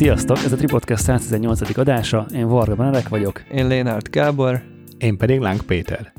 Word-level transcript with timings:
Sziasztok, 0.00 0.36
ez 0.36 0.52
a 0.52 0.56
Tripodcast 0.56 1.02
118. 1.02 1.76
adása, 1.78 2.26
én 2.34 2.48
Varga 2.48 2.74
Benedek 2.74 3.08
vagyok. 3.08 3.42
Én 3.50 3.66
Lénárt 3.66 4.10
Gábor. 4.10 4.62
Én 4.98 5.16
pedig 5.16 5.40
Láng 5.40 5.62
Péter. 5.62 6.12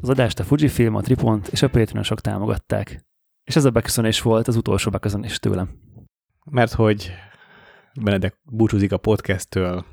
Az 0.00 0.08
adást 0.08 0.38
a 0.38 0.44
Fujifilm, 0.44 0.94
a 0.94 1.00
Tripont 1.00 1.48
és 1.48 1.62
a 1.62 1.68
Patreonosok 1.68 2.20
támogatták. 2.20 3.04
És 3.44 3.56
ez 3.56 3.64
a 3.64 3.70
beköszönés 3.70 4.22
volt 4.22 4.48
az 4.48 4.56
utolsó 4.56 4.90
beköszönés 4.90 5.38
tőlem. 5.38 5.68
Mert 6.50 6.72
hogy 6.72 7.12
Benedek 8.00 8.38
búcsúzik 8.42 8.92
a 8.92 8.96
podcasttől, 8.96 9.84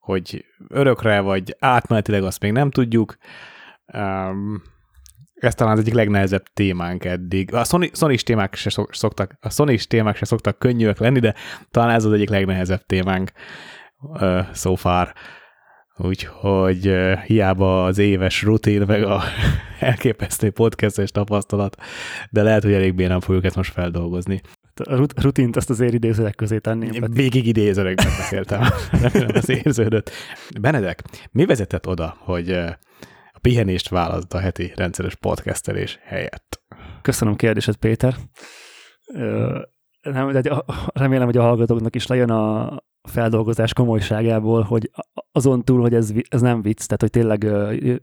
hogy 0.00 0.44
örökre 0.68 1.20
vagy 1.20 1.56
átmenetileg 1.58 2.22
azt 2.22 2.40
még 2.40 2.52
nem 2.52 2.70
tudjuk. 2.70 3.16
Um, 3.94 4.62
ez 5.40 5.54
talán 5.54 5.72
az 5.72 5.78
egyik 5.78 5.94
legnehezebb 5.94 6.42
témánk 6.54 7.04
eddig. 7.04 7.54
A 7.54 7.64
Sony, 7.64 7.90
sony 7.92 8.16
témák 8.24 8.54
se 8.54 8.70
szoktak, 8.90 9.36
a 9.40 9.50
sony 9.50 9.78
témák 9.88 10.16
se 10.16 10.24
szoktak 10.24 10.58
könnyűek 10.58 10.98
lenni, 10.98 11.18
de 11.18 11.34
talán 11.70 11.90
ez 11.90 12.04
az 12.04 12.12
egyik 12.12 12.28
legnehezebb 12.28 12.82
témánk 12.86 13.32
uh, 13.98 14.40
so 14.54 14.74
far. 14.74 15.12
Úgyhogy 15.96 16.88
uh, 16.88 17.12
hiába 17.22 17.84
az 17.84 17.98
éves 17.98 18.42
rutin, 18.42 18.82
meg 18.86 19.02
a 19.02 19.22
elképesztő 19.80 20.50
podcastes 20.50 21.10
tapasztalat, 21.10 21.76
de 22.30 22.42
lehet, 22.42 22.62
hogy 22.62 22.72
elég 22.72 22.94
bénán 22.94 23.20
fogjuk 23.20 23.44
ezt 23.44 23.56
most 23.56 23.72
feldolgozni. 23.72 24.40
A 24.74 25.06
rutint 25.16 25.56
azt 25.56 25.70
azért 25.70 25.92
idézőek 25.92 26.34
közé 26.34 26.58
tenném. 26.58 27.04
Végig 27.12 27.46
idézőekben 27.46 28.12
beszéltem. 28.18 28.62
Remélem, 29.02 29.34
ez 29.34 29.48
érződött. 29.48 30.10
Benedek, 30.60 31.02
mi 31.30 31.44
vezetett 31.44 31.86
oda, 31.86 32.16
hogy 32.18 32.60
pihenést 33.40 33.88
választ 33.88 34.34
a 34.34 34.38
heti 34.38 34.72
rendszeres 34.76 35.14
podcastelés 35.14 35.98
helyett? 36.02 36.62
Köszönöm 37.02 37.36
kérdésed, 37.36 37.76
Péter. 37.76 38.14
Nem, 40.02 40.32
de 40.32 40.62
remélem, 40.92 41.26
hogy 41.26 41.36
a 41.36 41.42
hallgatóknak 41.42 41.94
is 41.94 42.06
lejön 42.06 42.30
a 42.30 42.78
feldolgozás 43.08 43.72
komolyságából, 43.72 44.62
hogy 44.62 44.90
azon 45.32 45.64
túl, 45.64 45.80
hogy 45.80 45.94
ez, 45.94 46.12
ez 46.28 46.40
nem 46.40 46.62
vicc, 46.62 46.84
tehát 46.84 47.00
hogy 47.00 47.10
tényleg 47.10 47.44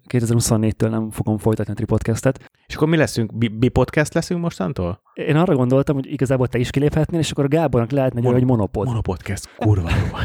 2024-től 0.09 0.89
nem 0.89 1.11
fogom 1.11 1.37
folytatni 1.37 1.71
a 1.71 1.75
Tripodcastet. 1.75 2.51
És 2.65 2.75
akkor 2.75 2.87
mi 2.87 2.97
leszünk? 2.97 3.37
Bi 3.57 3.67
podcast 3.67 4.13
leszünk 4.13 4.41
mostantól? 4.41 5.01
Én 5.13 5.35
arra 5.35 5.55
gondoltam, 5.55 5.95
hogy 5.95 6.11
igazából 6.11 6.47
te 6.47 6.57
is 6.57 6.69
kiléphetnél, 6.69 7.19
és 7.19 7.31
akkor 7.31 7.43
a 7.43 7.47
Gábornak 7.47 7.91
lehetne 7.91 8.17
egy 8.17 8.23
Mon- 8.23 8.37
hogy 8.37 8.47
monopod. 8.47 8.87
Monopodcast, 8.87 9.55
kurva 9.57 9.89
jó. 9.89 10.17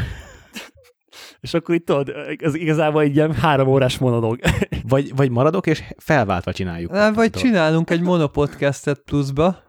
És 1.43 1.53
akkor 1.53 1.75
itt 1.75 1.85
tudod, 1.85 2.13
ez 2.37 2.55
igazából 2.55 3.01
egy 3.01 3.15
ilyen 3.15 3.33
három 3.33 3.67
órás 3.67 3.97
monológ. 3.97 4.39
vagy, 4.93 5.15
vagy 5.15 5.29
maradok, 5.29 5.67
és 5.67 5.83
felváltva 5.97 6.53
csináljuk. 6.53 6.91
Nem, 6.91 7.13
vagy 7.13 7.29
csinálunk 7.29 7.89
egy 7.89 8.01
monopodcastet 8.01 8.99
pluszba, 8.99 9.63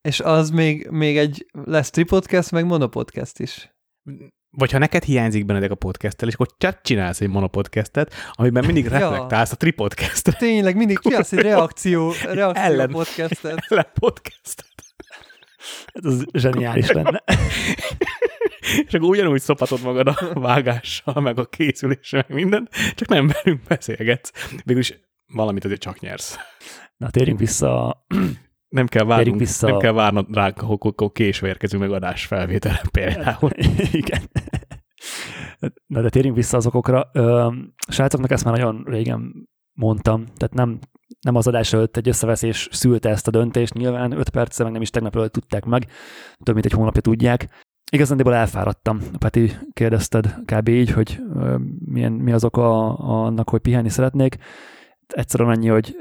és 0.00 0.20
az 0.20 0.50
még, 0.50 0.88
még 0.90 1.18
egy 1.18 1.46
lesz 1.64 1.90
tripodcast, 1.90 2.50
meg 2.50 2.66
monopodcast 2.66 3.38
is. 3.38 3.76
Vagy 4.50 4.72
ha 4.72 4.78
neked 4.78 5.02
hiányzik 5.02 5.44
bennedek 5.44 5.70
a 5.70 5.74
podcasttel, 5.74 6.28
és 6.28 6.34
akkor 6.34 6.46
csak 6.58 6.80
csinálsz 6.82 7.20
egy 7.20 7.28
monopodcastet, 7.28 8.14
amiben 8.32 8.64
mindig 8.64 8.86
reflektálsz 8.86 9.48
ja. 9.48 9.54
a 9.54 9.56
tripodcastre. 9.56 10.32
Tényleg, 10.48 10.76
mindig 10.76 10.98
csinálsz 10.98 11.32
egy 11.32 11.42
reakció, 11.42 12.12
reakció 12.32 12.62
ellen, 12.62 12.90
podcastet. 12.90 13.64
Ellen 13.68 13.86
podcastet. 14.00 14.66
Ez 15.92 16.04
az 16.04 16.24
zseniális 16.32 16.90
lenne. 16.90 17.22
és 18.86 18.94
akkor 18.94 19.08
ugyanúgy 19.08 19.40
szopatod 19.40 19.82
magad 19.82 20.06
a 20.06 20.40
vágással, 20.40 21.20
meg 21.20 21.38
a 21.38 21.46
készüléssel, 21.46 22.24
meg 22.28 22.36
minden, 22.36 22.68
csak 22.94 23.08
nem 23.08 23.26
velünk 23.26 23.62
beszélgetsz. 23.68 24.32
Végülis 24.64 25.00
valamit 25.26 25.64
azért 25.64 25.80
csak 25.80 26.00
nyersz. 26.00 26.36
Na, 26.96 27.10
térjünk 27.10 27.38
vissza 27.38 28.04
nem 28.68 28.86
kell 28.86 29.04
várnunk, 29.04 29.38
vissza. 29.38 29.68
nem 29.68 29.78
kell 29.78 29.92
várnod 29.92 30.34
rá, 30.34 30.52
hogy 30.56 31.12
késve 31.12 31.48
érkezünk 31.48 31.82
meg 31.82 31.92
adás 31.92 32.26
felvétel 32.26 32.80
például. 32.92 33.50
Igen. 33.92 34.30
Na 35.86 36.02
de 36.02 36.08
térjünk 36.08 36.36
vissza 36.36 36.56
azokokra. 36.56 37.10
Ö, 37.12 37.52
srácoknak 37.88 38.30
ezt 38.30 38.44
már 38.44 38.56
nagyon 38.56 38.82
régen 38.86 39.48
mondtam, 39.72 40.24
tehát 40.36 40.54
nem, 40.54 40.78
nem 41.20 41.34
az 41.34 41.46
adás 41.46 41.72
előtt 41.72 41.96
egy 41.96 42.08
összeveszés 42.08 42.68
szülte 42.70 43.08
ezt 43.08 43.28
a 43.28 43.30
döntést, 43.30 43.74
nyilván 43.74 44.12
5 44.12 44.28
perccel 44.30 44.64
meg 44.64 44.72
nem 44.74 44.82
is 44.82 44.90
tegnap 44.90 45.16
előtt 45.16 45.32
tudták 45.32 45.64
meg, 45.64 45.86
több 46.42 46.54
mint 46.54 46.66
egy 46.66 46.72
hónapja 46.72 47.00
tudják. 47.00 47.66
Igazándiból 47.90 48.34
elfáradtam. 48.34 49.00
Peti, 49.18 49.52
kérdezted 49.72 50.34
kb. 50.44 50.68
így, 50.68 50.90
hogy 50.90 51.20
milyen, 51.84 52.12
mi 52.12 52.32
az 52.32 52.44
oka 52.44 52.94
annak, 52.96 53.48
hogy 53.48 53.60
pihenni 53.60 53.88
szeretnék. 53.88 54.36
Egyszerűen 55.06 55.50
annyi, 55.50 55.68
hogy 55.68 55.96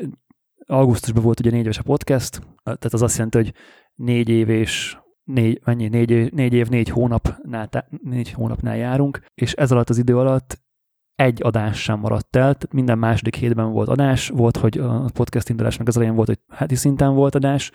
augusztusban 0.66 1.24
volt 1.24 1.40
ugye 1.40 1.50
négy 1.50 1.64
éves 1.64 1.78
a 1.78 1.84
podcast, 1.84 2.42
tehát 2.64 2.94
az 2.94 3.02
azt 3.02 3.16
jelenti, 3.16 3.38
hogy 3.38 3.54
négy 3.96 4.30
év 4.30 4.50
és 4.50 4.98
négy, 5.24 5.62
mennyi, 5.66 5.88
négy, 5.88 6.12
év, 6.12 6.32
négy 6.32 6.54
év, 6.54 6.68
négy 6.68 6.90
hónapnál, 6.90 7.70
négy 8.02 8.32
hónapnál 8.32 8.78
járunk, 8.78 9.22
és 9.34 9.54
ez 9.54 9.72
alatt 9.72 9.90
az 9.90 9.98
idő 9.98 10.18
alatt 10.18 10.62
egy 11.16 11.44
adás 11.44 11.82
sem 11.82 12.00
maradt 12.00 12.36
el, 12.36 12.42
tehát 12.42 12.74
minden 12.74 12.98
második 12.98 13.36
hétben 13.36 13.72
volt 13.72 13.90
adás, 13.90 14.30
volt, 14.30 14.58
hogy 14.58 14.78
a 14.78 15.10
podcast 15.14 15.50
indulás 15.50 15.78
meg 15.78 15.88
az 15.88 15.96
elején 15.96 16.16
volt, 16.16 16.28
hogy 16.28 16.40
heti 16.50 16.76
szinten 16.76 17.14
volt 17.14 17.36
adás, 17.36 17.72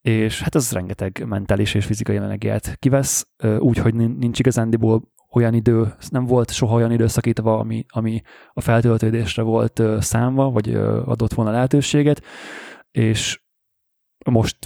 és 0.00 0.42
hát 0.42 0.54
ez 0.54 0.72
rengeteg 0.72 1.24
mentális 1.26 1.74
és 1.74 1.84
fizikai 1.84 2.16
energiát 2.16 2.76
kivesz, 2.78 3.28
úgyhogy 3.58 3.94
nincs 3.94 4.38
igazándiból 4.38 5.02
olyan 5.32 5.54
idő, 5.54 5.94
nem 6.08 6.26
volt 6.26 6.50
soha 6.50 6.74
olyan 6.74 6.92
időszakítva, 6.92 7.58
ami, 7.58 7.84
ami 7.88 8.20
a 8.52 8.60
feltöltődésre 8.60 9.42
volt 9.42 9.82
számva, 9.98 10.50
vagy 10.50 10.74
adott 11.04 11.32
volna 11.32 11.50
lehetőséget, 11.50 12.22
és 12.90 13.40
most 14.24 14.56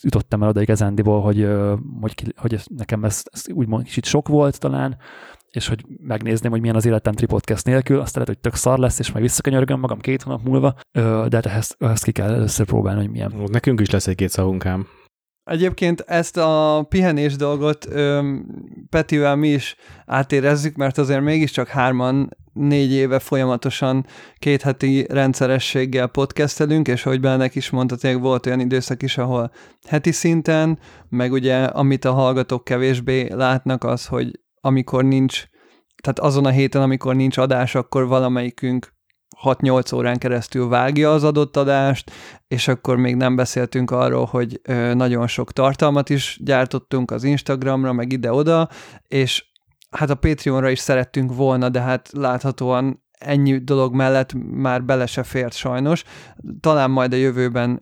jutottam 0.00 0.42
el 0.42 0.48
oda 0.48 0.60
igazándiból, 0.60 1.20
hogy, 1.20 1.48
hogy, 2.00 2.34
hogy 2.36 2.60
nekem 2.76 3.04
ez, 3.04 3.22
ez 3.30 3.44
úgymond 3.52 3.84
kicsit 3.84 4.04
sok 4.04 4.28
volt 4.28 4.58
talán, 4.58 4.96
és 5.56 5.68
hogy 5.68 5.84
megnézném, 6.00 6.50
hogy 6.50 6.60
milyen 6.60 6.76
az 6.76 6.86
életem 6.86 7.12
tripodcast 7.12 7.64
nélkül, 7.64 8.00
azt 8.00 8.14
lehet, 8.14 8.28
hogy 8.28 8.38
tök 8.38 8.54
szar 8.54 8.78
lesz, 8.78 8.98
és 8.98 9.12
majd 9.12 9.24
visszakanyargom 9.24 9.80
magam 9.80 9.98
két 9.98 10.22
hónap 10.22 10.42
múlva, 10.42 10.74
de 10.92 11.30
hát 11.30 11.46
ezt, 11.46 11.76
ezt 11.78 12.04
ki 12.04 12.12
kell 12.12 12.32
először 12.32 12.66
próbálni, 12.66 13.00
hogy 13.00 13.10
milyen. 13.10 13.32
Nekünk 13.46 13.80
is 13.80 13.90
lesz 13.90 14.06
egy-két 14.06 14.28
szavunkám. 14.28 14.86
Egyébként 15.44 16.00
ezt 16.00 16.36
a 16.36 16.82
pihenés 16.88 17.36
dolgot 17.36 17.86
ö, 17.90 18.34
Petivel 18.88 19.36
mi 19.36 19.48
is 19.48 19.76
átérezzük, 20.06 20.76
mert 20.76 20.98
azért 20.98 21.20
mégiscsak 21.20 21.68
hárman 21.68 22.36
négy 22.52 22.92
éve 22.92 23.18
folyamatosan 23.18 24.06
két 24.38 24.62
heti 24.62 25.06
rendszerességgel 25.08 26.06
podcastelünk, 26.06 26.88
és 26.88 27.02
hogy 27.02 27.20
bennek 27.20 27.54
is 27.54 27.70
mondta, 27.70 27.96
tényleg 27.96 28.22
volt 28.22 28.46
olyan 28.46 28.60
időszak 28.60 29.02
is, 29.02 29.18
ahol 29.18 29.52
heti 29.88 30.12
szinten, 30.12 30.78
meg 31.08 31.32
ugye 31.32 31.64
amit 31.64 32.04
a 32.04 32.12
hallgatók 32.12 32.64
kevésbé 32.64 33.32
látnak 33.32 33.84
az, 33.84 34.06
hogy 34.06 34.40
amikor 34.64 35.04
nincs, 35.04 35.44
tehát 36.02 36.18
azon 36.18 36.46
a 36.46 36.50
héten, 36.50 36.82
amikor 36.82 37.14
nincs 37.14 37.36
adás, 37.36 37.74
akkor 37.74 38.06
valamelyikünk 38.06 38.94
6-8 39.42 39.94
órán 39.94 40.18
keresztül 40.18 40.68
vágja 40.68 41.12
az 41.12 41.24
adott 41.24 41.56
adást, 41.56 42.10
és 42.48 42.68
akkor 42.68 42.96
még 42.96 43.16
nem 43.16 43.36
beszéltünk 43.36 43.90
arról, 43.90 44.24
hogy 44.24 44.60
nagyon 44.94 45.26
sok 45.26 45.52
tartalmat 45.52 46.10
is 46.10 46.38
gyártottunk 46.44 47.10
az 47.10 47.24
Instagramra, 47.24 47.92
meg 47.92 48.12
ide-oda, 48.12 48.68
és 49.08 49.44
hát 49.90 50.10
a 50.10 50.14
Patreonra 50.14 50.70
is 50.70 50.78
szerettünk 50.78 51.34
volna, 51.34 51.68
de 51.68 51.80
hát 51.80 52.08
láthatóan 52.12 53.02
ennyi 53.18 53.58
dolog 53.58 53.94
mellett 53.94 54.32
már 54.50 54.84
bele 54.84 55.06
se 55.06 55.22
fért 55.22 55.54
sajnos. 55.54 56.04
Talán 56.60 56.90
majd 56.90 57.12
a 57.12 57.16
jövőben 57.16 57.74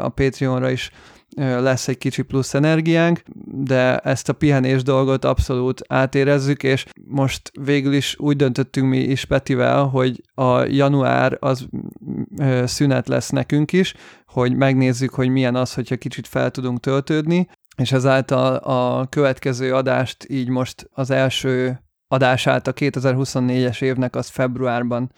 a 0.00 0.08
Patreonra 0.08 0.70
is 0.70 0.90
lesz 1.36 1.88
egy 1.88 1.98
kicsi 1.98 2.22
plusz 2.22 2.54
energiánk, 2.54 3.20
de 3.44 3.98
ezt 3.98 4.28
a 4.28 4.32
pihenés 4.32 4.82
dolgot 4.82 5.24
abszolút 5.24 5.82
átérezzük, 5.88 6.62
és 6.62 6.86
most 7.06 7.50
végül 7.60 7.92
is 7.92 8.16
úgy 8.18 8.36
döntöttünk 8.36 8.88
mi 8.88 8.98
is 8.98 9.24
Petivel, 9.24 9.84
hogy 9.84 10.22
a 10.34 10.58
január 10.58 11.36
az 11.40 11.68
szünet 12.64 13.08
lesz 13.08 13.30
nekünk 13.30 13.72
is, 13.72 13.94
hogy 14.26 14.56
megnézzük, 14.56 15.14
hogy 15.14 15.28
milyen 15.28 15.54
az, 15.54 15.74
hogyha 15.74 15.96
kicsit 15.96 16.26
fel 16.26 16.50
tudunk 16.50 16.80
töltődni, 16.80 17.48
és 17.76 17.92
ezáltal 17.92 18.54
a 18.54 19.06
következő 19.06 19.74
adást 19.74 20.26
így 20.28 20.48
most 20.48 20.88
az 20.92 21.10
első 21.10 21.78
adását 22.08 22.66
a 22.66 22.72
2024-es 22.72 23.82
évnek 23.82 24.16
az 24.16 24.28
februárban 24.28 25.12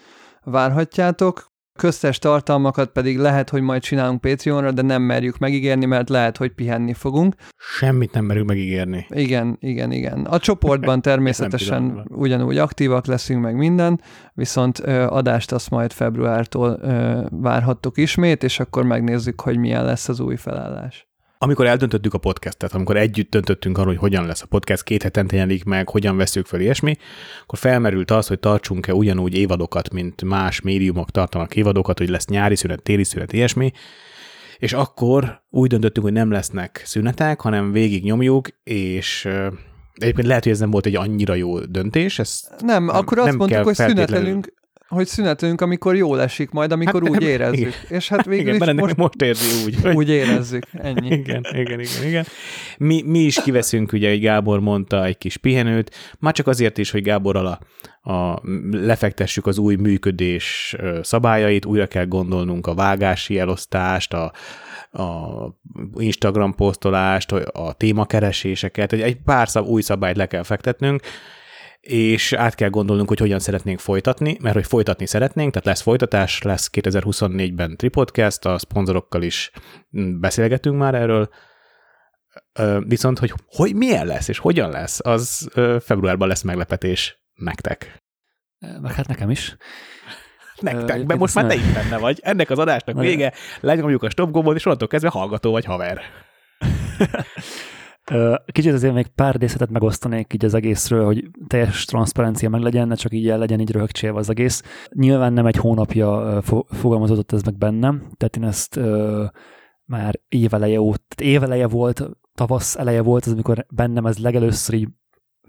várhatjátok 0.44 1.55
köztes 1.76 2.19
tartalmakat 2.19 2.88
pedig 2.88 3.19
lehet, 3.19 3.50
hogy 3.50 3.62
majd 3.62 3.82
csinálunk 3.82 4.20
Patreonra, 4.20 4.73
de 4.73 4.82
nem 4.82 5.02
merjük 5.02 5.38
megígérni, 5.38 5.84
mert 5.84 6.08
lehet, 6.08 6.37
hogy 6.37 6.52
pihenni 6.52 6.93
fogunk. 6.93 7.34
Semmit 7.56 8.12
nem 8.12 8.25
merünk 8.25 8.46
megígérni. 8.46 9.06
Igen, 9.08 9.56
igen, 9.61 9.93
igen. 9.93 10.25
A 10.25 10.38
csoportban 10.38 11.02
természetesen 11.11 12.06
ugyanúgy 12.08 12.58
aktívak 12.58 13.06
leszünk 13.06 13.43
meg 13.43 13.56
minden, 13.56 14.00
viszont 14.34 14.81
ö, 14.84 15.02
adást 15.02 15.52
azt 15.52 15.70
majd 15.70 15.93
februártól 15.93 16.78
ö, 16.82 17.20
várhattok 17.31 17.99
ismét, 17.99 18.43
és 18.43 18.61
akkor 18.61 18.84
megnézzük, 18.84 19.40
hogy 19.40 19.58
milyen 19.58 19.84
lesz 19.84 20.08
az 20.08 20.20
új 20.20 20.37
felállás. 20.37 21.08
Amikor 21.46 21.66
eldöntöttük 21.66 22.14
a 22.14 22.19
podcastet, 22.19 22.75
amikor 22.75 22.96
együtt 22.96 23.31
döntöttünk 23.31 23.78
arról, 23.78 23.88
hogy 23.88 24.00
hogyan 24.00 24.26
lesz 24.26 24.43
a 24.43 24.46
podcast, 24.46 24.82
két 24.82 25.02
hetente 25.02 25.37
jelenik 25.37 25.64
meg, 25.64 25.88
hogyan 25.88 26.16
veszük 26.16 26.46
fel 26.46 26.60
ilyesmi, 26.60 26.96
akkor 27.43 27.58
felmerült 27.58 28.10
az, 28.10 28.26
hogy 28.26 28.38
tartsunk-e 28.38 28.94
ugyanúgy 28.94 29.34
évadokat, 29.34 29.93
mint 29.93 30.25
más 30.25 30.60
médiumok 30.60 31.10
tartanak 31.10 31.56
évadokat, 31.56 31.98
hogy 31.98 32.08
lesz 32.08 32.26
nyári 32.26 32.56
szünet, 32.56 32.82
téli 32.82 33.04
szünet, 33.04 33.32
ilyesmi, 33.32 33.72
és 34.58 34.72
akkor 34.72 35.43
úgy 35.50 35.69
döntöttünk, 35.69 36.06
hogy 36.06 36.14
nem 36.14 36.31
lesznek 36.31 36.82
szünetek, 36.84 37.40
hanem 37.40 37.72
végig 37.72 38.04
nyomjuk, 38.04 38.48
és 38.62 39.28
Egyébként 39.94 40.26
lehet, 40.26 40.43
hogy 40.43 40.52
ez 40.52 40.58
nem 40.58 40.70
volt 40.70 40.87
egy 40.87 40.96
annyira 40.96 41.34
jó 41.34 41.60
döntés. 41.60 42.19
Ez 42.19 42.40
Nem, 42.58 42.84
Nem- 42.84 42.96
akkor 42.96 43.19
azt 43.19 43.26
nem 43.26 43.37
mondtuk, 43.37 43.62
hogy 43.64 43.75
szünetelünk, 43.75 44.52
hogy 44.88 45.06
szünetelünk, 45.06 45.61
amikor 45.61 45.97
jól 45.97 46.21
esik 46.21 46.50
majd, 46.50 46.73
amikor 46.73 47.03
Hát, 47.03 47.11
úgy 47.11 47.23
érezzük. 47.23 47.59
igen. 47.59 47.73
És 47.88 48.09
hát 48.09 48.25
végül 48.25 48.55
igen, 48.55 48.69
is 48.69 48.81
most 48.81 48.97
most 48.97 49.23
érzi 49.23 49.65
úgy, 49.65 49.81
hogy 49.83 49.94
úgy 49.94 50.09
érezzük. 50.09 50.67
Ennyi. 50.73 51.06
Igen, 51.06 51.47
igen, 51.53 51.81
igen, 51.81 52.05
igen. 52.06 52.27
Mi, 52.79 53.03
mi 53.03 53.19
is 53.19 53.43
kiveszünk, 53.43 53.93
ugye, 53.93 54.09
hogy 54.09 54.21
Gábor 54.21 54.61
mondta, 54.61 55.05
egy 55.05 55.19
kis 55.19 55.37
pihenőt, 55.37 55.94
már 56.19 56.33
csak 56.33 56.47
azért 56.47 56.79
is, 56.79 56.91
hogy 56.91 57.03
Gáborral 57.03 57.47
a, 57.47 57.59
a, 58.12 58.43
lefektessük 58.71 59.47
az 59.47 59.59
új 59.59 59.75
működés 59.75 60.77
szabályait, 61.03 61.65
újra 61.65 61.87
kell 61.87 62.06
gondolnunk 62.06 62.67
a 62.67 62.75
vágási 62.75 63.39
elosztást, 63.39 64.15
a, 64.15 64.32
a 65.03 65.59
Instagram 65.97 66.55
posztolást, 66.55 67.32
a 67.32 67.73
témakereséseket, 67.73 68.93
egy, 68.93 69.00
egy 69.00 69.17
pár 69.17 69.49
szab, 69.49 69.67
új 69.67 69.82
szabályt 69.82 70.17
le 70.17 70.27
kell 70.27 70.43
fektetnünk, 70.43 71.03
és 71.87 72.33
át 72.33 72.55
kell 72.55 72.69
gondolnunk, 72.69 73.09
hogy 73.09 73.19
hogyan 73.19 73.38
szeretnénk 73.38 73.79
folytatni, 73.79 74.37
mert 74.41 74.55
hogy 74.55 74.67
folytatni 74.67 75.06
szeretnénk, 75.06 75.53
tehát 75.53 75.67
lesz 75.67 75.81
folytatás, 75.81 76.43
lesz 76.43 76.71
2024-ben 76.73 77.77
Tripodcast, 77.77 78.44
a 78.44 78.59
szponzorokkal 78.59 79.23
is 79.23 79.50
mm, 79.99 80.21
beszélgetünk 80.21 80.79
már 80.79 80.94
erről, 80.94 81.29
viszont, 82.87 83.19
hogy, 83.19 83.33
hogy 83.47 83.75
milyen 83.75 84.06
lesz 84.06 84.29
és 84.29 84.38
hogyan 84.38 84.71
lesz, 84.71 85.00
az 85.03 85.49
februárban 85.81 86.29
lesz 86.29 86.43
meglepetés 86.43 87.23
nektek. 87.35 88.05
Meg 88.81 88.93
hát 88.93 89.09
nekem 89.09 89.31
is. 89.31 89.56
Nektek, 90.61 91.05
mert 91.05 91.21
most 91.21 91.35
már 91.35 91.47
te 91.47 91.55
is 91.55 91.73
benne 91.73 91.99
vagy. 91.99 92.21
Ennek 92.23 92.50
az 92.50 92.59
adásnak 92.59 92.99
vége, 92.99 93.32
lenyomjuk 93.61 94.03
a 94.03 94.11
stop 94.11 94.31
gombot, 94.31 94.56
és 94.56 94.65
onnantól 94.65 94.89
kezdve 94.89 95.11
hallgató 95.11 95.50
vagy 95.50 95.65
haver. 95.65 96.00
Kicsit 98.47 98.73
azért 98.73 98.94
még 98.94 99.06
pár 99.06 99.35
részletet 99.35 99.70
megosztanék 99.70 100.32
így 100.32 100.44
az 100.44 100.55
egészről, 100.55 101.05
hogy 101.05 101.31
teljes 101.47 101.85
transzparencia 101.85 102.49
meg 102.49 102.61
legyen, 102.61 102.88
ne 102.88 102.94
csak 102.94 103.12
így 103.12 103.29
el 103.29 103.38
legyen 103.38 103.61
így 103.61 103.70
röhögcsélve 103.70 104.19
az 104.19 104.31
egész. 104.31 104.62
Nyilván 104.93 105.32
nem 105.32 105.47
egy 105.47 105.56
hónapja 105.56 106.41
fogalmazódott 106.69 107.32
ez 107.32 107.43
meg 107.43 107.56
bennem, 107.56 108.11
tehát 108.17 108.37
én 108.37 108.44
ezt 108.44 108.81
már 109.85 110.20
éveleje 110.29 110.81
óta, 110.81 111.03
tehát 111.14 111.35
éveleje 111.35 111.67
volt, 111.67 112.08
tavasz 112.35 112.76
eleje 112.76 113.03
volt, 113.03 113.25
az 113.25 113.32
amikor 113.32 113.67
bennem 113.69 114.06
ez 114.06 114.19
legelőször 114.19 114.75
így 114.75 114.88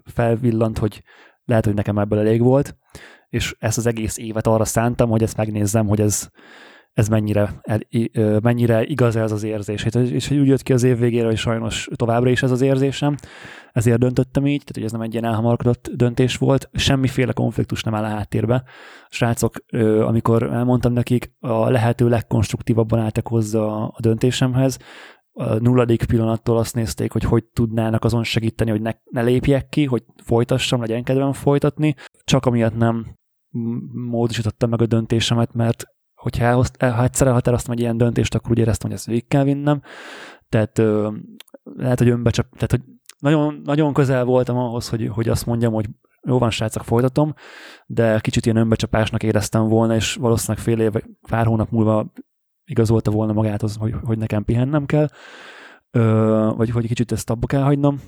felvillant, 0.06 0.78
hogy 0.78 1.04
lehet, 1.46 1.66
hogy 1.66 1.74
nekem 1.74 1.98
ebből 1.98 2.20
elég 2.20 2.42
volt, 2.42 2.78
és 3.30 3.56
ezt 3.60 3.78
az 3.78 3.86
egész 3.86 4.18
évet 4.18 4.48
arra 4.48 4.66
szántam, 4.66 5.10
hogy 5.10 5.24
ezt 5.24 5.38
megnézzem, 5.38 5.88
hogy 5.88 6.02
ez, 6.02 6.30
ez 6.98 7.08
mennyire, 7.08 7.60
el, 7.62 7.80
mennyire 8.42 8.84
igaz 8.84 9.16
ez 9.16 9.32
az 9.32 9.44
érzés. 9.44 9.84
És, 9.84 10.12
és 10.12 10.28
hogy 10.28 10.38
úgy 10.38 10.48
jött 10.48 10.64
ki 10.64 10.74
az 10.74 10.84
év 10.84 10.98
végére, 11.00 11.26
hogy 11.26 11.38
sajnos 11.38 11.90
továbbra 11.96 12.30
is 12.30 12.44
ez 12.44 12.52
az 12.52 12.62
érzésem, 12.62 13.16
ezért 13.72 14.00
döntöttem 14.00 14.48
így, 14.48 14.60
tehát 14.60 14.74
hogy 14.74 14.84
ez 14.84 14.92
nem 14.92 15.02
egy 15.02 15.12
ilyen 15.12 15.26
elhamarkodott 15.26 15.90
döntés 15.96 16.38
volt, 16.38 16.70
semmiféle 16.74 17.32
konfliktus 17.32 17.84
nem 17.84 17.96
áll 17.96 18.04
a 18.04 18.08
háttérbe. 18.08 18.56
A 18.56 19.10
srácok, 19.10 19.56
amikor 20.02 20.44
elmondtam 20.44 20.94
nekik, 20.94 21.34
a 21.40 21.70
lehető 21.70 22.10
legkonstruktívabban 22.10 23.00
álltak 23.00 23.28
hozzá 23.28 23.60
a 23.60 23.96
döntésemhez, 24.00 24.78
a 25.32 25.60
nulladik 25.60 26.06
pillanattól 26.06 26.58
azt 26.58 26.76
nézték, 26.76 27.12
hogy 27.12 27.24
hogy 27.24 27.44
tudnának 27.44 28.04
azon 28.04 28.24
segíteni, 28.24 28.70
hogy 28.70 28.82
ne, 28.82 28.92
ne 29.12 29.22
lépjek 29.22 29.70
ki, 29.70 29.86
hogy 29.86 30.04
folytassam, 30.24 30.80
legyen 30.80 31.04
kedvem 31.04 31.34
folytatni. 31.34 31.96
Csak 32.24 32.46
amiatt 32.46 32.78
nem 32.78 33.16
módosítottam 34.10 34.70
meg 34.70 34.82
a 34.82 34.86
döntésemet, 34.86 35.54
mert 35.54 35.96
hogyha 36.30 36.46
elhoz, 36.46 36.72
ha 36.80 37.04
egyszer 37.04 37.28
elhatároztam 37.28 37.74
egy 37.74 37.80
ilyen 37.80 37.98
döntést, 37.98 38.36
akkor 38.36 38.52
úgy 38.52 38.58
éreztem, 38.58 38.90
hogy 38.90 38.98
ezt 38.98 39.08
végig 39.08 39.28
kell 39.28 39.44
vinnem. 39.44 39.82
Tehát 40.50 40.78
ö, 40.78 41.12
lehet, 41.64 42.00
hogy 42.00 42.10
önbecsap, 42.10 42.46
tehát 42.54 42.72
hogy 42.72 42.82
nagyon, 43.20 43.62
nagyon 43.64 43.94
közel 43.94 44.26
voltam 44.26 44.58
ahhoz, 44.58 44.90
hogy, 44.90 45.08
hogy 45.08 45.30
azt 45.30 45.46
mondjam, 45.46 45.74
hogy 45.74 45.86
jó 46.28 46.38
van, 46.38 46.50
srácok, 46.50 46.84
folytatom, 46.84 47.34
de 47.86 48.20
kicsit 48.20 48.46
ilyen 48.46 48.58
önbecsapásnak 48.58 49.24
éreztem 49.24 49.68
volna, 49.68 49.96
és 49.96 50.16
valószínűleg 50.16 50.64
fél 50.64 50.80
év, 50.80 50.94
pár 51.30 51.46
hónap 51.46 51.70
múlva 51.70 52.12
igazolta 52.66 53.12
volna 53.12 53.34
magát 53.34 53.64
az, 53.64 53.76
hogy, 53.76 53.96
hogy 54.04 54.18
nekem 54.18 54.44
pihennem 54.44 54.86
kell, 54.86 55.08
ö, 55.92 56.52
vagy 56.56 56.70
hogy 56.70 56.88
kicsit 56.88 57.12
ezt 57.12 57.30
abba 57.30 57.48
kell 57.48 57.62
hagynom. 57.64 58.00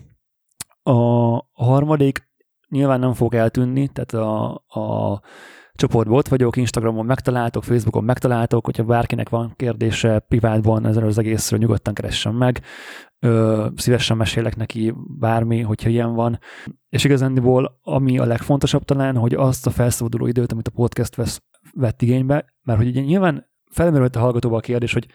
A 0.83 0.93
harmadik 1.53 2.29
nyilván 2.69 2.99
nem 2.99 3.13
fog 3.13 3.33
eltűnni, 3.33 3.87
tehát 3.87 4.13
a, 4.13 4.63
a 4.67 5.21
csoportban 5.79 6.17
ott 6.17 6.27
vagyok, 6.27 6.55
Instagramon 6.55 7.05
megtaláltok, 7.05 7.63
Facebookon 7.63 8.03
megtaláltok, 8.03 8.65
hogyha 8.65 8.83
bárkinek 8.83 9.29
van 9.29 9.53
kérdése 9.55 10.19
privátban 10.19 10.85
ezzel 10.85 11.05
az 11.05 11.17
egészről, 11.17 11.59
nyugodtan 11.59 11.93
keressen 11.93 12.33
meg. 12.33 12.61
Ö, 13.19 13.67
szívesen 13.75 14.17
mesélek 14.17 14.55
neki 14.55 14.93
bármi, 15.19 15.61
hogyha 15.61 15.89
ilyen 15.89 16.13
van. 16.13 16.39
És 16.89 17.03
igazándiból, 17.03 17.79
ami 17.81 18.19
a 18.19 18.25
legfontosabb 18.25 18.83
talán, 18.83 19.15
hogy 19.15 19.33
azt 19.33 19.67
a 19.67 19.69
felszabaduló 19.69 20.27
időt, 20.27 20.51
amit 20.51 20.67
a 20.67 20.71
podcast 20.71 21.15
vesz, 21.15 21.41
vett 21.73 22.01
igénybe, 22.01 22.45
mert 22.63 22.79
hogy 22.79 22.87
ugye 22.87 23.01
nyilván 23.01 23.49
felmerült 23.71 24.15
a 24.15 24.19
hallgatóba 24.19 24.57
a 24.57 24.59
kérdés, 24.59 24.93
hogy 24.93 25.07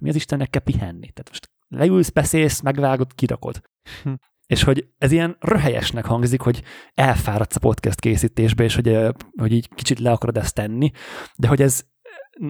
mi 0.00 0.08
az 0.08 0.14
Istennek 0.14 0.50
kell 0.50 0.62
pihenni? 0.62 1.10
Tehát 1.10 1.28
most 1.28 1.50
leülsz, 1.68 2.10
beszélsz, 2.10 2.60
megvágod, 2.60 3.14
kirakod. 3.14 3.60
Hm. 4.02 4.12
És 4.46 4.62
hogy 4.62 4.86
ez 4.98 5.12
ilyen 5.12 5.36
röhelyesnek 5.40 6.04
hangzik, 6.04 6.40
hogy 6.40 6.62
elfáradsz 6.94 7.56
a 7.56 7.60
podcast 7.60 8.00
készítésbe, 8.00 8.64
és 8.64 8.74
hogy, 8.74 8.98
hogy 9.36 9.52
így 9.52 9.68
kicsit 9.74 9.98
le 9.98 10.10
akarod 10.10 10.36
ezt 10.36 10.54
tenni, 10.54 10.90
de 11.36 11.48
hogy 11.48 11.62
ez 11.62 11.84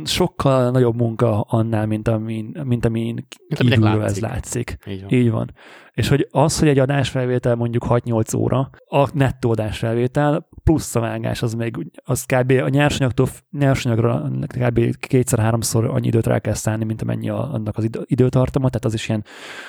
sokkal 0.04 0.70
nagyobb 0.70 0.96
munka 0.96 1.40
annál, 1.40 1.86
mint 1.86 2.08
amin, 2.08 2.60
mint 2.64 2.84
amin 2.84 3.14
Mint 3.14 3.28
kívülről 3.56 4.04
ez 4.04 4.20
látszik. 4.20 4.22
látszik. 4.22 4.76
Így 4.86 5.00
van. 5.00 5.10
Így 5.12 5.30
van. 5.30 5.52
És 5.92 6.08
hogy 6.08 6.28
az, 6.30 6.58
hogy 6.58 6.68
egy 6.68 6.78
adásfelvétel 6.78 7.54
mondjuk 7.54 7.84
6-8 7.88 8.36
óra, 8.36 8.70
a 8.88 9.08
nettó 9.12 9.50
adásfelvétel 9.50 10.48
plusz 10.66 10.94
a 10.94 11.00
vágás, 11.00 11.42
az 11.42 11.54
még 11.54 11.92
az 12.04 12.24
kb. 12.24 12.50
a 12.50 12.68
nyersanyagtól, 12.68 13.28
nyersanyagra 13.50 14.30
kb. 14.46 14.96
kétszer-háromszor 14.96 15.84
annyi 15.84 16.06
időt 16.06 16.26
rá 16.26 16.38
kell 16.38 16.54
szállni, 16.54 16.84
mint 16.84 17.02
amennyi 17.02 17.28
a, 17.28 17.52
annak 17.52 17.76
az 17.76 17.84
idő, 17.84 18.00
időtartama, 18.04 18.68
tehát 18.68 18.84
az 18.84 18.94
is 18.94 19.08
ilyen 19.08 19.24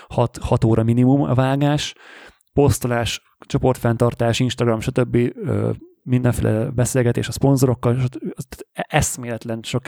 6, 0.07 0.37
6 0.37 0.63
óra 0.63 0.83
minimum 0.83 1.21
a 1.21 1.33
vágás, 1.33 1.95
posztolás, 2.53 3.21
csoportfenntartás, 3.39 4.39
Instagram, 4.39 4.79
stb. 4.79 5.17
Mindenféle 6.07 6.69
beszélgetés 6.69 7.27
a 7.27 7.31
szponzorokkal. 7.31 7.99
Az 8.35 8.47
eszméletlen 8.71 9.59
sok 9.63 9.83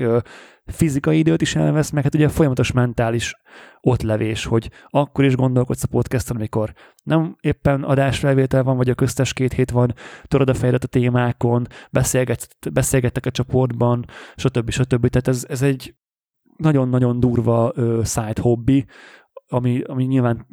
fizikai 0.65 1.17
időt 1.17 1.41
is 1.41 1.55
elvesz, 1.55 1.89
meg 1.89 2.03
hát 2.03 2.15
ugye 2.15 2.27
folyamatos 2.27 2.71
mentális 2.71 3.35
ottlevés, 3.81 4.45
hogy 4.45 4.71
akkor 4.87 5.25
is 5.25 5.35
gondolkodsz 5.35 5.83
a 5.83 5.87
podcasten, 5.87 6.35
amikor 6.35 6.73
nem 7.03 7.35
éppen 7.41 7.83
adásfelvétel 7.83 8.63
van, 8.63 8.77
vagy 8.77 8.89
a 8.89 8.95
köztes 8.95 9.33
két 9.33 9.53
hét 9.53 9.71
van, 9.71 9.93
töröd 10.23 10.49
a 10.49 10.53
fejedet 10.53 10.83
a 10.83 10.87
témákon, 10.87 11.67
beszélget, 11.91 12.47
beszélgettek 12.73 13.25
a 13.25 13.31
csoportban, 13.31 14.05
stb. 14.35 14.69
stb. 14.69 15.07
Tehát 15.07 15.27
ez, 15.27 15.45
ez 15.49 15.61
egy 15.61 15.95
nagyon-nagyon 16.57 17.19
durva 17.19 17.71
ö, 17.75 18.01
side 18.03 18.41
hobbi, 18.41 18.85
ami, 19.47 19.81
ami 19.81 20.03
nyilván 20.03 20.47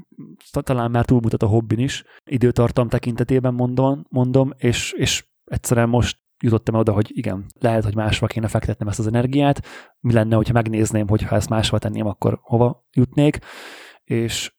ta- 0.51 0.65
talán 0.65 0.91
már 0.91 1.05
túlmutat 1.05 1.43
a 1.43 1.47
hobbin 1.47 1.79
is, 1.79 2.05
időtartam 2.25 2.89
tekintetében 2.89 3.55
mondom, 3.55 4.05
mondom 4.09 4.53
és, 4.57 4.93
és 4.93 5.25
egyszerűen 5.47 5.89
most 5.89 6.19
jutottam 6.43 6.75
oda, 6.75 6.93
hogy 6.93 7.11
igen, 7.15 7.47
lehet, 7.61 7.85
hogy 7.85 7.95
másra 7.95 8.27
kéne 8.27 8.49
fektetnem 8.49 8.89
ezt 8.89 8.99
az 8.99 9.07
energiát, 9.07 9.67
mi 10.01 10.13
lenne, 10.13 10.37
hogyha 10.37 10.53
megnézném, 10.53 11.09
hogy 11.09 11.23
ha 11.23 11.37
ezt 11.37 11.49
másra 11.49 11.79
tenném, 11.79 12.07
akkor 12.07 12.39
hova 12.43 12.87
jutnék, 12.93 13.39
és 14.05 14.55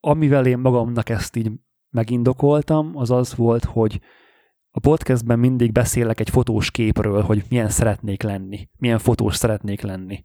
amivel 0.00 0.46
én 0.46 0.58
magamnak 0.58 1.08
ezt 1.08 1.36
így 1.36 1.50
megindokoltam, 1.90 2.96
az 2.96 3.10
az 3.10 3.34
volt, 3.34 3.64
hogy 3.64 4.00
a 4.70 4.80
podcastben 4.80 5.38
mindig 5.38 5.72
beszélek 5.72 6.20
egy 6.20 6.30
fotós 6.30 6.70
képről, 6.70 7.22
hogy 7.22 7.44
milyen 7.48 7.68
szeretnék 7.68 8.22
lenni, 8.22 8.68
milyen 8.76 8.98
fotós 8.98 9.36
szeretnék 9.36 9.80
lenni, 9.80 10.22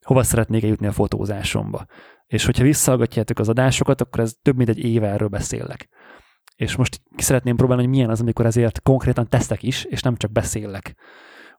hova 0.00 0.22
szeretnék 0.22 0.62
eljutni 0.62 0.86
a 0.86 0.92
fotózásomba. 0.92 1.86
És 2.26 2.44
hogyha 2.44 2.62
visszahallgatjátok 2.62 3.38
az 3.38 3.48
adásokat, 3.48 4.00
akkor 4.00 4.20
ez 4.20 4.34
több 4.42 4.56
mint 4.56 4.68
egy 4.68 4.78
éve 4.84 5.08
erről 5.08 5.28
beszélek. 5.28 5.88
És 6.54 6.76
most 6.76 7.02
szeretném 7.16 7.56
próbálni, 7.56 7.82
hogy 7.82 7.92
milyen 7.92 8.10
az, 8.10 8.20
amikor 8.20 8.46
ezért 8.46 8.82
konkrétan 8.82 9.28
teszek 9.28 9.62
is, 9.62 9.84
és 9.84 10.02
nem 10.02 10.16
csak 10.16 10.32
beszélek. 10.32 10.94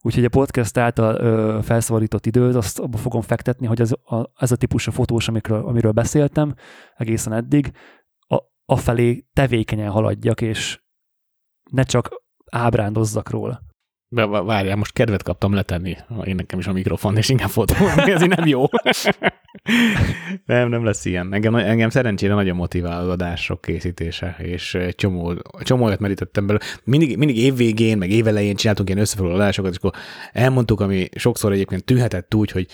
Úgyhogy 0.01 0.25
a 0.25 0.29
podcast 0.29 0.77
által 0.77 1.15
ö, 1.15 1.59
felszabadított 1.63 2.25
időt, 2.25 2.55
azt 2.55 2.79
abba 2.79 2.97
fogom 2.97 3.21
fektetni, 3.21 3.67
hogy 3.67 3.81
ez 3.81 3.91
a, 3.91 4.31
ez 4.35 4.51
a 4.51 4.55
típusú 4.55 4.91
fotós, 4.91 5.27
amikről, 5.27 5.65
amiről 5.65 5.91
beszéltem 5.91 6.53
egészen 6.95 7.33
eddig, 7.33 7.71
a, 8.19 8.41
afelé 8.65 9.27
tevékenyen 9.33 9.91
haladjak, 9.91 10.41
és 10.41 10.81
ne 11.71 11.83
csak 11.83 12.23
ábrándozzak 12.51 13.29
róla. 13.29 13.61
Várjál, 14.09 14.75
most 14.75 14.93
kedvet 14.93 15.23
kaptam 15.23 15.53
letenni 15.53 15.97
én 16.23 16.35
nekem 16.35 16.59
is 16.59 16.67
a 16.67 16.73
mikrofon, 16.73 17.17
és 17.17 17.29
inkább 17.29 17.49
fotózni, 17.49 18.11
ez 18.11 18.21
nem 18.21 18.47
jó. 18.47 18.63
nem, 20.45 20.69
nem 20.69 20.83
lesz 20.83 21.05
ilyen. 21.05 21.33
Engem, 21.33 21.55
engem 21.55 21.89
szerencsére 21.89 22.33
nagyon 22.33 22.55
motivál 22.55 23.01
az 23.01 23.07
adások 23.07 23.61
készítése, 23.61 24.35
és 24.37 24.77
csomó, 24.95 25.33
csomó 25.59 25.85
olyat 25.85 25.99
merítettem 25.99 26.45
belőle. 26.47 26.65
Mindig, 26.83 27.17
mindig 27.17 27.37
évvégén, 27.37 27.97
meg 27.97 28.11
évelején 28.11 28.55
csináltunk 28.55 28.89
ilyen 28.89 29.01
összefoglaló 29.01 29.37
adásokat, 29.39 29.71
és 29.71 29.77
akkor 29.77 29.91
elmondtuk, 30.31 30.79
ami 30.79 31.09
sokszor 31.15 31.51
egyébként 31.51 31.83
tűnhetett 31.83 32.35
úgy, 32.35 32.51
hogy 32.51 32.67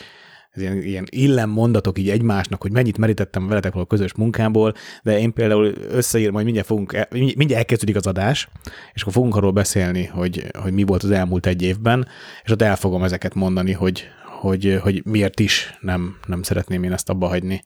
ez 0.52 0.62
ilyen, 0.62 0.82
ilyen 0.82 1.08
illen 1.10 1.50
mondatok 1.50 2.00
így 2.00 2.10
egymásnak, 2.10 2.62
hogy 2.62 2.72
mennyit 2.72 2.98
merítettem 2.98 3.48
veletek 3.48 3.74
való 3.74 3.86
közös 3.86 4.14
munkából, 4.14 4.74
de 5.04 5.20
én 5.20 5.34
például 5.34 5.74
összeírom, 5.90 6.34
hogy 6.34 6.44
mindjárt, 6.44 6.68
fogunk, 6.68 6.94
el, 6.94 7.08
mindjárt 7.12 7.52
elkezdődik 7.52 7.96
az 7.96 8.08
adás, 8.08 8.50
és 8.94 9.02
akkor 9.02 9.14
fogunk 9.14 9.36
arról 9.36 9.52
beszélni, 9.52 10.06
hogy, 10.06 10.46
hogy 10.58 10.74
mi 10.74 10.84
volt 10.84 11.04
az 11.04 11.12
elmúlt 11.12 11.46
egy 11.46 11.62
évben, 11.62 12.08
és 12.44 12.52
ott 12.52 12.62
el 12.62 12.76
fogom 12.76 13.04
ezeket 13.04 13.34
mondani, 13.34 13.72
hogy, 13.72 14.08
hogy, 14.40 14.80
hogy 14.82 15.02
miért 15.06 15.40
is 15.40 15.78
nem, 15.82 16.18
nem 16.28 16.42
szeretném 16.44 16.84
én 16.84 16.94
ezt 16.94 17.10
abba 17.10 17.28
hagyni. 17.28 17.64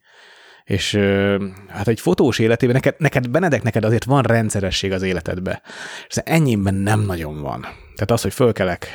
És 0.66 0.96
hát 1.68 1.88
egy 1.88 2.00
fotós 2.00 2.40
életében, 2.40 2.76
neked, 2.76 2.96
neked 2.98 3.30
Benedek, 3.30 3.64
neked 3.64 3.84
azért 3.84 4.04
van 4.04 4.24
rendszeresség 4.24 4.92
az 4.92 5.02
életedbe. 5.02 5.62
És 6.08 6.16
ennyiben 6.24 6.74
nem 6.74 7.00
nagyon 7.02 7.42
van. 7.42 7.62
Tehát 7.96 8.12
az, 8.12 8.22
hogy 8.22 8.34
fölkelek, 8.34 8.88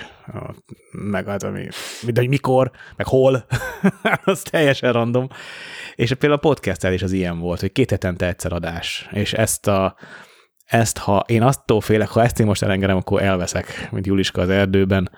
meg 0.90 1.26
hát, 1.26 1.42
ami, 1.42 1.68
de 2.06 2.20
hogy 2.20 2.28
mikor, 2.28 2.70
meg 2.96 3.06
hol, 3.06 3.46
az 4.24 4.42
teljesen 4.42 4.92
random. 4.92 5.28
És 5.94 6.08
például 6.08 6.32
a 6.32 6.48
podcast 6.48 6.84
is 6.84 7.02
az 7.02 7.12
ilyen 7.12 7.38
volt, 7.38 7.60
hogy 7.60 7.72
két 7.72 7.90
hetente 7.90 8.26
egyszer 8.26 8.52
adás. 8.52 9.08
És 9.10 9.32
ezt 9.32 9.66
a, 9.66 9.96
ezt, 10.64 10.98
ha 10.98 11.24
én 11.26 11.42
attól 11.42 11.80
félek, 11.80 12.08
ha 12.08 12.22
ezt 12.22 12.40
én 12.40 12.46
most 12.46 12.62
elengedem, 12.62 12.96
akkor 12.96 13.22
elveszek, 13.22 13.88
mint 13.90 14.06
Juliska 14.06 14.40
az 14.40 14.48
erdőben, 14.48 15.10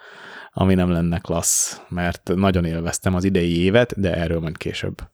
ami 0.51 0.75
nem 0.75 0.91
lenne 0.91 1.19
klassz, 1.19 1.81
mert 1.89 2.31
nagyon 2.35 2.65
élveztem 2.65 3.15
az 3.15 3.25
idei 3.25 3.63
évet, 3.63 4.01
de 4.01 4.15
erről 4.15 4.41
majd 4.41 4.57
később. 4.57 5.12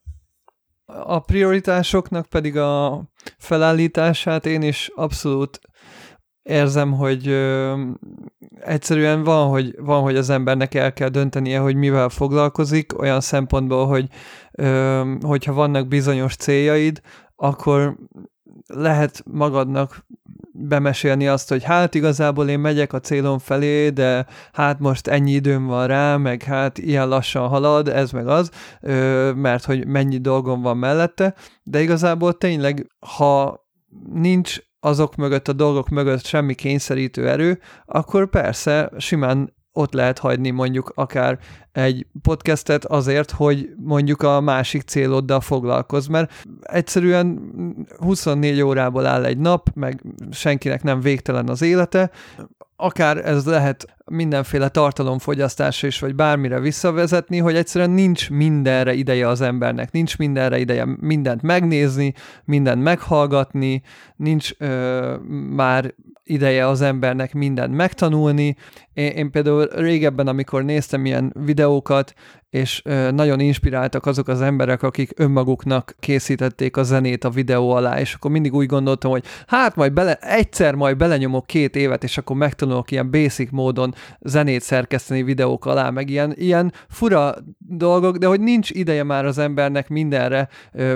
A 0.96 1.18
prioritásoknak 1.18 2.26
pedig 2.26 2.56
a 2.56 3.02
felállítását 3.38 4.46
én 4.46 4.62
is 4.62 4.90
abszolút 4.94 5.60
érzem, 6.42 6.92
hogy 6.92 7.28
ö, 7.28 7.74
egyszerűen 8.60 9.24
van 9.24 9.48
hogy, 9.48 9.74
van, 9.78 10.02
hogy 10.02 10.16
az 10.16 10.30
embernek 10.30 10.74
el 10.74 10.92
kell 10.92 11.08
döntenie, 11.08 11.58
hogy 11.58 11.74
mivel 11.74 12.08
foglalkozik, 12.08 12.98
olyan 12.98 13.20
szempontból, 13.20 13.86
hogy 13.86 14.08
ö, 14.52 15.02
hogyha 15.20 15.52
vannak 15.52 15.88
bizonyos 15.88 16.36
céljaid, 16.36 17.00
akkor 17.36 17.96
lehet 18.66 19.22
magadnak 19.24 20.06
bemesélni 20.58 21.28
azt, 21.28 21.48
hogy 21.48 21.62
hát 21.62 21.94
igazából 21.94 22.48
én 22.48 22.58
megyek 22.58 22.92
a 22.92 23.00
célom 23.00 23.38
felé, 23.38 23.88
de 23.88 24.26
hát 24.52 24.78
most 24.78 25.06
ennyi 25.06 25.32
időm 25.32 25.66
van 25.66 25.86
rá, 25.86 26.16
meg 26.16 26.42
hát 26.42 26.78
ilyen 26.78 27.08
lassan 27.08 27.48
halad, 27.48 27.88
ez 27.88 28.10
meg 28.10 28.26
az, 28.26 28.50
mert 29.34 29.64
hogy 29.64 29.86
mennyi 29.86 30.18
dolgom 30.18 30.62
van 30.62 30.76
mellette, 30.76 31.34
de 31.62 31.80
igazából 31.80 32.38
tényleg, 32.38 32.86
ha 33.16 33.66
nincs 34.12 34.56
azok 34.80 35.16
mögött, 35.16 35.48
a 35.48 35.52
dolgok 35.52 35.88
mögött 35.88 36.24
semmi 36.24 36.54
kényszerítő 36.54 37.28
erő, 37.28 37.60
akkor 37.86 38.30
persze 38.30 38.90
simán 38.98 39.56
ott 39.78 39.92
lehet 39.92 40.18
hagyni 40.18 40.50
mondjuk 40.50 40.92
akár 40.94 41.38
egy 41.72 42.06
podcastet 42.22 42.84
azért, 42.84 43.30
hogy 43.30 43.68
mondjuk 43.76 44.22
a 44.22 44.40
másik 44.40 44.82
céloddal 44.82 45.40
foglalkoz, 45.40 46.06
mert 46.06 46.32
egyszerűen 46.62 47.40
24 47.98 48.60
órából 48.60 49.06
áll 49.06 49.24
egy 49.24 49.38
nap, 49.38 49.68
meg 49.74 50.02
senkinek 50.30 50.82
nem 50.82 51.00
végtelen 51.00 51.48
az 51.48 51.62
élete, 51.62 52.10
akár 52.76 53.28
ez 53.28 53.46
lehet 53.46 53.96
mindenféle 54.08 54.68
tartalomfogyasztásra 54.68 55.88
is, 55.88 55.98
vagy 55.98 56.14
bármire 56.14 56.60
visszavezetni, 56.60 57.38
hogy 57.38 57.56
egyszerűen 57.56 57.90
nincs 57.90 58.30
mindenre 58.30 58.92
ideje 58.92 59.28
az 59.28 59.40
embernek, 59.40 59.92
nincs 59.92 60.18
mindenre 60.18 60.58
ideje 60.58 60.86
mindent 61.00 61.42
megnézni, 61.42 62.14
mindent 62.44 62.82
meghallgatni, 62.82 63.82
nincs 64.16 64.50
ö, 64.58 65.14
már 65.50 65.94
ideje 66.24 66.66
az 66.66 66.80
embernek 66.80 67.34
mindent 67.34 67.74
megtanulni. 67.74 68.56
Én, 68.92 69.10
én 69.10 69.30
például 69.30 69.66
régebben, 69.66 70.26
amikor 70.26 70.64
néztem 70.64 71.06
ilyen 71.06 71.34
videókat, 71.44 72.14
és 72.50 72.82
nagyon 73.10 73.40
inspiráltak 73.40 74.06
azok 74.06 74.28
az 74.28 74.40
emberek, 74.40 74.82
akik 74.82 75.12
önmaguknak 75.16 75.94
készítették 76.00 76.76
a 76.76 76.82
zenét 76.82 77.24
a 77.24 77.30
videó 77.30 77.70
alá, 77.70 78.00
és 78.00 78.14
akkor 78.14 78.30
mindig 78.30 78.54
úgy 78.54 78.66
gondoltam, 78.66 79.10
hogy 79.10 79.24
hát 79.46 79.76
majd 79.76 79.92
bele, 79.92 80.14
egyszer 80.14 80.74
majd 80.74 80.96
belenyomok 80.96 81.46
két 81.46 81.76
évet, 81.76 82.04
és 82.04 82.18
akkor 82.18 82.36
megtanulok 82.36 82.90
ilyen 82.90 83.10
basic 83.10 83.50
módon 83.50 83.94
zenét 84.20 84.62
szerkeszteni 84.62 85.22
videók 85.22 85.66
alá, 85.66 85.90
meg 85.90 86.10
ilyen, 86.10 86.32
ilyen 86.36 86.72
fura 86.88 87.34
dolgok, 87.58 88.16
de 88.16 88.26
hogy 88.26 88.40
nincs 88.40 88.70
ideje 88.70 89.02
már 89.02 89.24
az 89.24 89.38
embernek 89.38 89.88
mindenre 89.88 90.48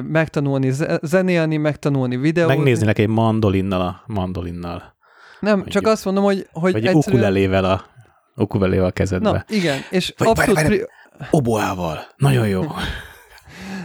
megtanulni 0.02 0.72
zenélni, 1.02 1.56
megtanulni 1.56 2.16
videót. 2.16 2.48
Megnézni 2.48 2.86
neki 2.86 3.02
egy 3.02 3.08
mandolinnal 3.08 3.80
a 3.80 4.02
mandolinnal. 4.06 4.94
Nem, 5.40 5.54
Mondjuk. 5.54 5.74
csak 5.74 5.86
azt 5.86 6.04
mondom, 6.04 6.24
hogy, 6.24 6.46
hogy 6.52 6.72
Vagy 6.72 6.86
egyszerűen... 6.86 7.20
ukulelével 7.20 7.64
a 7.64 7.84
ukulelével 8.36 8.86
a 8.86 8.90
kezedbe. 8.90 9.30
Na, 9.30 9.44
igen, 9.48 9.78
és 9.90 10.14
Vagy, 10.16 10.28
abszolút... 10.28 10.54
Várj, 10.54 10.68
várj, 10.68 10.82
oboával. 11.30 11.98
Nagyon 12.16 12.48
jó. 12.48 12.64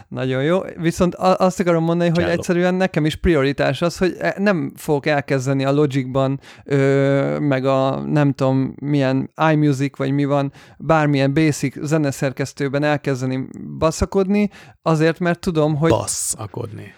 Nagyon 0.07 0.43
jó. 0.43 0.59
Viszont 0.77 1.15
azt 1.15 1.59
akarom 1.59 1.83
mondani, 1.83 2.09
hogy 2.09 2.19
Cselló. 2.19 2.31
egyszerűen 2.31 2.75
nekem 2.75 3.05
is 3.05 3.15
prioritás 3.15 3.81
az, 3.81 3.97
hogy 3.97 4.15
e, 4.19 4.35
nem 4.37 4.71
fogok 4.75 5.05
elkezdeni 5.05 5.65
a 5.65 5.71
Logicban, 5.71 6.39
ö, 6.63 7.39
meg 7.39 7.65
a 7.65 7.99
nem 7.99 8.33
tudom 8.33 8.75
milyen 8.81 9.31
iMusic, 9.51 9.97
vagy 9.97 10.11
mi 10.11 10.25
van, 10.25 10.51
bármilyen 10.77 11.33
basic 11.33 11.85
zeneszerkesztőben 11.85 12.83
elkezdeni 12.83 13.47
baszakodni, 13.77 14.49
azért, 14.81 15.19
mert 15.19 15.39
tudom, 15.39 15.75
hogy... 15.75 15.89
Baszakodni. 15.89 16.93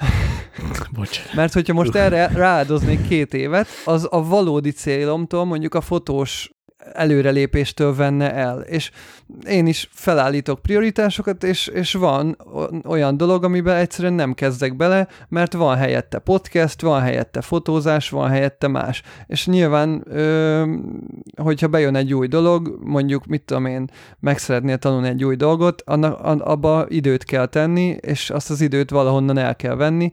Bocs. 0.94 1.20
Mert 1.34 1.52
hogyha 1.52 1.74
most 1.74 1.94
erre 1.94 2.26
rááldoznék 2.26 3.08
két 3.08 3.34
évet, 3.34 3.66
az 3.84 4.08
a 4.10 4.24
valódi 4.24 4.70
célomtól, 4.70 5.44
mondjuk 5.44 5.74
a 5.74 5.80
fotós 5.80 6.50
előrelépéstől 6.92 7.94
venne 7.94 8.34
el. 8.34 8.60
És 8.60 8.90
én 9.46 9.66
is 9.66 9.88
felállítok 9.92 10.62
prioritásokat, 10.62 11.44
és, 11.44 11.66
és 11.66 11.92
van 11.92 12.36
olyan 12.86 13.16
dolog, 13.16 13.44
amiben 13.44 13.76
egyszerűen 13.76 14.12
nem 14.12 14.34
kezdek 14.34 14.76
bele, 14.76 15.08
mert 15.28 15.52
van 15.52 15.76
helyette 15.76 16.18
podcast, 16.18 16.80
van 16.80 17.00
helyette 17.00 17.40
fotózás, 17.40 18.10
van 18.10 18.28
helyette 18.28 18.68
más. 18.68 19.02
És 19.26 19.46
nyilván, 19.46 20.04
ö, 20.06 20.64
hogyha 21.36 21.68
bejön 21.68 21.96
egy 21.96 22.14
új 22.14 22.26
dolog, 22.26 22.78
mondjuk, 22.82 23.26
mit 23.26 23.42
tudom 23.42 23.66
én, 23.66 23.90
meg 24.20 24.38
szeretnél 24.38 24.78
tanulni 24.78 25.08
egy 25.08 25.24
új 25.24 25.36
dolgot, 25.36 25.82
annak, 25.86 26.20
abba 26.40 26.86
időt 26.88 27.24
kell 27.24 27.46
tenni, 27.46 27.96
és 28.00 28.30
azt 28.30 28.50
az 28.50 28.60
időt 28.60 28.90
valahonnan 28.90 29.38
el 29.38 29.56
kell 29.56 29.74
venni, 29.74 30.12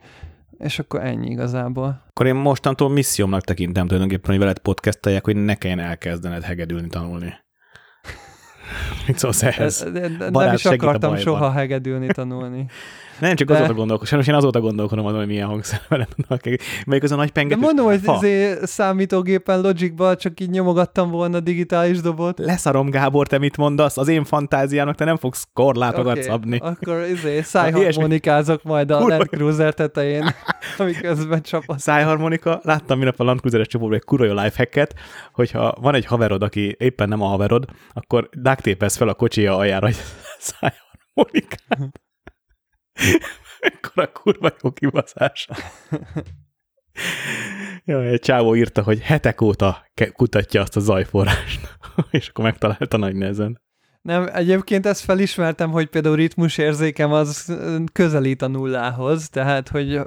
és 0.60 0.80
akkor 0.80 1.06
ennyi 1.06 1.30
igazából. 1.30 2.04
Akkor 2.08 2.26
én 2.26 2.36
mostantól 2.36 2.90
missziómnak 2.90 3.44
tekintem 3.44 3.86
tulajdonképpen, 3.86 4.30
hogy 4.30 4.40
veled 4.40 4.60
podcastelják, 4.60 5.26
hogy 5.26 5.36
ne 5.36 5.56
kelljen 5.56 5.80
elkezdened 5.80 6.44
hegedülni 6.44 6.88
tanulni. 6.88 7.34
Mit 9.08 9.18
szólsz 9.18 9.44
ehhez? 9.44 9.88
De, 9.94 10.08
de, 10.08 10.30
nem 10.30 10.54
is 10.54 10.66
akartam 10.66 11.18
soha 11.18 11.52
hegedülni 11.52 12.08
tanulni. 12.08 12.66
Nem, 13.20 13.36
csak 13.36 13.48
de... 13.48 13.54
azóta 13.54 13.74
gondolkodom. 13.74 14.06
Sajnos 14.06 14.28
én 14.28 14.34
azóta 14.34 14.62
gondolkodom 14.62 15.06
azon, 15.06 15.18
hogy 15.18 15.28
milyen 15.28 15.48
hangszerben 15.48 16.08
tudnak. 16.16 16.42
Melyik 16.86 17.04
az 17.04 17.12
a 17.12 17.16
nagy 17.16 17.32
pengetős? 17.32 17.60
De 17.60 17.66
mondom, 17.66 17.86
hogy 17.86 18.16
izé 18.16 18.58
számítógépen 18.64 19.62
Logicban 19.62 20.18
csak 20.18 20.40
így 20.40 20.50
nyomogattam 20.50 21.12
volna 21.12 21.38
a 21.38 21.40
digitális 21.40 22.02
dobot. 22.02 22.40
Leszarom, 22.40 22.90
Gábor, 22.90 23.28
te 23.28 23.38
mit 23.38 23.58
mondasz? 23.58 23.98
Az 23.98 24.08
én 24.08 24.24
fantáziának 24.24 24.96
te 24.96 25.06
nem 25.06 25.18
fogsz 25.18 25.48
korlátokat 25.54 26.12
okay, 26.12 26.24
szabni. 26.24 26.58
Akkor 26.58 27.06
izé 27.12 27.42
szájharmonikázok 27.54 28.64
majd 28.64 28.92
a 28.92 29.00
Land 29.00 29.28
Cruiser 29.28 29.74
tetején, 29.74 30.34
amiközben 30.78 31.42
csapat. 31.42 31.80
Szájharmonika? 31.80 32.60
Láttam 32.64 32.98
minap 32.98 33.20
a 33.20 33.24
Land 33.24 33.40
Cruiser-es 33.40 33.68
csoportban 33.68 33.98
egy 33.98 34.06
kurva 34.06 34.26
jó 34.26 34.34
lifehacket, 34.34 34.94
hogyha 35.34 35.76
van 35.82 35.96
egy 35.96 36.06
haverod, 36.06 36.44
aki 36.44 36.76
éppen 36.80 37.10
nem 37.10 37.22
a 37.22 37.28
haverod, 37.28 37.66
akkor 37.94 38.30
duct 38.34 38.94
fel 38.94 39.08
a 39.08 39.14
kocsija 39.14 39.56
aljára, 39.56 39.86
hogy 39.86 39.98
szájharmonikát. 40.40 42.06
Ekkora 43.60 44.12
kurva 44.12 44.50
jó 44.62 44.72
kibaszás. 44.72 45.48
Jaj, 47.86 48.08
egy 48.08 48.20
csávó 48.20 48.56
írta, 48.56 48.84
hogy 48.84 49.00
hetek 49.00 49.42
óta 49.42 49.86
kutatja 50.14 50.62
azt 50.62 50.76
a 50.76 50.80
zajforrást, 50.80 51.78
és 52.12 52.28
akkor 52.28 52.44
megtalálta 52.44 52.98
nagy 52.98 53.16
nehezen. 53.16 53.66
Nem, 54.08 54.30
egyébként 54.34 54.86
ezt 54.86 55.04
felismertem, 55.04 55.72
hogy 55.72 55.86
például 55.88 56.16
ritmusérzékem 56.16 57.12
az 57.12 57.58
közelít 57.94 58.42
a 58.42 58.48
nullához, 58.48 59.30
tehát 59.30 59.70
hogy 59.70 60.00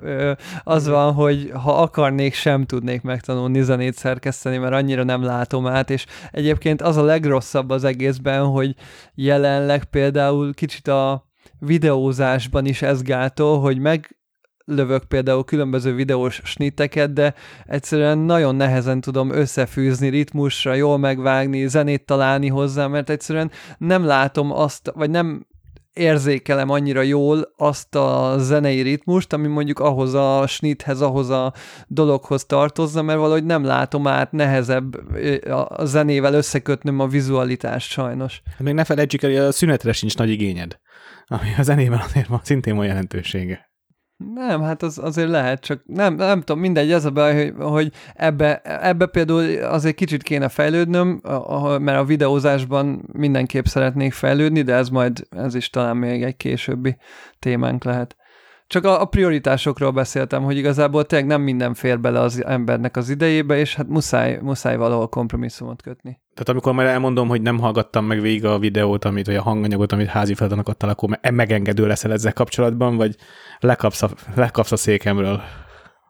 az 0.62 0.88
van, 0.88 1.12
hogy 1.12 1.50
ha 1.54 1.82
akarnék, 1.82 2.34
sem 2.34 2.64
tudnék 2.64 3.02
megtanulni 3.02 3.62
zenét 3.62 3.94
szerkeszteni, 3.94 4.56
mert 4.58 4.74
annyira 4.74 5.04
nem 5.04 5.22
látom 5.22 5.66
át, 5.66 5.90
és 5.90 6.06
egyébként 6.30 6.82
az 6.82 6.96
a 6.96 7.02
legrosszabb 7.02 7.70
az 7.70 7.84
egészben, 7.84 8.44
hogy 8.44 8.74
jelenleg 9.14 9.84
például 9.84 10.54
kicsit 10.54 10.88
a 10.88 11.29
videózásban 11.60 12.66
is 12.66 12.82
ez 12.82 13.02
gátol, 13.02 13.60
hogy 13.60 13.78
meg 13.78 14.18
lövök 14.64 15.04
például 15.04 15.44
különböző 15.44 15.94
videós 15.94 16.40
snitteket, 16.44 17.12
de 17.12 17.34
egyszerűen 17.66 18.18
nagyon 18.18 18.54
nehezen 18.54 19.00
tudom 19.00 19.30
összefűzni 19.30 20.08
ritmusra, 20.08 20.74
jól 20.74 20.98
megvágni, 20.98 21.66
zenét 21.66 22.06
találni 22.06 22.48
hozzá, 22.48 22.86
mert 22.86 23.10
egyszerűen 23.10 23.50
nem 23.78 24.04
látom 24.04 24.52
azt, 24.52 24.92
vagy 24.94 25.10
nem 25.10 25.46
érzékelem 25.92 26.70
annyira 26.70 27.02
jól 27.02 27.52
azt 27.56 27.94
a 27.94 28.34
zenei 28.38 28.80
ritmust, 28.80 29.32
ami 29.32 29.46
mondjuk 29.46 29.78
ahhoz 29.78 30.14
a 30.14 30.44
snithez, 30.46 31.00
ahhoz 31.00 31.30
a 31.30 31.52
dologhoz 31.86 32.44
tartozza, 32.44 33.02
mert 33.02 33.18
valahogy 33.18 33.44
nem 33.44 33.64
látom 33.64 34.06
át, 34.06 34.32
nehezebb 34.32 34.94
a 35.48 35.84
zenével 35.84 36.34
összekötnöm 36.34 37.00
a 37.00 37.06
vizualitást 37.06 37.90
sajnos. 37.90 38.42
Még 38.58 38.74
ne 38.74 38.84
felejtsük 38.84 39.22
el, 39.22 39.30
hogy 39.30 39.38
a 39.38 39.52
szünetre 39.52 39.92
sincs 39.92 40.16
nagy 40.16 40.30
igényed, 40.30 40.78
ami 41.26 41.54
a 41.58 41.62
zenében 41.62 41.98
azért 41.98 42.26
van 42.26 42.40
szintén 42.42 42.76
van 42.76 42.86
jelentősége. 42.86 43.69
Nem, 44.34 44.62
hát 44.62 44.82
az 44.82 44.98
azért 44.98 45.28
lehet, 45.28 45.60
csak 45.60 45.82
nem, 45.86 46.14
nem 46.14 46.40
tudom, 46.40 46.60
mindegy, 46.60 46.92
ez 46.92 47.04
a 47.04 47.10
baj, 47.10 47.34
hogy, 47.34 47.54
hogy 47.58 47.92
ebbe, 48.14 48.60
ebbe 48.62 49.06
például 49.06 49.62
azért 49.64 49.94
kicsit 49.94 50.22
kéne 50.22 50.48
fejlődnöm, 50.48 51.20
mert 51.80 51.98
a 51.98 52.04
videózásban 52.04 53.08
mindenképp 53.12 53.64
szeretnék 53.64 54.12
fejlődni, 54.12 54.62
de 54.62 54.74
ez 54.74 54.88
majd, 54.88 55.26
ez 55.30 55.54
is 55.54 55.70
talán 55.70 55.96
még 55.96 56.22
egy 56.22 56.36
későbbi 56.36 56.96
témánk 57.38 57.84
lehet. 57.84 58.16
Csak 58.66 58.84
a, 58.84 59.00
a 59.00 59.04
prioritásokról 59.04 59.90
beszéltem, 59.90 60.42
hogy 60.42 60.56
igazából 60.56 61.04
tényleg 61.04 61.28
nem 61.28 61.42
minden 61.42 61.74
fér 61.74 62.00
bele 62.00 62.20
az 62.20 62.44
embernek 62.44 62.96
az 62.96 63.08
idejébe, 63.08 63.58
és 63.58 63.74
hát 63.74 63.88
muszáj, 63.88 64.38
muszáj 64.42 64.76
valahol 64.76 65.08
kompromisszumot 65.08 65.82
kötni. 65.82 66.20
Tehát 66.40 66.54
amikor 66.54 66.74
már 66.74 66.86
elmondom, 66.86 67.28
hogy 67.28 67.42
nem 67.42 67.58
hallgattam 67.58 68.04
meg 68.04 68.20
végig 68.20 68.44
a 68.44 68.58
videót, 68.58 69.04
amit, 69.04 69.26
vagy 69.26 69.36
a 69.36 69.42
hanganyagot, 69.42 69.92
amit 69.92 70.08
házi 70.08 70.34
feladanak 70.34 70.68
adtál, 70.68 70.90
akkor 70.90 71.18
megengedő 71.30 71.86
leszel 71.86 72.12
ezzel 72.12 72.32
kapcsolatban, 72.32 72.96
vagy 72.96 73.16
lekapsz 73.58 74.02
a, 74.02 74.10
lekapsz 74.34 74.72
a 74.72 74.76
székemről? 74.76 75.42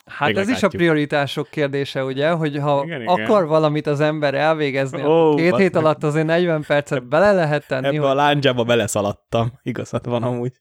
Hát 0.04 0.28
Még 0.28 0.36
ez 0.36 0.48
is 0.48 0.62
a 0.62 0.68
prioritások 0.68 1.48
kérdése, 1.48 2.04
ugye, 2.04 2.30
hogy 2.30 2.58
ha 2.58 2.82
igen, 2.84 3.06
akar 3.06 3.24
igen. 3.24 3.46
valamit 3.46 3.86
az 3.86 4.00
ember 4.00 4.34
elvégezni, 4.34 5.02
oh, 5.02 5.36
két 5.36 5.56
hét 5.56 5.76
alatt 5.76 6.04
azért 6.04 6.26
40 6.26 6.64
percet 6.66 7.08
bele 7.08 7.32
lehet 7.32 7.66
tenni. 7.66 7.86
Ebbe 7.86 7.98
hogy... 7.98 8.08
a 8.10 8.14
lándzsába 8.14 8.64
beleszaladtam, 8.64 9.52
igazad 9.62 10.08
van 10.08 10.22
amúgy. 10.22 10.52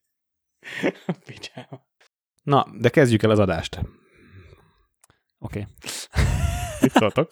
Na, 2.43 2.65
de 2.79 2.89
kezdjük 2.89 3.23
el 3.23 3.29
az 3.29 3.39
adást. 3.39 3.79
Oké. 5.39 5.59
Okay. 5.59 5.65
Mit 6.81 6.91
szóltok? 6.91 7.29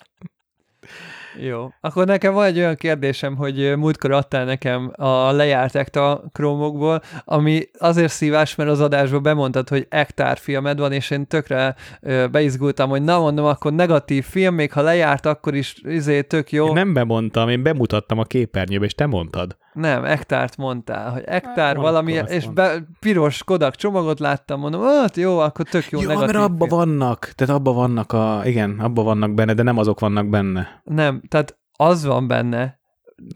Jó. 1.39 1.69
Akkor 1.81 2.05
nekem 2.05 2.33
van 2.33 2.45
egy 2.45 2.57
olyan 2.57 2.75
kérdésem, 2.75 3.35
hogy 3.35 3.73
múltkor 3.77 4.11
adtál 4.11 4.45
nekem 4.45 4.91
a 4.95 5.31
lejárt 5.31 5.75
ekta 5.75 6.23
krómokból, 6.31 7.01
ami 7.25 7.61
azért 7.79 8.11
szívás, 8.11 8.55
mert 8.55 8.69
az 8.69 8.81
adásban 8.81 9.23
bemondtad, 9.23 9.69
hogy 9.69 9.85
ektár 9.89 10.37
filmed 10.37 10.79
van, 10.79 10.91
és 10.91 11.09
én 11.09 11.27
tökre 11.27 11.75
beizgultam, 12.31 12.89
hogy 12.89 13.01
na 13.01 13.19
mondom, 13.19 13.45
akkor 13.45 13.73
negatív 13.73 14.25
film, 14.25 14.55
még 14.55 14.71
ha 14.71 14.81
lejárt, 14.81 15.25
akkor 15.25 15.55
is 15.55 15.75
izé, 15.83 16.21
tök 16.21 16.51
jó. 16.51 16.67
Én 16.67 16.73
nem 16.73 16.93
bemondtam, 16.93 17.49
én 17.49 17.63
bemutattam 17.63 18.19
a 18.19 18.23
képernyőbe, 18.23 18.85
és 18.85 18.95
te 18.95 19.05
mondtad. 19.05 19.57
Nem, 19.73 20.05
ektárt 20.05 20.57
mondtál, 20.57 21.11
hogy 21.11 21.23
ektár 21.25 21.75
hát, 21.75 21.75
valami, 21.75 22.21
és 22.27 22.47
be, 22.47 22.77
piros 22.99 23.43
Kodak 23.43 23.75
csomagot 23.75 24.19
láttam, 24.19 24.59
mondom, 24.59 24.81
hát 24.81 25.17
jó, 25.17 25.39
akkor 25.39 25.65
tök 25.65 25.89
jó. 25.89 26.01
Jó, 26.01 26.07
mert 26.07 26.35
abba 26.35 26.65
film. 26.65 26.79
vannak, 26.79 27.31
tehát 27.35 27.55
abba 27.55 27.73
vannak 27.73 28.13
a, 28.13 28.41
igen, 28.43 28.79
abba 28.79 29.03
vannak 29.03 29.33
benne, 29.33 29.53
de 29.53 29.63
nem 29.63 29.77
azok 29.77 29.99
vannak 29.99 30.27
benne. 30.29 30.81
Nem, 30.83 31.21
tehát 31.27 31.57
az 31.71 32.05
van 32.05 32.27
benne, 32.27 32.79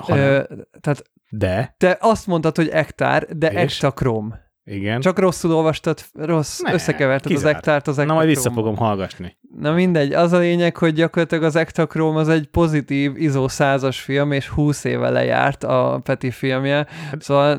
ö, 0.08 0.44
tehát 0.82 1.12
de? 1.30 1.76
Te 1.78 1.98
azt 2.00 2.28
mondtad, 2.28 2.56
hogy 2.56 2.70
ektár, 2.70 3.26
de 3.26 3.50
ektakrom. 3.50 4.36
Igen. 4.64 5.00
Csak 5.00 5.20
rosszul 5.20 5.54
olvastad, 5.54 6.00
rossz, 6.14 6.60
ne, 6.60 6.74
összekeverted 6.74 7.32
kizárt. 7.32 7.46
az 7.46 7.56
ektárt 7.56 7.88
az 7.88 7.98
ektakrom. 7.98 8.18
Na 8.18 8.24
majd 8.24 8.36
vissza 8.36 8.52
fogom 8.52 8.76
hallgatni. 8.76 9.38
Na 9.58 9.72
mindegy, 9.72 10.14
az 10.14 10.32
a 10.32 10.38
lényeg, 10.38 10.78
hogy 10.78 10.94
gyakorlatilag 10.94 11.44
az 11.44 11.56
ektakrom 11.56 12.16
az 12.16 12.30
egy 12.30 12.48
pozitív 12.48 13.18
izó 13.18 13.48
százas 13.48 14.00
film, 14.00 14.32
és 14.32 14.48
20 14.48 14.84
éve 14.84 15.10
lejárt 15.10 15.64
a 15.64 16.00
Peti 16.04 16.32
filmje. 16.32 16.88
Hát, 17.10 17.22
szóval 17.22 17.56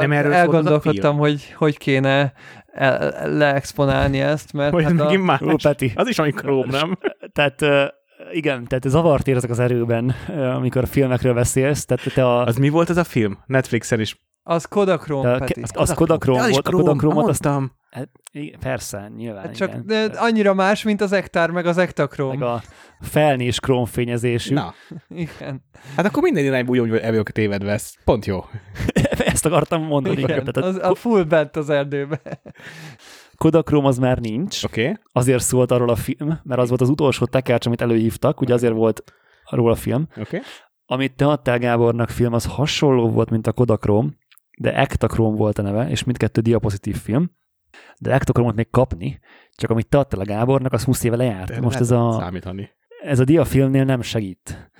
nem 0.00 0.10
uh, 0.10 0.16
elgondolkodtam, 0.16 1.16
hogy 1.16 1.52
hogy 1.52 1.78
kéne 1.78 2.32
leexponálni 3.24 4.20
ezt, 4.20 4.52
mert... 4.52 4.72
Hogy 4.72 4.84
hát 4.84 5.00
a... 5.00 5.18
más. 5.18 5.40
Ó, 5.40 5.54
Peti. 5.62 5.92
Az 5.94 6.08
is 6.08 6.18
amikor 6.18 6.66
nem? 6.66 6.98
Tehát 7.32 7.62
igen, 8.32 8.64
tehát 8.64 8.88
zavart 8.88 9.28
érzek 9.28 9.50
az 9.50 9.58
erőben, 9.58 10.14
amikor 10.56 10.82
a 10.82 10.86
filmekről 10.86 11.34
beszélsz. 11.34 11.84
Tehát 11.84 12.14
te 12.14 12.26
a... 12.26 12.44
Az 12.44 12.56
mi 12.56 12.68
volt 12.68 12.90
ez 12.90 12.96
a 12.96 13.04
film? 13.04 13.38
Netflixen 13.46 14.00
is. 14.00 14.16
Az 14.42 14.64
Kodakrom, 14.64 15.22
Peti. 15.22 15.60
Az, 15.60 15.70
az 15.74 15.94
Kodakrom 15.94 16.38
volt. 16.38 16.66
A 16.66 16.70
Kodakromot 16.70 17.28
azt... 17.28 17.48
Hát, 17.90 18.08
persze, 18.60 19.12
nyilván. 19.16 19.42
Hát 19.42 19.56
csak 19.56 19.68
igen. 19.68 19.86
De 19.86 20.10
annyira 20.16 20.54
más, 20.54 20.82
mint 20.82 21.00
az 21.00 21.12
Ektár, 21.12 21.50
meg 21.50 21.66
az 21.66 21.78
Ektakrom. 21.78 22.38
Meg 22.38 22.48
a 22.48 22.62
felnés 23.00 23.60
krómfényezésű. 23.60 24.54
Na. 24.54 24.74
Igen. 25.08 25.64
Hát 25.96 26.06
akkor 26.06 26.22
minden 26.22 26.44
irányból 26.44 26.78
úgy, 26.78 26.90
hogy 26.90 26.98
evők 26.98 27.30
tévedve, 27.30 27.72
ez 27.72 27.92
pont 28.04 28.26
jó. 28.26 28.44
Ezt 29.32 29.46
akartam 29.46 29.82
mondani. 29.82 30.20
Igen, 30.20 30.40
igen. 30.40 30.64
Az, 30.64 30.78
a 30.82 30.94
full 30.94 31.22
bent 31.22 31.56
az 31.56 31.70
erdőbe. 31.70 32.20
Kodakrom 33.36 33.84
az 33.84 33.98
már 33.98 34.18
nincs. 34.18 34.64
Okay. 34.64 34.96
Azért 35.12 35.42
szólt 35.42 35.70
arról 35.70 35.88
a 35.88 35.96
film, 35.96 36.40
mert 36.42 36.60
az 36.60 36.68
volt 36.68 36.80
az 36.80 36.88
utolsó 36.88 37.24
tekercs, 37.24 37.66
amit 37.66 37.80
előhívtak, 37.80 38.40
ugye 38.40 38.54
azért 38.54 38.72
volt 38.72 39.04
arról 39.44 39.70
a 39.70 39.74
film. 39.74 40.08
Okay. 40.16 40.40
Amit 40.86 41.16
te 41.16 41.26
adtál 41.26 41.58
Gábornak 41.58 42.08
film, 42.08 42.32
az 42.32 42.46
hasonló 42.46 43.10
volt, 43.10 43.30
mint 43.30 43.46
a 43.46 43.52
Kodakrom, 43.52 44.16
de 44.58 44.74
Ektachrome 44.74 45.36
volt 45.36 45.58
a 45.58 45.62
neve, 45.62 45.88
és 45.90 46.04
mindkettő 46.04 46.40
diapozitív 46.40 46.96
film. 46.96 47.30
De 47.98 48.12
Ektachromot 48.12 48.54
még 48.54 48.70
kapni, 48.70 49.20
csak 49.54 49.70
amit 49.70 49.88
te 49.88 49.98
adtál 49.98 50.20
a 50.20 50.24
Gábornak, 50.24 50.72
az 50.72 50.84
20 50.84 51.04
éve 51.04 51.16
lejárt. 51.16 51.50
De 51.50 51.60
Most 51.60 51.80
ez 51.80 51.90
a... 51.90 52.12
Számítani. 52.12 52.70
Ez 53.06 53.18
a 53.18 53.24
diafilmnél 53.24 53.84
nem 53.84 54.02
segít. 54.02 54.70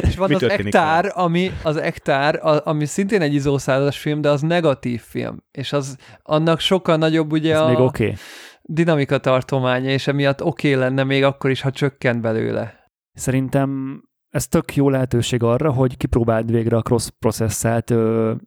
És 0.00 0.16
van 0.16 0.34
az 0.34 0.42
Ektár, 0.42 1.12
ami, 1.14 1.50
az 1.62 1.76
Ektár, 1.76 2.40
ami 2.64 2.84
szintén 2.84 3.20
egy 3.20 3.34
izószázas 3.34 3.98
film, 3.98 4.20
de 4.20 4.30
az 4.30 4.40
negatív 4.40 5.00
film. 5.00 5.44
És 5.50 5.72
az 5.72 5.96
annak 6.22 6.60
sokkal 6.60 6.96
nagyobb 6.96 7.32
ugye 7.32 7.54
ez 7.54 7.60
a 7.60 7.68
még 7.68 7.78
okay. 7.78 8.14
dinamika 8.62 9.18
tartománya, 9.18 9.90
és 9.90 10.06
emiatt 10.06 10.42
oké 10.42 10.68
okay 10.74 10.80
lenne 10.80 11.04
még 11.04 11.24
akkor 11.24 11.50
is, 11.50 11.60
ha 11.60 11.70
csökkent 11.70 12.20
belőle. 12.20 12.90
Szerintem 13.12 14.00
ez 14.32 14.48
tök 14.48 14.76
jó 14.76 14.88
lehetőség 14.88 15.42
arra, 15.42 15.72
hogy 15.72 15.96
kipróbáld 15.96 16.50
végre 16.50 16.76
a 16.76 16.82
cross-processzelt 16.82 17.94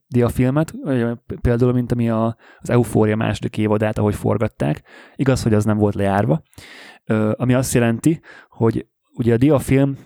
diafilmet, 0.08 0.74
például, 1.42 1.74
mint 1.74 1.92
ami 1.92 2.10
a, 2.10 2.38
az 2.60 2.70
Eufória 2.70 3.16
második 3.16 3.58
évadát, 3.58 3.98
ahogy 3.98 4.16
forgatták. 4.16 4.84
Igaz, 5.16 5.44
hogy 5.44 5.54
az 5.54 5.66
nem 5.66 5.78
volt 5.78 5.96
lejárva, 5.96 6.42
ö, 7.06 7.32
ami 7.38 7.54
azt 7.54 7.74
jelenti, 7.74 8.22
hogy 8.50 8.88
ugye 9.14 9.34
a 9.34 9.38
diafilm 9.38 9.98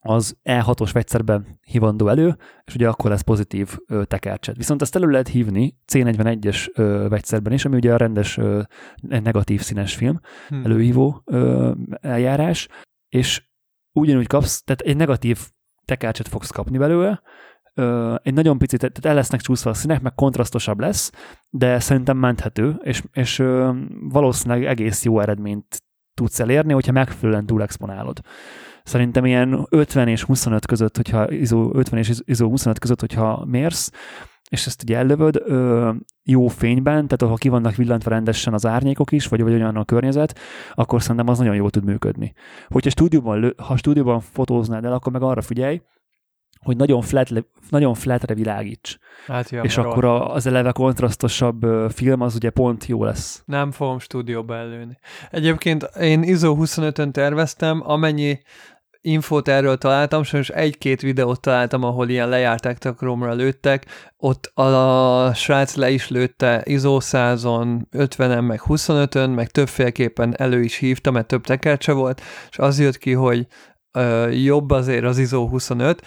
az 0.00 0.36
E6-os 0.44 0.90
vegyszerben 0.92 1.58
hívandó 1.60 2.08
elő, 2.08 2.36
és 2.64 2.74
ugye 2.74 2.88
akkor 2.88 3.10
lesz 3.10 3.22
pozitív 3.22 3.76
ö, 3.86 4.04
tekercset. 4.04 4.56
Viszont 4.56 4.82
ezt 4.82 4.96
elő 4.96 5.06
lehet 5.06 5.28
hívni 5.28 5.78
C41-es 5.92 6.70
ö, 6.74 7.06
vegyszerben 7.08 7.52
is, 7.52 7.64
ami 7.64 7.76
ugye 7.76 7.92
a 7.92 7.96
rendes 7.96 8.36
ö, 8.36 8.60
negatív 9.02 9.60
színes 9.60 9.94
film, 9.94 10.20
hmm. 10.48 10.64
előhívó 10.64 11.22
ö, 11.24 11.72
eljárás, 12.00 12.68
és 13.08 13.42
ugyanúgy 14.00 14.26
kapsz, 14.26 14.62
tehát 14.62 14.80
egy 14.80 14.96
negatív 14.96 15.38
tekercset 15.84 16.28
fogsz 16.28 16.50
kapni 16.50 16.78
belőle, 16.78 17.22
egy 18.22 18.34
nagyon 18.34 18.58
picit, 18.58 18.78
tehát 18.78 19.04
el 19.04 19.14
lesznek 19.14 19.40
csúszva 19.40 19.70
a 19.70 19.74
színek, 19.74 20.00
meg 20.00 20.14
kontrasztosabb 20.14 20.80
lesz, 20.80 21.12
de 21.50 21.80
szerintem 21.80 22.16
menthető, 22.16 22.80
és, 22.82 23.02
és 23.12 23.42
valószínűleg 24.00 24.64
egész 24.64 25.04
jó 25.04 25.20
eredményt 25.20 25.82
tudsz 26.14 26.40
elérni, 26.40 26.72
hogyha 26.72 26.92
megfelelően 26.92 27.46
túlexponálod. 27.46 28.20
Szerintem 28.84 29.24
ilyen 29.24 29.66
50 29.70 30.08
és 30.08 30.22
25 30.22 30.66
között, 30.66 30.96
hogyha 30.96 31.30
ISO 31.30 31.70
50 31.72 31.98
és 31.98 32.12
ISO 32.24 32.48
25 32.48 32.78
között, 32.78 33.00
hogyha 33.00 33.44
mérsz, 33.44 33.90
és 34.48 34.66
ezt 34.66 34.82
ugye 34.82 34.96
ellövöd 34.96 35.42
ö, 35.44 35.90
jó 36.22 36.46
fényben, 36.46 37.08
tehát 37.08 37.34
ha 37.34 37.40
ki 37.40 37.48
vannak 37.48 37.74
villantva 37.74 38.10
rendesen 38.10 38.54
az 38.54 38.66
árnyékok 38.66 39.12
is, 39.12 39.26
vagy, 39.26 39.42
vagy 39.42 39.52
olyan 39.52 39.76
a 39.76 39.84
környezet, 39.84 40.38
akkor 40.74 41.02
szerintem 41.02 41.28
az 41.28 41.38
nagyon 41.38 41.54
jól 41.54 41.70
tud 41.70 41.84
működni. 41.84 42.32
Hogyha 42.68 42.90
stúdióban, 42.90 43.54
ha 43.56 43.76
stúdióban 43.76 44.20
fotóznád 44.20 44.84
el, 44.84 44.92
akkor 44.92 45.12
meg 45.12 45.22
arra 45.22 45.42
figyelj, 45.42 45.80
hogy 46.60 46.76
nagyon, 46.76 47.00
flat, 47.00 47.30
nagyon 47.70 47.94
flatre 47.94 48.34
világíts. 48.34 48.96
Hát 49.26 49.50
ja, 49.50 49.62
és 49.62 49.76
akkor 49.76 50.04
a, 50.04 50.32
az 50.34 50.46
eleve 50.46 50.72
kontrasztosabb 50.72 51.66
film 51.92 52.20
az 52.20 52.34
ugye 52.34 52.50
pont 52.50 52.86
jó 52.86 53.04
lesz. 53.04 53.42
Nem 53.44 53.70
fogom 53.70 53.98
stúdióba 53.98 54.56
előni. 54.56 54.98
Egyébként 55.30 55.82
én 56.00 56.22
ISO 56.22 56.56
25-ön 56.58 57.12
terveztem, 57.12 57.82
amennyi 57.84 58.38
infót 59.06 59.48
erről 59.48 59.76
találtam, 59.76 60.22
sajnos 60.22 60.48
egy-két 60.48 61.00
videót 61.00 61.40
találtam, 61.40 61.82
ahol 61.82 62.08
ilyen 62.08 62.28
lejárták 62.28 62.78
takromra 62.78 63.32
lőttek, 63.32 63.86
ott 64.16 64.46
a 64.46 65.34
srác 65.34 65.74
le 65.74 65.90
is 65.90 66.08
lőtte 66.08 66.62
ISO 66.64 66.98
100-on, 67.00 67.80
50-en, 67.90 68.46
meg 68.46 68.60
25-ön, 68.64 69.30
meg 69.30 69.50
többféleképpen 69.50 70.34
elő 70.36 70.62
is 70.62 70.76
hívta, 70.76 71.10
mert 71.10 71.26
több 71.26 71.44
tekercse 71.44 71.92
volt, 71.92 72.20
és 72.50 72.58
az 72.58 72.80
jött 72.80 72.98
ki, 72.98 73.12
hogy 73.12 73.46
ö, 73.92 74.28
jobb 74.28 74.70
azért 74.70 75.04
az 75.04 75.18
ISO 75.18 75.46
25, 75.46 76.02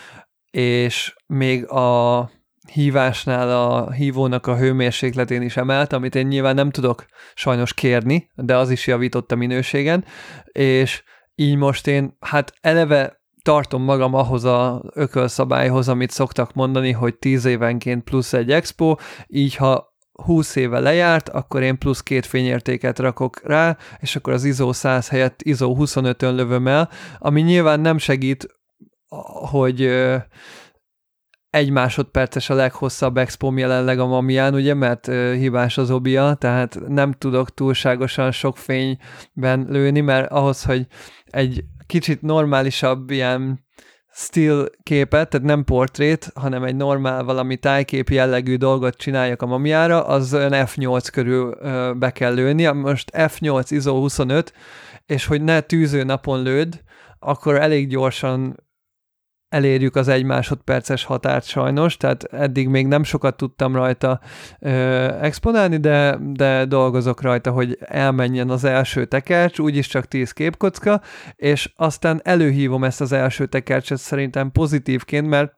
és 0.52 1.16
még 1.28 1.68
a 1.68 2.30
hívásnál 2.74 3.50
a 3.50 3.92
hívónak 3.92 4.48
a 4.48 4.58
hőmérsékletén 4.58 5.42
is 5.42 5.58
emelt, 5.58 5.94
amit 5.94 6.16
én 6.16 6.28
nyilván 6.28 6.56
nem 6.56 6.70
tudok 6.70 7.06
sajnos 7.34 7.74
kérni, 7.74 8.30
de 8.36 8.58
az 8.58 8.70
is 8.70 8.88
javított 8.88 9.32
a 9.32 9.36
minőségen, 9.36 10.06
és 10.52 11.04
így 11.39 11.56
most 11.56 11.88
én, 11.88 12.17
hát 12.19 12.54
eleve 12.62 13.21
tartom 13.41 13.84
magam 13.84 14.13
ahhoz 14.13 14.43
a 14.43 14.84
ökölszabályhoz, 14.93 15.88
amit 15.88 16.12
szoktak 16.12 16.54
mondani, 16.54 16.91
hogy 16.91 17.15
10 17.15 17.45
évenként 17.45 18.04
plusz 18.04 18.34
egy 18.34 18.52
expo, 18.52 18.95
így 19.28 19.56
ha 19.56 19.97
20 20.23 20.56
éve 20.56 20.80
lejárt, 20.80 21.30
akkor 21.30 21.62
én 21.62 21.78
plusz 21.78 22.02
két 22.02 22.25
fényértéket 22.25 22.99
rakok 22.99 23.41
rá, 23.43 23.78
és 23.99 24.15
akkor 24.15 24.34
az 24.34 24.43
ISO 24.43 24.73
100 24.73 25.10
helyett 25.10 25.41
ISO 25.41 25.75
25-ön 25.80 26.36
lövöm 26.36 26.67
el, 26.67 26.89
ami 27.17 27.41
nyilván 27.41 27.80
nem 27.80 27.97
segít, 27.97 28.47
hogy 29.49 29.89
egy 31.50 31.70
másodperces 31.70 32.50
a 32.50 32.54
leghosszabb 32.54 33.18
expom 33.18 33.58
jelenleg 33.58 34.00
a 34.00 34.08
Mamián, 34.08 34.54
ugye, 34.54 34.74
mert 34.74 35.06
hibás 35.34 35.78
az 35.78 35.92
obia, 35.92 36.34
tehát 36.34 36.80
nem 36.88 37.12
tudok 37.12 37.54
túlságosan 37.54 38.32
sok 38.32 38.58
fényben 38.58 39.66
lőni, 39.68 40.02
mert 40.02 40.32
ahhoz, 40.32 40.64
hogy 40.64 40.88
egy 41.26 41.64
kicsit 41.86 42.22
normálisabb 42.22 43.10
ilyen 43.10 43.68
still 44.12 44.70
képet, 44.84 45.30
tehát 45.30 45.48
nem 45.48 45.64
portrét, 45.64 46.32
hanem 46.36 46.64
egy 46.64 46.76
normál 46.76 47.24
valami 47.24 47.58
tájkép 47.58 48.10
jellegű 48.10 48.56
dolgot 48.56 48.96
csináljak 48.96 49.42
a 49.42 49.46
mamiára, 49.46 50.06
az 50.06 50.34
olyan 50.34 50.52
F8 50.54 51.08
körül 51.12 51.56
be 51.94 52.12
kell 52.12 52.34
lőni. 52.34 52.68
Most 52.68 53.12
F8 53.14 53.66
ISO 53.70 53.94
25, 53.94 54.54
és 55.06 55.26
hogy 55.26 55.42
ne 55.42 55.62
tűző 55.62 56.04
napon 56.04 56.44
lőd, 56.44 56.82
akkor 57.20 57.56
elég 57.56 57.88
gyorsan 57.88 58.68
elérjük 59.50 59.96
az 59.96 60.08
egy 60.08 60.24
másodperces 60.24 61.04
határt 61.04 61.46
sajnos, 61.46 61.98
tehát 61.98 62.24
eddig 62.24 62.68
még 62.68 62.88
nem 62.88 63.04
sokat 63.04 63.38
tudtam 63.38 63.76
rajta 63.76 64.20
ö, 64.60 64.70
exponálni, 65.22 65.78
de, 65.78 66.18
de 66.22 66.66
dolgozok 66.66 67.22
rajta, 67.22 67.52
hogy 67.52 67.78
elmenjen 67.80 68.50
az 68.50 68.64
első 68.64 69.06
tekercs, 69.06 69.60
úgyis 69.60 69.88
csak 69.88 70.06
10 70.06 70.32
képkocka, 70.32 71.02
és 71.36 71.74
aztán 71.76 72.22
előhívom 72.24 72.84
ezt 72.84 73.02
az 73.02 73.12
első 73.12 73.46
tekercset 73.46 73.98
szerintem 73.98 74.52
pozitívként, 74.52 75.28
mert 75.28 75.58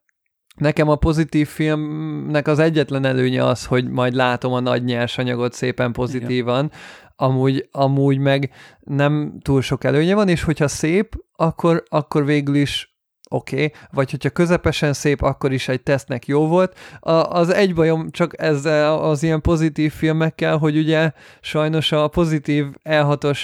Nekem 0.56 0.90
a 0.90 0.96
pozitív 0.96 1.48
filmnek 1.48 2.48
az 2.48 2.60
egyetlen 2.60 3.06
előnye 3.06 3.46
az, 3.46 3.66
hogy 3.66 3.90
majd 3.90 4.14
látom 4.14 4.54
a 4.54 4.60
nagy 4.60 4.84
nyersanyagot 4.84 5.54
szépen 5.54 5.92
pozitívan, 5.92 6.72
amúgy, 7.16 7.68
amúgy 7.72 8.18
meg 8.18 8.52
nem 8.80 9.38
túl 9.42 9.62
sok 9.62 9.84
előnye 9.84 10.16
van, 10.16 10.28
és 10.28 10.44
hogyha 10.44 10.68
szép, 10.68 11.16
akkor, 11.36 11.84
akkor 11.90 12.26
végül 12.26 12.56
is 12.56 12.91
oké, 13.34 13.56
okay. 13.56 13.72
vagy 13.92 14.12
hogyha 14.12 14.30
közepesen 14.30 14.94
szép, 14.94 15.22
akkor 15.22 15.52
is 15.52 15.68
egy 15.68 15.82
tesztnek 15.82 16.26
jó 16.26 16.48
volt. 16.48 16.78
A, 17.00 17.12
az 17.12 17.50
egy 17.50 17.74
bajom 17.74 18.12
csak 18.12 18.42
ezzel 18.42 19.00
az 19.00 19.24
ilyen 19.24 19.42
pozitív 19.42 19.92
filmekkel, 19.92 20.58
hogy 20.58 20.78
ugye 20.78 21.12
sajnos 21.42 21.92
a 21.92 22.08
pozitív 22.08 22.66
E6-os 22.84 23.40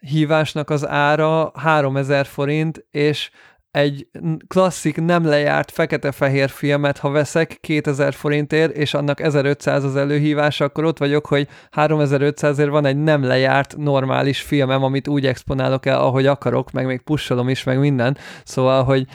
hívásnak 0.00 0.70
az 0.70 0.86
ára 0.86 1.50
3000 1.54 2.26
forint, 2.26 2.84
és 2.90 3.30
egy 3.70 4.08
klasszik, 4.46 5.00
nem 5.00 5.24
lejárt 5.24 5.70
fekete-fehér 5.70 6.48
filmet, 6.48 6.98
ha 6.98 7.10
veszek 7.10 7.58
2000 7.60 8.12
forintért, 8.14 8.76
és 8.76 8.94
annak 8.94 9.20
1500 9.20 9.84
az 9.84 9.96
előhívása, 9.96 10.64
akkor 10.64 10.84
ott 10.84 10.98
vagyok, 10.98 11.26
hogy 11.26 11.48
3500ért 11.76 12.68
van 12.70 12.84
egy 12.84 12.96
nem 12.96 13.22
lejárt 13.22 13.76
normális 13.76 14.40
filmem, 14.40 14.82
amit 14.82 15.08
úgy 15.08 15.26
exponálok 15.26 15.86
el, 15.86 16.00
ahogy 16.00 16.26
akarok, 16.26 16.70
meg 16.70 16.86
még 16.86 17.00
pusolom 17.00 17.48
is, 17.48 17.64
meg 17.64 17.78
minden. 17.78 18.16
Szóval, 18.44 18.84
hogy... 18.84 19.06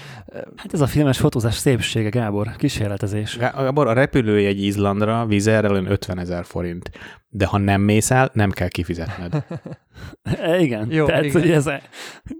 Hát 0.55 0.73
ez 0.73 0.81
a 0.81 0.87
filmes 0.87 1.17
fotózás 1.17 1.55
szépsége, 1.55 2.09
Gábor, 2.09 2.55
kísérletezés. 2.55 3.37
Gábor, 3.37 3.87
a 3.87 3.93
repülőjegy 3.93 4.63
Izlandra 4.63 5.25
vízerrel 5.25 5.85
50 5.85 6.19
ezer 6.19 6.45
forint 6.45 6.91
de 7.35 7.45
ha 7.45 7.57
nem 7.57 7.81
mész 7.81 8.11
el, 8.11 8.29
nem 8.33 8.51
kell 8.51 8.67
kifizetned. 8.67 9.33
E, 10.23 10.59
igen. 10.59 10.91
Jó, 10.91 11.05
Tehát, 11.05 11.23
igen. 11.23 11.41
Hogy 11.41 11.51
ez, 11.51 11.65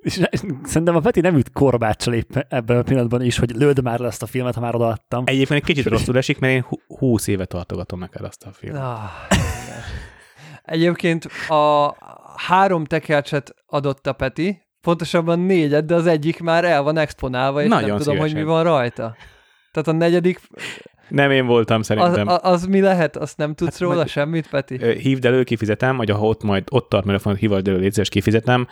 és 0.02 0.22
szerintem 0.64 0.96
a 0.96 1.00
Peti 1.00 1.20
nem 1.22 1.36
üt 1.36 1.52
korbáccsal 1.52 2.14
éppen 2.14 2.46
ebben 2.50 2.78
a 2.78 2.82
pillanatban 2.82 3.22
is, 3.22 3.38
hogy 3.38 3.52
lőd 3.56 3.84
már 3.84 4.00
le 4.00 4.08
ezt 4.08 4.24
a 4.24 4.26
filmet, 4.26 4.56
ha 4.56 4.62
már 4.62 4.76
odaadtam. 4.76 5.24
Egyébként 5.26 5.60
egy 5.60 5.66
kicsit 5.76 5.86
rosszul 5.92 6.18
esik, 6.18 6.40
mert 6.40 6.54
én 6.54 6.66
húsz 6.88 7.28
éve 7.28 7.46
tartogatom 7.46 8.00
neked 8.00 8.22
azt 8.22 8.44
a 8.44 8.52
filmet. 8.52 8.82
Ah, 8.82 9.10
Egyébként 10.64 11.26
a 11.48 11.96
három 12.38 12.86
tekercset 12.86 13.56
adott 13.66 14.08
a 14.08 14.14
Peti, 14.14 14.62
pontosabban 14.82 15.40
négyet, 15.40 15.86
de 15.86 15.96
az 15.96 16.08
egyik 16.08 16.40
már 16.40 16.66
el 16.66 16.82
van 16.84 16.98
exponálva, 16.98 17.62
és 17.64 17.70
Nagyon 17.70 17.90
nem 17.90 17.98
tudom, 17.98 18.14
szívesen. 18.14 18.36
hogy 18.36 18.46
mi 18.46 18.52
van 18.52 18.64
rajta. 18.64 19.16
Tehát 19.72 19.88
a 19.88 19.92
negyedik 19.92 20.42
nem 21.10 21.32
én 21.32 21.46
voltam 21.46 21.82
szerintem. 21.82 22.28
Az, 22.28 22.40
az 22.42 22.66
mi 22.66 22.82
lehet? 22.82 23.18
Azt 23.18 23.38
nem 23.38 23.54
tudsz 23.54 23.72
hát, 23.72 23.80
róla 23.80 23.96
majd, 23.96 24.08
semmit, 24.08 24.50
Peti? 24.50 24.94
Hívd 24.94 25.26
elő, 25.26 25.44
kifizetem, 25.44 25.98
vagy 25.98 26.10
ha 26.10 26.20
ott 26.20 26.44
majd 26.44 26.64
ott 26.72 26.90
tart 26.90 27.06
telefonot, 27.06 27.40
hívald 27.40 27.68
elő, 27.68 27.80
létszés, 27.80 28.10
kifizetem. 28.10 28.68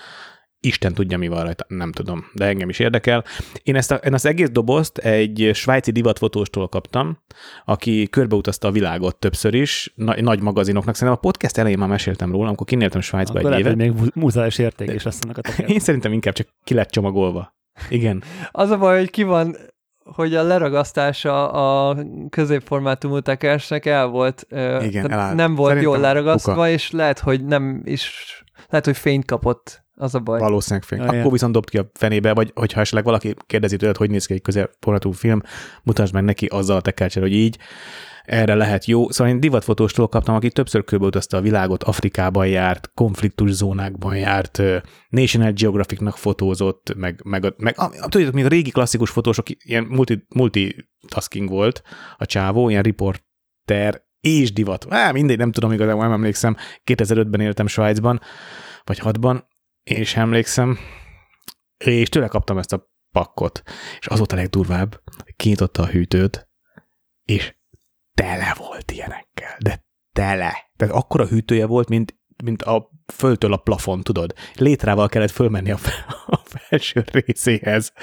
Isten 0.63 0.93
tudja, 0.93 1.17
mi 1.17 1.27
van 1.27 1.43
rajta, 1.43 1.65
nem 1.67 1.91
tudom, 1.91 2.25
de 2.33 2.45
engem 2.45 2.69
is 2.69 2.79
érdekel. 2.79 3.23
Én 3.63 3.75
ezt 3.75 3.91
a, 3.91 3.95
én 3.95 4.13
az 4.13 4.25
egész 4.25 4.49
dobozt 4.49 4.97
egy 4.97 5.49
svájci 5.53 5.91
divatfotóstól 5.91 6.67
kaptam, 6.67 7.17
aki 7.65 8.07
körbeutazta 8.09 8.67
a 8.67 8.71
világot 8.71 9.15
többször 9.15 9.53
is, 9.53 9.93
na, 9.95 10.21
nagy 10.21 10.41
magazinoknak. 10.41 10.95
Szerintem 10.95 11.17
a 11.23 11.27
podcast 11.27 11.57
elején 11.57 11.77
már 11.77 11.89
meséltem 11.89 12.31
róla, 12.31 12.47
amikor 12.47 12.67
kinéltem 12.67 13.01
Svájcba 13.01 13.39
Akkor 13.39 13.53
egy 13.53 13.59
évet. 13.59 13.75
még 13.75 13.93
múzeális 14.13 14.57
érték 14.57 14.93
is 14.93 15.03
lesz 15.03 15.19
ennek 15.21 15.37
a 15.37 15.61
Én 15.61 15.79
szerintem 15.79 16.13
inkább 16.13 16.33
csak 16.33 16.47
ki 16.63 16.73
lett 16.73 16.89
csomagolva. 16.89 17.55
Igen. 17.89 18.23
Az 18.51 18.69
a 18.69 18.77
baj, 18.77 18.97
hogy 18.97 19.09
ki 19.09 19.23
van 19.23 19.55
hogy 20.15 20.35
a 20.35 20.43
leragasztása 20.43 21.51
a 21.51 21.97
középformátumú 22.29 23.19
tekersnek 23.19 23.85
el 23.85 24.07
volt, 24.07 24.45
Igen, 24.81 25.35
nem 25.35 25.55
volt 25.55 25.69
Szerintem 25.69 25.81
jól 25.81 25.97
leragasztva, 25.99 26.53
kuka. 26.53 26.69
és 26.69 26.91
lehet, 26.91 27.19
hogy 27.19 27.45
nem 27.45 27.81
is, 27.85 28.43
lehet, 28.69 28.85
hogy 28.85 28.97
fényt 28.97 29.25
kapott 29.25 29.83
az 29.95 30.15
a 30.15 30.19
baj. 30.19 30.39
Valószínűleg 30.39 30.83
fény. 30.83 30.99
Akkor 30.99 31.31
viszont 31.31 31.53
dobt 31.53 31.69
ki 31.69 31.77
a 31.77 31.91
fenébe, 31.93 32.33
vagy 32.33 32.51
hogyha 32.55 32.79
esetleg 32.79 33.03
valaki 33.03 33.35
kérdezi 33.45 33.77
tőled, 33.77 33.97
hogy 33.97 34.09
néz 34.09 34.25
ki 34.25 34.33
egy 34.33 34.41
középformátumú 34.41 35.13
film, 35.13 35.41
mutasd 35.83 36.13
meg 36.13 36.23
neki 36.23 36.45
azzal 36.45 36.77
a 36.77 36.81
tekercsel, 36.81 37.21
hogy 37.21 37.33
így, 37.33 37.57
erre 38.23 38.55
lehet 38.55 38.85
jó. 38.85 39.09
Szóval 39.09 39.33
én 39.33 39.39
divatfotóstól 39.39 40.07
kaptam, 40.07 40.35
aki 40.35 40.49
többször 40.49 40.83
körbeutazta 40.83 41.37
a 41.37 41.41
világot, 41.41 41.83
Afrikában 41.83 42.47
járt, 42.47 42.91
konfliktus 42.93 43.51
zónákban 43.51 44.17
járt, 44.17 44.61
National 45.09 45.51
Geographicnak 45.51 46.17
fotózott, 46.17 46.95
meg, 46.95 47.21
meg, 47.23 47.53
meg 47.57 47.75
tudjátok, 48.07 48.35
még 48.35 48.45
a 48.45 48.47
régi 48.47 48.69
klasszikus 48.69 49.09
fotósok, 49.09 49.45
ilyen 49.49 49.83
multi, 49.83 50.25
multitasking 50.35 51.49
volt 51.49 51.81
a 52.17 52.25
csávó, 52.25 52.69
ilyen 52.69 52.83
riporter 52.83 54.09
és 54.19 54.53
divat. 54.53 54.85
Á, 54.89 55.11
mindegy, 55.11 55.37
nem 55.37 55.51
tudom 55.51 55.71
igazából, 55.71 56.03
nem 56.03 56.11
emlékszem. 56.11 56.55
2005-ben 56.83 57.41
éltem 57.41 57.67
Svájcban, 57.67 58.21
vagy 58.83 58.99
6-ban, 59.03 59.43
és 59.83 60.15
emlékszem, 60.15 60.77
és 61.77 62.09
tőle 62.09 62.27
kaptam 62.27 62.57
ezt 62.57 62.73
a 62.73 62.91
pakkot. 63.11 63.61
És 63.99 64.07
az 64.07 64.17
volt 64.17 64.31
a 64.31 64.35
legdurvább, 64.35 65.01
kinyitotta 65.35 65.81
a 65.81 65.87
hűtőt, 65.87 66.49
és 67.23 67.55
tele 68.21 68.53
volt 68.57 68.91
ilyenekkel, 68.91 69.55
de 69.59 69.85
tele. 70.13 70.71
Tehát 70.75 70.93
akkora 70.93 71.25
hűtője 71.25 71.65
volt, 71.65 71.89
mint, 71.89 72.15
mint 72.43 72.61
a 72.61 72.89
föltől 73.13 73.53
a 73.53 73.57
plafon, 73.57 74.01
tudod. 74.01 74.33
Létrával 74.55 75.09
kellett 75.09 75.31
fölmenni 75.31 75.71
a, 75.71 75.77
a 76.27 76.39
felső 76.43 77.03
részéhez. 77.11 77.93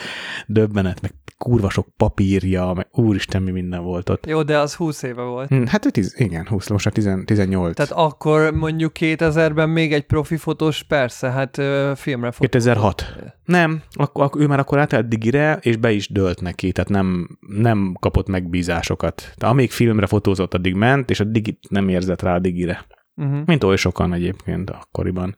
Döbbenet, 0.46 1.00
meg 1.00 1.12
kurva 1.38 1.70
sok 1.70 1.88
papírja, 1.96 2.72
meg 2.72 2.88
úristen, 2.92 3.42
mi 3.42 3.50
minden 3.50 3.82
volt 3.82 4.08
ott. 4.08 4.26
Jó, 4.26 4.42
de 4.42 4.58
az 4.58 4.74
20 4.74 5.02
éve 5.02 5.22
volt. 5.22 5.48
Hmm, 5.48 5.66
hát 5.66 5.86
tiz, 5.90 6.14
igen, 6.18 6.46
20, 6.46 6.68
most 6.68 6.84
már 6.84 7.24
18. 7.24 7.76
Tehát 7.76 7.92
akkor 7.92 8.52
mondjuk 8.52 8.92
2000-ben 9.00 9.68
még 9.68 9.92
egy 9.92 10.06
profi 10.06 10.36
fotós, 10.36 10.82
persze, 10.82 11.30
hát 11.30 11.58
ö, 11.58 11.92
filmre 11.96 12.30
fotózott. 12.30 12.50
2006. 12.50 13.14
Nem, 13.44 13.82
akkor, 13.92 14.24
akkor, 14.24 14.40
ő 14.40 14.46
már 14.46 14.58
akkor 14.58 14.78
átállt 14.78 15.08
digire, 15.08 15.58
és 15.60 15.76
be 15.76 15.90
is 15.90 16.08
dölt 16.08 16.40
neki, 16.40 16.72
tehát 16.72 16.90
nem, 16.90 17.38
nem 17.40 17.96
kapott 18.00 18.28
megbízásokat. 18.28 19.32
De 19.36 19.46
amíg 19.46 19.70
filmre 19.70 20.06
fotózott, 20.06 20.54
addig 20.54 20.74
ment, 20.74 21.10
és 21.10 21.20
a 21.20 21.24
digit 21.24 21.58
nem 21.68 21.88
érzett 21.88 22.22
rá 22.22 22.34
a 22.34 22.38
digire. 22.38 22.86
Uh-huh. 23.18 23.40
Mint 23.46 23.64
oly 23.64 23.76
sokan 23.76 24.12
egyébként 24.12 24.70
akkoriban. 24.70 25.36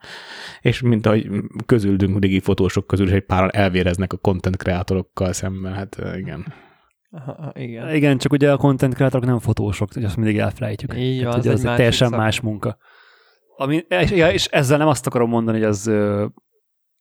És 0.61 0.81
mint 0.81 1.07
ahogy 1.07 1.29
közüldünk 1.67 2.19
digi 2.19 2.41
fotósok 2.41 2.87
közül 2.87 3.07
is 3.07 3.13
egy 3.13 3.25
páran 3.25 3.51
elvéreznek 3.53 4.13
a 4.13 4.17
content 4.17 4.57
kreátorokkal 4.57 5.33
szemben, 5.33 5.73
hát 5.73 5.97
igen. 6.17 6.55
Aha, 7.11 7.53
igen. 7.55 7.95
Igen, 7.95 8.19
csak 8.19 8.33
ugye 8.33 8.53
a 8.53 8.57
content 8.57 8.95
kreátorok 8.95 9.27
nem 9.27 9.39
fotósok, 9.39 9.93
hogy 9.93 10.05
azt 10.05 10.17
mindig 10.17 10.39
elfelejtjük. 10.39 10.95
Így 10.97 11.25
van, 11.25 11.35
az, 11.35 11.47
egy 11.47 11.61
teljesen 11.61 12.09
szak. 12.09 12.19
más 12.19 12.41
munka. 12.41 12.77
Ami, 13.57 13.85
és, 13.89 14.11
és 14.11 14.47
ezzel 14.47 14.79
nem 14.79 14.89
azt 14.89 15.07
akarom 15.07 15.29
mondani, 15.29 15.59
hogy 15.59 15.67
az 15.67 15.89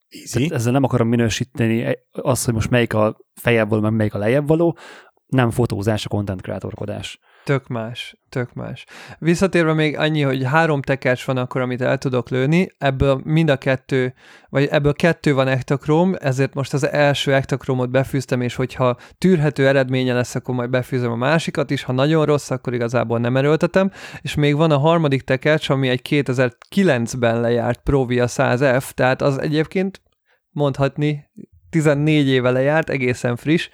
Easy. 0.10 0.50
ezzel 0.54 0.72
nem 0.72 0.84
akarom 0.84 1.08
minősíteni 1.08 1.98
azt, 2.12 2.46
hogy 2.46 2.54
most 2.54 2.70
melyik 2.70 2.94
a 2.94 3.18
fejebb 3.34 3.70
való, 3.70 3.82
meg 3.82 3.94
melyik 3.94 4.14
a 4.14 4.18
lejjebb 4.18 4.48
való, 4.48 4.78
nem 5.26 5.50
fotózás 5.50 6.06
a 6.06 6.10
content 6.10 6.42
kreatorkodás. 6.42 7.20
Tök 7.50 7.68
más, 7.68 8.18
tök 8.30 8.54
más. 8.54 8.86
Visszatérve 9.20 9.74
még 9.74 9.98
annyi, 9.98 10.22
hogy 10.22 10.44
három 10.44 10.82
tekercs 10.82 11.26
van 11.26 11.38
akkor, 11.38 11.62
amit 11.62 11.82
el 11.82 11.98
tudok 11.98 12.30
lőni, 12.30 12.68
ebből 12.78 13.22
mind 13.24 13.50
a 13.50 13.58
kettő, 13.58 14.14
vagy 14.50 14.66
ebből 14.66 14.94
kettő 14.94 15.34
van 15.34 15.48
ektakróm, 15.48 16.16
ezért 16.20 16.54
most 16.54 16.74
az 16.74 16.88
első 16.88 17.34
ektakrómot 17.34 17.90
befűztem, 17.90 18.42
és 18.42 18.56
hogyha 18.56 18.98
tűrhető 19.18 19.68
eredménye 19.68 20.14
lesz, 20.14 20.36
akkor 20.36 20.56
majd 20.56 20.70
befűzöm 20.70 21.12
a 21.12 21.16
másikat 21.16 21.72
is, 21.72 21.84
ha 21.84 21.94
nagyon 21.94 22.26
rossz, 22.26 22.50
akkor 22.50 22.74
igazából 22.74 23.20
nem 23.20 23.38
erőltetem, 23.38 23.92
és 24.22 24.36
még 24.36 24.56
van 24.56 24.72
a 24.72 24.78
harmadik 24.78 25.22
tekercs, 25.22 25.70
ami 25.70 25.88
egy 25.90 26.02
2009-ben 26.10 27.42
lejárt 27.42 27.82
Provia 27.84 28.26
100F, 28.28 28.90
tehát 28.90 29.22
az 29.22 29.42
egyébként 29.42 30.02
mondhatni 30.50 31.30
14 31.70 32.28
éve 32.28 32.52
lejárt, 32.52 32.90
egészen 32.90 33.36
friss, 33.36 33.70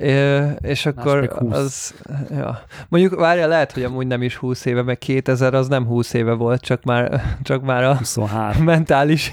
É, 0.00 0.40
és 0.60 0.86
akkor 0.86 1.30
az, 1.50 1.94
ja. 2.30 2.62
Mondjuk 2.88 3.14
várja, 3.14 3.46
lehet, 3.46 3.72
hogy 3.72 3.82
amúgy 3.82 4.06
nem 4.06 4.22
is 4.22 4.36
20 4.36 4.64
éve, 4.64 4.82
meg 4.82 4.98
2000 4.98 5.54
az 5.54 5.68
nem 5.68 5.86
20 5.86 6.12
éve 6.12 6.32
volt, 6.32 6.60
csak 6.60 6.84
már, 6.84 7.22
csak 7.42 7.62
már 7.62 7.84
a 7.84 7.96
23. 7.96 8.64
mentális, 8.64 9.32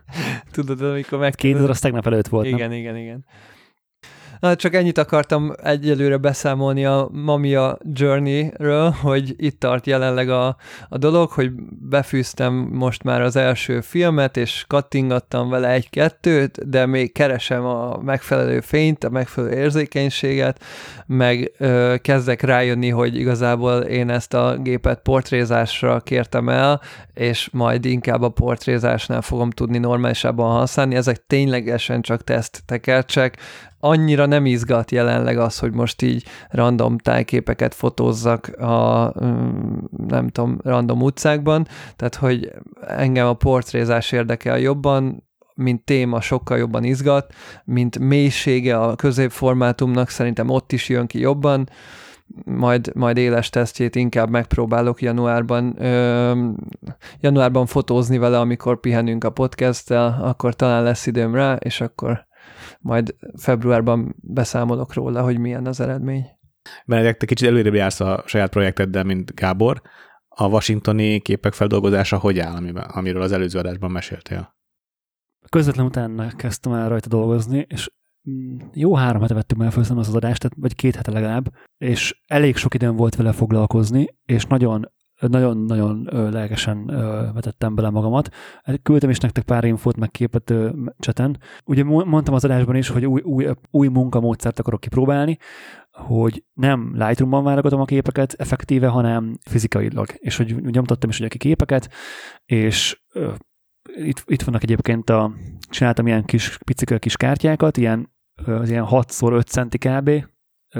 tudod, 0.52 0.82
amikor 0.82 1.18
meg... 1.18 1.34
2000 1.34 1.70
az 1.70 1.80
tegnap 1.80 2.06
előtt 2.06 2.28
volt, 2.28 2.46
Igen, 2.46 2.68
nem? 2.68 2.78
igen, 2.78 2.96
igen. 2.96 3.24
Na, 4.40 4.56
csak 4.56 4.74
ennyit 4.74 4.98
akartam 4.98 5.52
egyelőre 5.62 6.16
beszámolni 6.16 6.84
a 6.84 7.08
Mamia 7.12 7.78
Journey-ről, 7.92 8.90
hogy 8.90 9.34
itt 9.36 9.60
tart 9.60 9.86
jelenleg 9.86 10.30
a, 10.30 10.56
a 10.88 10.98
dolog, 10.98 11.30
hogy 11.30 11.50
befűztem 11.88 12.52
most 12.54 13.02
már 13.02 13.20
az 13.20 13.36
első 13.36 13.80
filmet, 13.80 14.36
és 14.36 14.64
kattingattam 14.66 15.48
vele 15.48 15.68
egy-kettőt, 15.68 16.68
de 16.68 16.86
még 16.86 17.12
keresem 17.12 17.64
a 17.64 17.98
megfelelő 18.02 18.60
fényt, 18.60 19.04
a 19.04 19.10
megfelelő 19.10 19.56
érzékenységet, 19.56 20.62
meg 21.06 21.52
ö, 21.58 21.94
kezdek 22.02 22.42
rájönni, 22.42 22.88
hogy 22.88 23.16
igazából 23.16 23.80
én 23.80 24.10
ezt 24.10 24.34
a 24.34 24.56
gépet 24.56 25.00
portrézásra 25.02 26.00
kértem 26.00 26.48
el, 26.48 26.80
és 27.14 27.48
majd 27.52 27.84
inkább 27.84 28.22
a 28.22 28.28
portrézásnál 28.28 29.22
fogom 29.22 29.50
tudni 29.50 29.78
normálisabban 29.78 30.50
használni. 30.50 30.94
Ezek 30.94 31.26
ténylegesen 31.26 32.00
csak 32.00 32.24
teszttekercsek, 32.24 33.38
annyira 33.80 34.26
nem 34.26 34.46
izgat 34.46 34.90
jelenleg 34.90 35.38
az, 35.38 35.58
hogy 35.58 35.72
most 35.72 36.02
így 36.02 36.24
random 36.50 36.98
tájképeket 36.98 37.74
fotózzak 37.74 38.46
a 38.46 39.12
mm, 39.24 39.78
nem 40.06 40.28
tudom, 40.28 40.58
random 40.62 41.02
utcákban, 41.02 41.66
tehát 41.96 42.14
hogy 42.14 42.52
engem 42.86 43.26
a 43.26 43.34
portrézás 43.34 44.12
érdekel 44.12 44.58
jobban, 44.58 45.26
mint 45.54 45.84
téma 45.84 46.20
sokkal 46.20 46.58
jobban 46.58 46.84
izgat, 46.84 47.34
mint 47.64 47.98
mélysége 47.98 48.80
a 48.80 48.96
középformátumnak 48.96 50.08
szerintem 50.08 50.48
ott 50.48 50.72
is 50.72 50.88
jön 50.88 51.06
ki 51.06 51.18
jobban, 51.18 51.68
majd, 52.44 52.90
majd 52.94 53.16
éles 53.16 53.50
tesztjét 53.50 53.96
inkább 53.96 54.30
megpróbálok 54.30 55.02
januárban, 55.02 55.82
ö, 55.82 56.48
januárban 57.20 57.66
fotózni 57.66 58.18
vele, 58.18 58.38
amikor 58.38 58.80
pihenünk 58.80 59.24
a 59.24 59.30
podcasttel, 59.30 60.18
akkor 60.22 60.54
talán 60.54 60.82
lesz 60.82 61.06
időm 61.06 61.34
rá, 61.34 61.54
és 61.54 61.80
akkor 61.80 62.27
majd 62.78 63.14
februárban 63.36 64.16
beszámolok 64.18 64.94
róla, 64.94 65.22
hogy 65.22 65.38
milyen 65.38 65.66
az 65.66 65.80
eredmény. 65.80 66.26
Benedek, 66.86 67.16
te 67.16 67.26
kicsit 67.26 67.48
előrébb 67.48 67.74
jársz 67.74 68.00
a 68.00 68.22
saját 68.26 68.50
projekteddel, 68.50 69.04
mint 69.04 69.34
Gábor. 69.34 69.82
A 70.28 70.46
washingtoni 70.46 71.20
képek 71.20 71.52
feldolgozása 71.52 72.18
hogy 72.18 72.38
áll, 72.38 72.66
amiről 72.76 73.22
az 73.22 73.32
előző 73.32 73.58
adásban 73.58 73.90
meséltél? 73.90 74.56
Közvetlen 75.48 75.86
utána 75.86 76.36
kezdtem 76.36 76.72
el 76.72 76.88
rajta 76.88 77.08
dolgozni, 77.08 77.66
és 77.68 77.90
mm, 78.30 78.56
jó 78.72 78.94
három 78.94 79.22
hete 79.22 79.34
vettük 79.34 79.58
már 79.58 79.72
fel 79.72 79.96
az 79.96 80.14
adást, 80.14 80.40
tehát, 80.40 80.56
vagy 80.60 80.74
két 80.74 80.96
hete 80.96 81.10
legalább, 81.10 81.52
és 81.78 82.22
elég 82.26 82.56
sok 82.56 82.74
időm 82.74 82.96
volt 82.96 83.16
vele 83.16 83.32
foglalkozni, 83.32 84.06
és 84.24 84.44
nagyon 84.44 84.92
nagyon-nagyon 85.20 86.08
lelkesen 86.32 86.86
vetettem 87.34 87.74
bele 87.74 87.90
magamat. 87.90 88.28
Küldtem 88.82 89.10
is 89.10 89.18
nektek 89.18 89.44
pár 89.44 89.64
infót, 89.64 89.96
meg 89.96 90.10
képet 90.10 90.54
cseten. 90.98 91.38
Ugye 91.64 91.84
mondtam 91.84 92.34
az 92.34 92.44
adásban 92.44 92.76
is, 92.76 92.88
hogy 92.88 93.06
új, 93.06 93.20
új, 93.20 93.48
új 93.70 93.88
munkamódszert 93.88 94.58
akarok 94.58 94.80
kipróbálni, 94.80 95.38
hogy 95.90 96.44
nem 96.52 96.92
Lightroom-ban 96.94 97.44
válogatom 97.44 97.80
a 97.80 97.84
képeket 97.84 98.32
effektíve, 98.32 98.88
hanem 98.88 99.38
fizikailag. 99.50 100.06
És 100.14 100.36
hogy 100.36 100.56
nyomtattam 100.62 101.10
is 101.10 101.18
ugye 101.18 101.28
ki 101.28 101.38
képeket, 101.38 101.90
és 102.44 103.00
itt, 103.96 104.22
itt 104.26 104.42
vannak 104.42 104.62
egyébként 104.62 105.10
a, 105.10 105.32
csináltam 105.68 106.06
ilyen 106.06 106.24
kis 106.24 106.58
picike 106.64 106.98
kis 106.98 107.16
kártyákat, 107.16 107.76
ilyen, 107.76 108.12
az 108.46 108.70
ilyen 108.70 108.86
6x5 108.88 109.46
centi 109.46 109.78
kb, 109.78 110.10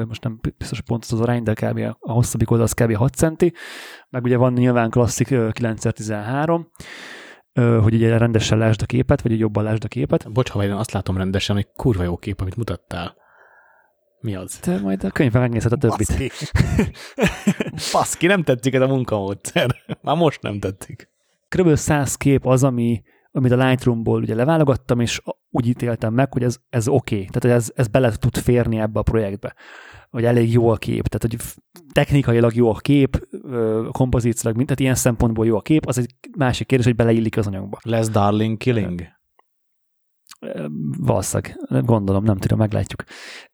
most 0.06 0.22
nem 0.22 0.40
biztos 0.58 0.80
pont 0.80 1.06
az 1.10 1.20
arány, 1.20 1.42
de 1.42 1.54
kb. 1.54 1.78
a 1.98 2.12
hosszabbik 2.12 2.50
oldal 2.50 2.66
az 2.66 2.72
kb. 2.72 2.94
6 2.94 3.14
centi, 3.14 3.52
meg 4.08 4.24
ugye 4.24 4.36
van 4.36 4.52
nyilván 4.52 4.90
klasszik 4.90 5.28
9x13, 5.30 6.64
hogy 7.82 7.94
ugye 7.94 8.18
rendesen 8.18 8.58
lásd 8.58 8.82
a 8.82 8.86
képet, 8.86 9.20
vagy 9.20 9.38
jobban 9.38 9.64
lásd 9.64 9.84
a 9.84 9.88
képet. 9.88 10.32
Bocs, 10.32 10.50
ha 10.50 10.64
én 10.64 10.72
azt 10.72 10.92
látom 10.92 11.16
rendesen, 11.16 11.56
hogy 11.56 11.68
kurva 11.76 12.02
jó 12.02 12.16
kép, 12.16 12.40
amit 12.40 12.56
mutattál. 12.56 13.16
Mi 14.20 14.34
az? 14.34 14.58
Te 14.58 14.80
majd 14.80 15.04
a 15.04 15.10
könyvben 15.10 15.40
megnézed 15.40 15.72
a 15.72 15.76
többit. 15.76 16.06
Baszki. 16.06 16.30
Baszki, 17.92 18.26
nem 18.26 18.42
tetszik 18.42 18.74
ez 18.74 18.80
a 18.80 18.86
munkamódszer. 18.86 19.70
Már 20.02 20.16
most 20.16 20.42
nem 20.42 20.58
tetszik. 20.58 21.10
Körülbelül 21.48 21.80
100 21.80 22.14
kép 22.14 22.46
az, 22.46 22.64
ami, 22.64 23.02
amit 23.30 23.52
a 23.52 23.68
Lightroomból 23.68 24.22
ugye 24.22 24.34
leválogattam, 24.34 25.00
és 25.00 25.22
úgy 25.50 25.66
ítéltem 25.66 26.14
meg, 26.14 26.32
hogy 26.32 26.42
ez, 26.42 26.56
ez 26.68 26.88
oké, 26.88 27.14
okay. 27.14 27.28
tehát 27.30 27.58
ez, 27.58 27.70
ez 27.74 27.88
bele 27.88 28.10
tud 28.16 28.36
férni 28.36 28.78
ebbe 28.78 28.98
a 28.98 29.02
projektbe 29.02 29.54
hogy 30.10 30.24
elég 30.24 30.52
jó 30.52 30.68
a 30.68 30.76
kép, 30.76 31.06
tehát 31.06 31.22
hogy 31.22 31.56
technikailag 31.92 32.54
jó 32.54 32.70
a 32.70 32.74
kép, 32.74 33.28
kompozícilag, 33.90 34.54
tehát 34.54 34.80
ilyen 34.80 34.94
szempontból 34.94 35.46
jó 35.46 35.56
a 35.56 35.60
kép, 35.60 35.86
az 35.86 35.98
egy 35.98 36.14
másik 36.36 36.66
kérdés, 36.66 36.86
hogy 36.86 36.96
beleillik 36.96 37.36
az 37.36 37.46
anyagba. 37.46 37.78
Lesz 37.82 38.10
darling 38.10 38.56
killing? 38.56 39.02
Valószínűleg, 40.98 41.56
gondolom, 41.84 42.24
nem 42.24 42.36
tudom, 42.36 42.58
meglátjuk. 42.58 43.04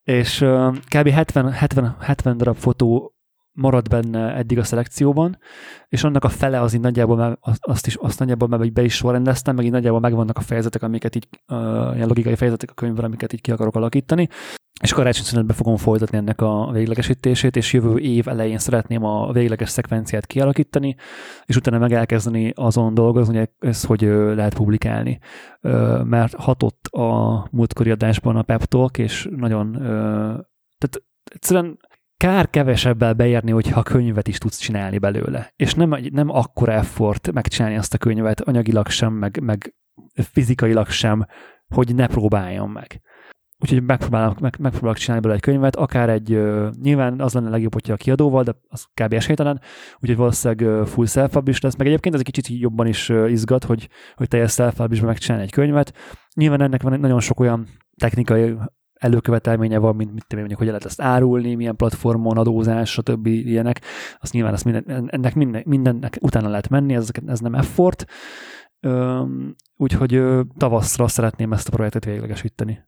És 0.02 0.38
kb. 0.88 1.08
70, 1.08 1.52
70, 1.52 1.96
70 2.00 2.36
darab 2.36 2.56
fotó 2.56 3.13
marad 3.54 3.88
benne 3.88 4.34
eddig 4.34 4.58
a 4.58 4.64
szelekcióban, 4.64 5.38
és 5.88 6.04
annak 6.04 6.24
a 6.24 6.28
fele 6.28 6.60
az 6.60 6.74
így 6.74 6.80
nagyjából, 6.80 7.38
azt, 7.60 7.86
is, 7.86 7.94
azt 7.94 8.18
nagyjából 8.18 8.48
meg 8.48 8.72
be 8.72 8.82
is 8.82 8.94
sorrendeztem, 8.94 9.54
meg 9.54 9.64
így 9.64 9.70
nagyjából 9.70 10.00
megvannak 10.00 10.38
a 10.38 10.40
fejezetek, 10.40 10.82
amiket 10.82 11.16
így, 11.16 11.28
uh, 11.48 11.56
ilyen 11.94 12.08
logikai 12.08 12.34
fejezetek 12.34 12.70
a 12.70 12.74
könyvben, 12.74 13.04
amiket 13.04 13.32
így 13.32 13.40
ki 13.40 13.50
akarok 13.50 13.76
alakítani, 13.76 14.28
és 14.82 14.92
karácsony 14.92 15.24
szünetben 15.24 15.56
fogom 15.56 15.76
folytatni 15.76 16.16
ennek 16.16 16.40
a 16.40 16.70
véglegesítését, 16.72 17.56
és 17.56 17.72
jövő 17.72 17.96
év 17.96 18.28
elején 18.28 18.58
szeretném 18.58 19.04
a 19.04 19.32
végleges 19.32 19.68
szekvenciát 19.68 20.26
kialakítani, 20.26 20.96
és 21.44 21.56
utána 21.56 21.78
meg 21.78 21.92
elkezdeni 21.92 22.52
azon 22.54 22.94
dolgozni, 22.94 23.38
hogy 23.38 23.50
ezt 23.58 23.86
hogy 23.86 24.00
lehet 24.34 24.54
publikálni. 24.54 25.18
Mert 26.04 26.34
hatott 26.34 26.86
a 26.86 27.48
múltkori 27.50 27.90
adásban 27.90 28.36
a 28.36 28.42
Pep 28.42 28.74
és 28.96 29.28
nagyon, 29.36 29.72
tehát 30.78 31.02
egyszerűen 31.24 31.78
kár 32.24 32.50
kevesebbel 32.50 33.12
beérni, 33.12 33.50
hogyha 33.50 33.82
könyvet 33.82 34.28
is 34.28 34.38
tudsz 34.38 34.58
csinálni 34.58 34.98
belőle. 34.98 35.52
És 35.56 35.74
nem, 35.74 35.96
nem 36.10 36.28
akkora 36.30 36.72
effort 36.72 37.32
megcsinálni 37.32 37.76
azt 37.76 37.94
a 37.94 37.98
könyvet, 37.98 38.40
anyagilag 38.40 38.88
sem, 38.88 39.12
meg, 39.12 39.40
meg 39.42 39.74
fizikailag 40.32 40.88
sem, 40.88 41.26
hogy 41.74 41.94
ne 41.94 42.06
próbáljam 42.06 42.72
meg. 42.72 43.00
Úgyhogy 43.58 43.82
megpróbálok, 43.82 44.40
meg, 44.40 44.56
megpróbálok 44.58 44.96
csinálni 44.96 45.22
belőle 45.22 45.40
egy 45.44 45.50
könyvet, 45.50 45.76
akár 45.76 46.08
egy, 46.08 46.28
nyilván 46.82 47.20
az 47.20 47.34
lenne 47.34 47.46
a 47.46 47.50
legjobb, 47.50 47.72
hogyha 47.72 47.92
a 47.92 47.96
kiadóval, 47.96 48.42
de 48.42 48.52
az 48.68 48.84
kb. 48.94 49.12
esélytelen, 49.12 49.60
úgyhogy 49.94 50.16
valószínűleg 50.16 50.86
full 50.86 51.06
self 51.06 51.36
is 51.44 51.60
lesz, 51.60 51.76
meg 51.76 51.86
egyébként 51.86 52.14
ez 52.14 52.20
egy 52.20 52.32
kicsit 52.32 52.60
jobban 52.60 52.86
is 52.86 53.08
izgat, 53.08 53.64
hogy, 53.64 53.88
hogy 54.14 54.28
teljes 54.28 54.52
self 54.52 54.78
megcsinálni 55.02 55.44
egy 55.44 55.52
könyvet. 55.52 55.92
Nyilván 56.34 56.60
ennek 56.60 56.82
van 56.82 57.00
nagyon 57.00 57.20
sok 57.20 57.40
olyan 57.40 57.66
technikai 57.96 58.56
előkövetelménye 59.04 59.78
van, 59.78 59.96
mint 59.96 60.12
mit 60.12 60.34
mondjuk, 60.34 60.58
hogy 60.58 60.66
lehet 60.66 60.84
ezt 60.84 61.00
árulni, 61.00 61.54
milyen 61.54 61.76
platformon, 61.76 62.38
adózás, 62.38 62.90
stb. 62.90 63.26
ilyenek. 63.26 63.80
Azt 64.20 64.32
nyilván 64.32 64.52
azt 64.52 64.64
minden, 64.64 65.08
ennek 65.10 65.34
minden, 65.34 65.62
mindennek 65.66 66.18
utána 66.20 66.48
lehet 66.48 66.68
menni, 66.68 66.94
ez, 66.94 67.08
ez 67.26 67.40
nem 67.40 67.54
effort. 67.54 68.04
Úgyhogy 69.76 70.22
tavaszra 70.56 71.08
szeretném 71.08 71.52
ezt 71.52 71.68
a 71.68 71.70
projektet 71.70 72.04
véglegesíteni. 72.04 72.78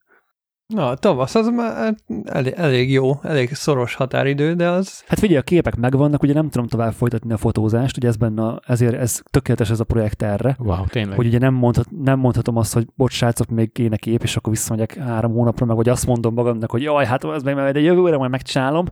Na, 0.75 0.95
tavasz 0.95 1.35
az 1.35 1.49
már 1.49 1.95
elég, 2.25 2.53
elég 2.57 2.93
jó, 2.93 3.11
elég 3.23 3.55
szoros 3.55 3.95
határidő, 3.95 4.55
de 4.55 4.69
az... 4.69 5.05
Hát 5.07 5.19
figyelj, 5.19 5.39
a 5.39 5.43
képek 5.43 5.77
megvannak, 5.77 6.23
ugye 6.23 6.33
nem 6.33 6.49
tudom 6.51 6.67
tovább 6.67 6.93
folytatni 6.93 7.33
a 7.33 7.37
fotózást, 7.37 7.97
ugye 7.97 8.09
ez 8.09 8.17
benne, 8.17 8.61
ezért 8.67 8.95
ez 8.95 9.21
tökéletes 9.31 9.71
ez 9.71 9.81
a 9.81 9.85
projekt 9.85 10.23
erre. 10.23 10.57
Wow, 10.59 10.87
tényleg. 10.87 11.17
Hogy 11.17 11.27
ugye 11.27 11.39
nem, 11.39 11.55
mondhat, 11.55 11.87
nem 11.91 12.19
mondhatom 12.19 12.57
azt, 12.57 12.75
hogy 12.75 12.87
bocs, 12.95 13.13
srácok, 13.13 13.49
még 13.49 13.73
kéne 13.73 13.97
kép, 13.97 14.23
és 14.23 14.37
akkor 14.37 14.53
visszamegyek 14.53 14.95
három 14.95 15.33
hónapra, 15.33 15.67
meg 15.67 15.77
hogy 15.77 15.89
azt 15.89 16.07
mondom 16.07 16.35
magamnak, 16.35 16.71
hogy 16.71 16.83
jaj, 16.83 17.07
hát 17.07 17.25
ez 17.25 17.43
meg 17.43 17.55
majd 17.55 17.77
egy 17.77 17.85
jövőre 17.85 18.17
majd 18.17 18.31
megcsinálom, 18.31 18.87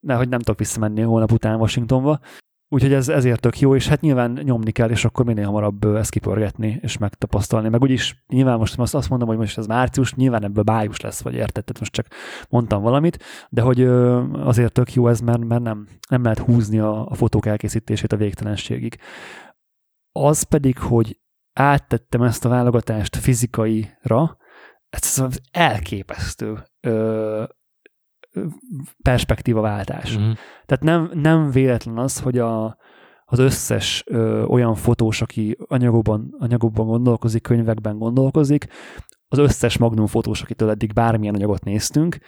mert 0.00 0.18
hogy 0.18 0.28
nem 0.28 0.38
tudok 0.38 0.58
visszamenni 0.58 1.00
holnap 1.00 1.32
után 1.32 1.60
Washingtonba. 1.60 2.20
Úgyhogy 2.72 2.92
ez 2.92 3.08
ezért 3.08 3.40
tök 3.40 3.60
jó, 3.60 3.74
és 3.74 3.88
hát 3.88 4.00
nyilván 4.00 4.40
nyomni 4.42 4.70
kell, 4.70 4.90
és 4.90 5.04
akkor 5.04 5.24
minél 5.24 5.44
hamarabb 5.44 5.84
ezt 5.84 6.10
kipörgetni, 6.10 6.78
és 6.82 6.98
megtapasztalni. 6.98 7.68
Meg 7.68 7.82
úgyis 7.82 8.24
nyilván 8.28 8.58
most 8.58 8.78
azt, 8.78 8.94
azt 8.94 9.08
mondom, 9.08 9.28
hogy 9.28 9.36
most 9.36 9.58
ez 9.58 9.66
március, 9.66 10.14
nyilván 10.14 10.44
ebből 10.44 10.62
bájus 10.62 11.00
lesz, 11.00 11.22
vagy 11.22 11.34
érted, 11.34 11.64
tehát 11.64 11.78
most 11.78 11.92
csak 11.92 12.06
mondtam 12.48 12.82
valamit, 12.82 13.24
de 13.48 13.62
hogy 13.62 13.82
azért 14.32 14.72
tök 14.72 14.94
jó 14.94 15.08
ez, 15.08 15.20
mert, 15.20 15.44
mert 15.44 15.62
nem, 15.62 15.88
nem 16.08 16.22
lehet 16.22 16.38
húzni 16.38 16.78
a, 16.78 17.06
a 17.06 17.14
fotók 17.14 17.46
elkészítését 17.46 18.12
a 18.12 18.16
végtelenségig. 18.16 18.98
Az 20.12 20.42
pedig, 20.42 20.78
hogy 20.78 21.20
áttettem 21.52 22.22
ezt 22.22 22.44
a 22.44 22.48
válogatást 22.48 23.16
fizikaira, 23.16 24.36
ez 24.90 25.38
elképesztő 25.50 26.62
ö, 26.80 27.44
perspektívaváltás. 29.02 30.18
Mm. 30.18 30.30
Tehát 30.66 30.84
nem, 30.84 31.10
nem 31.14 31.50
véletlen 31.50 31.98
az, 31.98 32.20
hogy 32.20 32.38
a, 32.38 32.76
az 33.24 33.38
összes 33.38 34.04
ö, 34.06 34.42
olyan 34.42 34.74
fotós, 34.74 35.22
aki 35.22 35.56
anyagokban, 35.66 36.34
anyagokban 36.38 36.86
gondolkozik, 36.86 37.42
könyvekben 37.42 37.98
gondolkozik, 37.98 38.66
az 39.28 39.38
összes 39.38 39.78
Magnum 39.78 40.06
fotós, 40.06 40.42
akitől 40.42 40.70
eddig 40.70 40.92
bármilyen 40.92 41.34
anyagot 41.34 41.64
néztünk, 41.64 42.18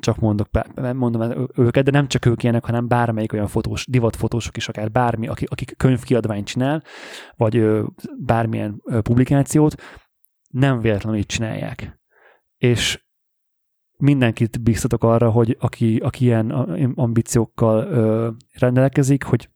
csak 0.00 0.18
mondok, 0.18 0.48
mondom 0.94 1.48
őket, 1.56 1.84
de 1.84 1.90
nem 1.90 2.08
csak 2.08 2.26
ők 2.26 2.42
ilyenek, 2.42 2.64
hanem 2.64 2.88
bármelyik 2.88 3.32
olyan 3.32 3.46
fotós, 3.46 3.86
divatfotósok 3.86 4.56
is, 4.56 4.68
akár 4.68 4.90
bármi, 4.90 5.28
akik, 5.28 5.50
akik 5.50 5.74
könyvkiadványt 5.76 6.46
csinál, 6.46 6.82
vagy 7.36 7.56
ö, 7.56 7.84
bármilyen 8.24 8.80
ö, 8.84 9.00
publikációt, 9.00 9.82
nem 10.50 10.80
véletlenül 10.80 11.18
így 11.18 11.26
csinálják. 11.26 12.00
És 12.56 13.04
mindenkit 13.96 14.62
biztatok 14.62 15.04
arra, 15.04 15.30
hogy 15.30 15.56
aki, 15.60 15.96
aki 15.96 16.24
ilyen 16.24 16.50
ambíciókkal 16.94 17.86
ö, 17.86 18.30
rendelkezik, 18.52 19.24
hogy 19.24 19.50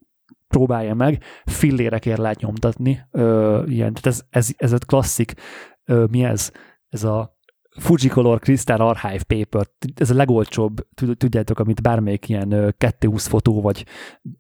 próbálja 0.49 0.95
meg, 0.95 1.23
fillérekért 1.45 2.19
lehet 2.19 2.41
nyomtatni. 2.41 3.01
Ö, 3.11 3.63
ilyen, 3.67 3.93
tehát 3.95 4.07
ez, 4.07 4.23
ez, 4.31 4.49
ez 4.57 4.73
a 4.73 4.79
klasszik, 4.87 5.35
ö, 5.85 6.05
mi 6.11 6.25
ez? 6.25 6.51
Ez 6.89 7.05
a 7.05 7.38
Fujicolor 7.79 8.39
Crystal 8.39 8.81
Archive 8.81 9.23
Paper, 9.27 9.67
ez 9.95 10.11
a 10.11 10.15
legolcsóbb, 10.15 10.87
tudjátok, 11.17 11.59
amit 11.59 11.83
bármelyik 11.83 12.29
ilyen 12.29 12.75
220 12.79 13.27
fotó, 13.27 13.61
vagy 13.61 13.85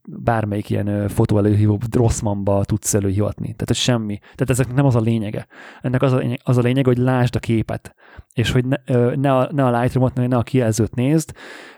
bármelyik 0.09 0.71
ilyen 0.71 1.09
fotó 1.09 1.39
előhívó 1.39 1.79
Rossmanba 1.91 2.65
tudsz 2.65 2.95
előhivatni. 2.95 3.45
Tehát 3.45 3.71
ez 3.71 3.77
semmi. 3.77 4.19
Tehát 4.19 4.51
ezek 4.51 4.75
nem 4.75 4.85
az 4.85 4.97
a 4.97 5.01
lényege. 5.01 5.47
Ennek 5.81 6.03
az 6.03 6.13
a, 6.13 6.17
lényeg, 6.17 6.41
az 6.43 6.57
a 6.57 6.61
lényeg, 6.61 6.87
hogy 6.87 6.99
lásd 6.99 7.37
a 7.37 7.39
képet, 7.39 7.95
és 8.33 8.51
hogy 8.51 8.65
ne, 8.65 8.77
ne 9.15 9.37
a, 9.37 9.49
ne 9.53 9.65
a 9.65 9.81
Lightroom-ot, 9.81 10.29
ne 10.29 10.37
a 10.37 10.43
kijelzőt 10.43 10.95
nézd, 10.95 11.33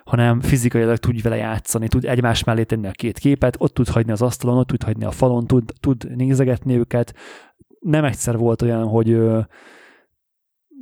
hanem 0.04 0.40
fizikailag 0.40 0.96
tudj 0.96 1.20
vele 1.20 1.36
játszani, 1.36 1.88
tud 1.88 2.04
egymás 2.04 2.44
mellé 2.44 2.62
tenni 2.62 2.86
a 2.86 2.90
két 2.90 3.18
képet, 3.18 3.56
ott 3.58 3.74
tud 3.74 3.88
hagyni 3.88 4.12
az 4.12 4.22
asztalon, 4.22 4.58
ott 4.58 4.66
tud 4.66 4.82
hagyni 4.82 5.04
a 5.04 5.10
falon, 5.10 5.46
tud, 5.46 5.72
tud 5.80 6.16
nézegetni 6.16 6.76
őket. 6.76 7.14
Nem 7.80 8.04
egyszer 8.04 8.36
volt 8.36 8.62
olyan, 8.62 8.88
hogy 8.88 9.18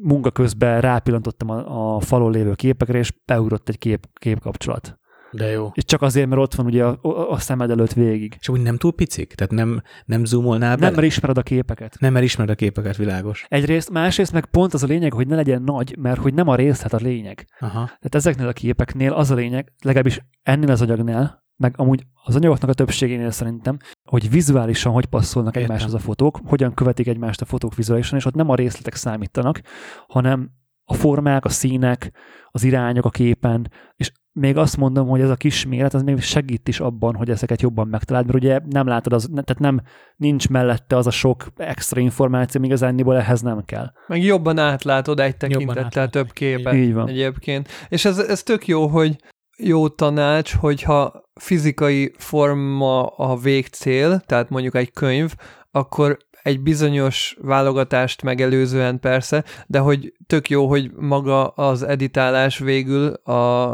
munka 0.03 0.31
közben 0.31 0.81
rápillantottam 0.81 1.51
a, 1.51 1.95
a 1.97 2.01
falon 2.01 2.33
lévő 2.33 2.55
képekre, 2.55 2.99
és 2.99 3.13
beugrott 3.25 3.69
egy 3.69 3.79
kép, 3.79 4.07
képkapcsolat. 4.13 4.99
De 5.31 5.47
jó. 5.47 5.71
És 5.75 5.85
csak 5.85 6.03
azért, 6.03 6.29
mert 6.29 6.41
ott 6.41 6.55
van 6.55 6.67
ugye 6.67 6.85
a, 6.85 6.99
a, 7.03 7.31
a 7.31 7.39
szemed 7.39 7.71
előtt 7.71 7.93
végig. 7.93 8.37
És 8.41 8.49
úgy 8.49 8.63
nem 8.63 8.77
túl 8.77 8.93
picik? 8.93 9.35
Tehát 9.35 9.53
nem, 9.53 9.83
nem 10.05 10.25
zoomolnál 10.25 10.75
bele? 10.75 10.87
Nem, 10.87 10.95
mert 10.95 11.07
ismered 11.07 11.39
a 11.39 11.43
képeket. 11.43 11.97
Nem, 12.01 12.13
mert 12.13 12.25
ismered 12.25 12.53
a 12.53 12.55
képeket, 12.55 12.97
világos. 12.97 13.47
Egyrészt, 13.49 13.91
másrészt 13.91 14.33
meg 14.33 14.47
pont 14.47 14.75
az 14.75 14.83
a 14.83 14.87
lényeg, 14.87 15.13
hogy 15.13 15.27
ne 15.27 15.37
legyen 15.37 15.63
nagy, 15.63 15.97
mert 15.99 16.21
hogy 16.21 16.35
nem 16.35 16.49
a 16.49 16.55
részlet 16.55 16.93
a 16.93 16.97
lényeg. 16.97 17.47
Aha. 17.59 17.85
Tehát 17.85 18.15
ezeknél 18.15 18.49
a 18.49 18.53
képeknél 18.53 19.13
az 19.13 19.31
a 19.31 19.35
lényeg, 19.35 19.73
legalábbis 19.83 20.21
ennél 20.43 20.71
az 20.71 20.83
agyagnál, 20.83 21.47
meg 21.59 21.75
amúgy 21.77 22.07
az 22.25 22.37
anyagoknak 22.37 22.71
a 22.71 22.75
többségénél 22.75 23.31
szerintem, 23.31 23.77
hogy 24.05 24.31
vizuálisan 24.31 24.93
hogy 24.93 25.07
passzolnak 25.07 25.57
Értem. 25.57 25.71
egymáshoz 25.71 25.95
a 25.95 25.99
fotók, 25.99 26.41
hogyan 26.45 26.75
követik 26.75 27.07
egymást 27.07 27.41
a 27.41 27.45
fotók 27.45 27.75
vizuálisan, 27.75 28.19
és 28.19 28.25
ott 28.25 28.35
nem 28.35 28.49
a 28.49 28.55
részletek 28.55 28.95
számítanak, 28.95 29.61
hanem 30.07 30.51
a 30.85 30.95
formák, 30.95 31.45
a 31.45 31.49
színek, 31.49 32.13
az 32.51 32.65
irányok 32.65 33.05
a 33.05 33.11
képen, 33.11 33.71
és 33.97 34.13
még 34.33 34.57
azt 34.57 34.77
mondom, 34.77 35.09
hogy 35.09 35.21
ez 35.21 35.31
a 35.31 35.37
kis 35.37 35.67
méret, 35.67 35.95
az 35.95 36.03
még 36.03 36.21
segít 36.21 36.69
is 36.69 36.81
abban, 36.81 37.15
hogy 37.15 37.31
ezeket 37.31 37.63
jobban 37.63 37.89
megtaláld, 37.89 38.27
mert 38.27 38.39
ugye 38.39 38.61
nem 38.69 38.87
látod, 38.87 39.13
az, 39.13 39.29
tehát 39.31 39.59
nem, 39.59 39.81
nincs 40.17 40.49
mellette 40.49 40.97
az 40.97 41.07
a 41.07 41.11
sok 41.11 41.47
extra 41.57 42.01
információ, 42.01 42.61
még 42.61 42.73
az 42.73 42.83
enniból 42.83 43.17
ehhez 43.17 43.41
nem 43.41 43.65
kell. 43.65 43.93
Meg 44.07 44.23
jobban 44.23 44.59
átlátod 44.59 45.21
egy 45.21 45.37
tekintettel 45.37 46.09
több 46.09 46.33
képet 46.33 46.75
Így 46.75 46.95
van. 46.95 47.09
egyébként. 47.09 47.69
És 47.89 48.05
ez, 48.05 48.19
ez 48.19 48.43
tök 48.43 48.67
jó, 48.67 48.87
hogy 48.87 49.17
jó 49.59 49.89
tanács, 49.89 50.55
hogyha 50.55 51.23
fizikai 51.35 52.13
forma 52.17 53.07
a 53.07 53.37
végcél, 53.37 54.21
tehát 54.27 54.49
mondjuk 54.51 54.75
egy 54.75 54.93
könyv, 54.93 55.35
akkor 55.71 56.19
egy 56.43 56.61
bizonyos 56.61 57.37
válogatást 57.41 58.23
megelőzően 58.23 59.01
persze, 59.01 59.45
de 59.67 59.79
hogy 59.79 60.13
tök 60.27 60.51
jó, 60.51 60.69
hogy 60.69 60.91
maga 60.93 61.49
az 61.49 61.83
editálás 61.83 62.59
végül 62.59 63.07
a, 63.13 63.73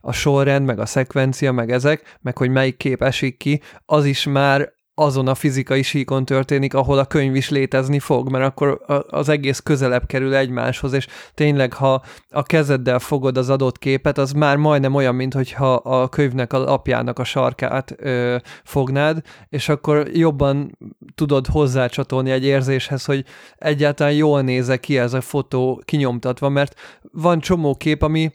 a 0.00 0.12
sorrend, 0.12 0.66
meg 0.66 0.78
a 0.78 0.86
szekvencia, 0.86 1.52
meg 1.52 1.70
ezek, 1.70 2.18
meg 2.20 2.38
hogy 2.38 2.50
melyik 2.50 2.76
kép 2.76 3.02
esik 3.02 3.36
ki, 3.36 3.60
az 3.86 4.04
is 4.04 4.24
már 4.24 4.72
azon 5.00 5.28
a 5.28 5.34
fizikai 5.34 5.82
síkon 5.82 6.24
történik, 6.24 6.74
ahol 6.74 6.98
a 6.98 7.04
könyv 7.04 7.34
is 7.34 7.50
létezni 7.50 7.98
fog, 7.98 8.30
mert 8.30 8.44
akkor 8.44 8.80
az 9.08 9.28
egész 9.28 9.60
közelebb 9.60 10.06
kerül 10.06 10.34
egymáshoz, 10.34 10.92
és 10.92 11.06
tényleg, 11.34 11.72
ha 11.72 12.02
a 12.30 12.42
kezeddel 12.42 12.98
fogod 12.98 13.36
az 13.36 13.50
adott 13.50 13.78
képet, 13.78 14.18
az 14.18 14.32
már 14.32 14.56
majdnem 14.56 14.94
olyan, 14.94 15.14
mint 15.14 15.34
hogyha 15.34 15.72
a 15.74 16.08
könyvnek 16.08 16.52
a 16.52 16.72
apjának 16.72 17.18
a 17.18 17.24
sarkát 17.24 17.94
ö, 17.96 18.36
fognád, 18.64 19.22
és 19.48 19.68
akkor 19.68 20.08
jobban 20.12 20.78
tudod 21.14 21.46
hozzácsatolni 21.46 22.30
egy 22.30 22.44
érzéshez, 22.44 23.04
hogy 23.04 23.24
egyáltalán 23.56 24.12
jól 24.12 24.42
néze 24.42 24.76
ki 24.76 24.98
ez 24.98 25.12
a 25.12 25.20
fotó 25.20 25.82
kinyomtatva, 25.84 26.48
mert 26.48 26.74
van 27.12 27.40
csomó 27.40 27.74
kép, 27.74 28.02
ami 28.02 28.32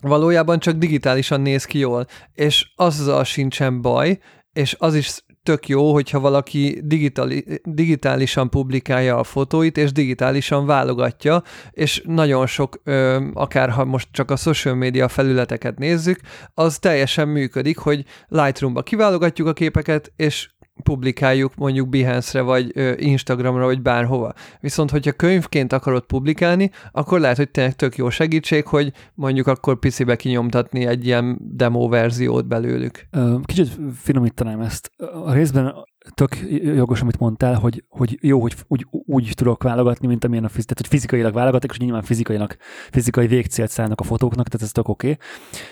valójában 0.00 0.58
csak 0.58 0.74
digitálisan 0.74 1.40
néz 1.40 1.64
ki 1.64 1.78
jól, 1.78 2.06
és 2.32 2.72
azzal 2.76 3.24
sincsen 3.24 3.80
baj, 3.80 4.18
és 4.52 4.76
az 4.78 4.94
is 4.94 5.22
tök 5.50 5.68
jó, 5.68 5.92
hogyha 5.92 6.20
valaki 6.20 6.80
digitali, 6.84 7.44
digitálisan 7.64 8.50
publikálja 8.50 9.18
a 9.18 9.24
fotóit, 9.24 9.76
és 9.76 9.92
digitálisan 9.92 10.66
válogatja, 10.66 11.42
és 11.70 12.02
nagyon 12.06 12.46
sok, 12.46 12.80
ö, 12.84 13.24
akár 13.34 13.70
ha 13.70 13.84
most 13.84 14.08
csak 14.12 14.30
a 14.30 14.36
social 14.36 14.74
media 14.74 15.08
felületeket 15.08 15.78
nézzük, 15.78 16.20
az 16.54 16.78
teljesen 16.78 17.28
működik, 17.28 17.78
hogy 17.78 18.04
Lightroom-ba 18.28 18.82
kiválogatjuk 18.82 19.48
a 19.48 19.52
képeket, 19.52 20.12
és 20.16 20.48
publikáljuk 20.82 21.54
mondjuk 21.54 21.88
Behance-re, 21.88 22.40
vagy 22.40 22.72
Instagramra, 23.00 23.64
vagy 23.64 23.82
bárhova. 23.82 24.32
Viszont, 24.60 24.90
hogyha 24.90 25.12
könyvként 25.12 25.72
akarod 25.72 26.04
publikálni, 26.04 26.70
akkor 26.92 27.20
lehet, 27.20 27.36
hogy 27.36 27.50
tényleg 27.50 27.74
tök 27.74 27.96
jó 27.96 28.10
segítség, 28.10 28.66
hogy 28.66 28.92
mondjuk 29.14 29.46
akkor 29.46 29.78
picibe 29.78 30.16
kinyomtatni 30.16 30.86
egy 30.86 31.06
ilyen 31.06 31.38
demo 31.40 31.88
verziót 31.88 32.46
belőlük. 32.46 33.08
Kicsit 33.44 33.78
finomítanám 33.94 34.60
ezt. 34.60 34.90
A 35.24 35.32
részben 35.32 35.74
tök 36.14 36.36
jogos, 36.62 37.00
amit 37.00 37.18
mondtál, 37.18 37.54
hogy, 37.54 37.84
hogy 37.88 38.18
jó, 38.20 38.40
hogy 38.40 38.54
úgy, 38.68 38.86
úgy 38.90 39.32
tudok 39.34 39.62
válogatni, 39.62 40.06
mint 40.06 40.24
amilyen 40.24 40.44
a 40.44 40.48
fizik, 40.48 40.66
tehát, 40.66 40.80
hogy 40.80 40.98
fizikailag 40.98 41.34
válogatok, 41.34 41.70
és 41.70 41.78
nyilván 41.78 42.02
fizikailag, 42.02 42.56
fizikai 42.90 43.26
végcélt 43.26 43.70
szállnak 43.70 44.00
a 44.00 44.04
fotóknak, 44.04 44.48
tehát 44.48 44.66
ez 44.66 44.72
tök 44.72 44.88
oké. 44.88 45.10
Okay. 45.10 45.26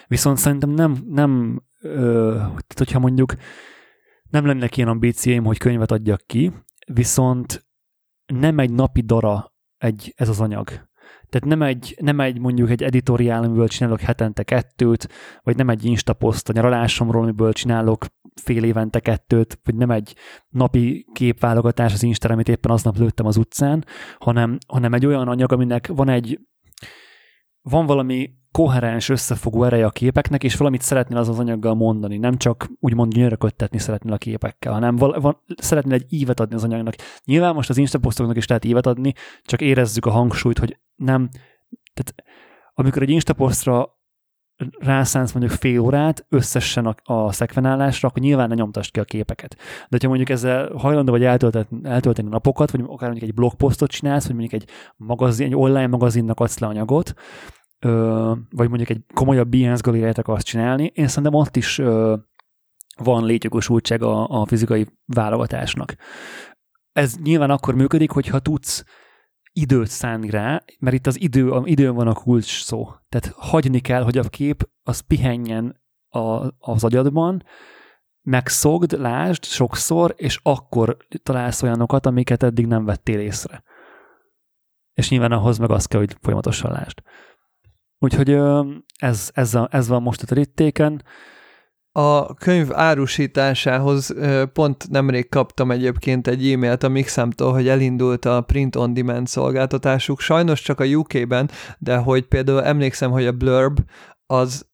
Viszont 0.06 0.38
szerintem 0.38 0.70
nem, 0.70 0.96
nem 1.10 1.62
ö, 1.80 2.32
tehát 2.36 2.74
hogyha 2.76 2.98
mondjuk 2.98 3.34
nem 4.30 4.46
lennek 4.46 4.76
ilyen 4.76 4.88
ambícióim, 4.88 5.44
hogy 5.44 5.58
könyvet 5.58 5.90
adjak 5.90 6.22
ki, 6.26 6.52
viszont 6.92 7.66
nem 8.26 8.58
egy 8.58 8.70
napi 8.70 9.00
dara 9.00 9.52
egy, 9.76 10.12
ez 10.16 10.28
az 10.28 10.40
anyag. 10.40 10.66
Tehát 11.28 11.48
nem 11.48 11.62
egy, 11.62 11.96
nem 12.00 12.20
egy 12.20 12.38
mondjuk 12.38 12.70
egy 12.70 12.82
editoriál, 12.82 13.42
amiből 13.42 13.68
csinálok 13.68 14.00
hetente 14.00 14.42
kettőt, 14.42 15.08
vagy 15.42 15.56
nem 15.56 15.68
egy 15.68 15.84
instapost 15.84 16.48
a 16.48 16.52
nyaralásomról, 16.52 17.22
amiből 17.22 17.52
csinálok 17.52 18.06
fél 18.42 18.64
évente 18.64 19.00
kettőt, 19.00 19.60
vagy 19.64 19.74
nem 19.74 19.90
egy 19.90 20.16
napi 20.48 21.06
képválogatás 21.12 21.92
az 21.92 22.02
Insta, 22.02 22.28
amit 22.28 22.48
éppen 22.48 22.70
aznap 22.70 22.96
lőttem 22.96 23.26
az 23.26 23.36
utcán, 23.36 23.84
hanem, 24.18 24.58
hanem 24.66 24.94
egy 24.94 25.06
olyan 25.06 25.28
anyag, 25.28 25.52
aminek 25.52 25.86
van 25.86 26.08
egy 26.08 26.40
van 27.62 27.86
valami 27.86 28.30
koherens, 28.58 29.08
összefogó 29.08 29.64
ereje 29.64 29.86
a 29.86 29.90
képeknek, 29.90 30.44
és 30.44 30.56
valamit 30.56 30.82
szeretnél 30.82 31.18
az 31.18 31.28
az 31.28 31.38
anyaggal 31.38 31.74
mondani, 31.74 32.16
nem 32.16 32.36
csak 32.36 32.70
úgymond 32.80 33.12
gyönyörködtetni 33.12 33.78
szeretnél 33.78 34.12
a 34.12 34.16
képekkel, 34.16 34.72
hanem 34.72 34.96
val- 34.96 35.20
van, 35.20 35.42
szeretnél 35.56 35.94
egy 35.94 36.06
ívet 36.08 36.40
adni 36.40 36.54
az 36.54 36.64
anyagnak. 36.64 36.94
Nyilván 37.24 37.54
most 37.54 37.70
az 37.70 37.76
instaposztoknak 37.76 38.36
is 38.36 38.46
lehet 38.46 38.64
ívet 38.64 38.86
adni, 38.86 39.12
csak 39.42 39.60
érezzük 39.60 40.06
a 40.06 40.10
hangsúlyt, 40.10 40.58
hogy 40.58 40.78
nem, 40.96 41.28
tehát 41.94 42.14
amikor 42.74 43.02
egy 43.02 43.10
instaposztra 43.10 43.98
rászánsz 44.78 45.32
mondjuk 45.32 45.58
fél 45.58 45.80
órát 45.80 46.26
összesen 46.28 46.86
a, 46.86 46.94
a 47.12 47.32
szekvenálásra, 47.32 48.08
akkor 48.08 48.22
nyilván 48.22 48.48
ne 48.48 48.54
nyomtasd 48.54 48.90
ki 48.90 49.00
a 49.00 49.04
képeket. 49.04 49.56
De 49.88 49.98
ha 50.00 50.08
mondjuk 50.08 50.28
ezzel 50.28 50.72
hajlandó 50.72 51.12
vagy 51.12 51.24
eltölteni, 51.24 51.66
eltölteni 51.82 52.28
napokat, 52.28 52.70
vagy 52.70 52.80
akár 52.80 53.08
mondjuk 53.08 53.30
egy 53.30 53.34
blogposztot 53.34 53.90
csinálsz, 53.90 54.26
vagy 54.26 54.36
mondjuk 54.36 54.62
egy, 54.62 54.70
magazin, 54.96 55.46
egy 55.46 55.56
online 55.56 55.86
magazinnak 55.86 56.40
adsz 56.40 56.58
le 56.58 56.66
anyagot, 56.66 57.14
ö, 57.78 58.32
vagy 58.50 58.68
mondjuk 58.68 58.90
egy 58.90 59.04
komolyabb 59.14 59.48
Behance 59.48 59.82
galériát 59.82 60.18
akarsz 60.18 60.44
csinálni, 60.44 60.90
én 60.94 61.08
szerintem 61.08 61.34
ott 61.34 61.56
is 61.56 61.78
ö, 61.78 62.16
van 63.02 63.24
létjogosultság 63.24 64.02
a, 64.02 64.28
a 64.28 64.46
fizikai 64.46 64.86
válogatásnak. 65.06 65.94
Ez 66.92 67.16
nyilván 67.22 67.50
akkor 67.50 67.74
működik, 67.74 68.10
hogyha 68.10 68.38
tudsz 68.38 68.84
időt 69.52 69.88
szánni 69.88 70.30
rá, 70.30 70.62
mert 70.78 70.96
itt 70.96 71.06
az 71.06 71.20
idő, 71.20 71.50
a 71.50 71.62
időn 71.64 71.94
van 71.94 72.06
a 72.06 72.14
kulcs 72.14 72.64
szó. 72.64 72.88
Tehát 73.08 73.32
hagyni 73.36 73.80
kell, 73.80 74.02
hogy 74.02 74.18
a 74.18 74.22
kép 74.22 74.68
az 74.82 75.00
pihenjen 75.00 75.80
a, 76.08 76.46
az 76.58 76.84
agyadban, 76.84 77.42
megszogd, 78.22 78.92
lásd 78.92 79.44
sokszor, 79.44 80.14
és 80.16 80.40
akkor 80.42 80.96
találsz 81.22 81.62
olyanokat, 81.62 82.06
amiket 82.06 82.42
eddig 82.42 82.66
nem 82.66 82.84
vettél 82.84 83.20
észre. 83.20 83.62
És 84.92 85.10
nyilván 85.10 85.32
ahhoz 85.32 85.58
meg 85.58 85.70
az 85.70 85.86
kell, 85.86 86.00
hogy 86.00 86.16
folyamatosan 86.20 86.72
lásd. 86.72 87.02
Úgyhogy 87.98 88.38
ez, 88.98 89.30
ez, 89.32 89.54
a, 89.54 89.68
ez 89.70 89.88
van 89.88 90.02
most 90.02 90.22
a 90.22 90.26
terítéken. 90.26 91.02
A 91.92 92.34
könyv 92.34 92.72
árusításához 92.72 94.14
pont 94.52 94.90
nemrég 94.90 95.28
kaptam 95.28 95.70
egyébként 95.70 96.26
egy 96.26 96.50
e-mailt 96.50 96.82
a 96.82 96.88
Mixamtól, 96.88 97.52
hogy 97.52 97.68
elindult 97.68 98.24
a 98.24 98.40
print 98.40 98.76
on 98.76 98.94
demand 98.94 99.26
szolgáltatásuk, 99.26 100.20
sajnos 100.20 100.60
csak 100.60 100.80
a 100.80 100.84
UK-ben, 100.84 101.50
de 101.78 101.96
hogy 101.96 102.26
például 102.26 102.64
emlékszem, 102.64 103.10
hogy 103.10 103.26
a 103.26 103.32
Blurb 103.32 103.78
az 104.26 104.66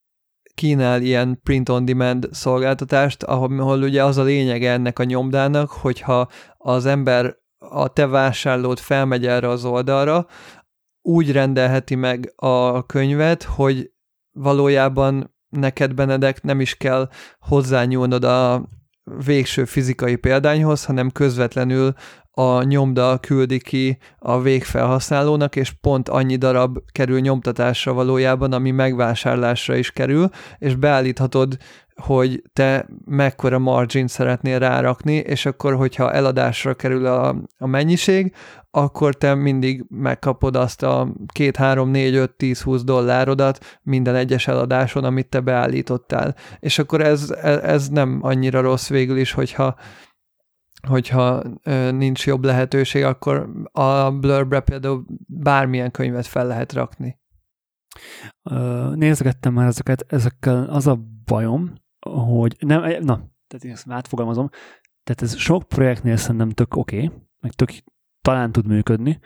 kínál 0.55 1.03
ilyen 1.03 1.41
print 1.43 1.69
on 1.69 1.85
demand 1.85 2.29
szolgáltatást, 2.33 3.23
ahol 3.23 3.83
ugye 3.83 4.05
az 4.05 4.17
a 4.17 4.23
lényege 4.23 4.71
ennek 4.71 4.99
a 4.99 5.05
nyomdának, 5.05 5.71
hogyha 5.71 6.29
az 6.57 6.87
ember 6.87 7.37
a 7.59 7.89
te 7.89 8.07
vásárlót 8.07 8.81
felmegy 8.81 9.27
erre 9.27 9.49
az 9.49 9.65
oldalra, 9.65 10.27
úgy 11.07 11.33
rendelheti 11.33 11.95
meg 11.95 12.33
a 12.37 12.87
könyvet, 12.87 13.43
hogy 13.43 13.91
valójában 14.33 15.35
neked, 15.49 15.95
Benedek, 15.95 16.43
nem 16.43 16.61
is 16.61 16.75
kell 16.77 17.09
hozzányúlnod 17.39 18.25
a 18.25 18.69
végső 19.25 19.65
fizikai 19.65 20.17
példányhoz, 20.17 20.85
hanem 20.85 21.11
közvetlenül 21.11 21.93
a 22.31 22.63
nyomda 22.63 23.19
küldi 23.19 23.61
ki 23.61 23.99
a 24.19 24.41
végfelhasználónak, 24.41 25.57
és 25.57 25.71
pont 25.71 26.09
annyi 26.09 26.37
darab 26.37 26.79
kerül 26.93 27.21
nyomtatásra 27.21 27.93
valójában, 27.93 28.53
ami 28.53 28.71
megvásárlásra 28.71 29.77
is 29.77 29.91
kerül, 29.91 30.29
és 30.59 30.75
beállíthatod 30.75 31.57
hogy 31.95 32.43
te 32.53 32.87
mekkora 33.05 33.59
margin 33.59 34.07
szeretnél 34.07 34.59
rárakni, 34.59 35.15
és 35.15 35.47
akkor, 35.47 35.75
hogyha 35.75 36.13
eladásra 36.13 36.75
kerül 36.75 37.07
a, 37.07 37.37
a 37.59 37.67
mennyiség, 37.67 38.35
akkor 38.77 39.15
te 39.15 39.35
mindig 39.35 39.85
megkapod 39.89 40.57
azt 40.57 40.83
a 40.83 41.13
2, 41.35 41.51
3, 41.57 41.89
4, 41.89 42.15
5, 42.15 42.37
10, 42.37 42.63
20 42.63 42.85
dollárodat 42.85 43.79
minden 43.83 44.15
egyes 44.15 44.49
eladáson, 44.49 45.05
amit 45.05 45.29
te 45.29 45.41
beállítottál. 45.41 46.35
És 46.59 46.79
akkor 46.79 47.01
ez, 47.01 47.31
ez 47.63 47.89
nem 47.89 48.19
annyira 48.23 48.61
rossz 48.61 48.89
végül 48.89 49.17
is, 49.17 49.33
hogyha 49.33 49.77
hogyha 50.89 51.43
nincs 51.91 52.27
jobb 52.27 52.45
lehetőség, 52.45 53.05
akkor 53.05 53.51
a 53.73 54.11
Blurbre 54.11 54.61
például 54.61 55.05
bármilyen 55.27 55.91
könyvet 55.91 56.27
fel 56.27 56.47
lehet 56.47 56.73
rakni. 56.73 57.19
Nézgettem 58.95 59.53
már 59.53 59.67
ezeket, 59.67 60.05
ezekkel 60.09 60.65
az 60.65 60.87
a 60.87 60.99
bajom, 61.25 61.73
hogy 62.11 62.57
nem, 62.59 62.81
na, 62.81 63.15
tehát 63.47 63.65
én 63.65 63.71
ezt 63.71 63.87
átfogalmazom, 63.89 64.49
tehát 65.05 65.23
ez 65.23 65.37
sok 65.37 65.63
projektnél 65.69 66.17
szerintem 66.17 66.51
tök 66.51 66.77
oké, 66.77 67.05
okay, 67.05 67.19
meg 67.41 67.53
tök 67.53 67.71
talán 68.25 68.53
tud 68.53 68.67
működni, 68.67 69.21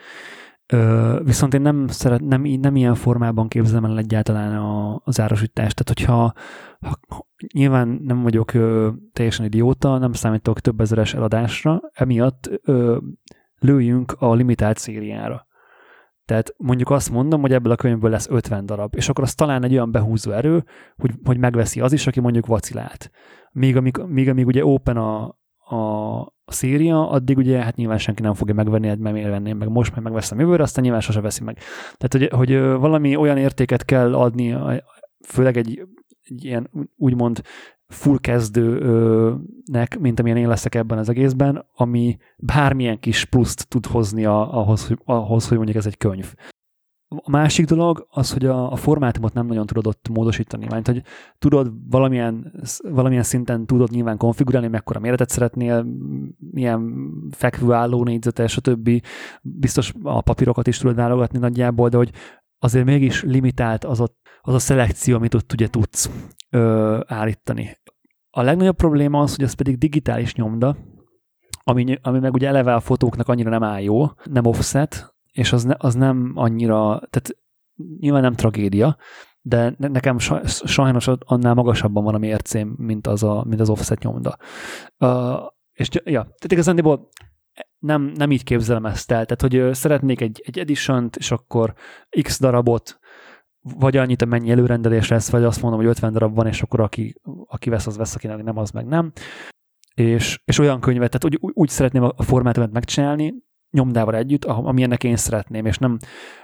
Ö, 0.73 1.21
viszont 1.25 1.55
én 1.55 1.61
nem, 1.61 1.87
szeret, 1.87 2.21
nem, 2.21 2.43
nem 2.43 2.77
ilyen 2.77 2.95
formában 2.95 3.49
képzelem 3.49 3.85
el 3.85 3.99
egyáltalán 3.99 4.57
a, 4.57 5.01
az 5.05 5.21
árosítást. 5.21 5.85
Tehát, 5.85 5.99
hogyha 5.99 6.33
ha, 6.81 7.27
nyilván 7.55 7.89
nem 7.89 8.23
vagyok 8.23 8.55
ö, 8.55 8.91
teljesen 9.13 9.45
idióta, 9.45 9.99
nem 9.99 10.13
számítok 10.13 10.61
több 10.61 10.81
ezeres 10.81 11.15
eladásra, 11.15 11.81
emiatt 11.93 12.51
ö, 12.63 12.99
lőjünk 13.59 14.13
a 14.19 14.35
limitált 14.35 14.79
szériára. 14.79 15.47
Tehát 16.25 16.55
mondjuk 16.57 16.91
azt 16.91 17.11
mondom, 17.11 17.41
hogy 17.41 17.53
ebből 17.53 17.73
a 17.73 17.77
könyvből 17.77 18.11
lesz 18.11 18.29
50 18.29 18.67
darab, 18.67 18.95
és 18.95 19.09
akkor 19.09 19.25
az 19.25 19.35
talán 19.35 19.65
egy 19.65 19.73
olyan 19.73 19.91
behúzó 19.91 20.31
erő, 20.31 20.65
hogy, 20.97 21.15
hogy 21.25 21.39
megveszi 21.39 21.81
az 21.81 21.93
is, 21.93 22.07
aki 22.07 22.21
mondjuk 22.21 22.47
vacilált. 22.47 23.11
Míg 23.53 23.77
amíg, 23.77 23.97
míg, 24.07 24.29
amíg 24.29 24.47
ugye 24.47 24.65
open 24.65 24.97
a, 24.97 25.39
a, 25.71 26.37
széria, 26.47 27.11
addig 27.11 27.37
ugye 27.37 27.63
hát 27.63 27.77
nyilván 27.77 27.99
senki 27.99 28.23
nem 28.23 28.35
fogja 28.35 28.55
megvenni, 28.55 28.87
mert 28.87 29.15
miért 29.15 29.29
venném 29.29 29.57
meg 29.57 29.69
most, 29.69 29.95
meg 29.95 30.05
megveszem 30.05 30.41
jövőre, 30.41 30.63
aztán 30.63 30.83
nyilván 30.83 31.01
sose 31.01 31.21
veszi 31.21 31.45
meg. 31.45 31.59
Tehát, 31.97 32.31
hogy, 32.31 32.39
hogy 32.39 32.61
valami 32.81 33.17
olyan 33.17 33.37
értéket 33.37 33.85
kell 33.85 34.15
adni, 34.15 34.57
főleg 35.27 35.57
egy, 35.57 35.87
egy 36.23 36.45
ilyen 36.45 36.71
úgymond 36.97 37.41
full 37.87 38.19
kezdőnek, 38.19 39.99
mint 39.99 40.21
amilyen 40.21 40.39
én 40.39 40.49
leszek 40.49 40.75
ebben 40.75 40.99
az 40.99 41.09
egészben, 41.09 41.67
ami 41.75 42.17
bármilyen 42.37 43.01
kis 43.01 43.25
pluszt 43.25 43.69
tud 43.69 43.87
hozni 43.87 44.25
ahhoz, 44.25 44.95
ahhoz, 45.05 45.49
hogy 45.49 45.57
mondjuk 45.57 45.79
ez 45.79 45.87
egy 45.87 45.97
könyv. 45.97 46.35
A 47.09 47.31
másik 47.31 47.67
dolog 47.67 48.07
az, 48.11 48.33
hogy 48.33 48.47
a, 48.47 48.73
a 48.73 48.77
formátumot 48.77 49.33
nem 49.33 49.47
nagyon 49.47 49.67
tudod 49.67 49.87
ott 49.87 50.09
módosítani, 50.09 50.67
mert 50.71 50.87
hogy 50.87 51.03
tudod 51.39 51.73
valamilyen, 51.91 52.53
valamilyen 52.89 53.23
szinten 53.23 53.67
tudod 53.67 53.91
nyilván 53.91 54.17
konfigurálni, 54.17 54.69
mekkora 54.69 55.01
méretet 55.01 55.29
szeretnél, 55.29 55.87
milyen 56.51 57.11
fekvőálló 57.31 58.05
négyzetes, 58.05 58.53
stb. 58.53 58.91
Biztos 59.43 59.93
a 60.03 60.21
papírokat 60.21 60.67
is 60.67 60.79
tudod 60.79 60.97
válogatni 60.97 61.39
nagyjából, 61.39 61.89
de 61.89 61.97
hogy 61.97 62.11
azért 62.59 62.85
mégis 62.85 63.23
limitált 63.23 63.85
az, 63.85 64.01
ott, 64.01 64.17
az 64.41 64.55
a 64.55 64.59
szelekció, 64.59 65.17
amit 65.17 65.35
ott 65.35 65.53
ugye 65.53 65.69
tudsz 65.69 66.11
ö, 66.51 67.01
állítani. 67.07 67.79
A 68.31 68.43
legnagyobb 68.43 68.77
probléma 68.77 69.21
az, 69.21 69.35
hogy 69.37 69.45
ez 69.45 69.53
pedig 69.53 69.79
digitális 69.79 70.35
nyomda, 70.35 70.77
ami, 71.63 71.99
ami 72.03 72.19
meg 72.19 72.35
ugye 72.35 72.49
eleve 72.49 72.75
a 72.75 72.81
fotóknak 72.81 73.29
annyira 73.29 73.51
nem 73.51 73.63
áll 73.63 73.81
jó, 73.81 74.07
nem 74.25 74.47
offset, 74.47 75.17
és 75.33 75.53
az, 75.53 75.65
ne, 75.65 75.75
az 75.79 75.95
nem 75.95 76.33
annyira, 76.35 77.01
tehát 77.11 77.37
nyilván 77.99 78.23
nem 78.23 78.35
tragédia, 78.35 78.97
de 79.41 79.75
nekem 79.79 80.19
sajnos 80.65 81.09
annál 81.19 81.55
magasabban 81.55 82.05
van 82.05 82.15
a 82.15 82.19
mércém, 82.19 82.75
mint 82.79 83.07
az, 83.07 83.23
a, 83.23 83.45
mint 83.49 83.61
az 83.61 83.69
offset 83.69 84.03
nyomda. 84.03 84.37
Uh, 84.99 85.47
és 85.73 85.89
ja, 85.93 86.23
tehát 86.23 86.53
igazándiból 86.53 87.09
nem, 87.79 88.03
nem 88.03 88.31
így 88.31 88.45
képzelem 88.45 88.87
ezt 88.87 89.11
el, 89.11 89.27
tehát 89.27 89.41
hogy 89.41 89.75
szeretnék 89.75 90.21
egy, 90.21 90.43
egy 90.45 90.59
edition 90.59 91.11
és 91.17 91.31
akkor 91.31 91.75
x 92.23 92.41
darabot, 92.41 92.99
vagy 93.61 93.97
annyit, 93.97 94.23
amennyi 94.23 94.51
előrendelés 94.51 95.09
lesz, 95.09 95.31
vagy 95.31 95.45
azt 95.45 95.63
mondom, 95.63 95.81
hogy 95.81 95.89
50 95.89 96.13
darab 96.13 96.35
van, 96.35 96.47
és 96.47 96.63
akkor 96.63 96.81
aki, 96.81 97.21
aki 97.47 97.71
vesz, 97.71 97.87
az 97.87 97.97
vesz, 97.97 98.15
akinek 98.15 98.43
nem, 98.43 98.57
az 98.57 98.71
meg 98.71 98.87
nem. 98.87 99.13
És, 99.95 100.41
és 100.45 100.59
olyan 100.59 100.81
könyvet, 100.81 101.19
tehát 101.19 101.25
úgy, 101.25 101.53
úgy 101.55 101.69
szeretném 101.69 102.03
a 102.03 102.23
formátumot 102.23 102.73
megcsinálni, 102.73 103.35
nyomdával 103.71 104.15
együtt, 104.15 104.45
amilyennek 104.45 105.05
én 105.05 105.17
szeretném, 105.17 105.67
és 105.67 105.79
nem, 105.79 105.99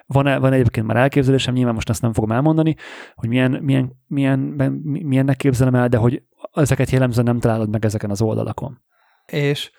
van, 0.06 0.40
van 0.40 0.52
egyébként 0.52 0.86
már 0.86 0.96
elképzelésem, 0.96 1.54
nyilván 1.54 1.74
most 1.74 1.88
ezt 1.88 2.02
nem 2.02 2.12
fogom 2.12 2.32
elmondani, 2.32 2.76
hogy 3.14 3.28
milyen, 3.28 3.50
milyen, 3.50 3.92
milyen, 4.06 4.38
milyennek 4.82 5.36
képzelem 5.36 5.74
el, 5.74 5.88
de 5.88 5.96
hogy 5.96 6.22
ezeket 6.52 6.90
jellemzően 6.90 7.26
nem 7.26 7.40
találod 7.40 7.70
meg 7.70 7.84
ezeken 7.84 8.10
az 8.10 8.22
oldalakon. 8.22 8.82
És 9.26 9.70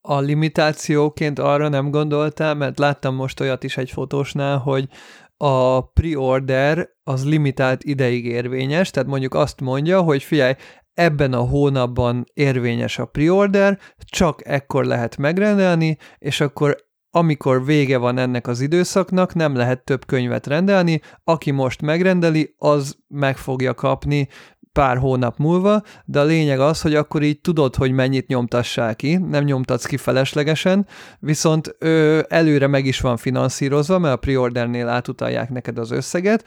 a 0.00 0.18
limitációként 0.18 1.38
arra 1.38 1.68
nem 1.68 1.90
gondoltál, 1.90 2.54
mert 2.54 2.78
láttam 2.78 3.14
most 3.14 3.40
olyat 3.40 3.64
is 3.64 3.76
egy 3.76 3.90
fotósnál, 3.90 4.58
hogy 4.58 4.88
a 5.36 5.80
pre-order 5.80 6.88
az 7.02 7.26
limitált 7.26 7.84
ideig 7.84 8.24
érvényes, 8.24 8.90
tehát 8.90 9.08
mondjuk 9.08 9.34
azt 9.34 9.60
mondja, 9.60 10.00
hogy 10.00 10.22
figyelj, 10.22 10.54
ebben 10.94 11.32
a 11.32 11.40
hónapban 11.40 12.24
érvényes 12.34 12.98
a 12.98 13.04
pre-order, 13.04 13.78
csak 13.98 14.46
ekkor 14.46 14.84
lehet 14.84 15.16
megrendelni, 15.16 15.96
és 16.18 16.40
akkor 16.40 16.87
amikor 17.10 17.64
vége 17.64 17.98
van 17.98 18.18
ennek 18.18 18.46
az 18.46 18.60
időszaknak, 18.60 19.34
nem 19.34 19.54
lehet 19.54 19.84
több 19.84 20.06
könyvet 20.06 20.46
rendelni, 20.46 21.00
aki 21.24 21.50
most 21.50 21.82
megrendeli, 21.82 22.54
az 22.58 22.96
meg 23.08 23.36
fogja 23.36 23.74
kapni 23.74 24.28
pár 24.72 24.98
hónap 24.98 25.36
múlva, 25.36 25.82
de 26.04 26.20
a 26.20 26.24
lényeg 26.24 26.60
az, 26.60 26.80
hogy 26.80 26.94
akkor 26.94 27.22
így 27.22 27.40
tudod, 27.40 27.74
hogy 27.76 27.92
mennyit 27.92 28.26
nyomtassál 28.26 28.96
ki, 28.96 29.16
nem 29.16 29.44
nyomtatsz 29.44 29.84
ki 29.84 29.96
feleslegesen, 29.96 30.86
viszont 31.18 31.76
ö, 31.78 32.20
előre 32.28 32.66
meg 32.66 32.84
is 32.86 33.00
van 33.00 33.16
finanszírozva, 33.16 33.98
mert 33.98 34.14
a 34.14 34.18
preordernél 34.18 34.88
átutalják 34.88 35.50
neked 35.50 35.78
az 35.78 35.90
összeget, 35.90 36.44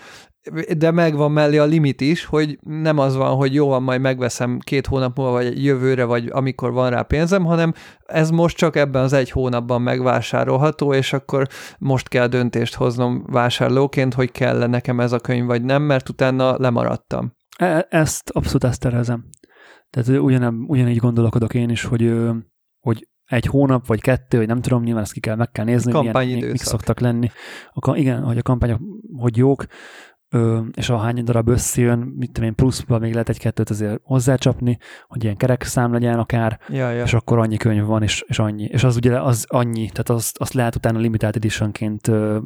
de 0.77 0.91
megvan 0.91 1.31
mellé 1.31 1.57
a 1.57 1.65
limit 1.65 2.01
is, 2.01 2.25
hogy 2.25 2.59
nem 2.61 2.97
az 2.97 3.15
van, 3.15 3.35
hogy 3.35 3.53
jó 3.53 3.67
van, 3.67 3.83
majd 3.83 4.01
megveszem 4.01 4.59
két 4.59 4.87
hónap 4.87 5.17
múlva, 5.17 5.31
vagy 5.31 5.63
jövőre, 5.63 6.03
vagy 6.03 6.29
amikor 6.31 6.71
van 6.71 6.89
rá 6.89 7.01
pénzem, 7.01 7.45
hanem 7.45 7.73
ez 8.05 8.29
most 8.29 8.57
csak 8.57 8.75
ebben 8.75 9.03
az 9.03 9.13
egy 9.13 9.31
hónapban 9.31 9.81
megvásárolható, 9.81 10.93
és 10.93 11.13
akkor 11.13 11.47
most 11.77 12.07
kell 12.07 12.27
döntést 12.27 12.75
hoznom 12.75 13.23
vásárlóként, 13.27 14.13
hogy 14.13 14.31
kell 14.31 14.67
nekem 14.67 14.99
ez 14.99 15.11
a 15.11 15.19
könyv, 15.19 15.45
vagy 15.45 15.63
nem, 15.63 15.81
mert 15.81 16.09
utána 16.09 16.57
lemaradtam. 16.57 17.35
E- 17.57 17.87
ezt 17.89 18.29
abszolút 18.29 18.63
ezt 18.63 18.79
tervezem. 18.79 19.29
Tehát 19.89 20.21
ugyan, 20.21 20.63
ugyanígy 20.67 20.97
gondolkodok 20.97 21.53
én 21.53 21.69
is, 21.69 21.83
hogy, 21.83 22.13
hogy 22.79 23.07
egy 23.31 23.45
hónap, 23.45 23.87
vagy 23.87 24.01
kettő, 24.01 24.37
vagy 24.37 24.47
nem 24.47 24.61
tudom, 24.61 24.83
nyilván 24.83 25.03
ezt 25.03 25.13
ki 25.13 25.19
kell, 25.19 25.35
meg 25.35 25.51
kell 25.51 25.65
nézni, 25.65 25.91
milyen, 25.91 26.49
mik 26.49 26.61
szoktak 26.61 26.99
lenni. 26.99 27.29
A, 27.69 27.95
igen, 27.95 28.23
hogy 28.23 28.37
a 28.37 28.41
kampányok 28.41 28.79
hogy 29.17 29.37
jók, 29.37 29.65
ö, 30.31 30.59
és 30.73 30.89
a 30.89 30.97
hány 30.97 31.23
darab 31.23 31.47
összejön, 31.47 31.99
mit 31.99 32.31
tudom 32.31 32.49
én, 32.49 32.55
pluszban 32.55 32.99
még 32.99 33.11
lehet 33.11 33.29
egy-kettőt 33.29 33.69
azért 33.69 33.99
hozzácsapni, 34.03 34.77
hogy 35.07 35.23
ilyen 35.23 35.37
kerek 35.37 35.63
szám 35.63 35.93
legyen 35.93 36.19
akár, 36.19 36.59
ja, 36.69 36.89
ja. 36.89 37.03
és 37.03 37.13
akkor 37.13 37.39
annyi 37.39 37.57
könyv 37.57 37.85
van, 37.85 38.03
és, 38.03 38.23
és 38.27 38.39
annyi. 38.39 38.63
És 38.63 38.83
az 38.83 38.95
ugye 38.95 39.21
az 39.21 39.45
annyi, 39.49 39.89
tehát 39.89 40.09
azt, 40.09 40.37
azt 40.37 40.53
lehet 40.53 40.75
utána 40.75 40.99
limitált 40.99 41.35
editionként 41.35 42.07
ö, 42.07 42.37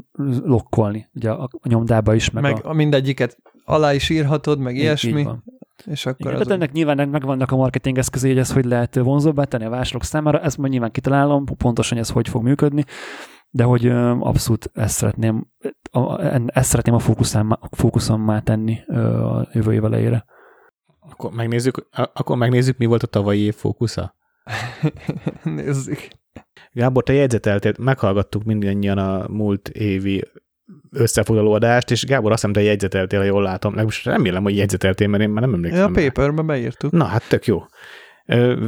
lokkolni, 0.44 1.10
ugye 1.16 1.30
a, 1.30 1.44
a 1.44 1.68
nyomdába 1.68 2.14
is. 2.14 2.30
Meg, 2.30 2.44
meg 2.44 2.66
a... 2.66 2.74
mindegyiket 2.74 3.38
alá 3.66 3.94
is 3.94 4.10
írhatod, 4.10 4.60
meg 4.60 4.76
így, 4.76 4.82
ilyesmi. 4.82 5.20
Így 5.20 5.26
van. 5.26 5.44
És 5.86 6.06
akkor 6.06 6.32
Igen, 6.32 6.42
az 6.42 6.50
ennek 6.50 6.72
nyilván 6.72 7.10
megvannak 7.10 7.52
a 7.52 7.56
marketing 7.56 7.98
eszközé, 7.98 8.28
hogy 8.28 8.38
ez 8.38 8.52
hogy 8.52 8.66
lehet 8.66 8.96
vonzóbbá 8.96 9.44
tenni 9.44 9.66
a 9.66 9.70
vásárlók 9.70 10.04
számára, 10.04 10.40
ezt 10.40 10.58
majd 10.58 10.72
nyilván 10.72 10.92
kitalálom, 10.92 11.46
pontosan 11.46 11.98
ez 11.98 12.10
hogy 12.10 12.30
fog 12.30 12.44
működni, 12.44 12.86
de 13.56 13.64
hogy 13.64 13.88
abszolút 14.20 14.70
ezt 14.74 14.96
szeretném, 14.96 15.48
ezt 16.46 16.70
szeretném 16.70 16.94
a 16.94 17.00
fókuszommá 17.72 18.40
tenni 18.40 18.80
a 18.88 19.48
jövő 19.52 19.74
év 19.74 19.86
elejére. 19.86 20.26
Akkor 21.00 21.32
megnézzük, 21.32 21.88
akkor 22.14 22.38
megnézzük, 22.38 22.78
mi 22.78 22.86
volt 22.86 23.04
a 23.04 23.08
tavalyi 23.08 23.40
év 23.40 23.56
fókusza. 23.56 24.16
Nézzük. 25.44 26.08
Gábor, 26.72 27.04
te 27.04 27.14
jegyzeteltél, 27.14 27.74
meghallgattuk 27.80 28.44
mindannyian 28.44 28.98
a 28.98 29.28
múlt 29.28 29.68
évi 29.70 30.24
összefoglaló 30.92 31.54
adást, 31.54 31.92
és 31.92 32.06
Gábor 32.06 32.32
azt 32.32 32.46
hiszem, 32.46 32.56
te 32.56 32.70
jegyzeteltél, 32.70 33.20
ha 33.20 33.26
jól 33.26 33.42
látom. 33.42 33.74
Most 33.74 34.06
remélem, 34.06 34.44
hogy 34.44 34.58
jegyzeteltél, 34.58 35.08
mert 35.08 35.24
én 35.24 35.30
már 35.30 35.42
nem 35.42 35.54
emlékszem. 35.54 35.94
Ja, 35.94 36.02
a 36.02 36.06
paperbe 36.06 36.42
beírtuk. 36.42 36.92
Na, 36.92 37.06
hát 37.06 37.30
tök 37.30 37.46
jó. 37.46 37.64
Ö, 38.26 38.68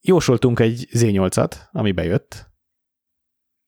jósoltunk 0.00 0.60
egy 0.60 0.88
Z8-at, 0.92 1.52
ami 1.72 1.92
bejött. 1.92 2.54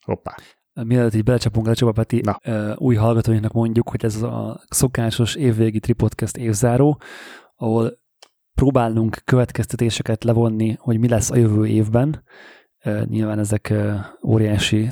Hoppá. 0.09 0.35
Mielőtt 0.73 1.15
így 1.15 1.25
belecsapunk 1.25 1.67
le, 1.67 1.73
Csaba 1.73 1.93
Peti, 1.93 2.21
Na. 2.21 2.39
új 2.77 2.95
hallgatóinknak 2.95 3.53
mondjuk, 3.53 3.89
hogy 3.89 4.05
ez 4.05 4.23
a 4.23 4.61
szokásos 4.69 5.35
évvégi 5.35 5.81
Tripodcast 5.81 6.37
évzáró, 6.37 7.01
ahol 7.57 7.99
próbálunk 8.55 9.23
következtetéseket 9.25 10.25
levonni, 10.25 10.77
hogy 10.79 10.99
mi 10.99 11.09
lesz 11.09 11.31
a 11.31 11.37
jövő 11.37 11.67
évben. 11.67 12.25
Nyilván 13.05 13.39
ezek 13.39 13.75
óriási 14.27 14.91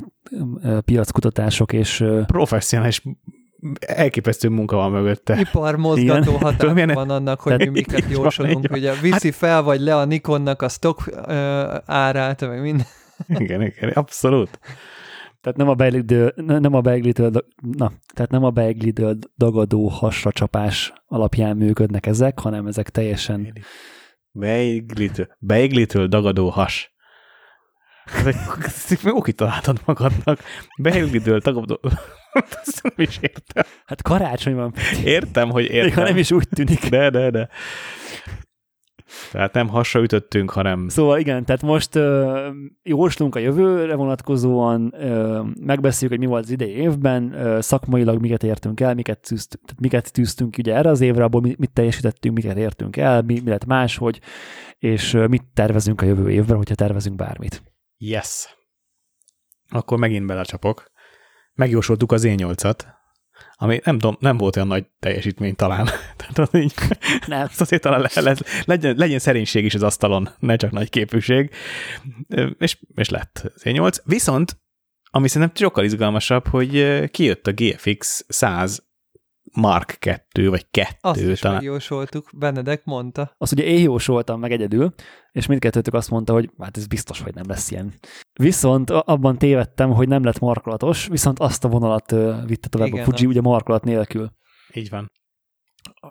piackutatások 0.85 1.73
és... 1.73 2.03
Professzionális 2.25 3.03
elképesztő 3.79 4.49
munka 4.49 4.75
van 4.75 4.91
mögötte. 4.91 5.39
Iparmozgató 5.39 6.31
hatás 6.31 6.83
van 6.93 7.09
annak, 7.09 7.39
hogy 7.39 7.57
mi 7.57 7.67
miket 7.67 8.09
jósolunk. 8.09 8.67
Ugye 8.71 8.93
viszi 8.93 9.27
hát... 9.27 9.35
fel 9.35 9.61
vagy 9.61 9.79
le 9.79 9.95
a 9.95 10.05
Nikonnak 10.05 10.61
a 10.61 10.69
stock 10.69 11.09
árát, 11.85 12.41
meg 12.41 12.61
minden. 12.61 12.85
Igen, 13.27 13.61
igen, 13.61 13.89
abszolút. 13.89 14.59
Tehát 15.47 15.61
nem 15.61 15.69
a 15.69 15.75
beiglitől, 15.75 16.33
nem 16.35 16.73
a 16.73 16.81
beiglitől, 16.81 17.31
na, 17.77 17.91
tehát 18.13 18.31
nem 18.31 18.43
a 18.43 18.49
beiglitől 18.49 19.17
dagadó 19.37 19.87
hasra 19.87 20.31
csapás 20.31 20.93
alapján 21.05 21.57
működnek 21.57 22.05
ezek, 22.05 22.39
hanem 22.39 22.67
ezek 22.67 22.89
teljesen... 22.89 23.53
Beiglitől, 24.31 25.27
beiglitől 25.39 26.07
dagadó 26.07 26.49
has. 26.49 26.95
Ezt 28.63 29.03
meg 29.03 29.13
kitaláltad 29.23 29.81
magadnak. 29.85 30.39
Beiglitől 30.79 31.39
dagadó... 31.39 31.79
Ezt 32.65 32.83
nem 32.83 33.07
is 33.07 33.17
értem. 33.21 33.63
Hát 33.85 34.01
karácsony 34.01 34.55
van. 34.55 34.73
Értem, 35.03 35.49
hogy 35.49 35.65
értem. 35.65 36.03
Még 36.03 36.11
nem 36.11 36.17
is 36.17 36.31
úgy 36.31 36.47
tűnik. 36.49 36.89
De, 36.89 37.09
de, 37.09 37.29
de. 37.29 37.49
Tehát 39.31 39.53
nem 39.53 39.67
hasra 39.67 40.01
ütöttünk, 40.01 40.49
hanem... 40.49 40.87
Szóval 40.87 41.19
igen, 41.19 41.45
tehát 41.45 41.61
most 41.61 41.95
uh, 41.95 42.47
jóslunk 42.83 43.35
a 43.35 43.39
jövőre 43.39 43.95
vonatkozóan, 43.95 44.93
uh, 44.97 45.45
megbeszéljük, 45.61 46.17
hogy 46.17 46.27
mi 46.27 46.31
volt 46.31 46.43
az 46.43 46.49
idei 46.49 46.69
évben, 46.69 47.23
uh, 47.23 47.59
szakmailag 47.59 48.21
miket 48.21 48.43
értünk 48.43 48.79
el, 48.79 48.93
miket, 48.93 49.19
tűzt, 49.19 49.59
tehát 49.65 49.81
miket 49.81 50.13
tűztünk 50.13 50.57
ugye 50.57 50.75
erre 50.75 50.89
az 50.89 51.01
évre, 51.01 51.23
abból 51.23 51.41
mit, 51.41 51.57
mit 51.57 51.71
teljesítettünk, 51.73 52.35
miket 52.35 52.57
értünk 52.57 52.97
el, 52.97 53.21
mi, 53.21 53.39
mi 53.39 53.49
lett 53.49 53.65
máshogy, 53.65 54.19
és 54.77 55.13
uh, 55.13 55.27
mit 55.27 55.43
tervezünk 55.53 56.01
a 56.01 56.05
jövő 56.05 56.29
évben, 56.29 56.57
hogyha 56.57 56.75
tervezünk 56.75 57.15
bármit. 57.15 57.63
Yes. 57.97 58.57
Akkor 59.69 59.97
megint 59.97 60.25
belecsapok. 60.25 60.91
Megjósoltuk 61.53 62.11
az 62.11 62.23
én 62.23 62.35
nyolcat, 62.35 62.96
ami 63.55 63.79
nem, 63.83 63.99
tudom, 63.99 64.17
nem 64.19 64.37
volt 64.37 64.55
olyan 64.55 64.67
nagy 64.67 64.85
teljesítmény 64.99 65.55
talán. 65.55 65.85
Tehát 66.17 66.39
az 66.39 66.49
így, 66.59 66.73
nem. 67.27 67.47
azért 67.57 67.81
talán 67.81 68.01
le, 68.01 68.21
le, 68.21 68.35
legyen, 68.65 68.95
legyen 68.95 69.19
szerénység 69.19 69.65
is 69.65 69.73
az 69.73 69.83
asztalon, 69.83 70.29
ne 70.39 70.55
csak 70.55 70.71
nagy 70.71 70.89
képűség. 70.89 71.51
És, 72.57 72.77
és 72.95 73.09
lett 73.09 73.51
az 73.55 73.63
8. 73.63 73.97
Viszont, 74.03 74.57
ami 75.09 75.27
szerintem 75.27 75.55
sokkal 75.55 75.83
izgalmasabb, 75.83 76.47
hogy 76.47 77.03
kijött 77.11 77.47
a 77.47 77.53
GFX 77.53 78.25
100 78.27 78.85
Mark 79.59 79.95
2, 79.99 80.49
vagy 80.49 80.65
2 80.71 80.95
Azt 81.01 81.21
is 81.21 81.39
talán. 81.39 81.57
megjósoltuk, 81.57 82.29
Benedek 82.33 82.85
mondta. 82.85 83.35
Azt 83.37 83.51
ugye 83.51 83.63
én 83.63 83.79
jósoltam 83.79 84.39
meg 84.39 84.51
egyedül, 84.51 84.93
és 85.31 85.45
mindkettőtök 85.45 85.93
azt 85.93 86.09
mondta, 86.09 86.33
hogy 86.33 86.49
hát 86.59 86.77
ez 86.77 86.87
biztos, 86.87 87.21
hogy 87.21 87.33
nem 87.33 87.47
lesz 87.47 87.71
ilyen. 87.71 87.93
Viszont 88.39 88.89
abban 88.89 89.37
tévedtem, 89.37 89.91
hogy 89.91 90.07
nem 90.07 90.23
lett 90.23 90.39
markolatos, 90.39 91.07
viszont 91.07 91.39
azt 91.39 91.63
a 91.63 91.67
vonalat 91.67 92.11
vitte 92.45 92.67
tovább 92.69 92.87
Igen, 92.87 92.99
a 92.99 93.03
Fuji, 93.03 93.25
ugye 93.25 93.41
markolat 93.41 93.83
nélkül. 93.83 94.31
Így 94.73 94.89
van. 94.89 95.11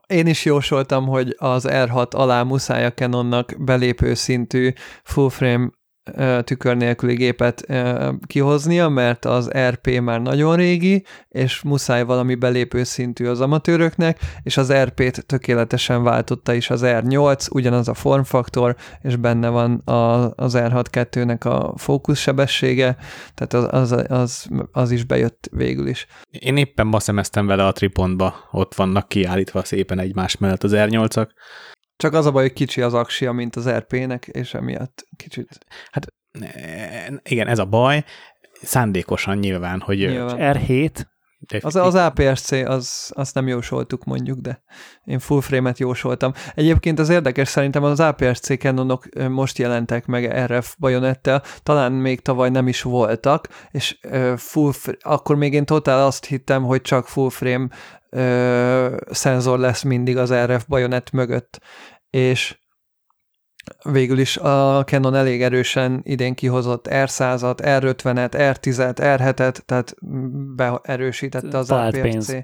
Én 0.07 0.27
is 0.27 0.45
jósoltam, 0.45 1.07
hogy 1.07 1.35
az 1.39 1.67
R6 1.69 2.11
alá 2.15 2.43
muszáj 2.43 2.85
a 2.85 2.93
Canonnak 2.93 3.55
belépő 3.59 4.15
szintű 4.15 4.73
full 5.03 5.29
frame 5.29 5.71
tükör 6.45 6.77
nélküli 6.77 7.15
gépet 7.15 7.67
kihoznia, 8.27 8.89
mert 8.89 9.25
az 9.25 9.51
RP 9.69 10.01
már 10.01 10.23
nagyon 10.23 10.57
régi, 10.57 11.05
és 11.29 11.63
muszáj 11.63 12.05
valami 12.05 12.35
belépő 12.35 12.85
szintű 12.85 13.27
az 13.27 13.41
amatőröknek, 13.41 14.19
és 14.43 14.57
az 14.57 14.73
RP-t 14.73 15.27
tökéletesen 15.27 16.03
váltotta 16.03 16.53
is 16.53 16.71
az 16.71 16.81
R8, 16.85 17.53
ugyanaz 17.53 17.89
a 17.89 17.95
formfaktor, 17.95 18.77
és 19.03 19.17
benne 19.17 19.49
van 19.49 19.83
az 20.37 20.55
R6-2-nek 20.59 21.47
a 21.47 21.79
fókuszsebessége, 21.79 22.97
tehát 23.35 23.73
az, 23.73 23.93
az, 23.93 24.05
az, 24.09 24.47
az 24.73 24.91
is 24.91 25.05
bejött 25.05 25.49
végül 25.53 25.87
is. 25.87 26.07
Én 26.31 26.57
éppen 26.57 26.87
ma 26.87 27.01
szemeztem 27.01 27.47
vele 27.47 27.67
a 27.67 27.73
tripontba, 27.73 28.35
ott 28.51 28.75
vannak 28.75 29.09
kiállítva 29.09 29.65
szépen 29.65 29.99
egymás 29.99 30.37
mellett 30.37 30.65
az 30.65 30.73
R8-ak, 30.75 31.29
csak 31.97 32.13
az 32.13 32.27
a 32.27 32.31
baj, 32.31 32.43
hogy 32.43 32.53
kicsi 32.53 32.81
az 32.81 32.95
aksia, 32.95 33.33
mint 33.33 33.57
az 33.57 33.69
RP-nek, 33.69 34.27
és 34.27 34.55
emiatt 34.55 35.07
kicsit... 35.17 35.59
Hát 35.91 36.07
igen, 37.23 37.47
ez 37.47 37.59
a 37.59 37.65
baj, 37.65 38.05
szándékosan 38.63 39.39
nyilván, 39.39 39.81
hogy 39.81 39.97
nyilván. 39.97 40.57
R7, 40.57 41.05
az, 41.61 41.77
az 41.77 41.95
APS-C, 41.95 42.53
az, 42.53 43.11
azt 43.15 43.35
nem 43.35 43.49
jósoltuk 43.49 44.05
mondjuk, 44.05 44.39
de 44.39 44.63
én 45.05 45.19
full 45.19 45.41
frame-et 45.41 45.79
jósoltam. 45.79 46.33
Egyébként 46.55 46.99
az 46.99 47.09
érdekes, 47.09 47.49
szerintem 47.49 47.83
az 47.83 48.01
APS-C 48.01 48.59
Canonok 48.59 49.29
most 49.29 49.59
jelentek 49.59 50.07
meg 50.07 50.47
RF 50.47 50.75
bajonettel, 50.79 51.43
talán 51.63 51.93
még 51.93 52.21
tavaly 52.21 52.51
nem 52.51 52.69
is 52.69 52.83
voltak, 52.83 53.49
és 53.71 53.99
full, 54.37 54.73
akkor 55.01 55.37
még 55.37 55.53
én 55.53 55.65
totál 55.65 56.07
azt 56.07 56.25
hittem, 56.25 56.63
hogy 56.63 56.83
csak 56.83 57.09
full 57.09 57.31
frame 57.31 57.69
ö, 58.17 58.97
szenzor 59.11 59.59
lesz 59.59 59.83
mindig 59.83 60.17
az 60.17 60.33
RF 60.33 60.65
bajonett 60.67 61.11
mögött, 61.11 61.61
és 62.11 62.59
végül 63.83 64.19
is 64.19 64.37
a 64.37 64.85
Canon 64.85 65.15
elég 65.15 65.43
erősen 65.43 66.01
idén 66.03 66.35
kihozott 66.35 66.87
R100-at, 66.91 67.59
R50-et, 67.63 68.33
R10-et, 68.33 68.97
R7-et, 68.99 69.57
tehát 69.57 69.95
beerősítette 70.57 71.59
az 71.59 71.67
Talált 71.67 71.95
APS-C. 71.95 72.03
Pénz. 72.03 72.37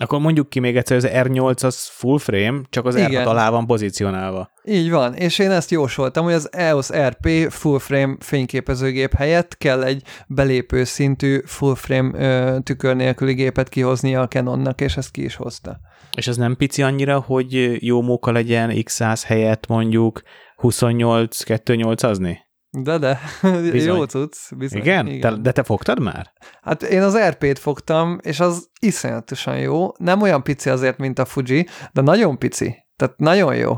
Akkor 0.00 0.20
mondjuk 0.20 0.48
ki 0.48 0.60
még 0.60 0.76
egyszer, 0.76 1.00
hogy 1.00 1.10
az 1.10 1.26
R8 1.26 1.64
az 1.64 1.88
full 1.92 2.18
frame, 2.18 2.60
csak 2.70 2.86
az 2.86 2.94
R6 2.98 3.26
alá 3.26 3.50
van 3.50 3.66
pozícionálva. 3.66 4.50
Így 4.64 4.90
van, 4.90 5.14
és 5.14 5.38
én 5.38 5.50
ezt 5.50 5.70
jósoltam, 5.70 6.24
hogy 6.24 6.32
az 6.32 6.52
EOS 6.52 6.88
RP 6.92 7.50
full 7.50 7.78
frame 7.78 8.16
fényképezőgép 8.20 9.14
helyett 9.14 9.58
kell 9.58 9.82
egy 9.82 10.02
belépő 10.26 10.84
szintű 10.84 11.40
full 11.44 11.74
frame 11.74 12.10
ö, 12.18 12.58
tükör 12.60 12.96
nélküli 12.96 13.34
gépet 13.34 13.68
kihoznia 13.68 14.20
a 14.20 14.28
Canonnak, 14.28 14.80
és 14.80 14.96
ezt 14.96 15.10
ki 15.10 15.24
is 15.24 15.34
hozta. 15.34 15.80
És 16.14 16.26
ez 16.26 16.36
nem 16.36 16.56
pici 16.56 16.82
annyira, 16.82 17.20
hogy 17.20 17.84
jó 17.84 18.02
móka 18.02 18.32
legyen 18.32 18.70
X100 18.72 19.22
helyett 19.26 19.66
mondjuk 19.66 20.22
28 20.56 21.42
208 21.42 22.02
azni? 22.02 22.48
De, 22.70 22.98
de, 22.98 23.20
Bizony. 23.72 23.96
jó 23.96 24.04
cucc. 24.04 24.54
Bizony. 24.56 24.80
Igen? 24.80 25.06
Igen. 25.06 25.20
Te, 25.20 25.40
de 25.40 25.52
te 25.52 25.62
fogtad 25.62 26.00
már? 26.00 26.32
Hát 26.62 26.82
én 26.82 27.02
az 27.02 27.18
RP-t 27.28 27.58
fogtam, 27.58 28.18
és 28.22 28.40
az 28.40 28.68
iszonyatosan 28.80 29.58
jó. 29.58 29.88
Nem 29.96 30.22
olyan 30.22 30.42
pici 30.42 30.70
azért, 30.70 30.98
mint 30.98 31.18
a 31.18 31.24
Fuji, 31.24 31.66
de 31.92 32.00
nagyon 32.00 32.38
pici. 32.38 32.76
Tehát 32.96 33.18
nagyon 33.18 33.56
jó. 33.56 33.72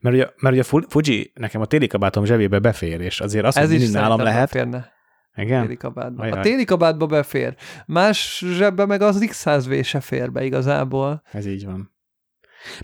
Mert 0.00 0.16
ugye, 0.16 0.28
mert 0.40 0.54
ugye 0.54 0.64
a 0.78 0.82
Fuji 0.88 1.32
nekem 1.34 1.60
a 1.60 1.66
téli 1.66 1.86
kabátom 1.86 2.24
zsebébe 2.24 2.58
befér, 2.58 3.00
és 3.00 3.20
azért 3.20 3.44
azt, 3.44 3.58
Ez 3.58 3.70
hogy 3.70 3.80
is 3.82 3.90
nálam 3.90 4.20
lehet. 4.20 4.52
Beférne. 4.52 4.92
Igen? 5.36 5.60
A 5.60 5.62
téli 5.62 5.76
kabátba. 5.76 6.22
Ajaj. 6.22 6.38
A 6.38 6.42
téli 6.42 6.64
kabátba 6.64 7.06
befér. 7.06 7.54
Más 7.86 8.44
zsebbe 8.56 8.86
meg 8.86 9.02
az 9.02 9.26
X100V 9.30 9.84
se 9.84 10.00
fér 10.00 10.32
be 10.32 10.44
igazából. 10.44 11.22
Ez 11.32 11.46
így 11.46 11.64
van. 11.64 11.93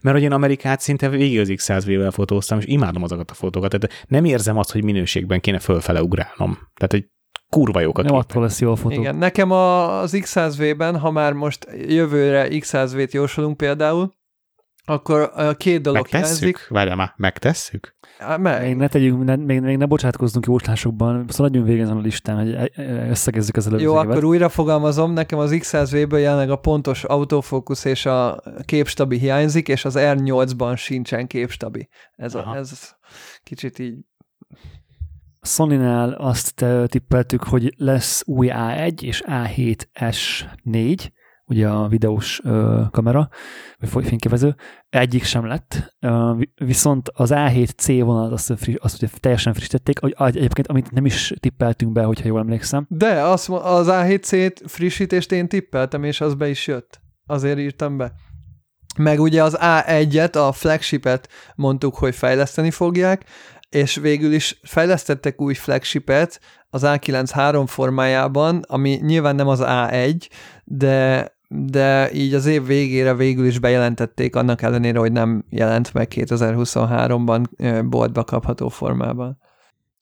Mert 0.02 0.16
hogy 0.16 0.24
én 0.24 0.32
Amerikát 0.32 0.80
szinte 0.80 1.08
végig 1.08 1.40
az 1.40 1.48
X100V-vel 1.50 2.10
fotóztam, 2.12 2.58
és 2.58 2.64
imádom 2.66 3.02
azokat 3.02 3.30
a 3.30 3.34
fotókat, 3.34 3.70
tehát 3.70 4.06
nem 4.08 4.24
érzem 4.24 4.58
azt, 4.58 4.72
hogy 4.72 4.84
minőségben 4.84 5.40
kéne 5.40 5.58
fölfele 5.58 6.02
ugrálnom. 6.02 6.58
Tehát, 6.74 6.90
hogy 6.90 7.06
kurva 7.48 7.80
jók 7.80 7.98
a 7.98 8.02
Nem 8.02 8.14
attól 8.14 8.42
lesz 8.42 8.60
jó 8.60 8.70
a 8.72 8.76
fotó. 8.76 9.00
Igen, 9.00 9.16
nekem 9.16 9.50
az 9.50 10.12
X100V-ben, 10.16 10.98
ha 10.98 11.10
már 11.10 11.32
most 11.32 11.66
jövőre 11.86 12.48
X100V-t 12.50 13.10
jósolunk 13.10 13.56
például, 13.56 14.12
akkor 14.84 15.30
a 15.34 15.54
két 15.54 15.82
dolog 15.82 16.08
megtesszük? 16.10 16.38
hiányzik. 16.38 16.68
Várjál 16.68 16.96
már, 16.96 17.12
megtesszük? 17.16 17.96
Meg. 18.40 18.62
Még 18.62 18.76
ne 18.76 18.88
tegyünk, 18.88 19.24
ne, 19.24 19.36
még, 19.36 19.60
még 19.60 19.76
ne 19.76 19.86
bocsátkozzunk 19.86 20.46
jóslásokban, 20.46 21.24
szaladjunk 21.28 21.66
végig 21.66 21.80
ezen 21.80 21.96
a 21.96 22.00
listán, 22.00 22.36
hogy 22.36 22.52
e- 22.52 22.70
e- 22.74 23.08
összegezzük 23.08 23.56
az 23.56 23.66
előző 23.66 23.84
Jó, 23.84 23.92
évet. 23.92 24.04
akkor 24.04 24.24
újra 24.24 24.48
fogalmazom, 24.48 25.12
nekem 25.12 25.38
az 25.38 25.50
X100V-ből 25.54 26.20
jelenleg 26.20 26.50
a 26.50 26.56
pontos 26.56 27.04
autofókusz 27.04 27.84
és 27.84 28.06
a 28.06 28.42
képstabi 28.64 29.18
hiányzik, 29.18 29.68
és 29.68 29.84
az 29.84 29.94
R8-ban 29.98 30.76
sincsen 30.76 31.26
képstabi. 31.26 31.88
Ez, 32.16 32.34
a, 32.34 32.54
ez 32.56 32.94
kicsit 33.42 33.78
így 33.78 33.94
Sony-nál 35.42 36.12
azt 36.12 36.64
tippeltük, 36.86 37.42
hogy 37.42 37.74
lesz 37.76 38.22
új 38.26 38.48
A1 38.52 39.02
és 39.02 39.22
A7S4, 39.26 41.08
ugye 41.50 41.68
a 41.68 41.88
videós 41.88 42.40
ö, 42.44 42.82
kamera, 42.90 43.28
vagy 43.92 44.06
fényképező, 44.06 44.56
egyik 44.88 45.24
sem 45.24 45.46
lett, 45.46 45.96
ö, 46.00 46.32
viszont 46.54 47.10
az 47.14 47.30
A7C 47.34 48.00
vonalat 48.04 48.32
azt, 48.32 48.52
friss, 48.56 48.76
azt 48.78 49.02
ugye 49.02 49.08
teljesen 49.20 49.52
frissítették, 49.52 49.98
egyébként 50.16 50.66
amit 50.66 50.90
nem 50.90 51.06
is 51.06 51.34
tippeltünk 51.40 51.92
be, 51.92 52.02
hogyha 52.02 52.26
jól 52.26 52.40
emlékszem. 52.40 52.86
De 52.88 53.22
az, 53.22 53.48
az 53.62 53.86
A7C 53.90 54.56
frissítést 54.66 55.32
én 55.32 55.48
tippeltem, 55.48 56.04
és 56.04 56.20
az 56.20 56.34
be 56.34 56.48
is 56.48 56.66
jött. 56.66 57.00
Azért 57.26 57.58
írtam 57.58 57.96
be. 57.96 58.12
Meg 58.98 59.20
ugye 59.20 59.42
az 59.42 59.56
A1-et, 59.60 60.48
a 60.48 60.52
flagshipet 60.52 61.28
mondtuk, 61.54 61.94
hogy 61.94 62.14
fejleszteni 62.14 62.70
fogják, 62.70 63.24
és 63.68 63.96
végül 63.96 64.32
is 64.32 64.60
fejlesztettek 64.62 65.40
új 65.40 65.54
flagshipet 65.54 66.40
az 66.70 66.82
A9 66.84 67.64
formájában, 67.66 68.62
ami 68.68 68.90
nyilván 69.02 69.34
nem 69.34 69.48
az 69.48 69.60
A1, 69.62 70.28
de 70.64 71.26
de 71.54 72.12
így 72.12 72.34
az 72.34 72.46
év 72.46 72.66
végére 72.66 73.14
végül 73.14 73.46
is 73.46 73.58
bejelentették, 73.58 74.36
annak 74.36 74.62
ellenére, 74.62 74.98
hogy 74.98 75.12
nem 75.12 75.44
jelent 75.48 75.94
meg 75.94 76.12
2023-ban 76.14 77.44
boltba 77.88 78.24
kapható 78.24 78.68
formában. 78.68 79.38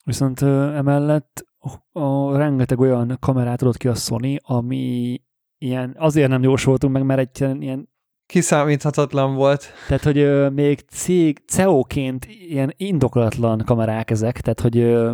Viszont 0.03 0.41
emellett 0.41 1.45
a 1.91 2.37
rengeteg 2.37 2.79
olyan 2.79 3.17
kamerát 3.19 3.61
adott 3.61 3.77
ki 3.77 3.87
a 3.87 3.93
Sony, 3.93 4.37
ami 4.41 5.21
ilyen, 5.57 5.95
azért 5.97 6.29
nem 6.29 6.43
jósoltunk 6.43 6.93
meg, 6.93 7.03
mert 7.03 7.19
egy 7.19 7.61
ilyen 7.61 7.89
kiszámíthatatlan 8.25 9.35
volt. 9.35 9.65
Tehát, 9.87 10.03
hogy 10.03 10.17
ö, 10.17 10.49
még 10.49 10.79
cég, 10.79 11.41
CEO-ként 11.47 12.25
ilyen 12.25 12.73
indokolatlan 12.77 13.61
kamerák 13.65 14.11
ezek, 14.11 14.41
tehát, 14.41 14.59
hogy 14.59 14.77
ö, 14.77 15.11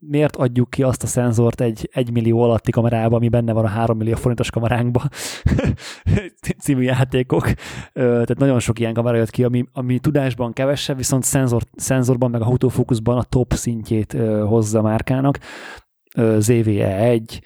miért 0.00 0.36
adjuk 0.36 0.70
ki 0.70 0.82
azt 0.82 1.02
a 1.02 1.06
szenzort 1.06 1.60
egy 1.60 1.88
1 1.92 2.12
millió 2.12 2.42
alatti 2.42 2.70
kamerába, 2.70 3.16
ami 3.16 3.28
benne 3.28 3.52
van 3.52 3.64
a 3.64 3.68
3 3.68 3.96
millió 3.96 4.14
forintos 4.14 4.50
kameránkba 4.50 5.02
című 6.62 6.82
játékok. 6.82 7.52
Tehát 7.92 8.38
nagyon 8.38 8.58
sok 8.58 8.78
ilyen 8.78 8.94
kamera 8.94 9.16
jött 9.16 9.30
ki, 9.30 9.44
ami, 9.44 9.64
ami 9.72 9.98
tudásban 9.98 10.52
kevesebb, 10.52 10.96
viszont 10.96 11.22
szenzor, 11.22 11.62
szenzorban 11.76 12.30
meg 12.30 12.40
a 12.40 12.44
autofókuszban 12.44 13.18
a 13.18 13.22
top 13.22 13.52
szintjét 13.52 14.12
hozza 14.46 14.78
a 14.78 14.82
márkának. 14.82 15.38
ZVE1, 16.16 17.40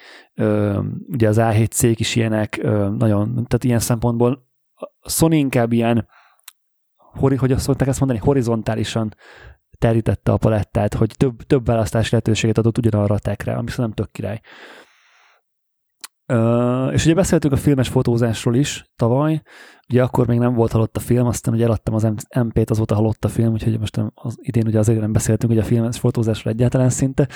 ugye 1.06 1.28
az 1.28 1.36
A7C 1.40 1.94
is 1.96 2.16
ilyenek, 2.16 2.62
nagyon, 2.98 3.34
tehát 3.34 3.64
ilyen 3.64 3.78
szempontból 3.78 4.52
Sony 5.06 5.32
inkább 5.32 5.72
ilyen, 5.72 6.08
hogy 7.12 7.52
azt 7.52 7.64
szokták 7.64 7.88
ezt 7.88 8.00
mondani, 8.00 8.20
horizontálisan 8.20 9.14
terítette 9.84 10.32
a 10.32 10.36
palettát, 10.36 10.94
hogy 10.94 11.14
több, 11.16 11.42
több 11.42 11.66
választási 11.66 12.08
lehetőséget 12.10 12.58
adott 12.58 12.78
ugyanarra 12.78 13.14
a 13.14 13.18
tekre, 13.18 13.52
ami 13.52 13.70
szerintem 13.70 13.92
tök 13.92 14.12
király. 14.12 14.40
Uh, 16.32 16.92
és 16.92 17.04
ugye 17.04 17.14
beszéltünk 17.14 17.52
a 17.52 17.56
filmes 17.56 17.88
fotózásról 17.88 18.54
is 18.54 18.84
tavaly, 18.96 19.42
ugye 19.88 20.02
akkor 20.02 20.26
még 20.26 20.38
nem 20.38 20.54
volt 20.54 20.72
halott 20.72 20.96
a 20.96 21.00
film, 21.00 21.26
aztán 21.26 21.54
ugye 21.54 21.64
eladtam 21.64 21.94
az 21.94 22.08
MP-t, 22.42 22.70
azóta 22.70 22.94
halott 22.94 23.24
a 23.24 23.28
film, 23.28 23.52
úgyhogy 23.52 23.78
most 23.78 24.00
az 24.14 24.36
idén 24.40 24.66
ugye 24.66 24.78
azért 24.78 25.00
nem 25.00 25.12
beszéltünk 25.12 25.52
ugye 25.52 25.60
a 25.60 25.64
filmes 25.64 25.98
fotózásról 25.98 26.52
egyáltalán 26.52 26.90
szinte. 26.90 27.28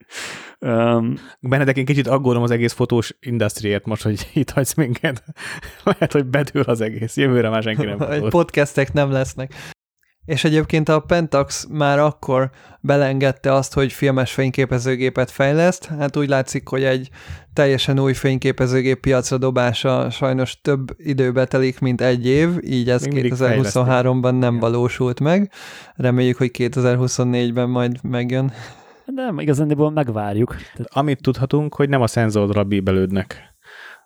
um, 0.58 1.14
Benedek, 1.40 1.76
én 1.76 1.84
kicsit 1.84 2.06
aggódom 2.06 2.42
az 2.42 2.50
egész 2.50 2.72
fotós 2.72 3.16
industriért 3.20 3.86
most, 3.86 4.02
hogy 4.02 4.30
itt 4.34 4.50
hagysz 4.50 4.74
minket. 4.74 5.24
Lehet, 5.84 6.12
hogy 6.12 6.26
bedől 6.26 6.64
az 6.66 6.80
egész, 6.80 7.16
jövőre 7.16 7.48
már 7.48 7.62
senki 7.62 7.84
nem 7.84 7.98
fotós. 7.98 8.30
Podcastek 8.30 8.92
nem 8.92 9.10
lesznek. 9.10 9.73
És 10.24 10.44
egyébként 10.44 10.88
a 10.88 11.00
Pentax 11.00 11.66
már 11.70 11.98
akkor 11.98 12.50
belengedte 12.80 13.52
azt, 13.52 13.74
hogy 13.74 13.92
filmes 13.92 14.32
fényképezőgépet 14.32 15.30
fejleszt. 15.30 15.84
Hát 15.84 16.16
úgy 16.16 16.28
látszik, 16.28 16.68
hogy 16.68 16.84
egy 16.84 17.10
teljesen 17.52 17.98
új 17.98 18.12
fényképezőgép 18.12 19.00
piacra 19.00 19.38
dobása 19.38 20.10
sajnos 20.10 20.60
több 20.60 20.94
időbe 20.96 21.44
telik, 21.44 21.78
mint 21.80 22.00
egy 22.00 22.26
év, 22.26 22.48
így 22.60 22.90
ez 22.90 23.04
2023-ban 23.06 24.38
nem 24.38 24.58
valósult 24.58 25.20
meg. 25.20 25.50
Reméljük, 25.94 26.36
hogy 26.36 26.50
2024-ben 26.54 27.68
majd 27.68 28.02
megjön. 28.02 28.52
Nem, 29.04 29.38
igazán 29.38 29.90
megvárjuk. 29.94 30.56
Amit 30.84 31.22
tudhatunk, 31.22 31.74
hogy 31.74 31.88
nem 31.88 32.02
a 32.02 32.06
szenzordra 32.06 32.64
bíbelődnek, 32.64 33.54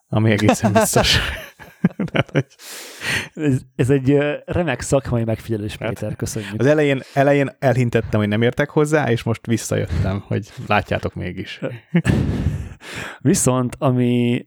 ami 0.08 0.30
egészen 0.30 0.72
biztos. 0.72 1.18
ez, 3.34 3.60
ez 3.76 3.90
egy 3.90 4.18
remek 4.44 4.80
szakmai 4.80 5.24
megfigyelés, 5.24 5.76
hát, 5.76 5.88
Péter, 5.88 6.16
köszönjük. 6.16 6.60
Az 6.60 6.66
elején, 6.66 7.00
elején 7.14 7.56
elhintettem, 7.58 8.20
hogy 8.20 8.28
nem 8.28 8.42
értek 8.42 8.70
hozzá, 8.70 9.10
és 9.10 9.22
most 9.22 9.46
visszajöttem, 9.46 10.22
hogy 10.26 10.52
látjátok 10.66 11.14
mégis. 11.14 11.60
Viszont, 13.18 13.76
ami 13.78 14.46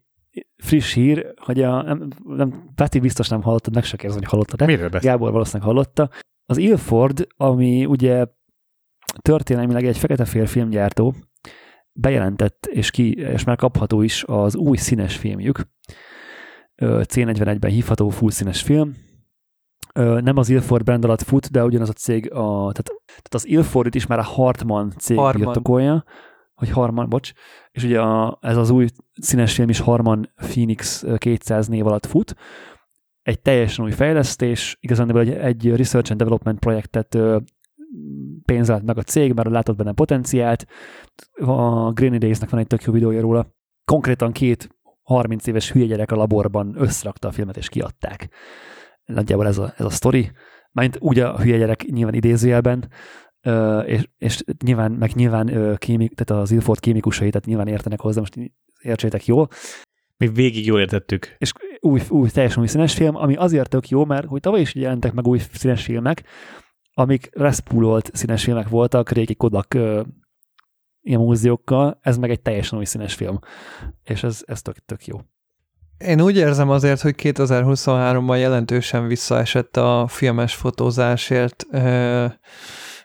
friss 0.57 0.93
hír, 0.93 1.33
hogy 1.35 1.61
a, 1.61 1.81
nem, 1.81 2.07
nem, 2.23 2.71
Peti 2.75 2.99
biztos 2.99 3.27
nem 3.27 3.41
hallottad, 3.41 3.73
meg 3.73 3.83
se 3.83 3.97
kérdez, 3.97 4.17
hogy 4.17 4.27
hallottad-e. 4.27 4.65
Miről 4.65 4.89
beszél? 4.89 5.11
Gábor 5.11 5.31
valószínűleg 5.31 5.67
hallotta. 5.67 6.09
Az 6.45 6.57
Ilford, 6.57 7.27
ami 7.37 7.85
ugye 7.85 8.25
történelmileg 9.21 9.85
egy 9.85 9.97
fekete-fél 9.97 10.45
filmgyártó, 10.45 11.15
bejelentett, 11.93 12.65
és, 12.65 12.91
ki, 12.91 13.13
és 13.13 13.43
már 13.43 13.55
kapható 13.55 14.01
is 14.01 14.23
az 14.27 14.55
új 14.55 14.77
színes 14.77 15.17
filmjük, 15.17 15.59
C41-ben 16.81 17.71
hívható 17.71 18.09
fullszínes 18.09 18.61
film. 18.61 18.95
Nem 19.93 20.37
az 20.37 20.49
Ilford 20.49 20.83
brand 20.83 21.05
alatt 21.05 21.21
fut, 21.21 21.51
de 21.51 21.63
ugyanaz 21.63 21.89
a 21.89 21.93
cég, 21.93 22.31
a, 22.33 22.71
tehát, 22.71 22.91
tehát 23.05 23.33
az 23.33 23.47
Ilfordit 23.47 23.95
is 23.95 24.05
már 24.05 24.19
a 24.19 24.23
Hartman 24.23 24.93
cég 24.97 25.17
Harman. 25.17 25.45
birtokolja, 25.45 26.03
hogy 26.53 26.69
Harman, 26.69 27.09
bocs, 27.09 27.31
és 27.71 27.83
ugye 27.83 28.01
a, 28.01 28.37
ez 28.41 28.57
az 28.57 28.69
új 28.69 28.87
színes 29.13 29.53
film 29.53 29.69
is 29.69 29.79
Harman 29.79 30.33
Phoenix 30.35 31.05
200 31.17 31.67
név 31.67 31.87
alatt 31.87 32.05
fut. 32.05 32.35
Egy 33.21 33.41
teljesen 33.41 33.85
új 33.85 33.91
fejlesztés, 33.91 34.77
igazán 34.79 35.17
egy, 35.17 35.29
egy 35.29 35.75
research 35.75 36.11
and 36.11 36.19
development 36.19 36.59
projektet 36.59 37.17
pénzelt 38.45 38.83
meg 38.83 38.97
a 38.97 39.03
cég, 39.03 39.33
mert 39.33 39.49
látott 39.49 39.75
benne 39.75 39.93
potenciált. 39.93 40.65
A 41.33 41.91
Green 41.91 42.19
Days-nek 42.19 42.49
van 42.49 42.59
egy 42.59 42.67
tök 42.67 42.83
jó 42.83 42.93
videója 42.93 43.21
róla. 43.21 43.47
Konkrétan 43.85 44.31
két 44.31 44.69
30 45.11 45.47
éves 45.47 45.71
hülye 45.71 45.85
gyerek 45.85 46.11
a 46.11 46.15
laborban 46.15 46.75
összrakta 46.77 47.27
a 47.27 47.31
filmet 47.31 47.57
és 47.57 47.69
kiadták. 47.69 48.29
Nagyjából 49.05 49.47
ez 49.47 49.57
a, 49.57 49.73
ez 49.77 49.85
a 49.85 49.89
sztori. 49.89 50.31
Mert 50.71 50.97
úgy 50.99 51.19
a 51.19 51.39
hülye 51.39 51.57
gyerek 51.57 51.83
nyilván 51.83 52.13
idézőjelben, 52.13 52.89
és, 53.85 54.07
és 54.17 54.43
nyilván, 54.63 54.91
meg 54.91 55.11
nyilván 55.13 55.75
kémik, 55.77 56.13
tehát 56.13 56.43
az 56.43 56.51
Ilford 56.51 56.79
kémikusai, 56.79 57.29
tehát 57.29 57.47
nyilván 57.47 57.67
értenek 57.67 57.99
hozzá, 57.99 58.19
most 58.19 58.37
értsétek 58.81 59.25
jól. 59.25 59.47
Mi 60.17 60.27
végig 60.27 60.65
jól 60.65 60.79
értettük. 60.79 61.35
És 61.37 61.51
új, 61.79 62.01
új, 62.09 62.29
teljesen 62.29 62.61
új 62.61 62.67
színes 62.67 62.93
film, 62.93 63.15
ami 63.15 63.35
azért 63.35 63.69
tök 63.69 63.89
jó, 63.89 64.05
mert 64.05 64.27
hogy 64.27 64.39
tavaly 64.39 64.61
is 64.61 64.75
jelentek 64.75 65.13
meg 65.13 65.27
új 65.27 65.39
színes 65.51 65.83
filmek, 65.83 66.23
amik 66.93 67.29
reszpulolt 67.31 68.09
színes 68.13 68.43
filmek 68.43 68.69
voltak, 68.69 69.09
régi 69.09 69.35
Kodak 69.35 69.77
ilyen 71.01 71.19
múziókkal, 71.19 71.99
ez 72.01 72.17
meg 72.17 72.29
egy 72.29 72.41
teljesen 72.41 72.79
új 72.79 72.85
színes 72.85 73.13
film. 73.13 73.39
És 74.03 74.23
ez, 74.23 74.41
ez 74.45 74.61
tök, 74.61 74.77
tök 74.85 75.05
jó. 75.05 75.19
Én 75.97 76.21
úgy 76.21 76.37
érzem 76.37 76.69
azért, 76.69 77.01
hogy 77.01 77.15
2023-ban 77.17 78.39
jelentősen 78.39 79.07
visszaesett 79.07 79.77
a 79.77 80.05
filmes 80.07 80.55
fotózásért 80.55 81.65
ö, 81.71 82.25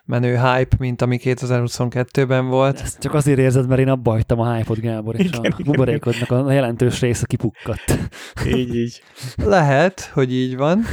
menő 0.05 0.37
hype, 0.37 0.75
mint 0.79 1.01
ami 1.01 1.19
2022-ben 1.23 2.47
volt. 2.47 2.79
Ezt 2.79 2.99
csak 2.99 3.13
azért 3.13 3.39
érzed, 3.39 3.67
mert 3.67 3.79
én 3.79 3.89
abba 3.89 4.11
hagytam 4.11 4.39
a 4.39 4.55
hype-ot, 4.55 4.79
Gábor, 4.79 5.19
és 5.19 5.25
igen, 5.25 5.51
a 5.51 5.63
buborékodnak 5.63 6.31
a 6.31 6.51
jelentős 6.51 7.01
része 7.01 7.25
kipukkadt. 7.25 7.97
Így, 8.45 8.75
így. 8.75 9.01
Lehet, 9.35 10.01
hogy 10.01 10.33
így 10.33 10.57
van, 10.57 10.85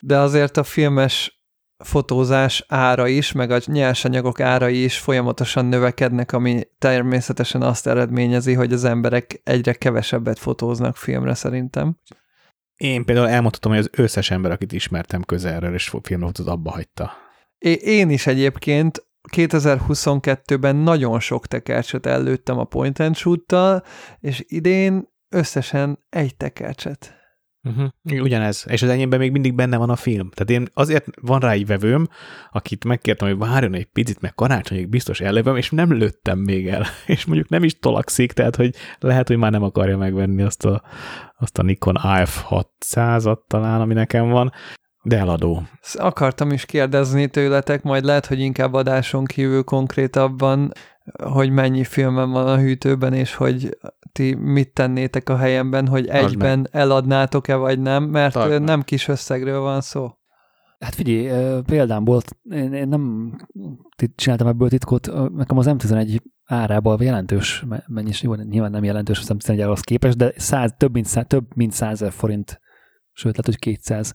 de 0.00 0.18
azért 0.18 0.56
a 0.56 0.62
filmes 0.62 1.37
fotózás 1.84 2.64
ára 2.68 3.08
is, 3.08 3.32
meg 3.32 3.50
a 3.50 3.60
nyersanyagok 3.64 4.40
árai 4.40 4.82
is 4.84 4.98
folyamatosan 4.98 5.64
növekednek, 5.64 6.32
ami 6.32 6.62
természetesen 6.78 7.62
azt 7.62 7.86
eredményezi, 7.86 8.54
hogy 8.54 8.72
az 8.72 8.84
emberek 8.84 9.40
egyre 9.44 9.72
kevesebbet 9.72 10.38
fotóznak 10.38 10.96
filmre 10.96 11.34
szerintem. 11.34 11.98
Én 12.76 13.04
például 13.04 13.28
elmondhatom, 13.28 13.72
hogy 13.72 13.80
az 13.80 13.90
összes 13.92 14.30
ember, 14.30 14.50
akit 14.50 14.72
ismertem 14.72 15.22
közelről, 15.22 15.74
és 15.74 15.94
filmfotót 16.02 16.46
abba 16.46 16.70
hagyta. 16.70 17.12
Én 17.80 18.10
is 18.10 18.26
egyébként 18.26 19.06
2022-ben 19.36 20.76
nagyon 20.76 21.20
sok 21.20 21.46
tekercset 21.46 22.06
előttem 22.06 22.58
a 22.58 22.64
point 22.64 22.98
and 22.98 23.16
shoot 23.16 23.54
és 24.20 24.44
idén 24.46 25.08
összesen 25.28 25.98
egy 26.08 26.36
tekercset. 26.36 27.17
Uh-huh. 27.62 28.22
Ugyanez. 28.22 28.64
És 28.68 28.82
az 28.82 28.88
enyémben 28.88 29.18
még 29.18 29.30
mindig 29.30 29.54
benne 29.54 29.76
van 29.76 29.90
a 29.90 29.96
film. 29.96 30.30
Tehát 30.30 30.62
én 30.62 30.68
azért 30.74 31.06
van 31.20 31.40
rá 31.40 31.50
egy 31.50 31.66
vevőm, 31.66 32.08
akit 32.52 32.84
megkértem, 32.84 33.28
hogy 33.28 33.38
várjon 33.38 33.74
egy 33.74 33.84
picit, 33.84 34.20
meg 34.20 34.34
karácsonyig 34.34 34.88
biztos 34.88 35.20
ellövöm, 35.20 35.56
és 35.56 35.70
nem 35.70 35.92
lőttem 35.92 36.38
még 36.38 36.68
el. 36.68 36.86
És 37.06 37.24
mondjuk 37.24 37.48
nem 37.48 37.64
is 37.64 37.78
tolakszik, 37.78 38.32
tehát 38.32 38.56
hogy 38.56 38.74
lehet, 38.98 39.28
hogy 39.28 39.36
már 39.36 39.50
nem 39.50 39.62
akarja 39.62 39.96
megvenni 39.96 40.42
azt 40.42 40.64
a, 40.64 40.82
azt 41.38 41.58
a 41.58 41.62
Nikon 41.62 41.96
AF600-at 42.02 43.38
talán, 43.46 43.80
ami 43.80 43.94
nekem 43.94 44.28
van. 44.28 44.52
De 45.08 45.18
eladó. 45.18 45.62
Ezt 45.82 45.96
akartam 45.96 46.52
is 46.52 46.64
kérdezni 46.64 47.26
tőletek, 47.26 47.82
majd 47.82 48.04
lehet, 48.04 48.26
hogy 48.26 48.40
inkább 48.40 48.74
adáson 48.74 49.24
kívül 49.24 49.64
konkrétabban, 49.64 50.72
hogy 51.24 51.50
mennyi 51.50 51.84
filmem 51.84 52.30
van 52.30 52.46
a 52.46 52.58
hűtőben, 52.58 53.12
és 53.12 53.34
hogy 53.34 53.78
ti 54.12 54.34
mit 54.34 54.72
tennétek 54.72 55.28
a 55.28 55.36
helyemben, 55.36 55.86
hogy 55.86 56.06
egyben 56.06 56.68
eladnátok-e 56.70 57.54
vagy 57.54 57.80
nem, 57.80 58.04
mert 58.04 58.32
Tard 58.32 58.62
nem 58.62 58.82
kis 58.82 59.08
összegről 59.08 59.60
van 59.60 59.80
szó. 59.80 60.10
Hát 60.78 60.94
figyelj, 60.94 61.60
példámból 61.62 62.20
én, 62.50 62.72
én 62.72 62.88
nem 62.88 63.32
csináltam 64.14 64.46
ebből 64.46 64.68
titkot, 64.68 65.10
nekem 65.34 65.58
az 65.58 65.66
M11 65.68 66.18
árában 66.44 67.02
jelentős 67.02 67.64
me- 67.68 67.84
mennyiség, 67.86 68.30
nyilván 68.30 68.70
nem 68.70 68.84
jelentős 68.84 69.18
az 69.18 69.30
M11 69.34 69.60
árhoz 69.60 69.80
képest, 69.80 70.16
de 70.16 70.32
100, 70.36 70.74
több, 70.76 70.92
mint 70.92 71.06
100, 71.06 71.24
több 71.26 71.46
mint 71.54 71.72
100 71.72 71.90
ezer 71.90 72.12
forint, 72.12 72.60
sőt, 73.12 73.36
lehet, 73.36 73.44
hogy 73.44 73.58
200 73.58 74.14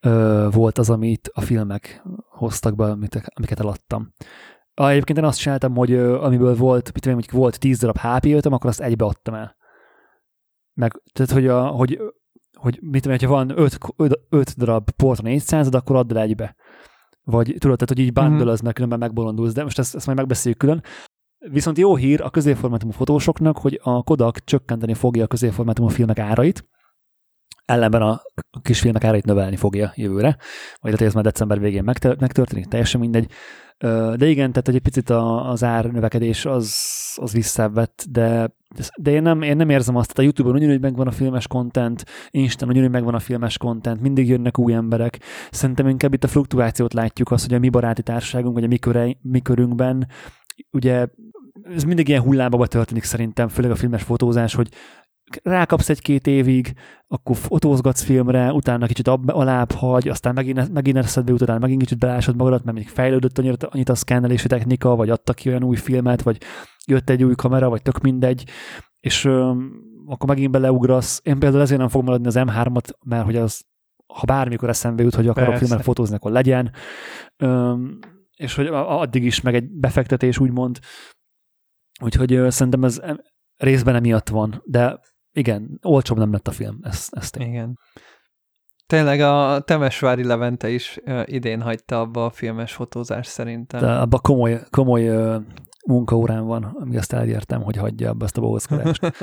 ö, 0.00 0.48
volt 0.50 0.78
az, 0.78 0.90
amit 0.90 1.30
a 1.32 1.40
filmek 1.40 2.02
hoztak 2.28 2.76
be, 2.76 2.84
amit, 2.84 3.22
amiket 3.34 3.60
eladtam. 3.60 4.12
Egyébként 4.74 5.18
én 5.18 5.24
azt 5.24 5.38
csináltam, 5.38 5.74
hogy 5.76 5.92
ö, 5.92 6.20
amiből 6.22 6.56
volt, 6.56 6.92
mit 6.92 7.06
mondjuk 7.06 7.30
volt 7.32 7.58
10 7.58 7.78
darab 7.78 7.98
HP 7.98 8.24
ötöm, 8.24 8.52
akkor 8.52 8.70
azt 8.70 8.80
egybe 8.80 9.04
adtam 9.04 9.34
el. 9.34 9.56
Meg, 10.72 11.02
tehát, 11.12 11.30
hogy, 11.30 11.46
a, 11.46 11.66
hogy 11.66 12.00
hogy 12.56 12.78
mit 12.82 13.02
tudom, 13.02 13.18
hogyha 13.18 13.34
van 13.34 13.58
5, 13.58 13.78
5 14.28 14.56
darab 14.56 14.90
Portra 14.90 15.28
400 15.28 15.68
akkor 15.68 15.96
add 15.96 16.16
el 16.16 16.22
egybe. 16.22 16.56
Vagy 17.22 17.46
tudod, 17.58 17.78
tehát, 17.78 17.88
hogy 17.88 17.98
így 17.98 18.12
Mhm. 18.12 18.28
bundle 18.28 18.56
mert 18.62 18.74
különben 18.74 18.98
megbolondulsz, 18.98 19.52
de 19.52 19.62
most 19.62 19.78
ezt, 19.78 19.94
ezt 19.94 20.06
majd 20.06 20.18
megbeszéljük 20.18 20.60
külön. 20.60 20.82
Viszont 21.50 21.78
jó 21.78 21.96
hír 21.96 22.20
a 22.22 22.30
középformátumú 22.30 22.92
fotósoknak, 22.92 23.58
hogy 23.58 23.80
a 23.82 24.02
Kodak 24.02 24.44
csökkenteni 24.44 24.94
fogja 24.94 25.24
a 25.24 25.26
középformátumú 25.26 25.88
filmek 25.88 26.18
árait, 26.18 26.68
ellenben 27.66 28.02
a 28.02 28.22
kis 28.62 28.80
filmek 28.80 29.04
árait 29.04 29.24
növelni 29.24 29.56
fogja 29.56 29.92
jövőre, 29.94 30.36
vagy 30.80 30.92
lehet, 30.92 30.98
hogy 30.98 31.06
ez 31.06 31.14
már 31.14 31.24
december 31.24 31.60
végén 31.60 31.84
megtör- 31.84 32.20
megtörténik, 32.20 32.66
teljesen 32.66 33.00
mindegy. 33.00 33.30
De 34.16 34.26
igen, 34.26 34.50
tehát 34.50 34.66
hogy 34.66 34.74
egy 34.74 34.82
picit 34.82 35.10
az 35.10 35.64
ár 35.64 35.84
növekedés 35.84 36.44
az, 36.44 36.74
az 37.16 37.32
visszavett, 37.32 38.04
de, 38.10 38.50
de 38.96 39.10
én, 39.10 39.22
nem, 39.22 39.42
én 39.42 39.56
nem 39.56 39.70
érzem 39.70 39.96
azt, 39.96 40.12
tehát 40.12 40.18
a 40.18 40.22
YouTube-on 40.22 40.56
ugyanúgy 40.56 40.80
megvan 40.80 41.06
a 41.06 41.10
filmes 41.10 41.46
content, 41.46 42.04
Instán 42.30 42.68
ugyanúgy 42.68 42.90
megvan 42.90 43.14
a 43.14 43.18
filmes 43.18 43.58
content, 43.58 44.00
mindig 44.00 44.28
jönnek 44.28 44.58
új 44.58 44.72
emberek. 44.72 45.20
Szerintem 45.50 45.88
inkább 45.88 46.12
itt 46.14 46.24
a 46.24 46.28
fluktuációt 46.28 46.94
látjuk, 46.94 47.30
azt, 47.30 47.46
hogy 47.46 47.54
a 47.54 47.58
mi 47.58 47.68
baráti 47.68 48.02
társágunk, 48.02 48.54
vagy 48.54 48.64
a 48.64 48.68
mi, 48.68 48.78
köre, 48.78 49.16
mi 49.22 49.40
körünkben, 49.40 50.08
ugye 50.72 51.06
ez 51.74 51.82
mindig 51.82 52.08
ilyen 52.08 52.22
hullámba 52.22 52.66
történik 52.66 53.02
szerintem, 53.02 53.48
főleg 53.48 53.70
a 53.70 53.76
filmes 53.76 54.02
fotózás, 54.02 54.54
hogy 54.54 54.68
rákapsz 55.42 55.88
egy-két 55.88 56.26
évig, 56.26 56.72
akkor 57.08 57.36
fotózgatsz 57.36 58.02
filmre, 58.02 58.52
utána 58.52 58.86
kicsit 58.86 59.08
ab, 59.08 59.30
alább 59.30 59.72
hagy, 59.72 60.08
aztán 60.08 60.34
megint, 60.34 60.72
megint 60.72 60.96
eszedbe 60.96 61.30
jut, 61.30 61.40
utána 61.40 61.58
megint 61.58 61.80
kicsit 61.80 61.98
belásod 61.98 62.36
magadat, 62.36 62.64
mert 62.64 62.76
még 62.76 62.88
fejlődött 62.88 63.38
annyit, 63.38 63.64
annyit 63.64 63.88
a 63.88 63.94
szkennelési 63.94 64.46
technika, 64.46 64.96
vagy 64.96 65.10
adtak 65.10 65.36
ki 65.36 65.48
olyan 65.48 65.64
új 65.64 65.76
filmet, 65.76 66.22
vagy 66.22 66.42
jött 66.86 67.10
egy 67.10 67.24
új 67.24 67.34
kamera, 67.34 67.68
vagy 67.68 67.82
tök 67.82 68.00
mindegy, 68.00 68.44
és 69.00 69.24
öm, 69.24 69.82
akkor 70.06 70.28
megint 70.28 70.50
beleugrasz. 70.50 71.20
Én 71.24 71.38
például 71.38 71.62
ezért 71.62 71.80
nem 71.80 71.88
fogom 71.88 72.06
maradni 72.06 72.26
az 72.26 72.38
M3-at, 72.38 72.90
mert 73.04 73.24
hogy 73.24 73.36
az, 73.36 73.64
ha 74.06 74.24
bármikor 74.26 74.68
eszembe 74.68 75.02
jut, 75.02 75.14
hogy 75.14 75.28
akarok 75.28 75.56
filmet 75.56 75.82
fotózni, 75.82 76.14
akkor 76.14 76.30
legyen. 76.30 76.72
Öm, 77.36 77.98
és 78.36 78.54
hogy 78.54 78.66
addig 78.72 79.24
is 79.24 79.40
meg 79.40 79.54
egy 79.54 79.70
befektetés, 79.70 80.38
úgymond. 80.38 80.78
Úgyhogy 82.02 82.32
ö, 82.32 82.50
szerintem 82.50 82.84
ez 82.84 83.00
részben 83.56 83.94
emiatt 83.94 84.28
van, 84.28 84.62
de 84.64 85.00
igen, 85.36 85.78
olcsóbb 85.82 86.18
nem 86.18 86.32
lett 86.32 86.48
a 86.48 86.50
film, 86.50 86.78
ezt, 86.82 87.14
ezt 87.14 87.36
én. 87.36 87.46
Igen. 87.46 87.78
Tényleg 88.86 89.20
a 89.20 89.60
Temesvári 89.60 90.24
Levente 90.24 90.68
is 90.68 90.98
idén 91.24 91.62
hagyta 91.62 92.00
abba 92.00 92.24
a 92.24 92.30
filmes 92.30 92.72
fotózást 92.72 93.30
szerintem. 93.30 93.80
De 93.80 93.92
abban 93.92 94.20
komoly, 94.22 94.60
komoly 94.70 95.36
munkaórán 95.86 96.46
van, 96.46 96.62
amíg 96.62 96.96
azt 96.96 97.12
elértem, 97.12 97.62
hogy 97.62 97.76
hagyja 97.76 98.10
abba 98.10 98.24
ezt 98.24 98.36
a 98.36 98.40
bózkodást. 98.40 99.02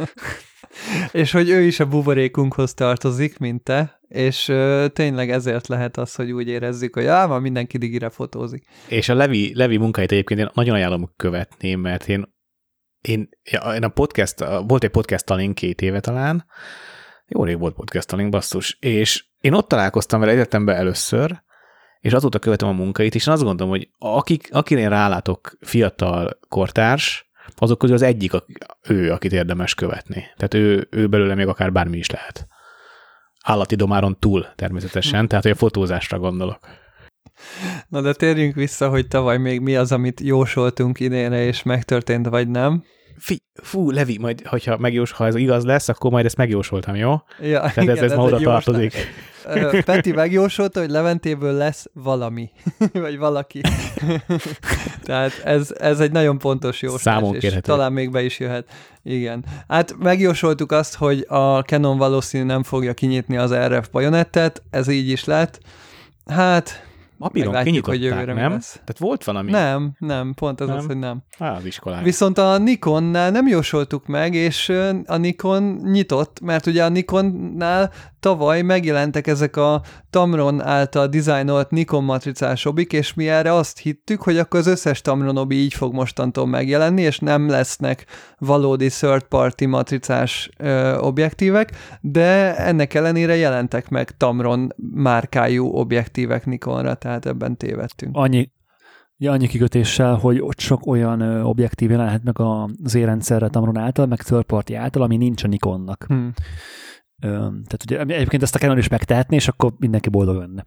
és 1.11 1.31
hogy 1.31 1.49
ő 1.49 1.61
is 1.61 1.79
a 1.79 1.85
buborékunkhoz 1.85 2.73
tartozik, 2.73 3.37
mint 3.37 3.63
te, 3.63 3.99
és 4.07 4.47
ö, 4.47 4.85
tényleg 4.93 5.29
ezért 5.29 5.67
lehet 5.67 5.97
az, 5.97 6.15
hogy 6.15 6.31
úgy 6.31 6.47
érezzük, 6.47 6.95
hogy 6.95 7.05
á, 7.05 7.25
ma 7.25 7.39
mindenki 7.39 7.77
digire 7.77 8.09
fotózik. 8.09 8.65
És 8.87 9.09
a 9.09 9.13
Levi, 9.13 9.51
Levi 9.55 9.77
munkáit 9.77 10.11
egyébként 10.11 10.39
én 10.39 10.49
nagyon 10.53 10.75
ajánlom 10.75 11.11
követni, 11.15 11.73
mert 11.73 12.07
én, 12.07 12.33
én, 13.07 13.29
ja, 13.43 13.73
én 13.75 13.83
a 13.83 13.87
podcast, 13.87 14.45
volt 14.67 14.83
egy 14.83 14.89
podcast 14.89 15.25
talán 15.25 15.53
két 15.53 15.81
éve 15.81 15.99
talán, 15.99 16.45
jó 17.27 17.43
rég 17.43 17.59
volt 17.59 17.75
podcast 17.75 18.07
talán, 18.07 18.29
basszus, 18.29 18.77
és 18.79 19.25
én 19.39 19.53
ott 19.53 19.67
találkoztam 19.67 20.19
vele 20.19 20.31
egyetemben 20.31 20.75
először, 20.75 21.41
és 21.99 22.13
azóta 22.13 22.39
követem 22.39 22.67
a 22.67 22.71
munkáit, 22.71 23.15
és 23.15 23.27
én 23.27 23.33
azt 23.33 23.43
gondolom, 23.43 23.71
hogy 23.71 23.89
akik, 23.97 24.47
akire 24.51 24.81
én 24.81 24.89
rálátok 24.89 25.57
fiatal 25.61 26.39
kortárs, 26.47 27.31
azok 27.55 27.77
közül 27.77 27.95
az 27.95 28.01
egyik 28.01 28.33
a, 28.33 28.45
ő, 28.87 29.11
akit 29.11 29.31
érdemes 29.31 29.75
követni. 29.75 30.25
Tehát 30.35 30.53
ő, 30.53 30.87
ő 30.91 31.07
belőle 31.07 31.35
még 31.35 31.47
akár 31.47 31.71
bármi 31.71 31.97
is 31.97 32.09
lehet. 32.09 32.47
Állati 33.43 33.75
domáron 33.75 34.19
túl 34.19 34.45
természetesen, 34.55 35.27
tehát 35.27 35.43
hogy 35.43 35.53
a 35.53 35.57
fotózásra 35.57 36.19
gondolok. 36.19 36.59
Na 37.87 38.01
de 38.01 38.13
térjünk 38.13 38.55
vissza, 38.55 38.89
hogy 38.89 39.07
tavaly 39.07 39.37
még 39.37 39.59
mi 39.59 39.75
az, 39.75 39.91
amit 39.91 40.21
jósoltunk 40.21 40.99
idénre, 40.99 41.45
és 41.45 41.63
megtörtént, 41.63 42.27
vagy 42.27 42.47
nem. 42.47 42.83
Fi, 43.17 43.43
fú, 43.61 43.91
Levi, 43.91 44.17
majd, 44.17 44.47
hogyha 44.47 44.77
megjós, 44.77 45.11
ha 45.11 45.25
ez 45.25 45.35
igaz 45.35 45.63
lesz, 45.63 45.89
akkor 45.89 46.11
majd 46.11 46.25
ezt 46.25 46.37
megjósoltam, 46.37 46.95
jó? 46.95 47.15
Ja, 47.41 47.59
Tehát 47.59 47.89
ez, 47.89 48.01
ez 48.01 48.13
ma 48.13 48.25
egy 48.25 48.33
oda 48.33 48.43
tartozik. 48.43 48.93
Peti 49.85 50.11
megjósolta, 50.11 50.79
hogy 50.79 50.89
Leventéből 50.89 51.53
lesz 51.53 51.85
valami, 51.93 52.49
vagy 52.93 53.17
valaki. 53.17 53.61
Tehát 55.03 55.41
ez, 55.43 55.73
ez 55.79 55.99
egy 55.99 56.11
nagyon 56.11 56.37
pontos 56.37 56.81
jóslás, 56.81 57.01
Számon 57.01 57.35
és 57.35 57.57
talán 57.61 57.93
még 57.93 58.11
be 58.11 58.23
is 58.23 58.39
jöhet. 58.39 58.67
Igen. 59.03 59.45
Hát 59.67 59.95
megjósoltuk 59.99 60.71
azt, 60.71 60.95
hogy 60.95 61.25
a 61.27 61.59
Canon 61.59 61.97
valószínű 61.97 62.43
nem 62.43 62.63
fogja 62.63 62.93
kinyitni 62.93 63.37
az 63.37 63.53
RF 63.53 63.89
bajonettet, 63.89 64.63
ez 64.69 64.87
így 64.87 65.09
is 65.09 65.25
lett. 65.25 65.59
Hát, 66.25 66.92
Papíron 67.17 67.53
meglátjuk, 67.53 67.85
hogy 67.85 67.99
kinyitották, 67.99 68.19
jövőre 68.19 68.33
mi 68.33 68.39
nem? 68.39 68.51
lesz. 68.51 68.71
Tehát 68.71 68.97
volt 68.97 69.23
valami? 69.23 69.51
nem, 69.51 69.91
nem, 69.99 70.33
pont 70.33 70.61
ez 70.61 70.67
Nem? 70.67 70.77
az, 70.77 70.85
hogy 70.85 70.97
nem. 70.97 71.23
Á, 71.39 71.55
az 71.55 71.65
iskolán. 71.65 72.03
Viszont 72.03 72.37
a 72.37 72.57
Nikonnál 72.57 73.31
nem 73.31 73.47
jósoltuk 73.47 74.07
meg, 74.07 74.33
és 74.33 74.69
a 75.05 75.17
Nikon 75.17 75.63
nyitott, 75.83 76.39
mert 76.41 76.65
ugye 76.65 76.83
a 76.83 76.89
Nikonnál 76.89 77.91
tavaly 78.23 78.61
megjelentek 78.61 79.27
ezek 79.27 79.55
a 79.55 79.81
Tamron 80.09 80.61
által 80.61 81.07
dizájnolt 81.07 81.69
Nikon 81.69 82.03
matricás 82.03 82.65
obik, 82.65 82.93
és 82.93 83.13
mi 83.13 83.27
erre 83.29 83.53
azt 83.53 83.79
hittük, 83.79 84.21
hogy 84.21 84.37
akkor 84.37 84.59
az 84.59 84.67
összes 84.67 85.01
Tamron 85.01 85.37
obi 85.37 85.55
így 85.55 85.73
fog 85.73 85.93
mostantól 85.93 86.47
megjelenni, 86.47 87.01
és 87.01 87.19
nem 87.19 87.49
lesznek 87.49 88.05
valódi 88.37 88.87
third 88.89 89.23
party 89.23 89.65
matricás 89.65 90.49
ö, 90.57 90.97
objektívek, 90.97 91.71
de 92.01 92.55
ennek 92.55 92.93
ellenére 92.93 93.35
jelentek 93.35 93.89
meg 93.89 94.17
Tamron 94.17 94.73
márkájú 94.93 95.65
objektívek 95.65 96.45
Nikonra, 96.45 96.93
tehát 96.93 97.25
ebben 97.25 97.57
tévedtünk. 97.57 98.15
annyi, 98.17 98.51
ja, 99.17 99.31
annyi 99.31 99.47
kikötéssel, 99.47 100.15
hogy 100.15 100.39
ott 100.41 100.59
sok 100.59 100.85
olyan 100.87 101.19
ö, 101.21 101.41
objektív 101.41 101.89
jelenhet 101.89 102.23
meg 102.23 102.39
a- 102.39 102.69
az 102.83 102.95
érrendszerre 102.95 103.47
Tamron 103.47 103.77
által, 103.77 104.05
meg 104.05 104.21
third 104.21 104.43
party 104.43 104.73
által, 104.75 105.01
ami 105.01 105.17
nincs 105.17 105.43
a 105.43 105.47
Nikonnak. 105.47 106.05
Hm. 106.07 106.27
Tehát 107.19 107.83
ugye 107.85 107.99
egyébként 107.99 108.43
ezt 108.43 108.55
a 108.55 108.59
Canon 108.59 108.77
is 108.77 108.87
megtehetné, 108.87 109.35
és 109.35 109.47
akkor 109.47 109.73
mindenki 109.77 110.09
boldog 110.09 110.37
lenne. 110.37 110.65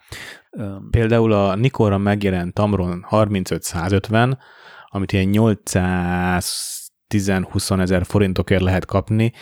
Például 0.90 1.32
a 1.32 1.55
Nikonra 1.55 1.99
megjelent 1.99 2.55
Tamron 2.55 3.07
35-150, 3.11 4.38
amit 4.86 5.12
ilyen 5.12 5.28
810-20 5.32 7.80
ezer 7.80 8.05
forintokért 8.05 8.62
lehet 8.62 8.84
kapni. 8.84 9.32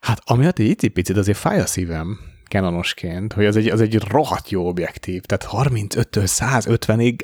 Hát 0.00 0.20
amiatt 0.24 0.58
egy 0.58 0.66
icipicit 0.66 1.16
azért 1.16 1.38
fáj 1.38 1.60
a 1.60 1.66
szívem 1.66 2.18
Canonosként, 2.48 3.32
hogy 3.32 3.46
az 3.46 3.56
egy, 3.56 3.68
az 3.68 3.80
egy 3.80 3.98
rohadt 3.98 4.50
jó 4.50 4.68
objektív. 4.68 5.22
Tehát 5.22 5.68
35-től 5.68 6.24
150-ig 6.24 7.18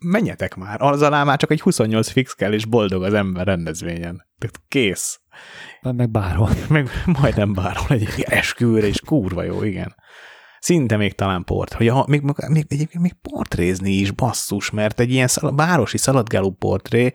menjetek 0.00 0.54
már, 0.54 0.82
az 0.82 1.02
alá 1.02 1.24
már 1.24 1.38
csak 1.38 1.50
egy 1.50 1.60
28 1.60 2.10
fix 2.10 2.34
kell, 2.34 2.52
és 2.52 2.64
boldog 2.64 3.02
az 3.02 3.14
ember 3.14 3.46
rendezvényen. 3.46 4.26
Tehát 4.38 4.60
kész. 4.68 5.20
Meg 5.80 6.10
bárhol. 6.10 6.50
Meg 6.68 6.88
majdnem 7.20 7.52
bárhol 7.52 7.96
egy 7.96 8.24
esküvőre, 8.26 8.86
és 8.86 9.00
kurva 9.00 9.42
jó, 9.42 9.62
igen. 9.62 9.94
Szinte 10.60 10.96
még 10.96 11.14
talán 11.14 11.44
port. 11.44 11.72
Hogy 11.72 11.88
ha, 11.88 12.04
még, 12.08 12.20
még, 12.48 12.64
egyébként 12.68 13.02
még 13.02 13.12
portrézni 13.22 13.90
is 13.90 14.10
basszus, 14.10 14.70
mert 14.70 15.00
egy 15.00 15.10
ilyen 15.10 15.26
szal- 15.26 15.52
városi 15.56 15.98
szaladgáló 15.98 16.50
portré, 16.50 17.12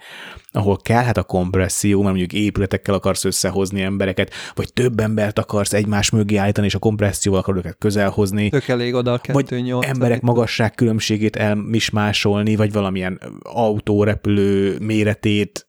ahol 0.51 0.77
kellhet 0.77 1.17
a 1.17 1.23
kompresszió, 1.23 2.01
mert 2.01 2.15
mondjuk 2.15 2.41
épületekkel 2.41 2.93
akarsz 2.93 3.25
összehozni 3.25 3.81
embereket, 3.81 4.33
vagy 4.53 4.73
több 4.73 4.99
embert 4.99 5.39
akarsz 5.39 5.73
egymás 5.73 6.09
mögé 6.09 6.35
állítani, 6.35 6.67
és 6.67 6.75
a 6.75 6.79
kompresszióval 6.79 7.41
akarod 7.41 7.65
őket 7.65 7.77
közel 7.77 8.09
hozni, 8.09 8.49
Tök 8.49 8.67
elég 8.67 8.93
oda 8.93 9.13
a 9.13 9.19
vagy 9.33 9.45
2.8. 9.49 9.85
emberek 9.85 10.21
magasságkülönbségét 10.21 11.35
elmismásolni, 11.35 12.55
vagy 12.55 12.71
valamilyen 12.71 13.21
autórepülő 13.43 14.77
méretét 14.79 15.67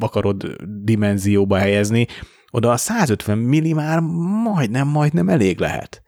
akarod 0.00 0.56
dimenzióba 0.82 1.56
helyezni, 1.56 2.06
oda 2.50 2.70
a 2.70 2.76
150 2.76 3.38
milli 3.38 3.72
már 3.72 4.00
majdnem, 4.44 4.88
majdnem 4.88 5.28
elég 5.28 5.58
lehet. 5.58 6.02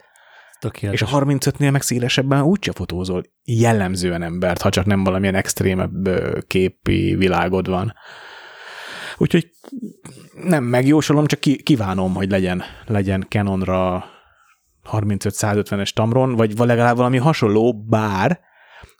Tökéletes. 0.61 1.01
És 1.01 1.13
a 1.13 1.19
35-nél 1.19 1.73
meg 1.73 1.83
szélesebben 1.83 2.43
úgyse 2.43 2.73
fotózol 2.73 3.23
jellemzően 3.45 4.23
embert, 4.23 4.63
ha 4.63 4.71
csak 4.71 4.85
nem 4.85 5.05
valamilyen 5.05 5.35
extrémebb 5.35 6.09
képi 6.47 7.15
világod 7.15 7.69
van. 7.69 7.95
Úgyhogy 9.17 9.51
nem 10.45 10.65
megjósolom, 10.65 11.27
csak 11.27 11.41
ki, 11.41 11.63
kívánom, 11.63 12.15
hogy 12.15 12.31
legyen, 12.31 12.63
legyen 12.87 13.27
Canonra 13.29 14.05
35-150-es 14.91 15.91
Tamron, 15.91 16.35
vagy 16.35 16.59
legalább 16.59 16.97
valami 16.97 17.17
hasonló, 17.17 17.85
bár 17.85 18.41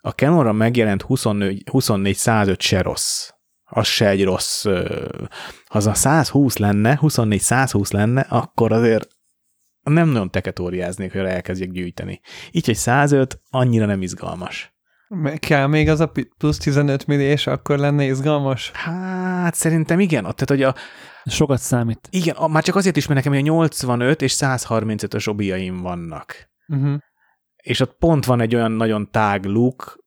a 0.01 0.11
Canonra 0.11 0.53
megjelent 0.53 1.05
24-105 1.09 2.59
se 2.59 2.83
rossz. 2.83 3.31
Az 3.77 3.87
se 3.87 4.09
egy 4.09 4.25
rossz. 4.25 4.65
Ha 4.65 5.79
az 5.79 5.87
a 5.87 5.95
120 5.95 6.57
lenne, 6.57 6.99
24-120 7.03 7.93
lenne, 7.93 8.21
akkor 8.21 8.73
azért 8.73 9.09
nem 9.83 10.09
nagyon 10.09 10.31
teketóriáznék, 10.31 11.13
hogy 11.13 11.21
elkezdjek 11.21 11.71
gyűjteni. 11.71 12.21
Így, 12.51 12.67
hogy 12.67 12.75
105 12.75 13.41
annyira 13.51 13.87
nem 13.87 14.03
izgalmas. 14.03 14.75
Me- 15.09 15.39
Kell 15.39 15.67
még 15.67 15.89
az 15.89 16.01
a 16.01 16.13
plusz 16.39 16.59
15 16.59 17.07
milliós, 17.07 17.47
akkor 17.47 17.79
lenne 17.79 18.05
izgalmas? 18.05 18.71
Hát 18.71 19.55
szerintem 19.55 20.01
igen, 20.01 20.23
tehát 20.23 20.49
hogy 20.49 20.63
a, 20.63 20.75
Sokat 21.25 21.59
számít. 21.61 22.09
igen, 22.11 22.35
a, 22.37 22.47
már 22.47 22.63
csak 22.63 22.75
azért 22.77 22.97
is, 22.97 23.07
mert 23.07 23.25
nekem 23.25 23.39
a 23.39 23.43
85 23.43 24.23
és 24.23 24.37
135-ös 24.39 25.29
obiaim 25.29 25.81
vannak. 25.83 26.51
Uh-huh. 26.69 26.99
És 27.57 27.81
ott 27.81 27.97
pont 27.99 28.25
van 28.25 28.41
egy 28.41 28.55
olyan 28.55 28.73
nagyon 28.73 29.11
tág 29.11 29.45
luk, 29.45 30.05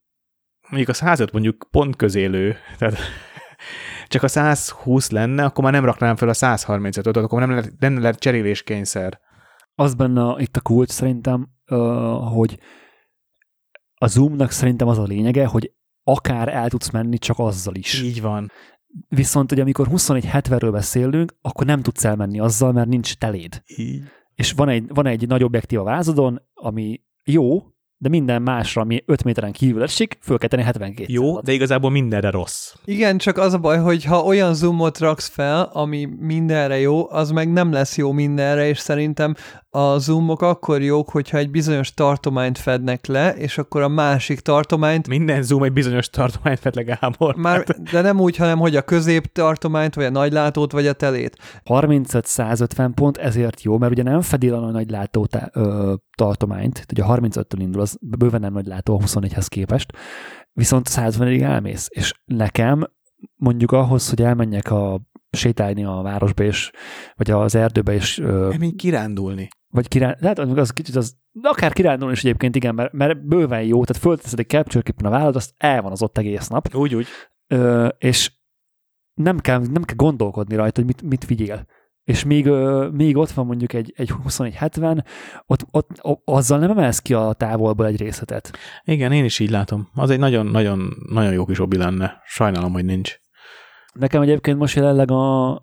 mondjuk 0.69 0.89
a 0.89 0.93
105 0.93 1.31
mondjuk 1.31 1.67
pont 1.71 1.95
közélő, 1.95 2.57
tehát 2.77 2.97
csak 4.07 4.23
a 4.23 4.27
120 4.27 5.09
lenne, 5.09 5.43
akkor 5.43 5.63
már 5.63 5.73
nem 5.73 5.85
raknám 5.85 6.15
fel 6.15 6.29
a 6.29 6.33
135-öt, 6.33 7.17
akkor 7.17 7.39
nem 7.39 7.49
lenne, 7.49 7.67
nem 7.79 7.93
lenne 7.93 8.11
cseréléskényszer. 8.11 9.19
Az 9.75 9.93
benne 9.93 10.35
itt 10.37 10.57
a 10.57 10.61
kulcs 10.61 10.89
szerintem, 10.89 11.49
hogy 12.33 12.59
a 13.93 14.07
zoomnak 14.07 14.51
szerintem 14.51 14.87
az 14.87 14.97
a 14.97 15.03
lényege, 15.03 15.45
hogy 15.45 15.73
akár 16.03 16.47
el 16.47 16.69
tudsz 16.69 16.89
menni 16.89 17.17
csak 17.17 17.39
azzal 17.39 17.75
is. 17.75 18.01
Így 18.01 18.21
van. 18.21 18.51
Viszont, 19.07 19.49
hogy 19.49 19.59
amikor 19.59 19.87
24-70-ről 19.91 20.69
beszélünk, 20.71 21.35
akkor 21.41 21.65
nem 21.65 21.81
tudsz 21.81 22.05
elmenni 22.05 22.39
azzal, 22.39 22.71
mert 22.71 22.87
nincs 22.87 23.15
teléd. 23.15 23.63
Így. 23.65 24.03
És 24.35 24.51
van 24.51 24.69
egy, 24.69 24.87
van 24.87 25.05
egy 25.05 25.27
nagy 25.27 25.43
objektív 25.43 25.79
a 25.79 25.83
vázodon, 25.83 26.41
ami 26.53 27.01
jó, 27.23 27.63
de 28.01 28.09
minden 28.09 28.41
másra, 28.41 28.81
ami 28.81 29.03
5 29.05 29.23
méteren 29.23 29.51
kívül 29.51 29.83
esik, 29.83 30.17
föl 30.21 30.37
kell 30.37 30.49
tenni 30.49 30.63
72 30.63 31.13
Jó, 31.13 31.39
de 31.39 31.51
igazából 31.51 31.89
mindenre 31.89 32.29
rossz. 32.29 32.73
Igen, 32.85 33.17
csak 33.17 33.37
az 33.37 33.53
a 33.53 33.57
baj, 33.57 33.77
hogy 33.77 34.03
ha 34.03 34.23
olyan 34.23 34.53
zoomot 34.53 34.99
raksz 34.99 35.27
fel, 35.27 35.69
ami 35.73 36.07
mindenre 36.19 36.79
jó, 36.79 37.11
az 37.11 37.31
meg 37.31 37.51
nem 37.51 37.71
lesz 37.71 37.97
jó 37.97 38.11
mindenre, 38.11 38.67
és 38.67 38.77
szerintem 38.77 39.35
a 39.71 39.97
zoomok 39.97 40.41
akkor 40.41 40.81
jók, 40.81 41.09
hogyha 41.09 41.37
egy 41.37 41.51
bizonyos 41.51 41.93
tartományt 41.93 42.57
fednek 42.57 43.05
le, 43.05 43.35
és 43.35 43.57
akkor 43.57 43.81
a 43.81 43.87
másik 43.87 44.39
tartományt 44.39 45.07
Minden 45.07 45.43
zoom 45.43 45.63
egy 45.63 45.73
bizonyos 45.73 46.09
tartományt 46.09 46.59
fed 46.59 46.75
le 46.75 46.81
Gábor. 46.81 47.35
már, 47.35 47.63
de 47.91 48.01
nem 48.01 48.19
úgy, 48.19 48.35
hanem 48.35 48.57
hogy 48.57 48.75
a 48.75 48.81
középtartományt, 48.81 49.95
vagy 49.95 50.05
a 50.05 50.09
nagylátót, 50.09 50.71
vagy 50.71 50.87
a 50.87 50.93
telét. 50.93 51.37
35-150 51.65 52.91
pont 52.95 53.17
ezért 53.17 53.61
jó, 53.61 53.77
mert 53.77 53.91
ugye 53.91 54.03
nem 54.03 54.21
fedi 54.21 54.49
le 54.49 54.57
a 54.57 54.71
nagy 54.71 54.89
látó 54.89 55.25
tá- 55.25 55.55
ö, 55.55 55.93
tartományt, 56.17 56.85
ugye 56.91 57.03
a 57.03 57.17
35-től 57.17 57.57
indul, 57.57 57.81
az 57.81 57.97
bőven 58.01 58.41
nem 58.41 58.53
nagy 58.53 58.67
látó 58.67 58.95
a 58.95 59.03
24-hez 59.03 59.45
képest, 59.47 59.91
viszont 60.53 60.87
150-ig 60.89 61.41
elmész, 61.41 61.87
és 61.89 62.13
nekem 62.25 62.87
mondjuk 63.35 63.71
ahhoz, 63.71 64.09
hogy 64.09 64.21
elmenjek 64.21 64.71
a 64.71 65.01
sétálni 65.31 65.83
a 65.83 66.01
városba, 66.01 66.43
és, 66.43 66.71
vagy 67.15 67.31
az 67.31 67.55
erdőbe, 67.55 67.93
és 67.93 68.19
ö, 68.19 68.53
kirándulni. 68.75 69.47
Vagy 69.71 69.87
király, 69.87 70.15
lehet, 70.19 70.37
hogy 70.37 70.59
az 70.59 70.71
kicsit 70.71 70.95
az, 70.95 71.15
de 71.31 71.49
akár 71.49 71.73
kirándulni 71.73 72.13
is 72.13 72.23
egyébként 72.23 72.55
igen, 72.55 72.75
mert, 72.75 72.93
mert 72.93 73.25
bőven 73.25 73.63
jó, 73.63 73.83
tehát 73.83 74.01
fölteszed 74.01 74.39
egy 74.39 74.47
capture 74.49 74.83
képen 74.83 75.05
a 75.05 75.09
vállad, 75.09 75.35
azt 75.35 75.53
el 75.57 75.81
van 75.81 75.91
az 75.91 76.01
ott 76.01 76.17
egész 76.17 76.47
nap, 76.47 76.75
Úgy, 76.75 76.95
úgy. 76.95 77.07
ö, 77.47 77.87
és 77.97 78.31
nem 79.13 79.39
kell, 79.39 79.59
nem 79.59 79.83
kell 79.83 79.95
gondolkodni 79.95 80.55
rajta, 80.55 80.81
hogy 80.81 80.85
mit, 80.85 81.01
mit 81.01 81.25
vigyél. 81.25 81.65
És 82.03 82.23
még, 82.23 82.45
ö, 82.45 82.89
még 82.91 83.17
ott 83.17 83.31
van 83.31 83.45
mondjuk 83.45 83.73
egy, 83.73 83.93
egy 83.95 84.11
2170, 84.23 85.05
ott, 85.45 85.65
ott, 85.71 85.89
o- 86.01 86.21
azzal 86.25 86.59
nem 86.59 86.69
emelsz 86.69 86.99
ki 86.99 87.13
a 87.13 87.33
távolból 87.33 87.85
egy 87.85 87.97
részletet. 87.97 88.57
Igen, 88.83 89.11
én 89.11 89.23
is 89.23 89.39
így 89.39 89.49
látom. 89.49 89.89
Az 89.93 90.09
egy 90.09 90.19
nagyon-nagyon 90.19 90.93
nagyon 91.09 91.33
jó 91.33 91.45
kis 91.45 91.59
obi 91.59 91.77
lenne. 91.77 92.21
Sajnálom, 92.25 92.71
hogy 92.73 92.85
nincs. 92.85 93.15
Nekem 93.93 94.21
egyébként 94.21 94.57
most 94.57 94.75
jelenleg 94.75 95.11
a, 95.11 95.59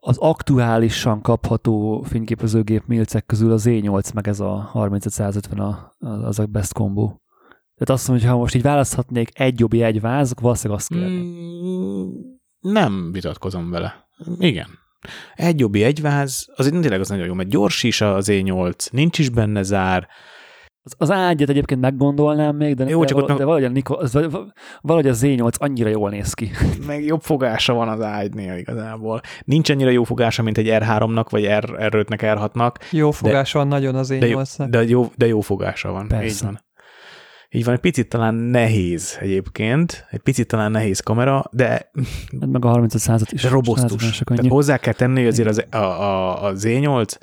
az 0.00 0.16
aktuálisan 0.18 1.20
kapható 1.22 2.02
fényképezőgép 2.02 2.82
milcek 2.86 3.26
közül 3.26 3.52
az 3.52 3.64
E8 3.68 4.14
meg 4.14 4.28
ez 4.28 4.40
a 4.40 4.68
3550 4.72 5.58
a, 5.58 5.92
az 5.98 6.38
a 6.38 6.46
best 6.46 6.72
combo. 6.72 7.06
Tehát 7.74 8.00
azt 8.00 8.08
mondom, 8.08 8.26
hogy 8.26 8.34
ha 8.34 8.40
most 8.40 8.54
így 8.54 8.62
választhatnék 8.62 9.40
egy 9.40 9.60
jobbi, 9.60 9.82
egy 9.82 10.00
váz, 10.00 10.34
valószínűleg 10.40 10.78
azt 10.78 10.88
kérném. 10.88 11.24
Mm, 11.24 12.08
nem 12.60 13.12
vitatkozom 13.12 13.70
vele. 13.70 14.08
Igen. 14.38 14.66
Egy 15.34 15.60
jobbi, 15.60 15.82
egy 15.82 16.00
váz, 16.00 16.46
az 16.54 16.66
tényleg 16.66 17.00
az 17.00 17.08
nagyon 17.08 17.26
jó, 17.26 17.34
mert 17.34 17.48
gyors 17.48 17.82
is 17.82 18.00
az 18.00 18.28
E8, 18.30 18.90
nincs 18.90 19.18
is 19.18 19.28
benne 19.28 19.62
zár, 19.62 20.08
Az, 20.82 20.94
az 20.98 21.10
ágyat 21.10 21.48
egyébként 21.48 21.80
meggondolnám 21.80 22.56
még, 22.56 22.74
de, 22.74 22.88
Jó, 22.88 23.00
de, 23.00 23.06
csak 23.06 23.18
val- 23.18 23.30
ott 23.30 23.38
de 23.38 23.44
valahogy, 23.44 23.64
a 23.64 23.68
Niko, 23.68 23.94
az, 23.98 24.18
valahogy 24.80 25.08
az 25.08 25.20
Z8 25.24 25.58
annyira 25.58 25.88
jól 25.88 26.10
néz 26.10 26.34
ki. 26.34 26.50
meg 26.86 27.04
jobb 27.04 27.22
fogása 27.22 27.72
van 27.74 27.88
az 27.88 28.00
ágynél 28.00 28.56
igazából. 28.56 29.20
Nincs 29.44 29.70
annyira 29.70 29.90
jó 29.90 30.04
fogása, 30.04 30.42
mint 30.42 30.58
egy 30.58 30.68
R3-nak, 30.70 31.26
vagy 31.30 31.44
R, 31.44 31.64
R5-nek, 31.78 32.18
R6-nak, 32.52 32.74
Jó 32.90 33.10
fogás 33.10 33.52
van 33.52 33.68
nagyon 33.68 33.94
az 33.94 34.10
én 34.10 34.20
de 34.20 34.26
jó, 34.26 34.34
nyolcnak. 34.34 34.68
de 34.68 34.82
jó, 34.84 35.10
de 35.16 35.26
jó 35.26 35.40
fogása 35.40 35.90
van. 35.90 36.08
Persze. 36.08 36.26
Így 36.26 36.42
van. 36.42 36.60
Így 37.52 37.64
van, 37.64 37.74
egy 37.74 37.80
picit 37.80 38.08
talán 38.08 38.34
nehéz 38.34 39.16
egyébként, 39.20 40.06
egy 40.10 40.20
picit 40.20 40.46
talán 40.46 40.70
nehéz 40.70 41.00
kamera, 41.00 41.44
de, 41.50 41.68
Hát 42.40 42.50
meg 42.50 42.64
a 42.64 42.68
35 42.68 43.32
is. 43.32 43.42
de 43.42 43.48
robosztus. 43.48 43.90
150 43.90 44.12
se 44.12 44.24
Tehát 44.24 44.46
hozzá 44.46 44.76
kell 44.76 44.92
tenni, 44.92 45.18
hogy 45.18 45.26
azért 45.28 45.48
az, 45.48 45.64
a, 45.70 45.76
a, 45.76 46.44
a 46.44 46.52
Z8 46.52 47.16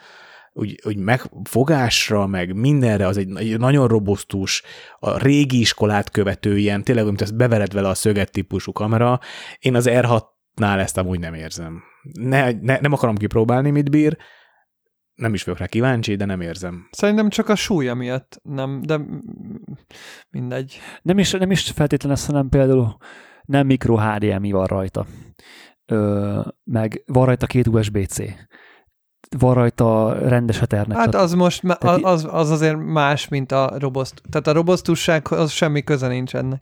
úgy, 0.57 0.81
úgy 0.83 0.97
megfogásra, 0.97 2.27
meg 2.27 2.55
mindenre 2.55 3.07
az 3.07 3.17
egy, 3.17 3.35
egy 3.35 3.59
nagyon 3.59 3.87
robosztus, 3.87 4.63
a 4.99 5.17
régi 5.17 5.59
iskolát 5.59 6.09
követő 6.09 6.57
ilyen, 6.57 6.83
tényleg, 6.83 7.05
mint 7.05 7.21
ezt 7.21 7.35
bevered 7.35 7.73
vele 7.73 7.87
a 7.87 7.93
szöget 7.93 8.31
típusú 8.31 8.71
kamera. 8.71 9.19
Én 9.59 9.75
az 9.75 9.87
R6-nál 9.89 10.79
ezt 10.79 10.97
amúgy 10.97 11.19
nem 11.19 11.33
érzem. 11.33 11.83
Ne, 12.19 12.51
ne, 12.51 12.79
nem 12.79 12.93
akarom 12.93 13.17
kipróbálni, 13.17 13.69
mit 13.69 13.89
bír, 13.89 14.17
nem 15.15 15.33
is 15.33 15.43
vagyok 15.43 15.59
rá 15.59 15.65
kíváncsi, 15.65 16.15
de 16.15 16.25
nem 16.25 16.41
érzem. 16.41 16.87
Szerintem 16.91 17.29
csak 17.29 17.49
a 17.49 17.55
súlya 17.55 17.93
miatt 17.93 18.39
nem, 18.43 18.81
de 18.81 18.99
mindegy. 20.29 20.79
Nem 21.01 21.19
is, 21.19 21.31
nem 21.31 21.51
is 21.51 21.71
feltétlenül 21.71 22.17
ezt, 22.17 22.27
hanem 22.27 22.49
például 22.49 22.97
nem 23.43 23.65
mikro 23.65 23.97
HDMI 23.97 24.51
van 24.51 24.65
rajta. 24.65 25.05
Ö, 25.85 26.41
meg 26.63 27.03
van 27.05 27.25
rajta 27.25 27.45
két 27.45 27.67
USB-C. 27.67 28.17
Van 29.37 29.53
rajta 29.53 30.17
rendes 30.27 30.61
Ethernet. 30.61 30.97
Hát 30.97 31.15
az 31.15 31.33
most, 31.33 31.63
az, 32.01 32.27
az 32.31 32.49
azért 32.49 32.77
más, 32.77 33.27
mint 33.27 33.51
a 33.51 33.73
roboszt. 33.79 34.21
Tehát 34.29 34.47
a 34.47 34.51
robosztussághoz 34.51 35.51
semmi 35.51 35.83
köze 35.83 36.07
nincs 36.07 36.35
ennek. 36.35 36.61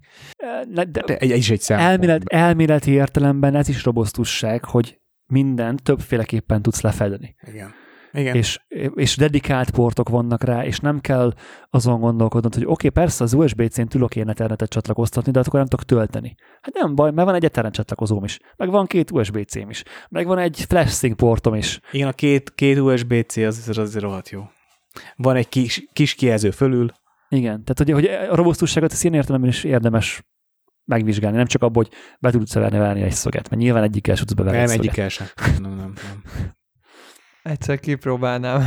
Ne- 0.70 0.84
de, 0.84 1.02
De 1.06 1.18
egy, 1.18 1.32
egy 1.32 1.52
egy 1.52 1.66
elmélet, 1.68 2.22
elméleti 2.26 2.92
értelemben 2.92 3.56
ez 3.56 3.70
is 3.70 3.84
robosztusság, 3.84 4.66
hogy 4.66 5.00
mindent 5.26 5.84
többféleképpen 5.84 6.62
tudsz 6.62 6.82
lefedni. 6.82 7.36
Igen. 7.48 7.74
Igen. 8.16 8.36
És, 8.36 8.60
és 8.96 9.18
dedikált 9.18 9.70
portok 9.70 10.10
vannak 10.10 10.44
rá, 10.44 10.66
és 10.66 10.80
nem 10.80 11.00
kell 11.00 11.34
azon 11.70 12.00
gondolkodnod, 12.00 12.54
hogy 12.54 12.64
oké, 12.64 12.72
okay, 12.72 12.90
persze 12.90 13.24
az 13.24 13.34
USB-C-n 13.34 13.88
tudok 13.88 14.16
én 14.16 14.30
ethernetet 14.30 14.70
csatlakoztatni, 14.70 15.32
de 15.32 15.40
akkor 15.40 15.54
nem 15.54 15.68
tudok 15.68 15.86
tölteni. 15.86 16.36
Hát 16.62 16.74
nem 16.74 16.96
baj, 16.96 17.12
mert 17.12 17.28
van 17.28 17.36
egy 17.36 17.46
ethernet 17.46 17.74
csatlakozóm 17.74 18.24
is, 18.24 18.40
meg 18.56 18.70
van 18.70 18.86
két 18.86 19.12
USB-C-m 19.12 19.70
is, 19.70 19.84
meg 20.10 20.28
van 20.28 20.38
egy 20.38 20.66
FlashSync 20.68 21.16
portom 21.16 21.56
is. 21.56 21.80
Igen, 21.92 22.08
a 22.08 22.14
két, 22.14 22.54
két 22.56 22.80
USB-C 22.80 23.38
az, 23.38 23.78
az 23.78 23.98
rohadt 23.98 24.30
jó. 24.30 24.42
Van 25.16 25.36
egy 25.36 25.50
kis, 25.50 25.86
kis 25.94 26.14
kijelző 26.14 26.52
fölül, 26.52 26.92
Igen, 27.30 27.64
tehát 27.64 27.78
hogy, 27.78 27.92
hogy 27.92 28.06
a 28.30 28.36
robosztusságot 28.36 28.92
ezt 28.92 29.04
ilyen 29.04 29.16
értelemben 29.16 29.50
is 29.50 29.64
érdemes 29.64 30.24
megvizsgálni, 30.86 31.38
nem 31.38 31.46
csak 31.46 31.62
abból, 31.62 31.84
hogy 31.84 31.94
be 32.20 32.32
tudsz 32.32 32.54
verni, 32.54 32.78
verni 32.78 33.02
egy 33.02 33.12
szöget, 33.12 33.50
mert 33.50 33.62
nyilván 33.62 33.84
egyikkel 33.84 34.16
sem 34.16 34.26
tudsz 34.26 34.38
beverni 34.38 34.60
nem 34.60 34.70
egy 34.70 34.78
egyikkel 34.78 35.10
sem. 35.10 35.28
Nem, 35.60 35.76
nem, 35.76 35.76
nem. 35.76 36.22
Egyszer 37.46 37.80
kipróbálnám. 37.80 38.66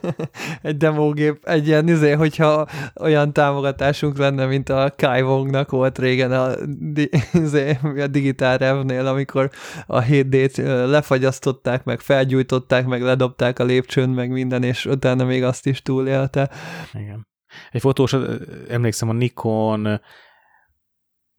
egy 0.62 0.76
demógép, 0.76 1.44
egy 1.44 1.66
ilyen 1.66 1.88
izé, 1.88 2.12
hogyha 2.12 2.66
olyan 3.00 3.32
támogatásunk 3.32 4.18
lenne, 4.18 4.46
mint 4.46 4.68
a 4.68 4.92
Kai 4.96 5.20
Wongnak 5.20 5.70
volt 5.70 5.98
régen 5.98 6.32
a, 6.32 6.54
di, 6.66 7.10
izé, 7.44 7.78
a 7.82 8.06
Digital 8.06 8.56
Revnél, 8.56 9.06
amikor 9.06 9.50
a 9.86 10.02
7D-t 10.02 10.58
ö, 10.58 10.90
lefagyasztották, 10.90 11.84
meg 11.84 12.00
felgyújtották, 12.00 12.86
meg 12.86 13.02
ledobták 13.02 13.58
a 13.58 13.64
lépcsőn, 13.64 14.08
meg 14.08 14.30
minden, 14.30 14.62
és 14.62 14.86
utána 14.86 15.24
még 15.24 15.42
azt 15.44 15.66
is 15.66 15.82
túlélte. 15.82 16.50
Igen. 16.92 17.26
Egy 17.70 17.80
fotós, 17.80 18.16
emlékszem, 18.68 19.08
a 19.08 19.12
Nikon 19.12 20.00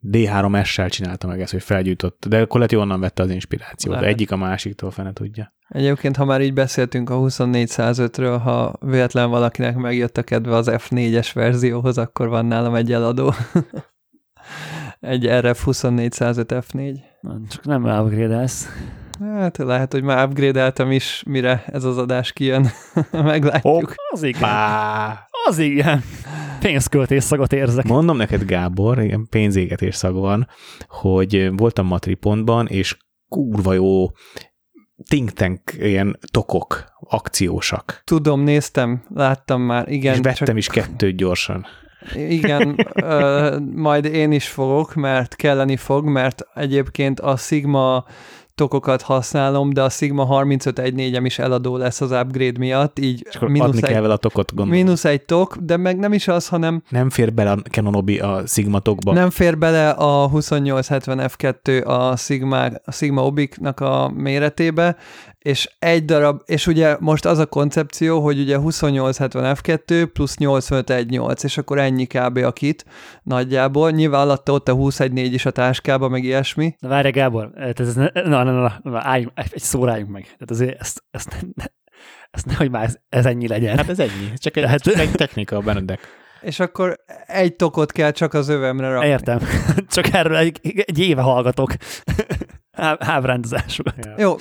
D3S-sel 0.06 0.90
csinálta 0.90 1.26
meg 1.26 1.40
ezt, 1.40 1.52
hogy 1.52 1.62
felgyújtott, 1.62 2.24
de 2.28 2.40
akkor 2.40 2.54
lehet, 2.54 2.70
hogy 2.70 2.82
onnan 2.82 3.00
vette 3.00 3.22
az 3.22 3.30
inspirációt. 3.30 3.94
Lehet. 3.94 4.10
Egyik 4.10 4.30
a 4.30 4.36
másiktól 4.36 4.90
fene 4.90 5.12
tudja. 5.12 5.58
Egyébként, 5.70 6.16
ha 6.16 6.24
már 6.24 6.40
így 6.40 6.52
beszéltünk 6.52 7.10
a 7.10 7.14
2405-ről, 7.14 8.40
ha 8.42 8.74
véletlen 8.80 9.30
valakinek 9.30 9.76
megjött 9.76 10.16
a 10.16 10.22
kedve 10.22 10.56
az 10.56 10.70
F4-es 10.70 11.30
verzióhoz, 11.34 11.98
akkor 11.98 12.28
van 12.28 12.46
nálam 12.46 12.74
egy 12.74 12.92
eladó. 12.92 13.32
egy 15.00 15.26
RF 15.26 15.64
2405 15.64 16.52
F4. 16.54 16.96
Csak 17.48 17.64
nem 17.64 17.84
upgrade 17.84 18.48
Hát 19.20 19.58
lehet, 19.58 19.92
hogy 19.92 20.02
már 20.02 20.28
upgrade 20.28 20.72
is, 20.88 21.22
mire 21.26 21.64
ez 21.66 21.84
az 21.84 21.98
adás 21.98 22.32
kijön. 22.32 22.66
Meglátjuk. 23.12 23.74
Oh, 23.74 23.94
az 24.10 24.22
igen. 24.22 24.40
Bá. 24.40 25.28
Az 25.46 25.58
igen. 25.58 26.02
Pénzköltés 26.60 27.24
szagot 27.24 27.52
érzek. 27.52 27.84
Mondom 27.84 28.16
neked, 28.16 28.44
Gábor, 28.44 29.02
igen, 29.02 29.26
pénzégetés 29.30 29.94
szag 29.94 30.14
van, 30.14 30.48
hogy 30.88 31.50
voltam 31.56 31.86
Matripontban, 31.86 32.66
és 32.66 32.96
kurva 33.28 33.72
jó 33.72 34.06
think 35.08 35.30
tank 35.30 35.60
ilyen 35.78 36.18
tokok, 36.30 36.84
akciósak. 37.00 38.02
Tudom, 38.04 38.40
néztem, 38.40 39.02
láttam 39.14 39.62
már, 39.62 39.88
igen. 39.88 40.14
És 40.14 40.20
vettem 40.20 40.46
csak... 40.46 40.56
is 40.56 40.66
kettőt 40.66 41.16
gyorsan. 41.16 41.66
Igen, 42.14 42.76
ö, 42.94 43.56
majd 43.74 44.04
én 44.04 44.32
is 44.32 44.48
fogok, 44.48 44.94
mert 44.94 45.36
kelleni 45.36 45.76
fog, 45.76 46.04
mert 46.04 46.42
egyébként 46.54 47.20
a 47.20 47.36
Sigma 47.36 48.04
tokokat 48.60 49.02
használom, 49.02 49.72
de 49.72 49.82
a 49.82 49.88
Sigma 49.88 50.26
3514-em 50.30 51.22
is 51.24 51.38
eladó 51.38 51.76
lesz 51.76 52.00
az 52.00 52.10
upgrade 52.10 52.58
miatt, 52.58 52.98
így 52.98 53.26
És 53.30 53.38
mínusz 53.38 53.68
adni 53.68 53.80
egy, 53.82 53.90
kell 53.90 54.00
vele 54.00 54.12
a 54.12 54.16
tokot, 54.16 54.54
gondolom. 54.54 54.82
Mínusz 54.82 55.04
egy 55.04 55.22
tok, 55.22 55.56
de 55.56 55.76
meg 55.76 55.98
nem 55.98 56.12
is 56.12 56.28
az, 56.28 56.48
hanem... 56.48 56.82
Nem 56.88 57.10
fér 57.10 57.34
bele 57.34 57.50
a 57.50 57.56
Canon 57.70 57.94
Obi 57.94 58.18
a 58.18 58.42
Sigma 58.46 58.78
tokba. 58.78 59.12
Nem 59.12 59.30
fér 59.30 59.58
bele 59.58 59.90
a 59.90 60.28
2870 60.28 61.30
F2 61.36 61.84
a 61.84 62.16
Sigma, 62.16 62.66
a 62.84 62.92
Sigma 62.92 63.24
Obik-nak 63.24 63.80
a 63.80 64.12
méretébe, 64.14 64.96
és 65.40 65.70
egy 65.78 66.04
darab, 66.04 66.42
és 66.44 66.66
ugye 66.66 66.96
most 66.98 67.24
az 67.24 67.38
a 67.38 67.46
koncepció, 67.46 68.20
hogy 68.20 68.40
ugye 68.40 68.56
2870 68.56 69.56
F2 69.62 70.08
plusz 70.12 70.36
8518, 70.36 71.42
és 71.42 71.58
akkor 71.58 71.78
ennyi 71.78 72.06
kb. 72.06 72.36
a 72.36 72.52
kit 72.52 72.84
nagyjából. 73.22 73.90
Nyilván 73.90 74.20
alatta 74.20 74.52
ott 74.52 74.68
a 74.68 74.72
214 74.74 75.32
is 75.32 75.46
a 75.46 75.50
táskába, 75.50 76.08
meg 76.08 76.24
ilyesmi. 76.24 76.74
Na 76.78 76.88
várj, 76.88 77.10
Gábor, 77.10 77.50
ez, 77.54 77.94
na, 77.94 78.10
na, 78.12 78.42
na, 78.42 78.52
na, 78.52 78.80
na 78.82 79.00
álljunk, 79.02 79.32
egy 79.34 79.62
szóráljunk 79.62 80.10
meg. 80.10 80.22
Tehát 80.22 80.50
azért 80.50 80.80
ezt, 80.80 81.04
ezt, 81.10 81.36
ne, 81.54 81.64
ezt 82.30 82.46
nehogy 82.46 82.70
már 82.70 82.84
ez, 82.84 82.96
ez 83.08 83.26
ennyi 83.26 83.48
legyen. 83.48 83.76
Hát 83.76 83.88
ez 83.88 83.98
ennyi, 83.98 84.32
csak 84.36 84.56
egy, 84.56 84.64
hát, 84.64 84.82
csak 84.82 84.98
egy 84.98 85.10
technika, 85.10 85.60
Benedek. 85.60 86.18
És 86.40 86.60
akkor 86.60 86.96
egy 87.26 87.56
tokot 87.56 87.92
kell 87.92 88.10
csak 88.10 88.34
az 88.34 88.48
övemre 88.48 88.90
rakni. 88.90 89.08
Értem. 89.08 89.38
Csak 89.88 90.12
erről 90.12 90.36
egy, 90.36 90.60
egy 90.62 90.98
éve 90.98 91.22
hallgatok 91.22 91.72
hábrándozásokat. 93.00 93.94
Ja. 93.98 94.14
Jó, 94.16 94.36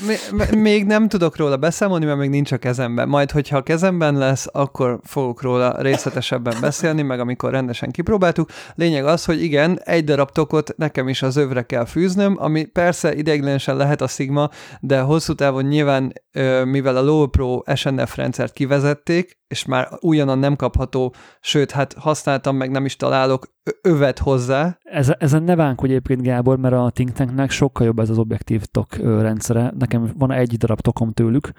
még 0.58 0.86
nem 0.86 1.08
tudok 1.08 1.38
róla 1.38 1.58
beszámolni, 1.58 2.06
mert 2.06 2.18
még 2.18 2.30
nincs 2.30 2.52
a 2.52 2.58
kezemben. 2.58 3.08
Majd, 3.08 3.32
hogyha 3.32 3.58
a 3.58 3.62
kezemben 3.62 4.18
lesz, 4.18 4.48
akkor 4.52 5.00
fogok 5.04 5.42
róla 5.42 5.82
részletesebben 5.82 6.56
beszélni, 6.62 7.02
meg 7.02 7.20
amikor 7.20 7.52
rendesen 7.52 7.92
kipróbáltuk. 7.92 8.50
Lényeg 8.76 9.06
az, 9.06 9.26
hogy 9.26 9.44
igen, 9.44 9.80
egy 9.84 10.04
darab 10.04 10.32
tokot 10.32 10.74
nekem 10.78 11.08
is 11.08 11.22
az 11.22 11.36
övre 11.36 11.62
kell 11.62 11.86
fűznöm, 11.86 12.36
ami 12.40 12.66
persze 12.66 13.16
ideiglenesen 13.16 13.78
lehet 13.78 14.02
a 14.02 14.08
Sigma, 14.08 14.50
de 14.80 15.00
hosszú 15.00 15.34
távon 15.34 15.64
nyilván, 15.64 16.14
mivel 16.64 16.98
a 16.98 17.02
Low 17.02 17.28
Pro 17.28 17.62
SNF 17.76 18.16
rendszert 18.16 18.54
kivezették, 18.54 19.40
és 19.48 19.66
már 19.66 19.88
újonnan 20.00 20.40
nem 20.40 20.56
kapható, 20.56 21.14
sőt, 21.40 21.72
hát 21.72 21.94
használtam, 21.94 22.56
meg 22.56 22.72
nem 22.72 22.86
is 22.86 22.96
találok 22.96 23.54
övet 23.82 24.20
hozzá. 24.20 24.78
Ez, 24.84 25.12
ezen 25.18 25.44
ne 25.44 25.56
bánkodj 25.56 25.92
egyébként, 25.92 26.22
Gábor, 26.22 26.58
mert 26.58 26.74
a 26.74 26.92
Think 26.94 27.12
Tanknek 27.12 27.52
sokkal 27.52 27.86
jobb 27.86 28.00
ez 28.00 28.10
az 28.10 28.18
objektív 28.18 28.66
tok 28.66 28.96
rendszere. 28.96 29.74
Nekem 29.78 30.14
van 30.18 30.32
egy 30.32 30.58
darab 30.58 30.82
tokom 30.82 31.12
tőlük, 31.12 31.52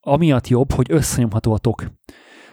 amiatt 0.00 0.48
jobb, 0.48 0.72
hogy 0.72 0.86
összenyomható 0.90 1.52
a 1.52 1.58
tok. 1.58 1.84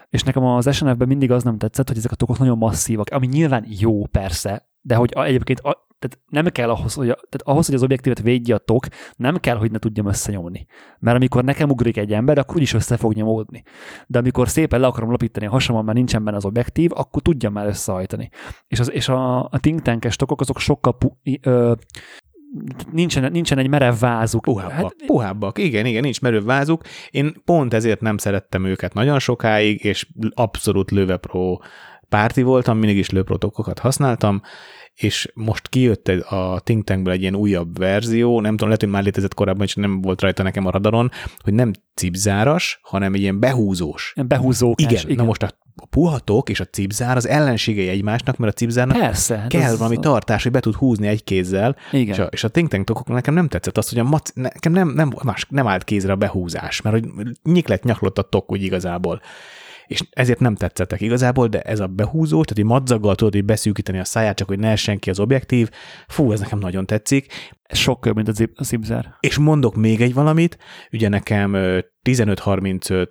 És 0.10 0.24
nekem 0.24 0.44
az 0.44 0.76
SNF-ben 0.76 1.08
mindig 1.08 1.32
az 1.32 1.44
nem 1.44 1.58
tetszett, 1.58 1.88
hogy 1.88 1.98
ezek 1.98 2.12
a 2.12 2.16
tokok 2.16 2.38
nagyon 2.40 2.58
masszívak, 2.58 3.10
ami 3.10 3.28
nyilván 3.28 3.66
jó 3.68 4.06
persze, 4.06 4.70
de 4.82 4.96
hogy 4.96 5.12
egyébként 5.16 5.62
tehát 6.00 6.20
nem 6.30 6.46
kell 6.46 6.70
ahhoz, 6.70 6.94
hogy, 6.94 7.06
tehát 7.06 7.42
ahhoz, 7.44 7.66
hogy 7.66 7.76
az 7.76 7.84
objektívet 7.84 8.22
védje 8.22 8.56
a 8.56 8.58
tok, 8.58 8.86
nem 9.16 9.38
kell, 9.38 9.58
hogy 9.58 9.72
ne 9.72 9.78
tudjam 9.78 10.08
összenyomni. 10.08 10.66
Mert 11.00 11.16
amikor 11.16 11.44
nekem 11.44 11.70
ugrik 11.70 11.98
egy 11.98 12.14
ember, 12.14 12.38
akkor 12.38 12.56
úgyis 12.56 12.74
össze 12.74 12.98
fog 12.98 13.14
nyomódni. 13.14 13.64
De 14.08 14.20
amikor 14.20 14.50
szépen 14.50 14.80
le 14.80 14.88
akarom 14.88 15.12
lapítani 15.12 15.46
a 15.46 15.50
hasamon, 15.50 15.86
már 15.86 15.96
nincsen 15.96 16.24
benne 16.24 16.38
az 16.38 16.46
objektív, 16.46 16.92
akkor 16.94 17.22
tudjam 17.22 17.54
már 17.54 17.68
összehajtani. 17.68 18.30
És, 18.68 18.80
az, 18.80 18.92
és 18.92 19.10
a, 19.10 19.44
a 19.44 19.60
think 19.60 19.82
tankes 19.82 20.16
tokok 20.16 20.42
azok 20.42 20.60
sokkal 20.60 20.98
pu, 20.98 21.10
ö, 21.42 21.74
nincsen, 22.92 23.32
nincsen 23.32 23.58
egy 23.58 23.70
merev 23.70 24.00
vázuk. 24.00 24.42
Puhábbak, 24.42 24.76
hát, 24.76 24.96
puhábbak. 25.06 25.58
Igen, 25.58 25.86
igen, 25.86 26.02
nincs 26.02 26.22
merev 26.22 26.44
vázuk. 26.44 26.82
Én 27.12 27.34
pont 27.46 27.74
ezért 27.74 28.02
nem 28.02 28.18
szerettem 28.18 28.66
őket 28.66 28.94
nagyon 28.94 29.20
sokáig, 29.20 29.84
és 29.84 30.08
abszolút 30.34 30.92
Löwe 30.92 31.18
Pro 31.18 31.58
párti 32.10 32.42
voltam, 32.42 32.78
mindig 32.78 32.98
is 32.98 33.10
Löwe 33.10 33.24
Pro 33.24 33.38
tokokat 33.38 33.80
használtam, 33.80 34.42
és 34.94 35.32
most 35.34 35.68
kijött 35.68 36.08
a 36.08 36.62
Think 36.64 36.84
Tankből 36.84 37.14
egy 37.14 37.22
ilyen 37.22 37.36
újabb 37.36 37.78
verzió, 37.78 38.42
nem 38.42 38.52
tudom, 38.52 38.66
lehet, 38.66 38.82
hogy 38.82 38.92
már 38.92 39.04
létezett 39.04 39.34
korábban, 39.34 39.66
és 39.66 39.76
nem 39.76 40.02
volt 40.02 40.22
rajta 40.22 40.44
nekem 40.44 40.66
a 40.66 40.72
radaron, 40.72 41.12
hogy 41.38 41.54
nem 41.54 41.72
cipzáras, 41.96 42.80
hanem 42.84 43.14
egy 43.14 43.22
ilyen 43.22 43.40
behúzós. 43.40 44.14
Behúzó. 44.28 44.74
Igen, 44.78 45.04
igen, 45.04 45.16
na 45.16 45.24
most 45.24 45.44
a 45.44 45.86
puhatok 45.90 46.50
és 46.50 46.60
a 46.60 46.66
cipzár 46.66 47.16
az 47.16 47.28
ellenségei 47.28 47.88
egymásnak, 47.88 48.38
mert 48.38 48.54
a 48.54 48.56
cipzárnak 48.56 48.98
Persze, 48.98 49.38
hát 49.38 49.50
kell 49.50 49.76
valami 49.76 49.96
az... 49.96 50.02
tartás, 50.02 50.44
hogy 50.44 50.52
be 50.52 50.60
tud 50.60 50.76
húzni 50.76 51.08
egy 51.08 51.24
kézzel. 51.24 51.76
Igen. 51.92 52.14
És 52.14 52.20
a, 52.20 52.24
és 52.24 52.44
a 52.44 52.50
think 52.50 52.70
tank 52.70 52.86
tokok 52.86 53.08
nekem 53.08 53.34
nem 53.34 53.48
tetszett 53.48 53.78
az, 53.78 53.90
hogy 53.90 54.00
a 54.00 54.04
mac, 54.04 54.32
nekem 54.34 54.72
nem, 54.72 54.90
nem, 54.90 55.14
más, 55.24 55.46
nem 55.50 55.68
állt 55.68 55.84
kézre 55.84 56.12
a 56.12 56.16
behúzás, 56.16 56.82
mert 56.82 56.96
hogy 56.96 57.28
nyiklet 57.44 57.84
nyaklott 57.84 58.18
a 58.18 58.22
tok 58.22 58.52
úgy 58.52 58.64
igazából 58.64 59.22
és 59.90 60.04
ezért 60.10 60.40
nem 60.40 60.56
tetszettek 60.56 61.02
igazából, 61.02 61.48
de 61.48 61.62
ez 61.62 61.80
a 61.80 61.88
behúzó, 61.88 62.44
tehát 62.44 62.56
hogy 62.56 62.80
madzaggal 62.80 63.16
tudod 63.16 63.34
hogy 63.34 63.46
beszűkíteni 63.46 64.00
a 64.00 64.04
száját, 64.04 64.36
csak 64.36 64.48
hogy 64.48 64.60
ne 64.60 64.70
essen 64.70 65.00
ki 65.00 65.10
az 65.10 65.20
objektív, 65.20 65.70
fú, 66.08 66.32
ez 66.32 66.40
nekem 66.40 66.60
nagyon 66.60 66.86
tetszik. 66.86 67.32
Ez 67.64 67.78
sokkal, 67.78 68.14
mint 68.14 68.28
a, 68.28 68.32
zip, 68.32 68.52
a 68.56 68.64
zipzer. 68.64 69.16
És 69.20 69.38
mondok 69.38 69.76
még 69.76 70.02
egy 70.02 70.14
valamit, 70.14 70.58
ugye 70.92 71.10
nekem 71.10 71.52
15-35 72.04 73.08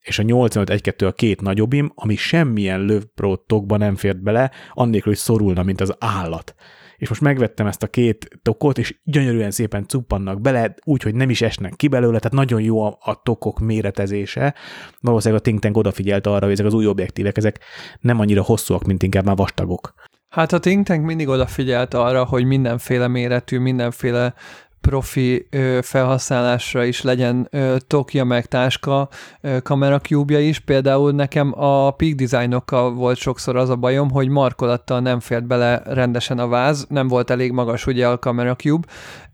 és 0.00 0.18
a 0.18 0.22
85-1-2 0.22 1.06
a 1.06 1.12
két 1.12 1.40
nagyobbim, 1.40 1.92
ami 1.94 2.16
semmilyen 2.16 2.80
lövpro 2.80 3.36
tokba 3.36 3.76
nem 3.76 3.96
fért 3.96 4.22
bele, 4.22 4.50
annélkül, 4.72 5.12
hogy 5.12 5.20
szorulna, 5.20 5.62
mint 5.62 5.80
az 5.80 5.94
állat 5.98 6.54
és 7.00 7.08
most 7.08 7.20
megvettem 7.20 7.66
ezt 7.66 7.82
a 7.82 7.86
két 7.86 8.40
tokot, 8.42 8.78
és 8.78 9.00
gyönyörűen 9.04 9.50
szépen 9.50 9.88
cuppannak 9.88 10.40
bele, 10.40 10.74
úgy, 10.84 11.02
hogy 11.02 11.14
nem 11.14 11.30
is 11.30 11.42
esnek 11.42 11.72
ki 11.76 11.88
belőle, 11.88 12.18
tehát 12.18 12.36
nagyon 12.36 12.60
jó 12.60 12.82
a, 12.82 12.98
a 13.00 13.22
tokok 13.22 13.58
méretezése. 13.58 14.54
Valószínűleg 15.00 15.40
a 15.40 15.44
Think 15.44 15.60
Tank 15.60 15.76
odafigyelt 15.76 16.26
arra, 16.26 16.44
hogy 16.44 16.52
ezek 16.52 16.66
az 16.66 16.74
új 16.74 16.86
objektívek, 16.86 17.36
ezek 17.36 17.60
nem 18.00 18.20
annyira 18.20 18.42
hosszúak, 18.42 18.84
mint 18.84 19.02
inkább 19.02 19.24
már 19.24 19.36
vastagok. 19.36 19.94
Hát 20.28 20.52
a 20.52 20.58
Think 20.58 20.86
Tank 20.86 21.04
mindig 21.04 21.28
odafigyelt 21.28 21.94
arra, 21.94 22.24
hogy 22.24 22.44
mindenféle 22.44 23.08
méretű, 23.08 23.58
mindenféle 23.58 24.34
profi 24.80 25.46
ö, 25.50 25.78
felhasználásra 25.82 26.84
is 26.84 27.02
legyen 27.02 27.48
ö, 27.50 27.76
tokja 27.86 28.24
meg 28.24 28.46
táska 28.46 29.08
ö, 29.40 29.60
kamera 29.60 29.98
cube 29.98 30.40
is. 30.40 30.58
Például 30.58 31.12
nekem 31.12 31.60
a 31.60 31.90
peak 31.90 32.14
designokkal 32.14 32.94
volt 32.94 33.16
sokszor 33.16 33.56
az 33.56 33.68
a 33.68 33.76
bajom, 33.76 34.10
hogy 34.10 34.28
markolattal 34.28 35.00
nem 35.00 35.20
fért 35.20 35.46
bele 35.46 35.82
rendesen 35.84 36.38
a 36.38 36.48
váz, 36.48 36.86
nem 36.88 37.08
volt 37.08 37.30
elég 37.30 37.52
magas 37.52 37.86
ugye 37.86 38.08
a 38.08 38.18
kamera 38.18 38.54
cube, 38.54 38.86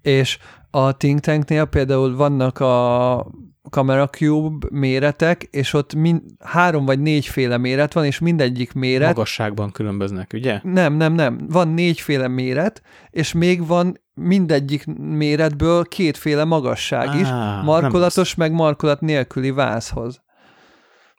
és 0.02 0.38
a 0.70 0.96
Think 0.96 1.20
Tanknél 1.20 1.64
például 1.64 2.16
vannak 2.16 2.60
a 2.60 3.26
Camera 3.70 4.08
Cube 4.08 4.66
méretek, 4.70 5.42
és 5.42 5.72
ott 5.72 5.94
mind, 5.94 6.22
három 6.44 6.84
vagy 6.84 7.00
négyféle 7.00 7.56
méret 7.56 7.92
van, 7.92 8.04
és 8.04 8.18
mindegyik 8.18 8.72
méret... 8.72 9.08
Magasságban 9.08 9.70
különböznek, 9.70 10.30
ugye? 10.34 10.60
Nem, 10.62 10.94
nem, 10.94 11.12
nem. 11.12 11.46
Van 11.48 11.68
négyféle 11.68 12.28
méret, 12.28 12.82
és 13.10 13.32
még 13.32 13.66
van 13.66 14.00
mindegyik 14.14 14.86
méretből 14.96 15.84
kétféle 15.84 16.44
magasság 16.44 17.08
Á, 17.08 17.18
is, 17.18 17.28
markolatos 17.64 18.34
meg 18.34 18.52
markolat 18.52 19.00
nélküli 19.00 19.50
vázhoz. 19.50 20.24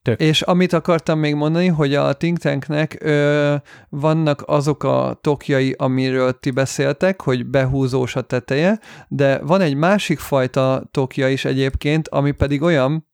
Tök. 0.07 0.19
És 0.19 0.41
amit 0.41 0.73
akartam 0.73 1.19
még 1.19 1.35
mondani, 1.35 1.67
hogy 1.67 1.95
a 1.95 2.13
think 2.13 2.37
tanknek 2.37 2.97
ö, 2.99 3.55
vannak 3.89 4.43
azok 4.45 4.83
a 4.83 5.17
tokjai, 5.21 5.75
amiről 5.77 6.39
ti 6.39 6.51
beszéltek, 6.51 7.21
hogy 7.21 7.45
behúzós 7.45 8.15
a 8.15 8.21
teteje, 8.21 8.79
de 9.07 9.39
van 9.39 9.61
egy 9.61 9.75
másik 9.75 10.19
fajta 10.19 10.87
tokja 10.91 11.29
is 11.29 11.45
egyébként, 11.45 12.07
ami 12.07 12.31
pedig 12.31 12.61
olyan, 12.61 13.07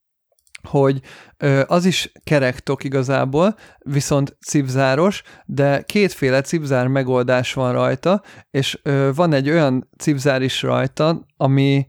hogy 0.63 0.99
ö, 1.37 1.61
az 1.67 1.85
is 1.85 2.11
kerek 2.23 2.59
tok 2.59 2.83
igazából, 2.83 3.55
viszont 3.79 4.37
cipzáros, 4.45 5.21
de 5.45 5.81
kétféle 5.81 6.41
cipzár 6.41 6.87
megoldás 6.87 7.53
van 7.53 7.71
rajta, 7.71 8.21
és 8.51 8.79
ö, 8.83 9.09
van 9.15 9.33
egy 9.33 9.49
olyan 9.49 9.89
cipzár 9.97 10.41
is 10.41 10.61
rajta, 10.61 11.25
ami 11.37 11.87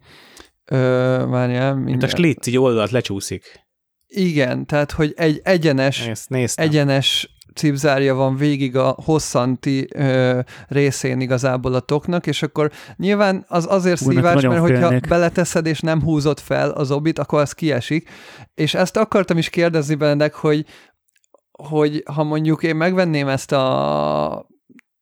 ö, 0.65 0.77
várjál, 1.29 1.75
Mint 1.75 2.03
a 2.03 2.19
így 2.47 2.59
oldalt 2.59 2.91
lecsúszik. 2.91 3.64
Igen, 4.17 4.67
tehát, 4.67 4.93
hogy 4.93 5.13
egy 5.17 5.41
egyenes, 5.45 6.07
Ezt 6.07 6.29
néztem. 6.29 6.65
egyenes 6.67 7.29
cipzárja 7.55 8.15
van 8.15 8.37
végig 8.37 8.77
a 8.77 8.97
hosszanti 9.05 9.89
ö, 9.95 10.41
részén 10.69 11.21
igazából 11.21 11.75
a 11.75 11.81
toknak, 11.81 12.27
és 12.27 12.43
akkor 12.43 12.71
nyilván 12.97 13.45
az 13.49 13.67
azért 13.71 14.01
Új, 14.03 14.15
szívás, 14.15 14.43
mert 14.43 14.59
hogyha 14.59 14.87
félnék. 14.89 15.09
beleteszed 15.09 15.67
és 15.67 15.81
nem 15.81 16.03
húzod 16.03 16.39
fel 16.41 16.71
az 16.71 16.91
obit, 16.91 17.19
akkor 17.19 17.41
az 17.41 17.53
kiesik. 17.53 18.11
És 18.55 18.75
ezt 18.75 18.97
akartam 18.97 19.39
is 19.39 19.51
kérdezni 19.51 19.95
bennedek, 19.95 20.35
hogy, 20.35 20.67
hogy 21.53 22.03
ha 22.15 22.23
mondjuk 22.25 22.63
én 22.63 22.77
megvenném 22.77 23.29
ezt 23.29 23.53
a 23.53 24.47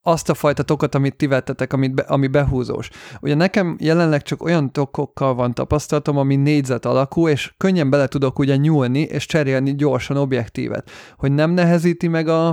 azt 0.03 0.28
a 0.28 0.34
fajta 0.34 0.62
tokot, 0.62 0.94
amit 0.94 1.16
ti 1.16 1.26
vettetek, 1.26 1.72
amit 1.72 1.94
be, 1.94 2.03
ami 2.03 2.26
behúzós. 2.26 2.90
Ugye 3.20 3.34
nekem 3.34 3.76
jelenleg 3.80 4.22
csak 4.22 4.42
olyan 4.42 4.72
tokokkal 4.72 5.34
van 5.34 5.55
tapasztalatom, 5.55 6.16
ami 6.16 6.36
négyzet 6.36 6.84
alakú, 6.84 7.28
és 7.28 7.55
könnyen 7.57 7.90
bele 7.90 8.07
tudok 8.07 8.38
ugye 8.38 8.57
nyúlni, 8.57 9.00
és 9.00 9.26
cserélni 9.26 9.74
gyorsan 9.74 10.16
objektívet. 10.16 10.90
Hogy 11.16 11.32
nem 11.32 11.50
nehezíti 11.50 12.09
meg 12.09 12.28
a, 12.28 12.48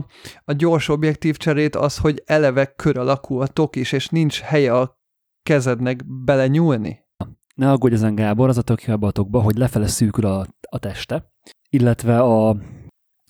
a 0.46 0.52
gyors 0.54 0.90
objektív 0.90 1.38
cserét 1.38 1.76
az, 1.76 1.98
hogy 1.98 2.24
eleve 2.26 2.66
kör 2.66 2.98
alakú 2.98 3.40
a 3.40 3.48
tok 3.48 3.76
is, 3.76 3.92
és 3.92 4.10
nincs 4.10 4.40
helye 4.40 4.74
a 4.74 4.98
kezednek 5.44 6.00
bele 6.06 6.48
nyúlni. 6.48 7.08
Ne 7.56 7.72
aggódj 7.72 7.94
ezen 7.94 8.16
Gábor, 8.16 8.50
az 8.50 8.58
a 8.58 8.62
tök 8.62 8.82
a 9.00 9.12
tokba, 9.12 9.42
hogy 9.42 9.58
lefele 9.58 9.88
szűkül 9.88 10.26
a, 10.26 10.46
a 10.70 10.78
teste, 10.78 11.32
illetve 11.70 12.20
a, 12.20 12.58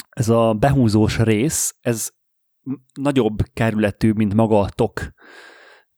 ez 0.10 0.30
a 0.30 0.54
behúzós 0.54 1.20
rész, 1.20 1.76
ez 1.82 2.10
nagyobb 2.94 3.38
kerületű, 3.54 4.12
mint 4.12 4.34
maga 4.34 4.60
a 4.60 4.70
tok. 4.70 5.14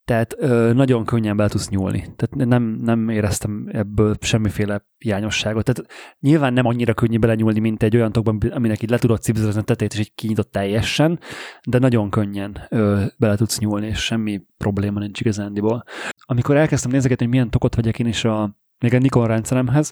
Tehát 0.06 0.36
ö, 0.38 0.74
nagyon 0.74 1.06
könnyen 1.06 1.38
bele 1.38 1.50
tudsz 1.50 1.70
nyúlni. 1.70 2.00
Tehát 2.00 2.50
nem, 2.50 2.64
nem 2.64 3.10
éreztem 3.10 3.70
ebből 3.72 4.16
semmiféle 4.20 4.88
hiányosságot. 4.98 5.64
Tehát 5.64 5.92
nyilván 6.20 6.54
nem 6.54 6.66
annyira 6.66 6.94
könnyű 6.94 7.18
belenyúlni, 7.18 7.60
mint 7.60 7.84
egy 7.84 7.96
olyan 7.96 8.12
tokban, 8.12 8.38
aminek 8.52 8.82
így 8.82 8.90
le 8.90 8.98
tudod 8.98 9.22
cipzelezni 9.22 9.60
a 9.60 9.64
tetejét, 9.64 9.94
és 9.94 10.00
így 10.00 10.14
kinyitott 10.16 10.52
teljesen, 10.52 11.20
de 11.64 11.80
nagyon 11.80 12.10
könnyen 12.10 12.58
ö, 12.70 13.04
bele 13.18 13.36
tudsz 13.36 13.60
nyúlni, 13.60 13.88
és 13.88 14.00
semmi 14.00 14.42
probléma 14.58 15.00
nincs 15.00 15.20
igazándiból. 15.20 15.84
Amikor 16.26 16.58
elkezdtem 16.58 16.92
nézegetni, 16.92 17.26
hogy 17.26 17.34
milyen 17.34 17.50
tokot 17.50 17.76
vegyek 17.76 18.00
én 18.00 18.08
is 18.08 18.24
a 18.24 18.60
még 18.80 18.94
egy 18.94 19.02
Nikon 19.02 19.28
rendszeremhez, 19.28 19.92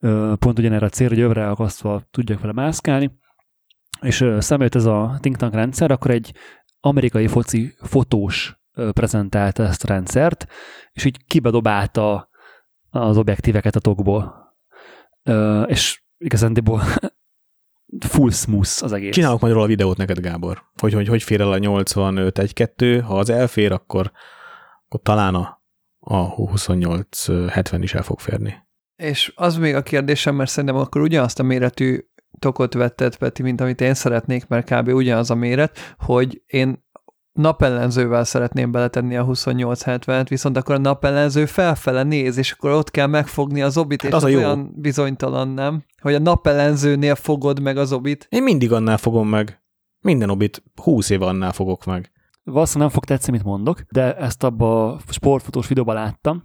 ö, 0.00 0.32
pont 0.38 0.58
ugyanerre 0.58 0.86
a 0.86 0.88
célra, 0.88 1.14
hogy 1.14 1.22
övre 1.22 1.48
akasztva 1.48 2.02
tudjak 2.10 2.40
vele 2.40 2.52
mászkálni, 2.52 3.10
és 4.04 4.20
jött 4.20 4.74
ez 4.74 4.84
a 4.84 5.18
think 5.20 5.36
tank 5.36 5.54
rendszer, 5.54 5.90
akkor 5.90 6.10
egy 6.10 6.34
amerikai 6.80 7.26
foci 7.26 7.74
fotós 7.80 8.58
prezentálta 8.92 9.62
ezt 9.62 9.84
a 9.84 9.86
rendszert, 9.86 10.46
és 10.92 11.04
így 11.04 11.24
kibedobálta 11.26 12.28
az 12.90 13.16
objektíveket 13.16 13.76
a 13.76 13.80
tokból. 13.80 14.54
És 15.66 16.02
igazándiból 16.18 16.82
full 18.08 18.30
smooth 18.30 18.82
az 18.82 18.92
egész. 18.92 19.14
Csinálok 19.14 19.40
majd 19.40 19.52
róla 19.52 19.66
videót 19.66 19.96
neked, 19.96 20.20
Gábor, 20.20 20.62
hogy 20.80 20.92
hogy, 20.92 21.08
hogy 21.08 21.22
fér 21.22 21.40
el 21.40 21.52
a 21.52 21.58
85 21.58 22.38
1 22.38 23.02
ha 23.04 23.18
az 23.18 23.30
elfér, 23.30 23.72
akkor, 23.72 24.12
akkor 24.86 25.00
talán 25.02 25.34
a, 25.34 25.62
a 25.98 26.34
28-70 26.34 27.78
is 27.80 27.94
el 27.94 28.02
fog 28.02 28.20
férni. 28.20 28.62
És 28.96 29.32
az 29.36 29.56
még 29.56 29.74
a 29.74 29.82
kérdésem, 29.82 30.34
mert 30.34 30.50
szerintem 30.50 30.78
akkor 30.78 31.00
ugyanazt 31.00 31.38
a 31.38 31.42
méretű 31.42 31.98
tokot 32.38 32.74
vetted, 32.74 33.16
Peti, 33.16 33.42
mint 33.42 33.60
amit 33.60 33.80
én 33.80 33.94
szeretnék, 33.94 34.46
mert 34.46 34.70
kb. 34.74 34.88
ugyanaz 34.88 35.30
a 35.30 35.34
méret, 35.34 35.78
hogy 35.98 36.42
én 36.46 36.82
napellenzővel 37.32 38.24
szeretném 38.24 38.70
beletenni 38.70 39.16
a 39.16 39.24
2870-et, 39.24 40.26
viszont 40.28 40.56
akkor 40.56 40.74
a 40.74 40.78
napellenző 40.78 41.46
felfele 41.46 42.02
néz, 42.02 42.36
és 42.36 42.52
akkor 42.52 42.70
ott 42.70 42.90
kell 42.90 43.06
megfogni 43.06 43.62
az 43.62 43.76
obit, 43.76 44.02
Hát 44.02 44.10
és 44.10 44.16
az 44.16 44.22
az 44.22 44.28
a 44.28 44.32
jó. 44.32 44.38
olyan 44.38 44.72
bizonytalan, 44.76 45.48
nem? 45.48 45.84
Hogy 46.00 46.14
a 46.14 46.18
napellenzőnél 46.18 47.14
fogod 47.14 47.60
meg 47.60 47.76
az 47.76 47.92
obit. 47.92 48.26
Én 48.30 48.42
mindig 48.42 48.72
annál 48.72 48.96
fogom 48.98 49.28
meg. 49.28 49.62
Minden 50.00 50.30
obit 50.30 50.62
20 50.82 51.10
éve 51.10 51.26
annál 51.26 51.52
fogok 51.52 51.84
meg. 51.84 52.12
Valószínűleg 52.42 52.86
nem 52.88 52.98
fog 53.00 53.04
tetszeni, 53.04 53.36
mit 53.36 53.46
mondok, 53.46 53.80
de 53.80 54.16
ezt 54.16 54.42
abba 54.44 54.92
a 54.92 55.00
sportfotós 55.08 55.68
videóban 55.68 55.94
láttam. 55.94 56.42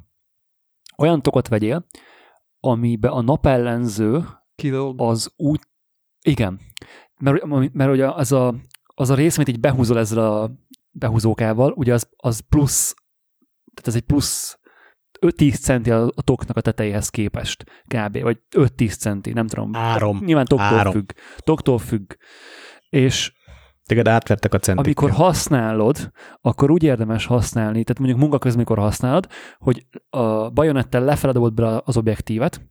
Olyan 0.98 1.22
tokot 1.22 1.48
vegyél, 1.48 1.86
amiben 2.60 3.12
a 3.12 3.22
napellenző 3.22 4.26
Kilóg. 4.56 5.02
az 5.02 5.34
úgy, 5.36 5.60
igen, 6.22 6.60
mert, 7.20 7.74
mert 7.74 7.92
ugye 7.92 8.12
az 8.12 8.32
a, 8.32 8.56
az 8.86 9.10
a 9.10 9.16
rész, 9.16 9.36
amit 9.36 9.50
így 9.50 9.60
behúzol 9.60 9.98
ezzel 9.98 10.32
a 10.32 10.52
behúzókával, 10.92 11.72
ugye 11.72 11.94
az, 11.94 12.10
az 12.16 12.40
plusz, 12.40 12.94
tehát 13.74 13.88
ez 13.88 13.96
egy 13.96 14.02
plusz 14.02 14.60
5-10 15.22 15.60
centi 15.60 15.92
a, 15.92 16.04
a 16.16 16.22
toknak 16.22 16.58
a 16.58 16.62
tetejéhez 16.62 17.10
képest, 17.10 17.64
kb. 17.88 18.22
Vagy 18.22 18.38
5-10 18.56 18.98
centi, 18.98 19.34
nem 19.34 19.48
tudom. 19.48 19.76
Árom. 19.76 20.20
Nyilván 20.26 20.46
toktól 20.46 20.78
Árom. 20.78 20.94
függ. 20.94 21.12
Toktól 21.38 21.78
függ. 21.78 22.14
És 22.90 23.34
Téged 23.86 24.08
átvertek 24.08 24.54
a 24.54 24.60
centikkel. 24.60 24.84
amikor 24.86 25.26
használod, 25.26 26.12
akkor 26.42 26.72
úgy 26.72 26.84
érdemes 26.84 27.26
használni, 27.26 27.84
tehát 27.84 28.00
mondjuk 28.00 28.20
munka 28.20 28.38
közben, 28.38 28.66
amikor 28.66 28.84
használod, 28.84 29.28
hogy 29.58 29.86
a 30.10 30.50
bajonettel 30.50 31.18
dobod 31.32 31.54
bele 31.54 31.82
az 31.86 31.98
objektívet, 31.98 32.62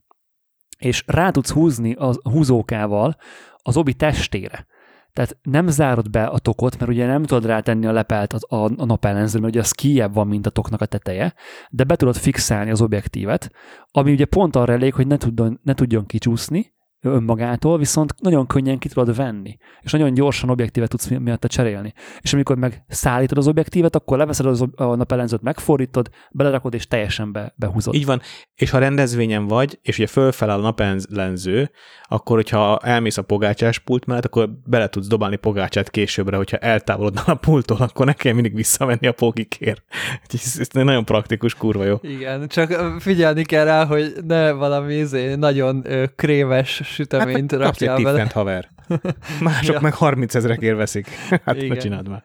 és 0.79 1.03
rá 1.07 1.29
tudsz 1.29 1.51
húzni 1.51 1.93
a 1.93 2.13
húzókával 2.21 3.15
az 3.57 3.77
obi 3.77 3.93
testére. 3.93 4.65
Tehát 5.13 5.37
nem 5.41 5.67
zárod 5.67 6.09
be 6.09 6.25
a 6.25 6.39
tokot, 6.39 6.79
mert 6.79 6.91
ugye 6.91 7.05
nem 7.05 7.23
tudod 7.23 7.45
rátenni 7.45 7.85
a 7.85 7.91
lepelt 7.91 8.33
a, 8.33 8.55
a, 8.55 8.71
a 8.77 8.85
napellenzőre, 8.85 9.41
mert 9.41 9.53
ugye 9.53 9.63
az 9.63 9.71
kijebb 9.71 10.13
van, 10.13 10.27
mint 10.27 10.45
a 10.45 10.49
toknak 10.49 10.81
a 10.81 10.85
teteje, 10.85 11.33
de 11.69 11.83
be 11.83 11.95
tudod 11.95 12.15
fixálni 12.15 12.71
az 12.71 12.81
objektívet, 12.81 13.51
ami 13.91 14.11
ugye 14.11 14.25
pont 14.25 14.55
arra 14.55 14.73
elég, 14.73 14.93
hogy 14.93 15.07
ne 15.07 15.17
tudjon, 15.17 15.59
ne 15.63 15.73
tudjon 15.73 16.05
kicsúszni 16.05 16.73
önmagától, 17.01 17.77
viszont 17.77 18.13
nagyon 18.21 18.47
könnyen 18.47 18.77
ki 18.77 18.87
tudod 18.87 19.15
venni, 19.15 19.57
és 19.81 19.91
nagyon 19.91 20.13
gyorsan 20.13 20.49
objektívet 20.49 20.89
tudsz 20.89 21.07
mi- 21.07 21.17
miatta 21.17 21.47
cserélni. 21.47 21.93
És 22.21 22.33
amikor 22.33 22.57
meg 22.57 22.83
szállítod 22.87 23.37
az 23.37 23.47
objektívet, 23.47 23.95
akkor 23.95 24.17
leveszed 24.17 24.45
az 24.45 24.61
ob- 24.61 24.79
a 24.79 24.95
napellenzőt, 24.95 25.41
megfordítod, 25.41 26.09
belerakod, 26.31 26.73
és 26.73 26.87
teljesen 26.87 27.31
be, 27.31 27.53
behúzod. 27.55 27.93
Így 27.93 28.05
van, 28.05 28.21
és 28.55 28.69
ha 28.69 28.77
rendezvényen 28.77 29.47
vagy, 29.47 29.79
és 29.81 29.97
ugye 29.97 30.07
fölfeláll 30.07 30.59
a 30.59 30.61
napellenző, 30.61 31.71
akkor 32.03 32.35
hogyha 32.35 32.77
elmész 32.77 33.17
a 33.17 33.21
pogácsás 33.21 33.79
pult 33.79 34.05
mellett, 34.05 34.25
akkor 34.25 34.49
bele 34.65 34.87
tudsz 34.87 35.07
dobálni 35.07 35.35
pogácsát 35.35 35.89
későbbre, 35.89 36.37
hogyha 36.37 36.57
eltávolodnál 36.57 37.23
a 37.27 37.35
pulttól, 37.35 37.77
akkor 37.79 38.05
ne 38.05 38.13
kell 38.13 38.33
mindig 38.33 38.55
visszavenni 38.55 39.07
a 39.07 39.11
pogikért. 39.11 39.83
Ez, 40.33 40.55
ez 40.59 40.67
nagyon 40.71 41.05
praktikus, 41.05 41.53
kurva 41.53 41.83
jó. 41.83 41.95
Igen, 42.01 42.47
csak 42.47 42.95
figyelni 42.99 43.43
kell 43.43 43.65
rá, 43.65 43.85
hogy 43.85 44.13
ne 44.27 44.51
valami 44.51 44.93
izé, 44.93 45.35
nagyon 45.35 45.85
krémes 46.15 46.81
süteményt 46.93 47.51
Hát 47.51 47.59
egy 47.61 47.65
rakjál 47.67 47.95
tiffent, 47.95 48.31
haver. 48.31 48.69
Mások 49.41 49.73
Ja. 49.75 49.81
meg 49.81 49.93
30 49.93 50.35
ezrekért 50.35 50.77
veszik. 50.77 51.07
Hát 51.45 51.55
Igen. 51.61 51.77
csináld 51.77 52.07
már. 52.07 52.23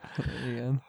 Igen. 0.52 0.82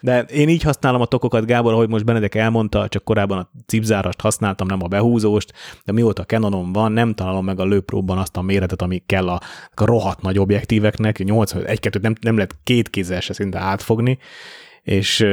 De 0.00 0.20
én 0.20 0.48
így 0.48 0.62
használom 0.62 1.00
a 1.00 1.06
tokokat, 1.06 1.46
Gábor, 1.46 1.72
ahogy 1.72 1.88
most 1.88 2.04
Benedek 2.04 2.34
elmondta, 2.34 2.88
csak 2.88 3.04
korábban 3.04 3.38
a 3.38 3.50
cipzárast 3.66 4.20
használtam, 4.20 4.66
nem 4.66 4.82
a 4.82 4.86
behúzóst, 4.86 5.52
de 5.84 5.92
mióta 5.92 6.24
Canonom 6.24 6.72
van, 6.72 6.92
nem 6.92 7.14
találom 7.14 7.44
meg 7.44 7.60
a 7.60 7.64
lőpróban 7.64 8.18
azt 8.18 8.36
a 8.36 8.42
méretet, 8.42 8.82
ami 8.82 9.02
kell 9.06 9.28
a, 9.28 9.40
a 9.74 9.84
rohadt 9.84 10.22
nagy 10.22 10.38
objektíveknek, 10.38 11.18
81 11.18 11.80
2 11.80 11.98
nem, 12.02 12.14
nem 12.20 12.34
lehet 12.34 12.56
két 12.64 12.90
kézzel 12.90 13.20
se 13.20 13.32
szinte 13.32 13.58
átfogni, 13.58 14.18
és, 14.82 15.26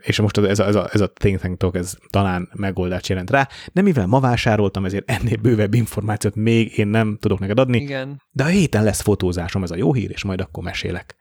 és 0.00 0.20
most 0.20 0.38
ez 0.38 0.58
a, 0.58 0.66
ez 0.66 0.74
a, 0.74 0.88
ez 0.92 1.00
a 1.00 1.08
Think 1.08 1.40
Tank 1.40 1.58
Talk, 1.58 1.76
ez 1.76 1.94
talán 2.10 2.48
megoldást 2.52 3.08
jelent 3.08 3.30
rá, 3.30 3.48
de 3.72 3.82
mivel 3.82 4.06
ma 4.06 4.20
vásároltam, 4.20 4.84
ezért 4.84 5.10
ennél 5.10 5.36
bővebb 5.36 5.74
információt 5.74 6.34
még 6.34 6.78
én 6.78 6.88
nem 6.88 7.16
tudok 7.20 7.38
neked 7.38 7.58
adni, 7.58 7.80
Igen. 7.80 8.22
de 8.32 8.42
a 8.42 8.46
héten 8.46 8.84
lesz 8.84 9.00
fotózásom, 9.00 9.62
ez 9.62 9.70
a 9.70 9.76
jó 9.76 9.92
hír, 9.92 10.10
és 10.10 10.24
majd 10.24 10.40
akkor 10.40 10.62
mesélek. 10.62 11.16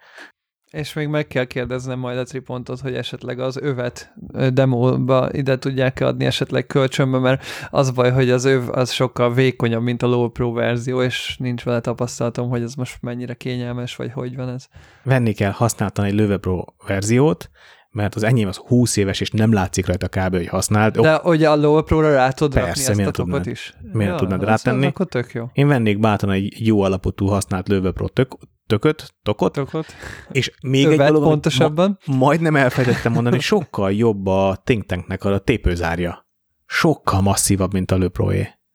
És 0.73 0.93
még 0.93 1.07
meg 1.07 1.27
kell 1.27 1.45
kérdeznem 1.45 1.99
majd 1.99 2.17
a 2.17 2.23
tripontot, 2.23 2.79
hogy 2.79 2.93
esetleg 2.95 3.39
az 3.39 3.57
övet 3.57 4.13
demóba 4.53 5.29
ide 5.31 5.57
tudják 5.57 5.99
adni 6.01 6.25
esetleg 6.25 6.65
kölcsönbe, 6.65 7.17
mert 7.19 7.43
az 7.69 7.91
baj, 7.91 8.11
hogy 8.11 8.29
az 8.29 8.45
öv 8.45 8.69
az 8.71 8.91
sokkal 8.91 9.33
vékonyabb, 9.33 9.81
mint 9.83 10.01
a 10.03 10.07
Low 10.07 10.29
Pro 10.29 10.51
verzió, 10.51 11.01
és 11.01 11.35
nincs 11.39 11.63
vele 11.63 11.79
tapasztalatom, 11.79 12.49
hogy 12.49 12.61
ez 12.61 12.73
most 12.75 12.97
mennyire 13.01 13.33
kényelmes, 13.33 13.95
vagy 13.95 14.11
hogy 14.11 14.35
van 14.35 14.49
ez. 14.49 14.67
venni 15.03 15.33
kell 15.33 15.51
használtan 15.51 16.05
egy 16.05 16.13
Löwe 16.13 16.37
Pro 16.37 16.63
verziót, 16.87 17.49
mert 17.91 18.15
az 18.15 18.23
enyém 18.23 18.47
az 18.47 18.57
20 18.57 18.97
éves, 18.97 19.21
és 19.21 19.31
nem 19.31 19.53
látszik 19.53 19.85
rajta 19.85 20.07
kb. 20.07 20.35
hogy 20.35 20.47
használt. 20.47 20.99
De 21.01 21.19
ugye 21.23 21.49
a 21.49 21.55
Low 21.55 21.81
Pro-ra 21.81 22.13
rá 22.13 22.29
tudod 22.29 22.53
Persze, 22.53 22.87
rakni 22.87 23.01
ezt 23.03 23.09
a 23.09 23.13
tokot 23.13 23.31
tudnád? 23.31 23.47
is? 23.47 23.73
Miért 23.91 24.15
tudnád 24.17 24.41
az- 24.41 24.47
rátenni? 24.47 24.85
Akkor 24.85 25.05
tök 25.05 25.31
jó. 25.31 25.49
Én 25.53 25.67
vennék 25.67 25.99
bátran 25.99 26.31
egy 26.31 26.67
jó 26.67 26.81
alapotú 26.81 27.25
használt 27.27 27.67
Löwe 27.67 27.91
Pro 27.91 28.07
tök, 28.07 28.35
tököt, 28.67 29.13
tokot, 29.23 29.53
Tokot. 29.53 29.85
és 30.31 30.51
még 30.61 30.85
egy 30.85 30.93
Övet 30.93 31.07
dolog, 31.07 31.21
amit 31.21 31.31
pontosabban. 31.33 31.99
Ma, 32.05 32.15
majdnem 32.15 32.55
elfelejtettem 32.55 33.11
mondani, 33.11 33.39
sokkal 33.39 33.91
jobb 33.91 34.25
a 34.25 34.61
Think 34.63 34.85
Tanknek 34.85 35.23
a 35.23 35.39
tépőzárja. 35.39 36.27
Sokkal 36.65 37.21
masszívabb, 37.21 37.73
mint 37.73 37.91
a. 37.91 38.11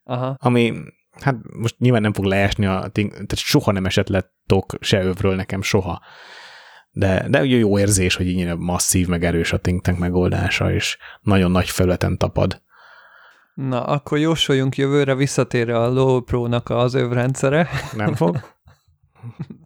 Aha. 0.05 0.37
Ami, 0.39 0.73
hát 1.21 1.37
most 1.59 1.79
nyilván 1.79 2.03
nem 2.03 2.13
fog 2.13 2.25
leesni, 2.25 2.67
a 2.67 2.89
Think, 2.93 3.13
tehát 3.13 3.37
soha 3.37 3.73
nem 3.73 3.87
esett 3.87 4.09
le 4.09 4.33
tok 4.47 4.75
se 4.81 5.03
övről 5.03 5.35
nekem, 5.35 5.63
soha. 5.63 6.03
De, 6.91 7.27
de 7.29 7.41
ugye 7.41 7.57
jó 7.57 7.79
érzés, 7.79 8.17
hogy 8.17 8.27
így 8.27 8.57
masszív, 8.57 9.09
meg 9.09 9.25
erős 9.25 9.53
a 9.53 9.59
Think 9.59 9.83
Tank 9.83 9.99
megoldása, 9.99 10.73
és 10.73 10.99
nagyon 11.21 11.51
nagy 11.51 11.69
felületen 11.71 12.19
tapad. 12.19 12.63
Na, 13.55 13.85
akkor 13.85 14.19
jósoljunk 14.19 14.77
jövőre 14.77 15.15
visszatérre 15.15 15.79
a 15.79 15.89
Low 15.89 16.21
Pro-nak 16.21 16.71
az 16.71 16.95
övrendszere. 16.95 17.69
Nem 17.97 18.15
fog? 18.15 18.41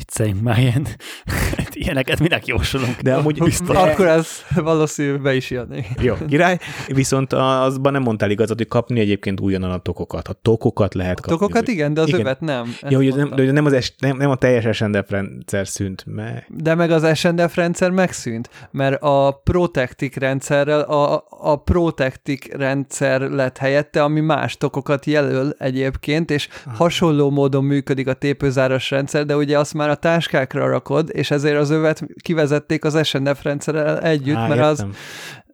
Egy 0.00 0.06
vicceljünk 0.06 0.42
már 0.42 0.58
ilyen, 0.58 0.86
ilyeneket 1.72 2.20
minek 2.20 2.46
jósolunk. 2.46 2.96
De 3.00 3.14
amúgy 3.14 3.38
Biztos. 3.42 3.76
Akkor 3.76 4.06
ez 4.06 4.28
valószínű 4.54 5.16
be 5.16 5.34
is 5.34 5.50
jönni. 5.50 5.84
Jó, 6.00 6.14
király. 6.28 6.58
Viszont 6.86 7.32
azban 7.32 7.92
nem 7.92 8.02
mondtál 8.02 8.30
igazat, 8.30 8.56
hogy 8.56 8.68
kapni 8.68 9.00
egyébként 9.00 9.40
újonnan 9.40 9.70
a 9.70 9.78
tokokat. 9.78 10.28
A 10.28 10.32
tokokat 10.32 10.94
lehet 10.94 11.18
A 11.18 11.22
kapni. 11.22 11.38
tokokat 11.38 11.68
igen, 11.68 11.94
de 11.94 12.00
az 12.00 12.08
Igen. 12.08 12.20
övet 12.20 12.40
nem. 12.40 12.74
Ja, 12.88 12.96
hogy 12.96 13.14
nem, 13.14 13.32
de 13.34 13.52
nem, 13.52 13.64
az 13.64 13.72
es, 13.72 13.94
nem, 13.98 14.16
nem 14.16 14.30
a 14.30 14.34
teljes 14.34 14.76
SNDF 14.76 15.10
rendszer 15.10 15.68
szűnt 15.68 16.04
meg. 16.06 16.46
De 16.48 16.74
meg 16.74 16.90
az 16.90 17.18
SNDF 17.18 17.56
rendszer 17.56 17.90
megszűnt, 17.90 18.50
mert 18.70 19.02
a 19.02 19.40
Protectic 19.44 20.16
rendszerrel 20.16 20.80
a, 20.80 21.24
a 21.28 21.56
Protectic 21.56 22.52
rendszer 22.54 23.20
lett 23.20 23.56
helyette, 23.56 24.02
ami 24.02 24.20
más 24.20 24.56
tokokat 24.56 25.06
jelöl 25.06 25.54
egyébként, 25.58 26.30
és 26.30 26.48
hasonló 26.74 27.30
módon 27.30 27.64
működik 27.64 28.08
a 28.08 28.12
tépőzáras 28.12 28.90
rendszer, 28.90 29.26
de 29.26 29.36
ugye 29.36 29.58
azt 29.58 29.74
már 29.74 29.89
a 29.90 29.94
táskákra 29.94 30.68
rakod, 30.68 31.08
és 31.12 31.30
ezért 31.30 31.56
az 31.56 31.70
övet 31.70 32.06
kivezették 32.22 32.84
az 32.84 33.06
SNDF 33.06 33.42
rendszerrel 33.42 34.00
együtt, 34.00 34.36
Á, 34.36 34.48
mert, 34.48 34.60
az, 34.60 34.86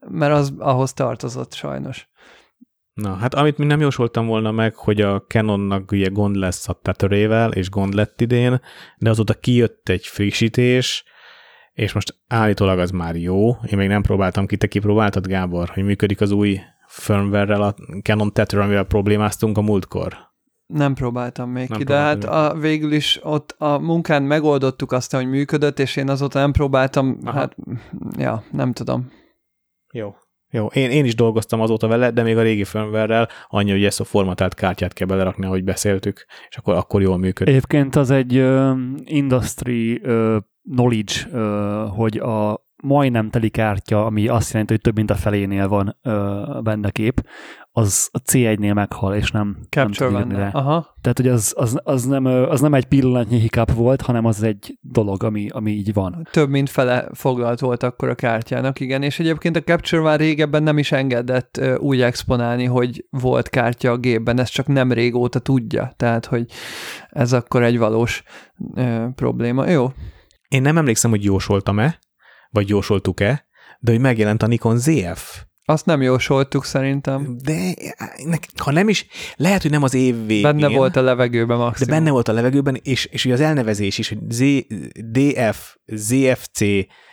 mert 0.09 0.33
az 0.33 0.53
ahhoz 0.59 0.93
tartozott 0.93 1.55
sajnos. 1.55 2.09
Na, 2.93 3.15
hát 3.15 3.35
amit 3.35 3.59
még 3.59 3.69
nem 3.69 3.81
jósoltam 3.81 4.27
volna 4.27 4.51
meg, 4.51 4.75
hogy 4.75 5.01
a 5.01 5.23
Canonnak 5.23 5.93
ugye 5.93 6.09
gond 6.09 6.37
lesz 6.37 6.69
a 6.69 6.81
tetörével, 6.83 7.53
és 7.53 7.71
gond 7.71 7.95
lett 7.95 8.21
idén, 8.21 8.61
de 8.99 9.11
azóta 9.11 9.35
kijött 9.35 9.89
egy 9.89 10.07
frissítés, 10.07 11.05
és 11.73 11.93
most 11.93 12.17
állítólag 12.29 12.79
az 12.79 12.91
már 12.91 13.17
jó. 13.17 13.49
Én 13.49 13.79
még 13.79 13.89
nem 13.89 14.03
próbáltam 14.03 14.47
ki, 14.47 14.57
te 14.57 14.67
kipróbáltad, 14.67 15.27
Gábor, 15.27 15.69
hogy 15.69 15.85
működik 15.85 16.21
az 16.21 16.31
új 16.31 16.61
firmware-rel 16.87 17.63
a 17.63 17.75
Canon 18.03 18.33
Tether, 18.33 18.61
amivel 18.61 18.85
problémáztunk 18.85 19.59
a 19.59 19.63
múltkor. 19.63 20.26
Nem 20.67 20.95
próbáltam 20.95 21.51
még 21.51 21.69
Nem 21.69 21.79
ki, 21.79 21.85
de 21.85 21.97
hát 21.97 22.25
a, 22.25 22.55
végül 22.59 22.93
is 22.93 23.21
ott 23.23 23.55
a 23.59 23.79
munkán 23.79 24.23
megoldottuk 24.23 24.93
azt, 24.93 25.15
hogy 25.15 25.29
működött, 25.29 25.79
és 25.79 25.97
én 25.97 26.09
azóta 26.09 26.39
nem 26.39 26.53
próbáltam, 26.53 27.19
Aha. 27.25 27.39
hát 27.39 27.57
ja, 28.19 28.45
nem 28.51 28.73
tudom. 28.73 29.11
Jó. 29.93 30.15
Jó, 30.51 30.67
én, 30.67 30.91
én 30.91 31.05
is 31.05 31.15
dolgoztam 31.15 31.61
azóta 31.61 31.87
vele, 31.87 32.11
de 32.11 32.23
még 32.23 32.37
a 32.37 32.43
régi 32.43 32.65
firmware-rel 32.65 33.29
annyi, 33.47 33.71
hogy 33.71 33.85
ezt 33.85 34.01
a 34.01 34.05
formatált 34.05 34.55
kártyát 34.55 34.93
kell 34.93 35.07
belerakni, 35.07 35.47
ahogy 35.47 35.65
beszéltük, 35.65 36.27
és 36.49 36.57
akkor, 36.57 36.75
akkor 36.75 37.03
jól 37.03 37.19
működik. 37.19 37.55
Egyébként 37.55 37.97
az 37.97 38.11
egy 38.11 38.39
uh, 38.39 38.79
industry 39.05 40.01
uh, 40.05 40.37
knowledge, 40.75 41.13
uh, 41.33 41.97
hogy 41.97 42.17
a 42.17 42.66
majdnem 42.83 43.31
teli 43.31 43.49
kártya, 43.49 44.07
ami 44.07 44.29
azt 44.29 44.51
jelenti, 44.53 44.73
hogy 44.73 44.83
több 44.83 44.97
mint 44.97 45.11
a 45.11 45.15
felénél 45.15 45.69
van 45.69 45.97
uh, 46.05 46.63
benne 46.63 46.91
kép, 46.91 47.21
az 47.79 48.09
a 48.13 48.19
C1-nél 48.19 48.75
meghal, 48.75 49.15
és 49.15 49.31
nem, 49.31 49.57
Capture 49.71 50.11
nem 50.11 50.29
tud. 50.29 50.39
Aha. 50.39 50.97
Tehát, 51.01 51.17
hogy 51.17 51.29
az, 51.29 51.55
az, 51.57 51.81
az, 51.83 52.05
nem, 52.05 52.25
ö, 52.25 52.49
az 52.49 52.61
nem 52.61 52.75
egy 52.75 52.85
pillanatnyi 52.85 53.39
hiccup 53.39 53.73
volt, 53.73 54.01
hanem 54.03 54.25
az 54.25 54.43
egy 54.43 54.79
dolog, 54.81 55.23
ami, 55.23 55.49
ami 55.49 55.71
így 55.71 55.93
van. 55.93 56.29
Több 56.31 56.49
mint 56.49 56.71
fele 56.71 57.09
foglalt 57.13 57.61
volt 57.61 57.83
akkor 57.83 58.09
a 58.09 58.15
kártyának, 58.15 58.81
igen, 58.81 59.03
és 59.03 59.19
egyébként 59.19 59.57
a 59.57 59.63
Capture 59.63 60.03
már 60.03 60.19
régebben 60.19 60.63
nem 60.63 60.79
is 60.79 60.93
engedett 60.93 61.57
ö, 61.57 61.75
úgy 61.77 62.01
exponálni, 62.01 62.65
hogy 62.65 63.07
volt 63.11 63.49
kártya 63.49 63.91
a 63.91 63.97
gépben, 63.97 64.41
ezt 64.41 64.53
csak 64.53 64.67
nem 64.67 64.93
régóta 64.93 65.39
tudja, 65.39 65.93
tehát, 65.97 66.27
hogy 66.27 66.47
ez 67.09 67.33
akkor 67.33 67.63
egy 67.63 67.79
valós 67.79 68.23
ö, 68.75 69.07
probléma. 69.15 69.69
Jó, 69.69 69.93
Én 70.49 70.63
nem 70.63 70.79
emlékszem, 70.79 71.11
hogy 71.11 71.25
jósoltam-e, 71.25 71.99
vagy 72.51 72.69
jósoltuk-e, 72.69 73.47
de 73.79 73.91
hogy 73.91 74.01
megjelent 74.01 74.43
a 74.43 74.47
Nikon 74.47 74.79
ZF. 74.79 75.43
azt 75.65 75.87
nem 75.87 76.03
jósoltuk 76.03 76.65
szerintem. 76.65 77.37
De 77.45 77.75
ha 78.57 78.73
nem 78.73 78.89
is, 78.89 79.07
lehet, 79.37 79.63
hogy 79.63 79.71
nem 79.71 79.83
az 79.83 79.95
év 79.95 80.27
végén. 80.27 80.43
Benne 80.43 80.69
volt 80.69 80.97
a 80.97 81.03
levegőben 81.03 81.59
De 81.59 81.65
maximum. 81.65 81.95
benne 81.99 82.11
volt 82.11 82.29
a 82.29 82.33
levegőben, 82.33 82.81
és, 82.83 83.05
és 83.05 83.25
ugye 83.25 83.35
az 83.35 83.41
elnevezés 83.41 83.99
is, 83.99 84.09
hogy 84.09 84.19
Z, 84.29 84.43
DF, 85.11 85.77
ZFC, 85.87 86.61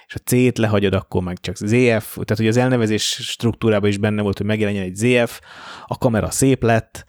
és 0.05 0.15
a 0.15 0.19
C-t 0.25 0.57
lehagyod, 0.57 0.93
akkor 0.93 1.23
meg 1.23 1.39
csak 1.39 1.55
ZF, 1.55 2.13
tehát 2.13 2.37
hogy 2.37 2.47
az 2.47 2.57
elnevezés 2.57 3.03
struktúrában 3.03 3.89
is 3.89 3.97
benne 3.97 4.21
volt, 4.21 4.37
hogy 4.37 4.45
megjelenjen 4.47 4.83
egy 4.83 4.95
ZF, 4.95 5.39
a 5.85 5.97
kamera 5.97 6.31
szép 6.31 6.63
lett, 6.63 7.05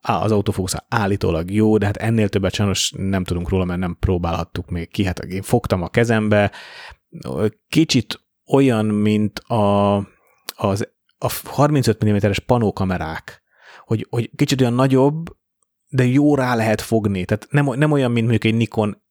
á, 0.00 0.22
az 0.22 0.32
autofókusz 0.32 0.74
állítólag 0.88 1.50
jó, 1.50 1.78
de 1.78 1.86
hát 1.86 1.96
ennél 1.96 2.28
többet 2.28 2.54
sajnos 2.54 2.92
nem 2.96 3.24
tudunk 3.24 3.48
róla, 3.48 3.64
mert 3.64 3.80
nem 3.80 3.96
próbálhattuk 4.00 4.70
még 4.70 4.90
ki. 4.90 5.04
Hát 5.04 5.18
én 5.18 5.42
fogtam 5.42 5.82
a 5.82 5.88
kezembe, 5.88 6.52
kicsit 7.68 8.20
olyan, 8.46 8.86
mint 8.86 9.38
a, 9.38 9.96
az, 10.56 10.88
a 11.18 11.32
35 11.44 12.04
mm-es 12.04 12.38
panókamerák, 12.38 13.42
hogy, 13.84 14.06
hogy 14.10 14.30
kicsit 14.36 14.60
olyan 14.60 14.72
nagyobb, 14.72 15.36
de 15.88 16.04
jó 16.04 16.34
rá 16.34 16.54
lehet 16.54 16.80
fogni. 16.80 17.24
Tehát 17.24 17.46
nem, 17.50 17.64
nem 17.64 17.90
olyan, 17.90 18.10
mint 18.10 18.28
mondjuk 18.28 18.52
egy 18.52 18.58
Nikon 18.58 19.02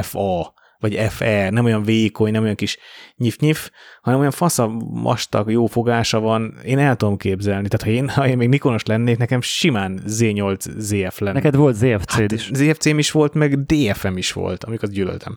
FA, 0.00 0.54
vagy 0.80 0.94
FE, 1.08 1.50
nem 1.50 1.64
olyan 1.64 1.82
vékony, 1.82 2.32
nem 2.32 2.42
olyan 2.42 2.54
kis 2.54 2.78
nyif-nyif, 3.16 3.70
hanem 4.00 4.18
olyan 4.18 4.30
fasza, 4.30 4.70
vastag, 5.02 5.50
jó 5.50 5.66
fogása 5.66 6.20
van, 6.20 6.54
én 6.64 6.78
el 6.78 6.96
tudom 6.96 7.16
képzelni. 7.16 7.68
Tehát 7.68 7.82
ha 7.82 8.02
én, 8.02 8.08
ha 8.08 8.28
én 8.28 8.36
még 8.36 8.48
Nikonos 8.48 8.84
lennék, 8.84 9.18
nekem 9.18 9.40
simán 9.40 10.02
Z8 10.06 10.58
ZF 10.58 11.18
lenne. 11.18 11.32
Neked 11.32 11.54
volt 11.56 11.74
ZFC-d 11.74 12.10
Hát 12.10 12.32
is. 12.32 12.50
ZFC-m 12.52 12.98
is 12.98 13.10
volt, 13.10 13.34
meg 13.34 13.64
DFM 13.64 14.16
is 14.16 14.32
volt, 14.32 14.64
amiket 14.64 14.90
gyűlöltem. 14.90 15.36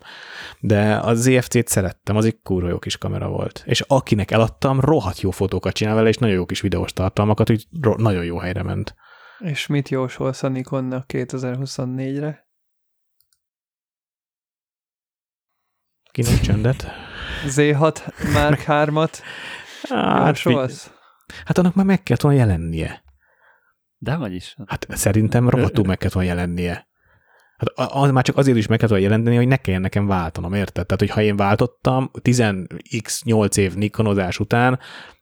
De 0.60 0.94
a 0.94 1.14
ZFC-t 1.14 1.68
szerettem, 1.68 2.16
az 2.16 2.26
egy 2.26 2.40
kurva 2.44 2.68
jó 2.68 2.80
kis 2.80 2.98
kamera 2.98 3.30
volt. 3.30 3.64
És 3.66 3.82
akinek 3.88 4.32
eladtam, 4.32 4.80
rohadt 4.80 5.22
jó 5.22 5.32
fotókat 5.32 5.74
csinál 5.74 5.96
vele, 5.96 6.10
és 6.10 6.18
nagyon 6.18 6.36
jó 6.36 6.46
kis 6.46 6.62
videós 6.62 6.94
tartalmakat, 6.94 7.50
úgy 7.50 7.68
ro- 7.82 7.98
nagyon 7.98 8.24
jó 8.24 8.38
helyre 8.38 8.64
ment. 8.64 8.96
És 9.40 9.68
mit 9.68 9.90
jósolsz 9.90 10.44
a 10.44 10.48
Nikonnak 10.48 11.06
2024-re? 11.14 12.50
Kinek 16.12 16.40
csöndet? 16.40 16.88
Z6 17.48 17.98
Mark 18.34 18.64
3-at 18.68 19.20
Hát, 19.90 20.92
hát 21.46 21.58
annak 21.58 21.76
már 21.76 21.86
meg 21.86 22.04
kellett 22.04 22.22
volna 22.22 22.38
jelennie. 22.38 23.04
De 23.98 24.16
vagy 24.16 24.34
is. 24.34 24.56
Hát 24.68 24.88
szerintem 24.90 25.50
rohadtul 25.50 25.86
meg 25.86 25.98
kellett 25.98 26.14
volna 26.14 26.30
jelennie. 26.30 26.88
Hát 27.58 27.68
a- 27.90 28.02
az 28.02 28.12
már 28.12 28.24
csak 28.24 28.38
azért 28.38 28.58
is 28.58 28.68
meg 28.68 28.78
kellett 28.78 28.94
volna 28.94 29.08
jelenteni, 29.08 29.36
hogy 29.36 29.48
ne 29.48 29.56
kelljen 29.56 29.82
nekem 29.82 30.08
váltanom, 30.08 30.54
érted? 30.54 30.86
Tehát, 30.86 31.00
hogy 31.00 31.10
ha 31.10 31.22
én 31.22 31.36
váltottam 31.36 32.12
10x8 32.22 33.58
év 33.58 33.74
Nikonozás 33.74 34.40
után, 34.40 34.80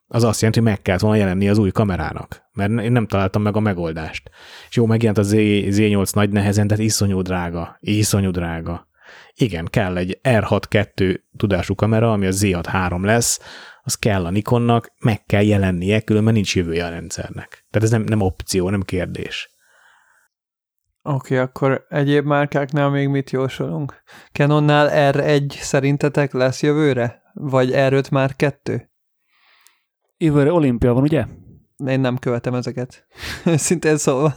az 0.07 0.23
azt 0.23 0.39
jelenti, 0.41 0.59
hogy 0.61 0.69
meg 0.69 0.81
kellett 0.81 1.01
volna 1.01 1.17
jelenni 1.17 1.49
az 1.49 1.57
új 1.57 1.71
kamerának, 1.71 2.41
mert 2.53 2.71
én 2.71 2.91
nem 2.91 3.07
találtam 3.07 3.41
meg 3.41 3.55
a 3.55 3.59
megoldást. 3.59 4.29
És 4.69 4.75
jó, 4.75 4.85
megjelent 4.85 5.17
a 5.17 5.21
Z, 5.23 5.33
Z8 5.69 6.13
nagy 6.13 6.29
nehezen, 6.29 6.67
tehát 6.67 6.83
iszonyú 6.83 7.21
drága, 7.21 7.77
iszonyú 7.79 8.31
drága. 8.31 8.87
Igen, 9.41 9.65
kell 9.65 9.97
egy 9.97 10.19
R6-2 10.23 11.19
tudású 11.37 11.75
kamera, 11.75 12.11
ami 12.11 12.25
a 12.25 12.31
Z6-3 12.31 13.01
lesz, 13.01 13.39
az 13.81 13.95
kell 13.95 14.25
a 14.25 14.29
Nikonnak, 14.29 14.91
meg 14.99 15.25
kell 15.25 15.43
jelennie, 15.43 16.01
különben 16.01 16.33
nincs 16.33 16.55
jövője 16.55 16.85
a 16.85 16.89
rendszernek. 16.89 17.65
Tehát 17.69 17.87
ez 17.87 17.89
nem, 17.89 18.01
nem 18.01 18.21
opció, 18.21 18.69
nem 18.69 18.81
kérdés. 18.81 19.49
Oké, 21.01 21.33
okay, 21.33 21.37
akkor 21.37 21.85
egyéb 21.89 22.25
márkáknál 22.25 22.89
még 22.89 23.07
mit 23.07 23.29
jósolunk? 23.29 24.03
Canonnál 24.31 25.13
R1 25.13 25.59
szerintetek 25.59 26.33
lesz 26.33 26.61
jövőre? 26.61 27.21
Vagy 27.33 27.69
R5 27.73 28.11
már 28.11 28.35
2? 28.35 28.91
Jövőre 30.17 30.51
olimpia 30.51 30.93
van, 30.93 31.03
ugye? 31.03 31.25
Én 31.87 31.99
nem 31.99 32.17
követem 32.17 32.53
ezeket. 32.53 33.07
Szintén 33.55 33.97
szóval. 33.97 34.33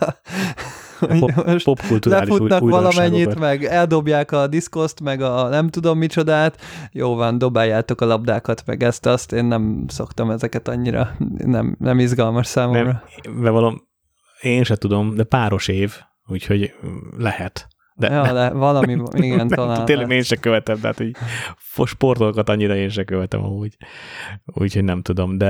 Pop, 1.07 1.33
popkulturális 1.65 2.29
új, 2.29 2.49
lefutnak 2.49 2.71
valamennyit, 2.71 3.39
meg 3.39 3.65
eldobják 3.65 4.33
a 4.33 4.47
diszkoszt, 4.47 5.01
meg 5.01 5.21
a 5.21 5.49
nem 5.49 5.69
tudom 5.69 5.99
micsodát. 5.99 6.61
Jó 6.93 7.15
van, 7.15 7.39
dobáljátok 7.39 8.01
a 8.01 8.05
labdákat, 8.05 8.63
meg 8.67 8.83
ezt, 8.83 9.07
azt. 9.07 9.33
Én 9.33 9.45
nem 9.45 9.85
szoktam 9.89 10.31
ezeket 10.31 10.69
annyira, 10.69 11.11
nem, 11.37 11.77
nem 11.79 11.99
izgalmas 11.99 12.47
számomra. 12.47 13.03
Nem, 13.23 13.43
bevallom, 13.43 13.83
én 14.41 14.65
se 14.65 14.77
tudom, 14.77 15.15
de 15.15 15.25
páros 15.25 15.69
év, 15.69 15.95
úgyhogy 16.27 16.75
lehet. 17.17 17.67
De 17.95 18.11
ja, 18.11 18.23
nem, 18.23 18.35
le, 18.35 18.51
valami, 18.51 18.93
igen, 19.13 19.37
nem, 19.37 19.49
talán. 19.49 19.85
Tényleg 19.85 20.11
én 20.11 20.23
se 20.23 20.37
követem, 20.37 20.81
tehát 20.81 21.03
fo- 21.57 21.89
sportolókat 21.89 22.49
annyira 22.49 22.77
én 22.77 22.89
se 22.89 23.05
követem 23.05 23.45
amúgy. 23.45 23.77
Úgyhogy 24.45 24.85
nem 24.85 25.03
tudom, 25.03 25.39
de 25.39 25.49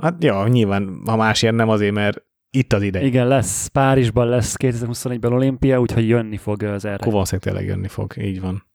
hát 0.00 0.14
ja, 0.24 0.48
nyilván, 0.48 1.02
ha 1.06 1.16
másért 1.16 1.54
nem 1.54 1.68
azért, 1.68 1.94
mert 1.94 2.22
itt 2.54 2.72
az 2.72 2.82
ideje. 2.82 3.06
Igen, 3.06 3.26
lesz. 3.26 3.66
Párizsban 3.66 4.28
lesz 4.28 4.54
2021-ben 4.58 5.32
olimpia, 5.32 5.80
úgyhogy 5.80 6.08
jönni 6.08 6.36
fog 6.36 6.62
az 6.62 6.84
erre. 6.84 6.94
Akkor 6.94 7.12
valószínűleg 7.12 7.52
tényleg 7.52 7.74
jönni 7.74 7.88
fog, 7.88 8.14
így 8.16 8.40
van. 8.40 8.66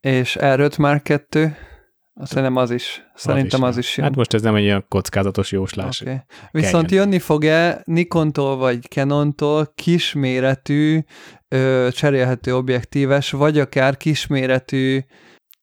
És 0.00 0.36
R5 0.40 0.78
már 0.78 1.02
2? 1.02 1.56
Szerintem 2.14 2.56
az 2.56 2.70
is. 2.70 3.02
Szerintem 3.14 3.62
az 3.62 3.76
is 3.76 3.96
jön. 3.96 4.06
Hát 4.06 4.16
most 4.16 4.34
ez 4.34 4.42
nem 4.42 4.54
egy 4.54 4.64
olyan 4.64 4.84
kockázatos 4.88 5.52
jóslás. 5.52 6.00
Okay. 6.00 6.16
Viszont 6.50 6.90
jönni 6.90 7.18
fog-e 7.18 7.82
Nikontól 7.84 8.56
vagy 8.56 8.82
Canontól 8.88 9.72
kisméretű 9.74 11.00
ö, 11.48 11.88
cserélhető 11.92 12.56
objektíves, 12.56 13.30
vagy 13.30 13.58
akár 13.58 13.96
kisméretű 13.96 15.00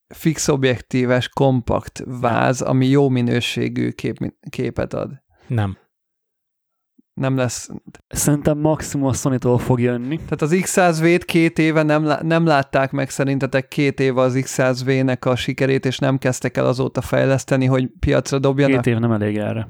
fix 0.08 0.48
objektíves 0.48 1.30
kompakt 1.30 2.04
váz, 2.06 2.62
ami 2.62 2.88
jó 2.88 3.10
minőségű 3.10 3.90
kép, 3.90 4.18
képet 4.50 4.94
ad. 4.94 5.10
Nem. 5.48 5.78
Nem 7.18 7.38
lesz. 7.38 7.70
Szerintem 8.08 8.58
maximum 8.58 9.08
a 9.08 9.14
Sony-tól 9.14 9.58
fog 9.58 9.80
jönni. 9.80 10.16
Tehát 10.16 10.42
az 10.42 10.56
X100V-t 10.56 11.22
két 11.26 11.60
éve 11.60 11.84
nem, 11.84 12.06
lá- 12.06 12.22
nem 12.22 12.46
látták 12.46 12.92
meg 12.92 13.10
szerintetek 13.10 13.68
két 13.68 14.00
éve 14.00 14.22
az 14.22 14.34
X100V-nek 14.38 15.20
a 15.20 15.36
sikerét, 15.36 15.86
és 15.86 16.00
nem 16.00 16.18
kezdtek 16.18 16.58
el 16.58 16.66
azóta 16.66 17.02
fejleszteni, 17.02 17.66
hogy 17.66 17.90
piacra 18.00 18.40
dobjanak? 18.40 18.82
Két 18.82 18.94
év 18.94 19.00
nem 19.00 19.12
elég 19.12 19.38
erre. 19.38 19.68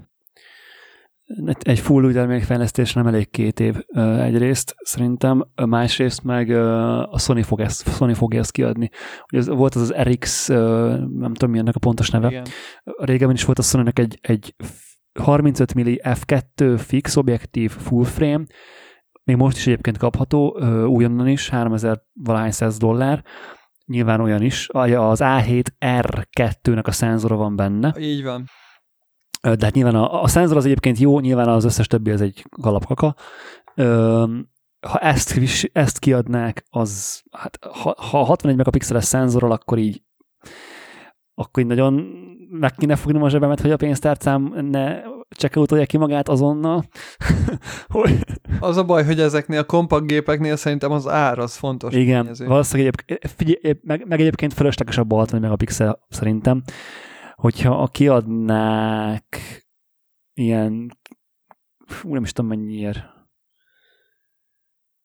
Egy 1.59 1.79
full 1.79 2.03
új 2.03 2.13
termékfejlesztés 2.13 2.93
nem 2.93 3.07
elég 3.07 3.29
két 3.29 3.59
év 3.59 3.75
egyrészt, 4.19 4.75
szerintem, 4.79 5.47
másrészt 5.55 6.23
meg 6.23 6.49
a 7.09 7.17
Sony, 7.17 7.43
fog 7.43 7.59
ezt, 7.59 7.95
Sony 7.95 8.13
fogja 8.13 8.39
ezt 8.39 8.51
kiadni. 8.51 8.89
Ugye 9.31 9.41
ez, 9.41 9.47
volt 9.47 9.75
az 9.75 9.81
az 9.81 9.93
RX, 10.03 10.47
nem 10.47 11.33
tudom 11.33 11.51
mi 11.51 11.57
ennek 11.57 11.75
a 11.75 11.79
pontos 11.79 12.09
neve, 12.09 12.27
Igen. 12.27 12.45
régebben 12.83 13.35
is 13.35 13.45
volt 13.45 13.59
a 13.59 13.61
sony 13.61 13.91
egy, 13.93 14.19
egy 14.21 14.55
35 15.19 15.73
milli 15.73 16.01
f2 16.03 16.75
fix 16.77 17.15
objektív 17.15 17.71
full 17.71 18.03
frame, 18.03 18.45
még 19.23 19.35
most 19.35 19.57
is 19.57 19.67
egyébként 19.67 19.97
kapható, 19.97 20.59
újonnan 20.87 21.27
is, 21.27 21.49
3000 21.49 22.03
valahány 22.13 22.51
száz 22.51 22.77
dollár, 22.77 23.23
nyilván 23.85 24.21
olyan 24.21 24.41
is, 24.41 24.67
az 24.69 25.19
A7R2-nek 25.23 26.85
a 26.85 26.91
szenzora 26.91 27.35
van 27.35 27.55
benne, 27.55 27.95
Így 27.99 28.23
van. 28.23 28.45
De 29.41 29.65
hát 29.65 29.73
nyilván 29.73 29.95
a, 29.95 30.23
a 30.23 30.27
szenzor 30.27 30.57
az 30.57 30.65
egyébként 30.65 30.97
jó, 30.97 31.19
nyilván 31.19 31.47
az 31.47 31.63
összes 31.63 31.87
többi 31.87 32.11
az 32.11 32.21
egy 32.21 32.45
galapkaka. 32.49 33.15
Ö, 33.75 34.23
ha 34.87 34.99
ezt, 34.99 35.39
ezt 35.71 35.99
kiadnák, 35.99 36.65
az, 36.69 37.23
hát 37.31 37.59
ha, 37.61 37.95
ha 37.97 38.23
61 38.23 38.55
megapixeles 38.55 39.03
szenzorral, 39.03 39.51
akkor 39.51 39.77
így 39.77 40.01
akkor 41.39 41.63
így 41.63 41.69
nagyon 41.69 42.07
meg 42.49 42.75
kéne 42.75 42.95
fognom 42.95 43.23
a 43.23 43.29
zsebemet, 43.29 43.61
hogy 43.61 43.71
a 43.71 43.77
pénztárcám 43.77 44.53
ne 44.69 45.01
csekkolja 45.29 45.85
ki 45.85 45.97
magát 45.97 46.29
azonnal. 46.29 46.83
hogy, 47.87 48.19
Az 48.59 48.77
a 48.77 48.83
baj, 48.83 49.05
hogy 49.05 49.19
ezeknél 49.19 49.59
a 49.59 49.63
kompakt 49.63 50.07
gépeknél 50.07 50.55
szerintem 50.55 50.91
az 50.91 51.07
ár 51.07 51.39
az 51.39 51.55
fontos. 51.55 51.93
igen, 51.93 52.21
tényező. 52.21 52.45
valószínűleg 52.45 52.93
egyéb, 53.05 53.27
figyelj, 53.27 53.77
meg, 53.81 54.07
meg 54.07 54.19
egyébként 54.19 54.53
fölöslegesebb 54.53 55.11
a 55.11 55.15
60 55.15 55.41
megapixel 55.41 56.05
szerintem, 56.09 56.63
hogyha 57.35 57.81
a 57.81 57.87
kiadnák 57.87 59.41
ilyen, 60.33 60.97
fú, 61.85 62.13
nem 62.13 62.23
is 62.23 62.31
tudom 62.31 62.49
mennyiért, 62.49 62.99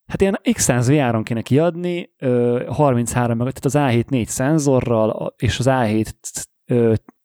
hát 0.06 0.20
ilyen 0.20 0.38
X100 0.42 0.98
áron 1.00 1.22
kéne 1.22 1.42
kiadni, 1.42 2.12
ö, 2.18 2.64
33 2.68 3.36
meg, 3.36 3.52
tehát 3.52 3.64
az 3.64 3.96
A7 3.96 4.08
4 4.08 4.28
szenzorral, 4.28 5.34
és 5.36 5.58
az 5.58 5.66
A7, 5.68 6.12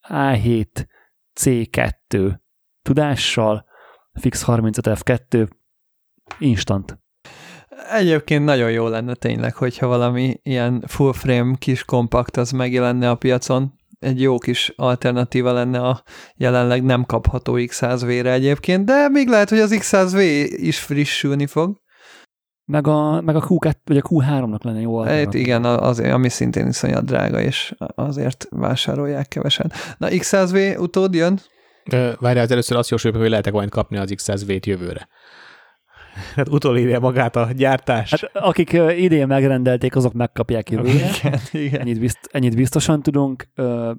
ö, 0.09 0.13
A7 0.13 0.85
C2 1.39 2.39
tudással, 2.81 3.65
fix 4.19 4.41
35 4.41 4.99
F2, 5.03 5.47
instant. 6.39 6.99
Egyébként 7.91 8.45
nagyon 8.45 8.71
jó 8.71 8.88
lenne 8.88 9.13
tényleg, 9.13 9.55
hogyha 9.55 9.88
valami 9.88 10.39
ilyen 10.43 10.84
full 10.88 11.13
frame 11.13 11.55
kis 11.57 11.84
kompakt 11.84 12.38
az 12.38 12.51
megjelenne 12.51 13.09
a 13.09 13.15
piacon. 13.15 13.73
Egy 13.99 14.21
jó 14.21 14.38
kis 14.38 14.73
alternatíva 14.75 15.51
lenne 15.51 15.79
a 15.79 16.03
jelenleg 16.35 16.84
nem 16.84 17.05
kapható 17.05 17.53
X100V-re 17.57 18.31
egyébként, 18.31 18.85
de 18.85 19.09
még 19.09 19.27
lehet, 19.27 19.49
hogy 19.49 19.59
az 19.59 19.75
X100V 19.79 20.47
is 20.55 20.79
frissülni 20.79 21.45
fog. 21.45 21.81
Meg 22.69 22.88
a, 22.88 23.22
meg 23.22 23.35
a 23.35 23.41
Q2, 23.41 23.73
vagy 23.84 23.98
a 23.98 24.02
Q3-nak 24.02 24.61
lenne 24.64 24.80
jó 24.80 24.98
Hát 24.99 25.07
alternatíva. 25.07 25.44
igen, 25.44 25.64
az, 25.65 25.99
ami 25.99 26.30
szintén 26.30 26.68
iszonyat 26.68 27.06
drága, 27.06 27.41
és 27.41 27.76
azért 27.95 28.48
vásárolják 28.49 29.27
kevesen. 29.27 29.72
Na, 29.98 30.07
X100V 30.10 30.80
utód 30.80 31.14
jön? 31.14 31.39
Várjál, 32.19 32.44
az 32.44 32.52
először 32.52 32.77
azt 32.77 32.89
jósoljuk, 32.89 33.22
hogy 33.22 33.30
lehet 33.30 33.52
majd 33.52 33.69
kapni 33.69 33.98
az 33.98 34.14
X100V-t 34.15 34.65
jövőre. 34.65 35.07
Hát 36.35 36.49
utolérje 36.49 36.99
magát 36.99 37.35
a 37.35 37.48
gyártás. 37.56 38.10
Hát, 38.10 38.19
Hát 38.34 38.44
akik 38.44 38.73
ö, 38.73 38.91
idén 38.91 39.27
megrendelték, 39.27 39.95
azok 39.95 40.14
megkapják 40.14 40.69
jövőre. 40.69 40.91
Igen, 40.91 41.39
igen. 41.52 41.80
Ennyit, 41.81 41.99
bizt, 41.99 42.19
ennyit 42.31 42.56
biztosan 42.56 43.02
tudunk. 43.02 43.48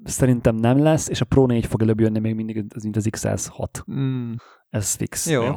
Szerintem 0.03 0.55
nem 0.55 0.83
lesz, 0.83 1.07
és 1.09 1.21
a 1.21 1.25
Pro 1.25 1.45
4 1.45 1.65
fog 1.65 1.81
előbb 1.81 1.99
jönni 1.99 2.19
még 2.19 2.35
mindig, 2.35 2.65
az- 2.75 2.83
mint 2.83 2.95
az 2.95 3.07
X106. 3.11 3.91
Mm. 3.91 4.31
Ez 4.69 4.93
fix. 4.93 5.29
Jó. 5.29 5.43
Jó. 5.43 5.53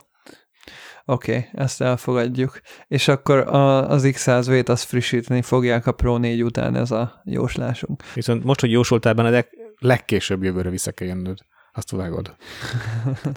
Oké, 1.05 1.37
okay, 1.37 1.49
ezt 1.53 1.81
elfogadjuk. 1.81 2.61
És 2.89 3.09
akkor 3.09 3.39
a, 3.39 3.91
az 3.91 4.03
X100V-t 4.07 4.69
azt 4.69 4.85
frissíteni 4.85 5.43
fogják 5.43 5.87
a 5.87 5.93
Pro 5.93 6.16
4 6.16 6.43
után, 6.43 6.77
ez 6.77 6.91
a 6.91 7.23
jóslásunk. 7.24 8.03
Viszont 8.15 8.45
most, 8.45 8.61
hogy 8.61 8.70
jósoltál 8.70 9.15
benne, 9.15 9.47
legkésőbb 9.79 10.43
jövőre 10.43 10.70
vissza 10.70 10.93
kell 10.93 11.09
jönnöd. 11.09 11.39
Azt 11.74 11.91
vágod. 11.91 12.35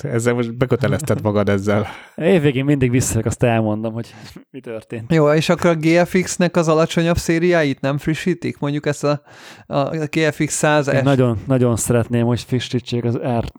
Ezzel 0.03 0.33
most 0.33 0.57
bekötelezted 0.57 1.21
magad 1.21 1.49
ezzel. 1.49 1.87
Évvégén 2.15 2.65
mindig 2.65 2.91
visszajövök, 2.91 3.25
azt 3.25 3.43
elmondom, 3.43 3.93
hogy 3.93 4.15
mi 4.49 4.59
történt. 4.59 5.13
Jó, 5.13 5.31
és 5.31 5.49
akkor 5.49 5.69
a 5.69 5.75
GFX-nek 5.75 6.55
az 6.55 6.67
alacsonyabb 6.67 7.17
szériáit 7.17 7.81
nem 7.81 7.97
frissítik? 7.97 8.59
Mondjuk 8.59 8.85
ezt 8.85 9.03
a, 9.03 9.21
a 9.65 10.07
GFX 10.09 10.53
100 10.53 10.87
Én 10.87 11.03
nagyon, 11.03 11.39
nagyon 11.47 11.75
szeretném, 11.75 12.25
hogy 12.25 12.41
frissítsék 12.41 13.03
az 13.03 13.17
R, 13.17 13.51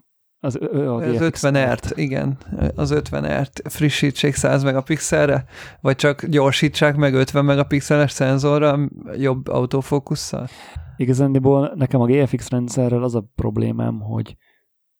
az, 0.47 0.59
az 0.73 1.19
GFX 1.19 1.43
50R-t, 1.45 1.93
igen, 1.95 2.39
az 2.75 2.93
50R-t 2.95 3.61
frissítsék 3.65 4.35
100 4.35 4.63
megapixelre, 4.63 5.45
vagy 5.81 5.97
csak 5.97 6.27
gyorsítsák 6.27 6.97
meg 6.97 7.15
50 7.15 7.45
megapixeles 7.45 8.11
szenzorra 8.11 8.89
jobb 9.17 9.49
autofókusszal? 9.49 10.49
Igazándiból 10.97 11.73
nekem 11.75 12.01
a 12.01 12.07
GFX 12.07 12.51
rendszerrel 12.51 13.03
az 13.03 13.15
a 13.15 13.25
problémám, 13.35 14.01
hogy 14.01 14.37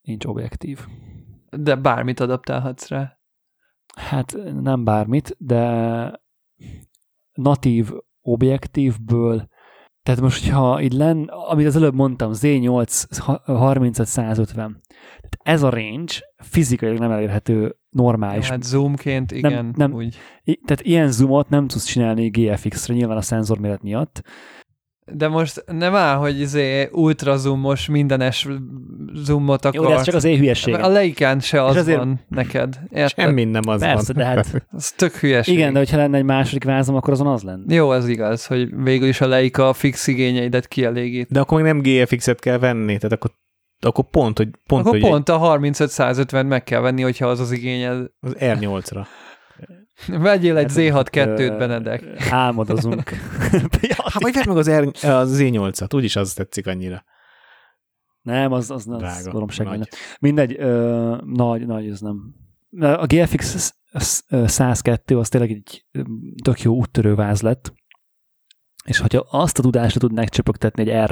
nincs 0.01 0.25
objektív. 0.25 0.79
De 1.49 1.75
bármit 1.75 2.19
adaptálhatsz 2.19 2.87
rá. 2.87 3.17
Hát 3.95 4.37
nem 4.61 4.83
bármit, 4.83 5.35
de 5.39 6.11
natív 7.33 7.91
objektívből, 8.21 9.47
tehát 10.03 10.21
most, 10.21 10.43
hogyha 10.43 10.81
így 10.81 10.93
len, 10.93 11.23
amit 11.23 11.65
az 11.65 11.75
előbb 11.75 11.93
mondtam, 11.93 12.31
Z8 12.33 13.03
ha- 13.19 13.41
35-150, 13.45 14.53
tehát 14.53 14.71
ez 15.43 15.63
a 15.63 15.69
range 15.69 16.13
fizikailag 16.37 16.99
nem 16.99 17.11
elérhető 17.11 17.75
normális. 17.89 18.49
Hát 18.49 18.63
zoomként, 18.63 19.31
igen, 19.31 19.73
nem. 19.77 19.93
úgy. 19.93 20.15
I- 20.43 20.59
Tehát 20.65 20.81
ilyen 20.83 21.11
zoomot 21.11 21.49
nem 21.49 21.67
tudsz 21.67 21.85
csinálni 21.85 22.27
GFX-re, 22.29 22.93
nyilván 22.93 23.17
a 23.17 23.21
szenzorméret 23.21 23.81
miatt. 23.81 24.21
De 25.13 25.27
most 25.27 25.63
nem 25.71 25.95
áll, 25.95 26.15
hogy 26.15 26.39
izé 26.39 26.87
ultra 26.91 27.37
zoomos, 27.37 27.87
mindenes 27.87 28.47
zoomot 29.13 29.69
Jó, 29.73 29.85
de 29.87 29.93
ez 29.93 30.03
csak 30.03 30.15
az 30.15 30.23
én 30.23 30.37
hülyeségem. 30.37 30.83
A 30.83 30.87
leikán 30.87 31.39
se 31.39 31.63
az 31.63 31.75
azért- 31.75 31.97
van 31.97 32.19
neked. 32.27 32.79
Érted? 32.89 33.09
Semmi 33.25 33.43
nem 33.43 33.61
az 33.67 33.79
Persze, 33.79 34.13
van. 34.13 34.23
de 34.23 34.29
hát 34.29 34.65
Ez 34.77 34.91
tök 34.91 35.15
hülyeség. 35.15 35.53
igen, 35.53 35.73
de 35.73 35.79
hogyha 35.79 35.97
lenne 35.97 36.17
egy 36.17 36.23
második 36.23 36.63
vázom, 36.63 36.95
akkor 36.95 37.13
azon 37.13 37.27
az 37.27 37.43
lenne. 37.43 37.73
Jó, 37.75 37.91
ez 37.93 38.07
igaz, 38.07 38.45
hogy 38.45 38.83
végül 38.83 39.07
is 39.07 39.21
a 39.21 39.27
leika 39.27 39.69
a 39.69 39.73
fix 39.73 40.07
igényeidet 40.07 40.67
kielégít. 40.67 41.31
De 41.31 41.39
akkor 41.39 41.61
még 41.61 41.71
nem 41.73 41.81
GFX-et 41.81 42.39
kell 42.39 42.57
venni, 42.57 42.97
tehát 42.97 43.11
akkor, 43.11 43.31
akkor 43.79 44.09
pont, 44.09 44.37
hogy 44.37 44.49
pont, 44.67 44.85
Akkor 44.85 44.99
hogy 44.99 45.09
pont 45.09 45.29
a 45.29 45.39
35-150 45.39 46.47
meg 46.47 46.63
kell 46.63 46.79
venni, 46.81 47.01
hogyha 47.01 47.27
az 47.27 47.39
az 47.39 47.51
igényed. 47.51 48.05
az 48.19 48.35
R8-ra. 48.39 49.05
Vegyél 50.07 50.57
egy 50.57 50.71
Z6-2-t, 50.75 51.39
Ö, 51.39 51.57
Benedek. 51.57 52.03
Álmodozunk. 52.31 53.09
Hát 54.11 54.21
vagy 54.21 54.33
vedd 54.33 54.47
meg 54.47 54.57
az, 54.57 54.69
R, 54.71 55.05
az 55.05 55.37
Z8-at, 55.41 55.95
úgyis 55.95 56.15
az 56.15 56.33
tetszik 56.33 56.67
annyira. 56.67 57.03
Nem, 58.21 58.51
az, 58.51 58.71
az 58.71 58.85
nem, 58.85 58.95
az 58.95 59.01
Drága, 59.01 59.31
baromság 59.31 59.67
nagy. 59.67 59.89
Mindegy, 60.19 60.55
ö, 60.59 61.17
nagy, 61.25 61.65
nagy, 61.65 61.87
ez 61.89 61.99
nem. 61.99 62.33
A 62.79 63.05
GFX 63.05 63.55
sz- 63.57 63.75
sz- 63.93 64.25
ö, 64.29 64.47
102 64.47 65.15
az 65.17 65.29
tényleg 65.29 65.51
egy 65.51 65.85
tök 66.43 66.61
jó 66.61 66.73
úttörő 66.75 67.15
váz 67.15 67.41
lett, 67.41 67.73
és 68.87 68.97
hogyha 68.97 69.27
azt 69.29 69.59
a 69.59 69.61
tudást 69.61 69.99
tudnák 69.99 70.29
csöpögtetni 70.29 70.89
egy 70.89 71.09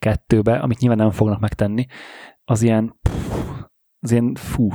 R2-be, 0.00 0.60
amit 0.60 0.78
nyilván 0.78 0.98
nem 0.98 1.10
fognak 1.10 1.40
megtenni, 1.40 1.86
az 2.44 2.62
ilyen, 2.62 2.98
az 4.00 4.10
ilyen, 4.10 4.34
fú, 4.34 4.72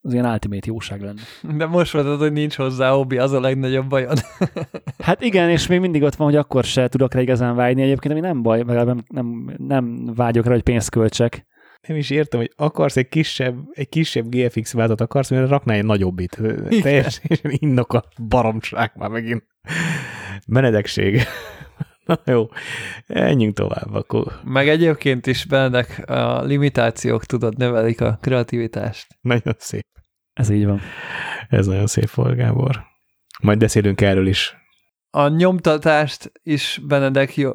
az, 0.00 0.12
ilyen 0.12 0.26
ultimate 0.26 0.66
jóság 0.66 1.00
lenne. 1.00 1.20
De 1.56 1.66
most 1.66 1.94
mondod, 1.94 2.18
hogy 2.18 2.32
nincs 2.32 2.56
hozzá 2.56 2.90
hobbi, 2.90 3.18
az 3.18 3.32
a 3.32 3.40
legnagyobb 3.40 3.88
bajod. 3.88 4.20
Hát 4.98 5.22
igen, 5.22 5.50
és 5.50 5.66
még 5.66 5.80
mindig 5.80 6.02
ott 6.02 6.14
van, 6.14 6.26
hogy 6.26 6.36
akkor 6.36 6.64
se 6.64 6.88
tudok 6.88 7.14
rá 7.14 7.20
igazán 7.20 7.54
vágyni 7.54 7.82
egyébként, 7.82 8.12
ami 8.14 8.22
nem 8.22 8.42
baj, 8.42 8.58
legalább 8.58 8.86
nem, 8.86 9.04
nem, 9.08 9.54
nem 9.58 10.14
vágyok 10.14 10.44
rá, 10.44 10.52
hogy 10.52 10.62
pénzt 10.62 10.90
költsek. 10.90 11.46
Nem 11.88 11.96
is 11.96 12.10
értem, 12.10 12.40
hogy 12.40 12.52
akarsz 12.56 12.96
egy 12.96 13.08
kisebb, 13.08 13.56
egy 13.72 13.88
kisebb 13.88 14.28
GFX 14.28 14.72
váltot 14.72 15.00
akarsz, 15.00 15.30
mert 15.30 15.48
raknál 15.48 15.76
egy 15.76 15.84
nagyobbit. 15.84 16.40
Teljesen 16.82 17.22
innok 17.42 17.92
a 17.92 18.04
baromság 18.28 18.92
már 18.94 19.10
megint. 19.10 19.44
Menedekség. 20.46 21.22
Na 22.06 22.18
jó, 22.24 22.48
menjünk 23.06 23.54
tovább 23.54 23.94
akkor. 23.94 24.40
Meg 24.44 24.68
egyébként 24.68 25.26
is 25.26 25.44
Benedek 25.44 26.02
a 26.06 26.42
limitációk, 26.42 27.24
tudod, 27.24 27.56
növelik 27.56 28.00
a 28.00 28.18
kreativitást. 28.20 29.06
Nagyon 29.20 29.54
szép. 29.58 29.86
Ez 30.32 30.50
így 30.50 30.66
van. 30.66 30.80
Ez 31.48 31.66
nagyon 31.66 31.86
szép 31.86 32.10
volt, 32.10 32.36
Gábor. 32.36 32.82
Majd 33.42 33.58
beszélünk 33.58 34.00
erről 34.00 34.26
is. 34.26 34.56
A 35.10 35.28
nyomtatást 35.28 36.32
is 36.42 36.80
Benedek 36.86 37.36
jó, 37.36 37.50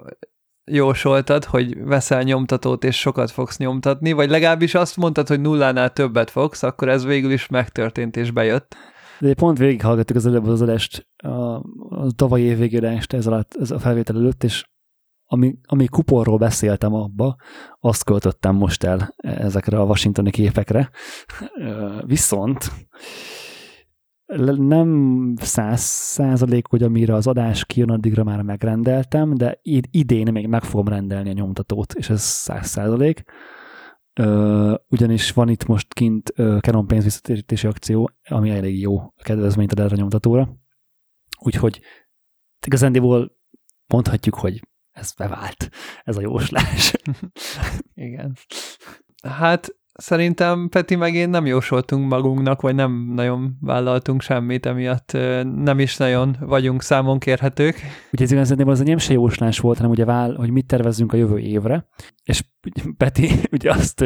jósoltad, 0.72 1.46
hogy 1.46 1.84
veszel 1.84 2.22
nyomtatót 2.22 2.84
és 2.84 3.00
sokat 3.00 3.32
fogsz 3.32 3.58
nyomtatni, 3.58 4.12
vagy 4.12 4.30
legalábbis 4.30 4.74
azt 4.74 4.98
mondtad, 4.98 5.28
hogy 5.28 5.42
nullánál 5.42 5.94
többet 5.94 6.30
fogsz, 6.30 6.64
akkor 6.64 6.90
ez 6.90 7.06
végül 7.06 7.32
is 7.32 7.48
megtörtént 7.48 8.18
és 8.18 8.32
bejött. 8.32 8.76
De 9.20 9.34
pont 9.34 9.58
végighallgattuk 9.58 10.16
az 10.16 10.26
előbb 10.26 10.46
az 10.46 10.62
adást, 10.62 11.08
a, 11.24 11.30
a 11.30 12.12
tavalyi 12.16 12.44
év 12.44 12.58
végére 12.58 12.90
este 12.90 13.18
ez, 13.18 13.28
alatt, 13.28 13.56
ez 13.60 13.72
a 13.72 13.80
felvétel 13.80 14.16
előtt, 14.16 14.44
és 14.44 14.66
ami, 15.32 15.58
ami 15.64 15.88
kuporról 15.88 16.38
beszéltem 16.38 16.94
abba, 16.94 17.36
azt 17.80 18.04
költöttem 18.04 18.56
most 18.56 18.84
el 18.84 19.14
ezekre 19.18 19.80
a 19.80 19.84
washingtoni 19.84 20.30
képekre. 20.32 20.90
Viszont 22.06 22.72
nem 24.58 25.34
száz 25.38 25.82
százalék, 25.82 26.68
hogy 26.68 26.84
amire 26.84 27.14
az 27.14 27.28
adás 27.28 27.66
kijön, 27.66 27.90
addigra 27.90 28.24
már 28.24 28.42
megrendeltem, 28.42 29.34
de 29.34 29.60
idén 29.92 30.32
még 30.32 30.48
meg 30.48 30.64
fogom 30.64 30.88
rendelni 30.88 31.30
a 31.30 31.34
nyomtatót, 31.34 31.94
és 31.94 32.10
ez 32.10 32.22
száz 32.22 32.68
százalék. 32.68 33.24
Ugyanis 34.90 35.32
van 35.32 35.50
itt 35.50 35.66
most 35.66 35.94
kint 35.94 36.34
Canon 36.36 36.88
pénzvisszatérítési 36.88 37.68
akció, 37.68 38.12
ami 38.28 38.50
elég 38.50 38.80
jó 38.80 39.14
kedvezményt 39.24 39.72
ad 39.72 39.80
erre 39.80 39.94
a 39.94 39.98
nyomtatóra. 39.98 40.58
Úgyhogy 41.40 41.82
igazándiból 42.66 43.38
mondhatjuk, 43.88 44.36
hogy 44.36 44.68
ez 44.92 45.14
bevált, 45.14 45.70
ez 46.04 46.18
a 46.18 46.22
jóslás. 46.22 46.94
Igen. 47.94 48.38
Hát 49.24 49.79
szerintem 50.00 50.70
Peti 50.70 50.96
meg 50.96 51.14
én 51.14 51.30
nem 51.30 51.46
jósoltunk 51.46 52.10
magunknak, 52.10 52.62
vagy 52.62 52.76
nem 52.76 53.12
nagyon 53.14 53.58
vállaltunk 53.62 54.22
semmit, 54.22 54.66
emiatt 54.66 55.12
nem 55.56 55.80
is 55.80 55.98
nagyon 55.98 56.36
vagyunk 56.40 56.82
számon 56.82 57.20
kérhetők. 57.20 57.76
Ugye 58.12 58.24
ez 58.24 58.32
igazán 58.32 58.68
az 58.68 58.82
enyém 58.82 58.98
se 58.98 59.14
jóslás 59.14 59.60
volt, 59.60 59.78
hanem 59.78 59.92
ugye 59.92 60.06
vál, 60.06 60.34
hogy 60.34 60.50
mit 60.50 60.66
tervezzünk 60.66 61.14
a 61.14 61.18
jövő 61.18 61.40
évre, 61.40 61.88
és 62.24 62.44
Peti 62.98 63.30
ugye 63.52 63.72
azt 63.72 64.06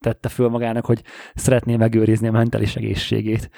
tette 0.00 0.28
föl 0.28 0.48
magának, 0.48 0.86
hogy 0.86 1.02
szeretné 1.34 1.76
megőrizni 1.76 2.28
a 2.28 2.32
mentális 2.32 2.76
egészségét. 2.76 3.50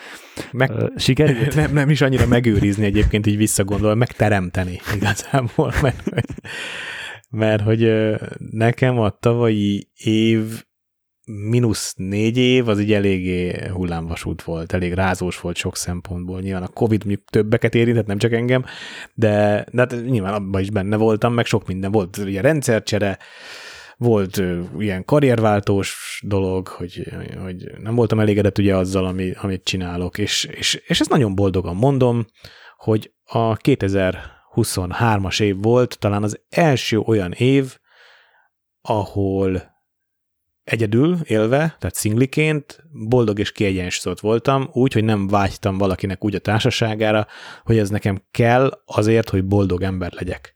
Meg, 0.53 0.73
Sikerült? 0.97 1.55
Nem, 1.61 1.73
nem 1.73 1.91
is 1.91 2.01
annyira 2.01 2.27
megőrizni 2.27 2.85
egyébként, 2.85 3.27
így 3.27 3.37
visszagondol, 3.37 3.95
megteremteni 3.95 4.81
igazából, 4.95 5.73
mert, 5.83 6.11
mert 7.31 7.63
hogy 7.63 7.93
nekem 8.51 8.99
a 8.99 9.11
tavalyi 9.11 9.91
év 9.97 10.67
mínusz 11.29 11.95
négy 11.97 12.37
év, 12.37 12.69
az 12.69 12.81
így 12.81 12.93
eléggé 12.93 13.69
hullámvasút 13.69 14.43
volt, 14.43 14.73
elég 14.73 14.93
rázós 14.93 15.41
volt 15.41 15.57
sok 15.57 15.77
szempontból. 15.77 16.41
Nyilván 16.41 16.63
a 16.63 16.69
Covid 16.69 17.05
mondjuk 17.05 17.29
többeket 17.31 17.75
érintett, 17.75 18.07
nem 18.07 18.19
csak 18.19 18.33
engem, 18.33 18.65
de, 19.15 19.67
de 19.73 19.81
hát 19.81 20.05
nyilván 20.05 20.35
abban 20.35 20.61
is 20.61 20.71
benne 20.71 20.97
voltam, 20.97 21.33
meg 21.33 21.47
sok 21.47 21.67
minden 21.67 21.91
volt. 21.91 22.17
Ugye 22.17 22.41
rendszercsere, 22.41 23.19
volt 23.99 24.43
ilyen 24.79 25.05
karrierváltós 25.05 26.21
dolog, 26.27 26.69
hogy, 26.69 27.13
hogy 27.43 27.71
nem 27.83 27.95
voltam 27.95 28.21
elégedett 28.21 28.59
ugye 28.59 28.77
azzal, 28.77 29.07
ami, 29.07 29.33
amit 29.41 29.65
csinálok, 29.65 30.19
és, 30.19 30.45
és, 30.45 30.83
és 30.87 31.01
ezt 31.01 31.11
nagyon 31.11 31.35
boldogan 31.35 31.77
mondom, 31.77 32.27
hogy 32.77 33.13
a 33.25 33.57
2023-as 33.57 35.43
év 35.43 35.57
volt 35.63 35.99
talán 35.99 36.23
az 36.23 36.41
első 36.49 36.99
olyan 36.99 37.33
év, 37.33 37.77
ahol 38.81 39.78
egyedül 40.69 41.19
élve, 41.25 41.57
tehát 41.57 41.95
szingliként 41.95 42.85
boldog 42.93 43.39
és 43.39 43.53
kiegyensúlyozott 43.53 44.21
voltam, 44.21 44.69
úgy, 44.73 44.93
hogy 44.93 45.05
nem 45.05 45.27
vágytam 45.27 45.79
valakinek 45.79 46.25
úgy 46.25 46.35
a 46.35 46.39
társaságára, 46.39 47.27
hogy 47.63 47.79
ez 47.79 47.89
nekem 47.91 48.23
kell 48.31 48.83
azért, 48.85 49.29
hogy 49.29 49.45
boldog 49.45 49.83
ember 49.83 50.13
legyek. 50.13 50.55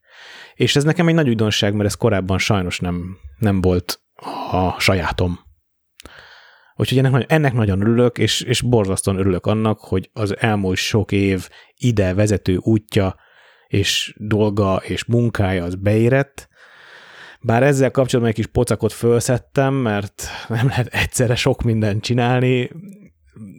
És 0.55 0.77
ez 0.77 0.85
nekem 0.85 1.09
egy 1.09 1.15
nagy 1.15 1.29
újdonság, 1.29 1.75
mert 1.75 1.89
ez 1.89 1.95
korábban 1.95 2.39
sajnos 2.39 2.81
nem, 2.81 3.17
nem 3.39 3.61
volt 3.61 4.01
a 4.51 4.81
sajátom. 4.81 5.39
Úgyhogy 6.77 6.99
ennek, 6.99 7.33
ennek 7.33 7.53
nagyon 7.53 7.81
örülök, 7.81 8.19
és, 8.19 8.41
és 8.41 8.61
borzasztóan 8.61 9.19
örülök 9.19 9.47
annak, 9.47 9.81
hogy 9.81 10.11
az 10.13 10.37
elmúlt 10.39 10.77
sok 10.77 11.13
év 11.13 11.49
ide 11.77 12.15
vezető 12.15 12.57
útja, 12.57 13.17
és 13.67 14.15
dolga, 14.19 14.77
és 14.77 15.05
munkája 15.05 15.65
az 15.65 15.75
beérett, 15.75 16.49
bár 17.43 17.63
ezzel 17.63 17.91
kapcsolatban 17.91 18.35
egy 18.35 18.39
kis 18.39 18.53
pocakot 18.53 18.93
felszettem, 18.93 19.75
mert 19.75 20.29
nem 20.49 20.67
lehet 20.67 20.87
egyszerre 20.87 21.35
sok 21.35 21.63
mindent 21.63 22.03
csinálni, 22.03 22.71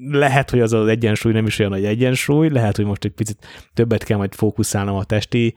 lehet, 0.10 0.50
hogy 0.50 0.60
az 0.60 0.74
az 0.74 0.88
egyensúly 0.88 1.32
nem 1.32 1.46
is 1.46 1.60
olyan 1.60 1.72
nagy 1.72 1.86
egyensúly, 1.86 2.50
lehet, 2.50 2.76
hogy 2.76 2.86
most 2.86 3.06
egy 3.06 3.12
picit 3.12 3.48
többet 3.74 4.04
kell 4.04 4.18
majd 4.18 4.34
fókuszálnom 4.34 4.96
a 4.96 5.04
testi 5.04 5.56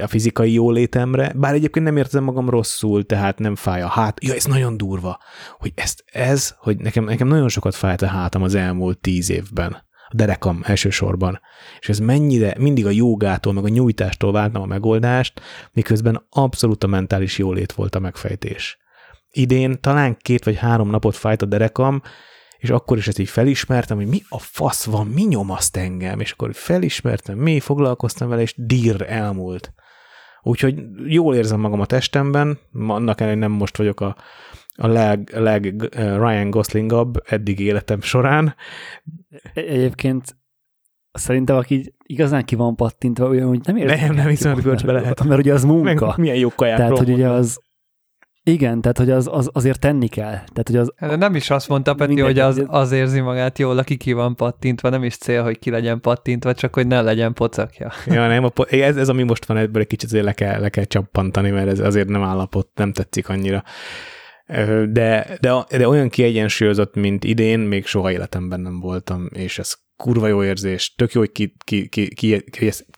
a 0.00 0.06
fizikai 0.06 0.52
jólétemre, 0.52 1.32
bár 1.36 1.54
egyébként 1.54 1.84
nem 1.84 1.96
érzem 1.96 2.24
magam 2.24 2.50
rosszul, 2.50 3.06
tehát 3.06 3.38
nem 3.38 3.54
fáj 3.54 3.82
a 3.82 3.88
hát. 3.88 4.24
Ja, 4.24 4.34
ez 4.34 4.44
nagyon 4.44 4.76
durva, 4.76 5.18
hogy 5.58 5.72
ezt, 5.74 6.04
ez, 6.12 6.54
hogy 6.58 6.76
nekem, 6.76 7.04
nekem 7.04 7.28
nagyon 7.28 7.48
sokat 7.48 7.74
fájt 7.74 8.02
a 8.02 8.06
hátam 8.06 8.42
az 8.42 8.54
elmúlt 8.54 8.98
tíz 8.98 9.30
évben. 9.30 9.85
A 10.08 10.14
derekam 10.14 10.60
elsősorban. 10.64 11.40
És 11.78 11.88
ez 11.88 11.98
mennyire, 11.98 12.54
mindig 12.58 12.86
a 12.86 12.90
jogától, 12.90 13.52
meg 13.52 13.64
a 13.64 13.68
nyújtástól 13.68 14.32
vártam 14.32 14.62
a 14.62 14.66
megoldást, 14.66 15.40
miközben 15.72 16.26
abszolút 16.30 16.84
a 16.84 16.86
mentális 16.86 17.38
jólét 17.38 17.72
volt 17.72 17.94
a 17.94 17.98
megfejtés. 17.98 18.78
Idén 19.30 19.80
talán 19.80 20.16
két 20.20 20.44
vagy 20.44 20.56
három 20.56 20.90
napot 20.90 21.16
fájt 21.16 21.42
a 21.42 21.46
derekam, 21.46 22.02
és 22.58 22.70
akkor 22.70 22.96
is 22.96 23.08
ezt 23.08 23.18
így 23.18 23.28
felismertem, 23.28 23.96
hogy 23.96 24.06
mi 24.06 24.22
a 24.28 24.38
fasz 24.38 24.84
van, 24.84 25.06
mi 25.06 25.22
nyomaszt 25.22 25.76
engem, 25.76 26.20
és 26.20 26.32
akkor 26.32 26.54
felismertem, 26.54 27.38
mi 27.38 27.60
foglalkoztam 27.60 28.28
vele, 28.28 28.42
és 28.42 28.54
dír 28.56 29.04
elmúlt. 29.08 29.72
Úgyhogy 30.42 30.74
jól 31.06 31.34
érzem 31.34 31.60
magam 31.60 31.80
a 31.80 31.86
testemben, 31.86 32.58
annak 32.72 33.20
ellenére 33.20 33.46
nem 33.46 33.56
most 33.56 33.76
vagyok 33.76 34.00
a, 34.00 34.16
a 34.76 34.86
leg, 34.86 35.30
leg 35.34 35.74
uh, 35.74 35.88
Ryan 35.94 36.50
Goslingabb 36.50 37.22
eddig 37.26 37.60
életem 37.60 38.00
során. 38.00 38.54
E-, 39.54 39.60
egyébként 39.60 40.36
szerintem, 41.12 41.56
aki 41.56 41.94
igazán 42.02 42.44
ki 42.44 42.54
van 42.54 42.76
pattintva, 42.76 43.28
olyan, 43.28 43.48
hogy 43.48 43.60
nem 43.62 43.76
érzi. 43.76 43.94
Nem, 43.94 44.14
nem 44.14 44.28
hiszem, 44.28 44.52
hogy 44.52 44.62
bölcsbe 44.62 44.92
lehet. 44.92 45.24
Mert 45.24 45.40
ugye 45.40 45.52
az 45.52 45.64
munka. 45.64 46.06
Meg 46.06 46.18
milyen 46.18 46.36
jó 46.36 46.48
kajákról 46.48 46.88
Tehát, 46.88 47.04
hogy 47.04 47.14
ugye 47.14 47.28
az, 47.28 47.60
igen, 48.48 48.80
tehát 48.80 48.98
hogy 48.98 49.10
az, 49.10 49.28
az 49.32 49.50
azért 49.52 49.80
tenni 49.80 50.08
kell. 50.08 50.30
Tehát, 50.30 50.66
hogy 50.66 50.76
az, 50.76 50.92
hát 50.96 51.10
De 51.10 51.16
nem 51.16 51.34
is 51.34 51.50
azt 51.50 51.68
mondta 51.68 51.94
Peti, 51.94 52.20
hogy 52.20 52.38
az, 52.38 52.62
az 52.66 52.92
érzi 52.92 53.20
magát 53.20 53.58
jól, 53.58 53.78
aki 53.78 53.96
ki 53.96 54.12
van 54.12 54.36
pattintva, 54.36 54.88
nem 54.88 55.04
is 55.04 55.16
cél, 55.16 55.42
hogy 55.42 55.58
ki 55.58 55.70
legyen 55.70 56.00
pattintva, 56.00 56.54
csak 56.54 56.74
hogy 56.74 56.86
ne 56.86 57.02
legyen 57.02 57.32
pocakja. 57.32 57.92
Ja, 58.06 58.26
nem, 58.26 58.44
a, 58.44 58.50
ez, 58.70 58.96
ez 58.96 59.08
ami 59.08 59.22
most 59.22 59.44
van, 59.44 59.56
ebből 59.56 59.82
egy 59.82 59.88
kicsit 59.88 60.10
le 60.10 60.32
kell, 60.32 60.60
le 60.60 60.68
kell 60.68 60.84
csappantani, 60.84 61.50
mert 61.50 61.68
ez 61.68 61.78
azért 61.78 62.08
nem 62.08 62.22
állapot, 62.22 62.68
nem 62.74 62.92
tetszik 62.92 63.28
annyira. 63.28 63.62
De, 64.46 65.38
de, 65.40 65.66
de 65.68 65.88
olyan 65.88 66.08
kiegyensúlyozott, 66.08 66.94
mint 66.94 67.24
idén, 67.24 67.58
még 67.58 67.86
soha 67.86 68.12
életemben 68.12 68.60
nem 68.60 68.80
voltam, 68.80 69.28
és 69.32 69.58
ez 69.58 69.74
kurva 69.96 70.26
jó 70.26 70.44
érzés, 70.44 70.94
tök 70.94 71.12
jó, 71.12 71.20
hogy, 71.20 71.32
ki, 71.32 71.56
ki, 71.64 71.88
ki, 71.88 72.14
ki, 72.14 72.42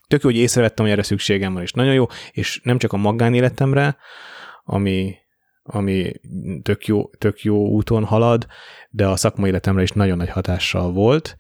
tök 0.07 0.23
jó, 0.23 0.31
hogy 0.31 0.37
észrevettem, 0.37 0.85
hogy 0.85 0.95
erre 0.95 1.03
szükségem 1.03 1.53
van, 1.53 1.63
és 1.63 1.73
nagyon 1.73 1.95
jó, 1.95 2.07
és 2.31 2.61
nem 2.63 2.79
csak 2.79 2.93
a 2.93 2.97
magánéletemre, 2.97 3.97
ami, 4.65 5.15
ami 5.63 6.13
tök 6.63 6.87
jó, 6.87 7.11
tök 7.11 7.43
jó 7.43 7.69
úton 7.69 8.05
halad, 8.05 8.47
de 8.91 9.07
a 9.07 9.17
szakmai 9.17 9.49
életemre 9.49 9.83
is 9.83 9.91
nagyon 9.91 10.17
nagy 10.17 10.31
hatással 10.31 10.93
volt, 10.93 11.37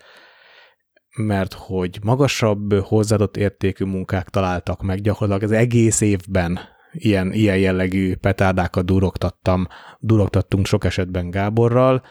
mert 1.16 1.52
hogy 1.52 1.98
magasabb 2.02 2.74
hozzáadott 2.74 3.36
értékű 3.36 3.84
munkák 3.84 4.28
találtak 4.28 4.82
meg 4.82 5.00
gyakorlatilag 5.00 5.52
az 5.52 5.58
egész 5.58 6.00
évben 6.00 6.58
ilyen, 6.98 7.32
ilyen 7.32 7.58
jellegű 7.58 8.14
petárdákat 8.14 8.84
durogtattam, 8.84 9.66
durogtattunk 10.00 10.66
sok 10.66 10.84
esetben 10.84 11.30
Gáborral, 11.30 12.02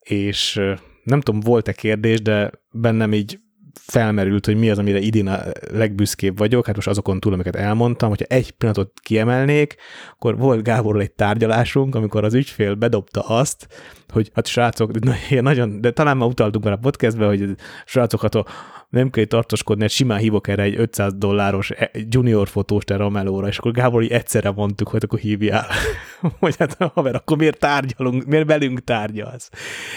és 0.00 0.60
nem 1.02 1.20
tudom, 1.20 1.40
volt-e 1.40 1.72
kérdés, 1.72 2.22
de 2.22 2.50
bennem 2.70 3.12
így 3.12 3.38
felmerült, 3.80 4.46
hogy 4.46 4.56
mi 4.56 4.70
az, 4.70 4.78
amire 4.78 4.98
idén 4.98 5.26
a 5.26 5.38
legbüszkébb 5.72 6.38
vagyok, 6.38 6.66
hát 6.66 6.74
most 6.74 6.88
azokon 6.88 7.20
túl, 7.20 7.32
amiket 7.32 7.56
elmondtam, 7.56 8.08
hogyha 8.08 8.24
egy 8.28 8.50
pillanatot 8.50 8.92
kiemelnék, 9.00 9.74
akkor 10.12 10.38
volt 10.38 10.62
Gáborral 10.62 11.00
egy 11.00 11.12
tárgyalásunk, 11.12 11.94
amikor 11.94 12.24
az 12.24 12.34
ügyfél 12.34 12.74
bedobta 12.74 13.20
azt, 13.20 13.66
hogy 14.08 14.30
hát 14.34 14.46
srácok, 14.46 14.90
nagyon, 15.40 15.80
de 15.80 15.90
talán 15.90 16.16
már 16.16 16.28
utaltunk 16.28 16.64
már 16.64 16.72
a 16.72 16.76
podcastbe, 16.76 17.26
hogy 17.26 17.54
srácokat 17.84 18.34
a 18.34 18.46
nem 18.94 19.10
kell 19.10 19.24
tartoskodni, 19.24 19.82
hát 19.82 19.90
simán 19.90 20.18
hívok 20.18 20.48
erre 20.48 20.62
egy 20.62 20.78
500 20.78 21.14
dolláros 21.14 21.70
e- 21.70 21.90
junior 22.08 22.48
fotóst 22.48 22.90
erre 22.90 23.04
a 23.04 23.08
melóra, 23.08 23.46
és 23.46 23.58
akkor 23.58 23.72
Gábor 23.72 24.02
így 24.02 24.10
egyszerre 24.10 24.50
mondtuk, 24.50 24.88
hogy 24.88 25.02
akkor 25.04 25.18
hívjál. 25.18 25.66
hogy 26.40 26.56
hát 26.58 26.76
haver, 26.94 27.14
akkor 27.14 27.36
miért 27.36 27.58
tárgyalunk, 27.58 28.24
miért 28.24 28.46
velünk 28.46 28.84
tárgyalsz? 28.84 29.50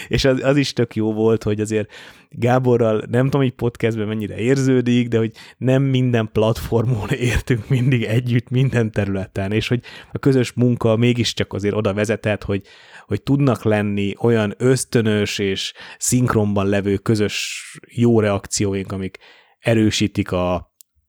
És 0.08 0.24
az, 0.24 0.42
az 0.42 0.56
is 0.56 0.72
tök 0.72 0.96
jó 0.96 1.12
volt, 1.12 1.42
hogy 1.42 1.60
azért 1.60 1.92
Gáborral 2.30 3.02
nem 3.10 3.24
tudom, 3.24 3.40
hogy 3.40 3.52
podcastben 3.52 4.06
mennyire 4.06 4.36
érződik, 4.36 5.08
de 5.08 5.18
hogy 5.18 5.32
nem 5.58 5.82
minden 5.82 6.28
platformon 6.32 7.08
értünk 7.32 7.68
mindig 7.68 8.02
együtt 8.02 8.50
minden 8.50 8.90
területen, 8.90 9.52
és 9.52 9.68
hogy 9.68 9.80
a 10.12 10.18
közös 10.18 10.52
munka 10.52 10.96
mégiscsak 10.96 11.52
azért 11.52 11.74
oda 11.74 11.94
vezetett, 11.94 12.44
hogy, 12.44 12.62
hogy 13.08 13.22
tudnak 13.22 13.62
lenni 13.62 14.14
olyan 14.18 14.54
ösztönös 14.56 15.38
és 15.38 15.72
szinkronban 15.98 16.66
levő 16.66 16.96
közös 16.96 17.62
jó 17.86 18.20
reakcióink, 18.20 18.92
amik 18.92 19.18
erősítik 19.58 20.32
a, 20.32 20.54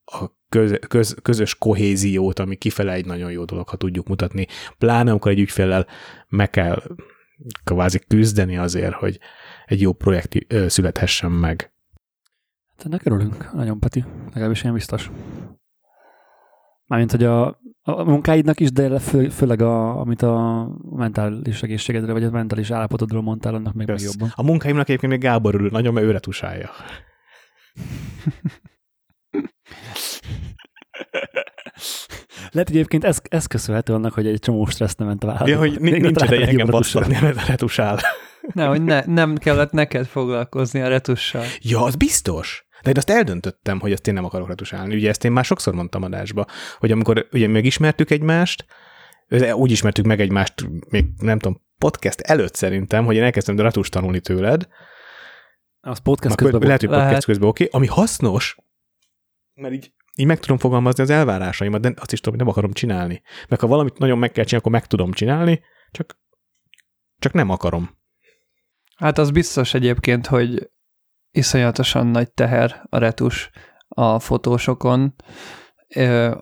a 0.06 0.38
köz, 0.50 0.80
köz, 0.88 1.16
közös 1.22 1.56
kohéziót, 1.56 2.40
ami 2.40 2.56
kifele 2.56 2.92
egy 2.92 3.06
nagyon 3.06 3.32
jó 3.32 3.46
dolog, 3.46 3.70
ha 3.70 3.78
tudjuk 3.78 4.08
mutatni. 4.08 4.48
Pláne, 4.78 5.10
amikor 5.12 5.32
egy 5.32 5.40
ügyféllel 5.40 5.88
meg 6.28 6.50
kell 6.50 6.84
kvázi 7.64 8.00
küzdeni 8.08 8.58
azért, 8.58 8.94
hogy 8.94 9.20
egy 9.66 9.82
jó 9.82 9.94
projekt 9.94 10.38
születhessen 10.68 11.32
meg. 11.32 11.72
Hát 12.78 12.86
ennek 12.86 13.06
örülünk, 13.06 13.54
nagyon 13.54 13.80
Peti, 13.80 14.04
legalábbis 14.26 14.64
én 14.64 14.74
biztos. 14.74 15.12
Mármint, 16.86 17.12
hogy 17.12 17.24
a, 17.24 17.60
a 17.98 18.04
munkáidnak 18.04 18.60
is, 18.60 18.72
de 18.72 19.00
fő, 19.00 19.30
főleg 19.30 19.62
a, 19.62 20.00
amit 20.00 20.22
a 20.22 20.68
mentális 20.96 21.64
egészségedre, 21.64 22.12
vagy 22.12 22.24
a 22.24 22.30
mentális 22.30 22.72
állapotodról 22.72 23.22
mondtál, 23.22 23.54
annak 23.54 23.74
még, 23.74 23.88
még 23.88 24.00
jobban. 24.00 24.32
A 24.36 24.44
munkáimnak 24.44 24.90
egyébként 24.90 25.12
még 25.12 25.22
Gábor 25.22 25.56
örül 25.56 25.70
nagyon, 25.70 25.94
mert 25.94 26.06
ő 26.06 26.12
retusálja. 26.12 26.70
Lehet, 32.52 32.68
hogy 32.68 32.78
egyébként 32.78 33.04
ez, 33.04 33.20
ez 33.30 33.46
köszönhető 33.46 33.94
annak, 33.94 34.14
hogy 34.14 34.28
egy 34.28 34.40
csomó 34.40 34.66
stressz 34.66 34.96
nem 34.96 35.08
ment 35.08 35.24
a 35.24 35.28
vállalkozó. 35.28 35.64
Ja, 35.64 35.70
hogy 35.70 35.80
nincs, 35.80 36.02
nincs 36.02 36.22
ideje 36.22 36.48
engem 36.48 36.68
basszolni, 36.68 37.18
mert 37.22 37.48
retusál. 37.48 38.00
Ne, 38.54 38.66
hogy 38.66 38.84
ne, 38.84 39.02
nem 39.06 39.36
kellett 39.36 39.72
neked 39.72 40.06
foglalkozni 40.06 40.82
a 40.82 40.88
retussal. 40.88 41.44
Ja, 41.62 41.84
az 41.84 41.96
biztos. 41.96 42.68
De 42.82 42.90
én 42.90 42.98
azt 42.98 43.10
eldöntöttem, 43.10 43.80
hogy 43.80 43.92
ezt 43.92 44.08
én 44.08 44.14
nem 44.14 44.26
akarok 44.26 44.48
retusálni. 44.48 44.96
Ugye 44.96 45.10
ezt 45.10 45.26
én 45.26 45.32
már 45.32 45.46
sokszor 45.46 45.74
mondtam 45.74 46.04
adásba, 46.04 46.46
hogy 46.78 46.92
amikor 46.92 47.28
ugye 47.32 47.48
megismertük 47.48 48.12
egymást, 48.12 48.66
úgy 49.54 49.72
ismertük 49.72 50.06
meg 50.06 50.20
egymást, 50.20 50.54
még 50.90 51.06
nem 51.18 51.40
tudom, 51.40 51.62
podcast 51.78 52.20
előtt 52.20 52.56
szerintem, 52.56 53.06
hogy 53.06 53.16
én 53.16 53.24
elkezdtem 53.24 53.60
retus 53.60 53.90
tanulni 53.90 54.20
tőled. 54.20 54.68
Az 55.82 56.00
podcast 56.00 56.36
közben 56.36 56.62
Lehet, 56.62 56.80
hogy 56.80 56.90
podcast 56.90 57.26
közben 57.26 57.50
oké, 57.50 57.64
okay, 57.64 57.80
ami 57.80 57.88
hasznos, 57.88 58.56
mert 59.54 59.74
így, 59.74 59.94
így 60.16 60.26
meg 60.26 60.40
tudom 60.40 60.58
fogalmazni 60.58 61.04
az 61.04 61.10
elvárásaimat, 61.10 61.82
de 61.82 61.94
azt 61.96 62.12
is 62.12 62.20
tudom, 62.20 62.38
hogy 62.38 62.46
nem 62.46 62.54
akarom 62.54 62.72
csinálni. 62.72 63.22
Mert 63.48 63.62
ha 63.62 63.68
valamit 63.68 63.98
nagyon 63.98 64.18
meg 64.18 64.32
kell 64.32 64.44
csinálni, 64.44 64.68
akkor 64.68 64.80
meg 64.80 64.88
tudom 64.88 65.12
csinálni, 65.12 65.62
csak, 65.92 66.20
csak 67.20 67.34
nem 67.34 67.50
akarom. 67.50 67.98
Hát 68.96 69.18
az 69.18 69.32
biztos 69.32 69.74
egyébként, 69.74 70.28
hogy 70.28 70.70
iszonyatosan 71.32 72.08
nagy 72.08 72.32
teher 72.32 72.82
a 72.90 72.98
retus 72.98 73.50
a 73.88 74.20
fotósokon, 74.20 75.16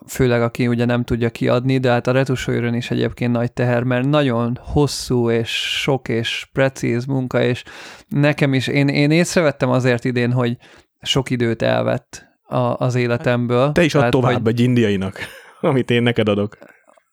főleg 0.06 0.42
aki 0.42 0.66
ugye 0.66 0.84
nem 0.84 1.04
tudja 1.04 1.30
kiadni, 1.30 1.78
de 1.78 1.90
hát 1.90 2.06
a 2.06 2.12
retusőrön 2.12 2.74
is 2.74 2.90
egyébként 2.90 3.32
nagy 3.32 3.52
teher, 3.52 3.82
mert 3.82 4.06
nagyon 4.06 4.58
hosszú 4.62 5.30
és 5.30 5.50
sok 5.80 6.08
és 6.08 6.48
precíz 6.52 7.04
munka, 7.04 7.42
és 7.42 7.64
nekem 8.08 8.54
is, 8.54 8.66
én, 8.66 8.88
én 8.88 9.10
észrevettem 9.10 9.70
azért 9.70 10.04
idén, 10.04 10.32
hogy 10.32 10.56
sok 11.00 11.30
időt 11.30 11.62
elvett 11.62 12.26
a, 12.42 12.56
az 12.56 12.94
életemből. 12.94 13.72
Te 13.72 13.82
is 13.84 13.94
ad 13.94 14.10
tovább 14.10 14.46
egy 14.46 14.60
indiainak, 14.60 15.18
amit 15.60 15.90
én 15.90 16.02
neked 16.02 16.28
adok. 16.28 16.58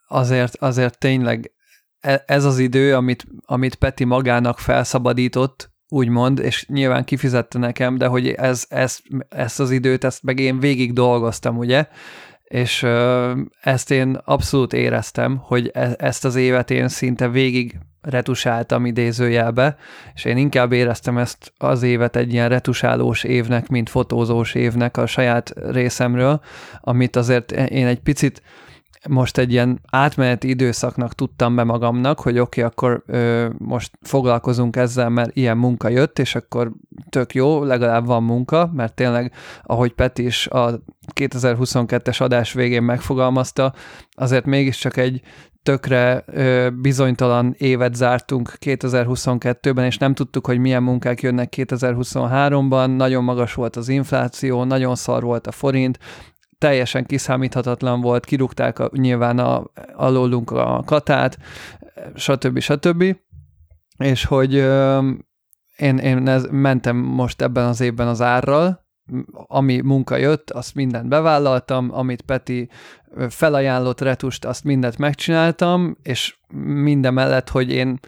Azért, 0.07 0.55
azért 0.55 0.99
tényleg 0.99 1.51
e, 1.99 2.23
ez 2.25 2.45
az 2.45 2.59
idő, 2.59 2.95
amit, 2.95 3.25
amit 3.45 3.75
Peti 3.75 4.03
magának 4.03 4.59
felszabadított, 4.59 5.73
úgymond, 5.89 6.39
és 6.39 6.65
nyilván 6.67 7.03
kifizette 7.03 7.59
nekem, 7.59 7.97
de 7.97 8.07
hogy 8.07 8.27
ez, 8.27 8.65
ez, 8.69 8.99
ezt 9.29 9.59
az 9.59 9.71
időt, 9.71 10.03
ezt 10.03 10.23
meg 10.23 10.39
én 10.39 10.59
végig 10.59 10.93
dolgoztam, 10.93 11.57
ugye, 11.57 11.87
és 12.43 12.83
ö, 12.83 13.31
ezt 13.61 13.91
én 13.91 14.17
abszolút 14.25 14.73
éreztem, 14.73 15.37
hogy 15.37 15.71
e, 15.73 15.95
ezt 15.97 16.25
az 16.25 16.35
évet 16.35 16.71
én 16.71 16.87
szinte 16.87 17.29
végig 17.29 17.79
retusáltam 18.01 18.85
idézőjelbe, 18.85 19.75
és 20.13 20.25
én 20.25 20.37
inkább 20.37 20.71
éreztem 20.71 21.17
ezt 21.17 21.53
az 21.57 21.83
évet 21.83 22.15
egy 22.15 22.33
ilyen 22.33 22.49
retusálós 22.49 23.23
évnek, 23.23 23.67
mint 23.67 23.89
fotózós 23.89 24.53
évnek 24.53 24.97
a 24.97 25.05
saját 25.05 25.53
részemről, 25.71 26.41
amit 26.81 27.15
azért 27.15 27.51
én 27.51 27.85
egy 27.85 27.99
picit 27.99 28.41
most 29.09 29.37
egy 29.37 29.51
ilyen 29.51 29.79
átmeneti 29.89 30.49
időszaknak 30.49 31.13
tudtam 31.13 31.55
be 31.55 31.63
magamnak, 31.63 32.19
hogy 32.19 32.39
oké, 32.39 32.63
okay, 32.63 32.63
akkor 32.63 33.03
ö, 33.07 33.49
most 33.57 33.91
foglalkozunk 34.01 34.75
ezzel, 34.75 35.09
mert 35.09 35.35
ilyen 35.35 35.57
munka 35.57 35.89
jött, 35.89 36.19
és 36.19 36.35
akkor 36.35 36.71
tök 37.09 37.33
jó, 37.33 37.63
legalább 37.63 38.05
van 38.05 38.23
munka, 38.23 38.69
mert 38.73 38.93
tényleg, 38.93 39.33
ahogy 39.63 39.93
Peti 39.93 40.25
is 40.25 40.47
a 40.47 40.79
2022-es 41.13 42.21
adás 42.21 42.53
végén 42.53 42.83
megfogalmazta, 42.83 43.73
azért 44.11 44.45
mégiscsak 44.45 44.97
egy 44.97 45.21
tökre 45.63 46.23
ö, 46.25 46.69
bizonytalan 46.81 47.55
évet 47.57 47.95
zártunk 47.95 48.53
2022-ben, 48.65 49.85
és 49.85 49.97
nem 49.97 50.13
tudtuk, 50.13 50.45
hogy 50.45 50.59
milyen 50.59 50.83
munkák 50.83 51.21
jönnek 51.21 51.53
2023-ban, 51.57 52.95
nagyon 52.95 53.23
magas 53.23 53.53
volt 53.53 53.75
az 53.75 53.89
infláció, 53.89 54.63
nagyon 54.63 54.95
szar 54.95 55.23
volt 55.23 55.47
a 55.47 55.51
forint, 55.51 55.99
teljesen 56.65 57.05
kiszámíthatatlan 57.05 58.01
volt, 58.01 58.25
kirúgták 58.25 58.79
a, 58.79 58.89
nyilván 58.93 59.39
a, 59.39 59.63
alólunk 59.95 60.51
a 60.51 60.83
katát, 60.85 61.37
stb. 62.15 62.59
stb. 62.59 63.03
És 63.97 64.25
hogy 64.25 64.53
én, 65.77 65.97
én 65.97 66.27
ez, 66.27 66.45
mentem 66.51 66.95
most 66.95 67.41
ebben 67.41 67.65
az 67.65 67.81
évben 67.81 68.07
az 68.07 68.21
árral, 68.21 68.85
ami 69.47 69.81
munka 69.81 70.15
jött, 70.15 70.51
azt 70.51 70.75
mindent 70.75 71.07
bevállaltam, 71.07 71.89
amit 71.93 72.21
Peti 72.21 72.69
felajánlott 73.29 74.01
retust, 74.01 74.45
azt 74.45 74.63
mindent 74.63 74.97
megcsináltam, 74.97 75.97
és 76.01 76.37
minden 76.83 77.13
mellett, 77.13 77.49
hogy 77.49 77.71
én 77.71 77.99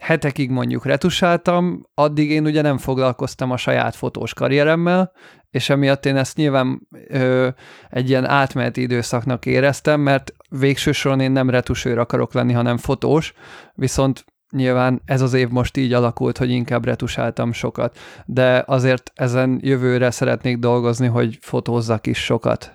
hetekig 0.00 0.50
mondjuk 0.50 0.84
retusáltam, 0.84 1.86
addig 1.94 2.30
én 2.30 2.44
ugye 2.44 2.62
nem 2.62 2.78
foglalkoztam 2.78 3.50
a 3.50 3.56
saját 3.56 3.94
fotós 3.94 4.34
karrieremmel, 4.34 5.12
és 5.50 5.70
emiatt 5.70 6.06
én 6.06 6.16
ezt 6.16 6.36
nyilván 6.36 6.88
ö, 7.08 7.48
egy 7.90 8.08
ilyen 8.08 8.24
átmeneti 8.24 8.80
időszaknak 8.80 9.46
éreztem, 9.46 10.00
mert 10.00 10.32
végső 10.48 10.92
soron 10.92 11.20
én 11.20 11.30
nem 11.30 11.50
retusőr 11.50 11.98
akarok 11.98 12.32
lenni, 12.32 12.52
hanem 12.52 12.76
fotós, 12.76 13.32
viszont 13.74 14.24
nyilván 14.50 15.02
ez 15.04 15.20
az 15.20 15.32
év 15.32 15.48
most 15.48 15.76
így 15.76 15.92
alakult, 15.92 16.38
hogy 16.38 16.50
inkább 16.50 16.84
retusáltam 16.84 17.52
sokat, 17.52 17.98
de 18.24 18.62
azért 18.66 19.12
ezen 19.14 19.58
jövőre 19.62 20.10
szeretnék 20.10 20.58
dolgozni, 20.58 21.06
hogy 21.06 21.38
fotózzak 21.40 22.06
is 22.06 22.24
sokat. 22.24 22.72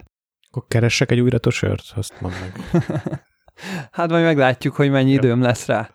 Akkor 0.50 0.64
keressek 0.68 1.12
egy 1.12 1.20
új 1.20 1.30
retusőrt, 1.30 1.84
azt 1.96 2.22
mondd 2.22 2.34
meg. 2.41 2.82
hát 3.91 4.10
majd 4.10 4.24
meglátjuk, 4.24 4.76
hogy 4.76 4.90
mennyi 4.90 5.12
időm 5.12 5.41
lesz 5.41 5.66
rá. 5.66 5.90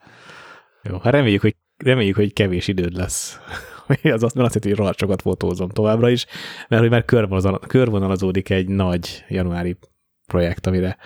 Jó, 0.88 0.98
hát 0.98 1.12
reméljük, 1.12 1.40
hogy, 1.40 1.56
reméljük, 1.84 2.16
hogy 2.16 2.32
kevés 2.32 2.68
időd 2.68 2.96
lesz. 2.96 3.38
az 4.02 4.22
azt, 4.22 4.34
mert 4.34 4.46
azt 4.46 4.64
jelenti, 4.64 4.82
hogy 4.82 4.96
sokat 4.96 5.22
fotózom 5.22 5.68
továbbra 5.68 6.08
is, 6.08 6.26
mert 6.68 6.82
hogy 6.82 6.90
már 6.90 7.04
körvonalazódik 7.66 8.50
egy 8.50 8.68
nagy 8.68 9.24
januári 9.28 9.76
projekt, 10.26 10.66
amire 10.66 10.96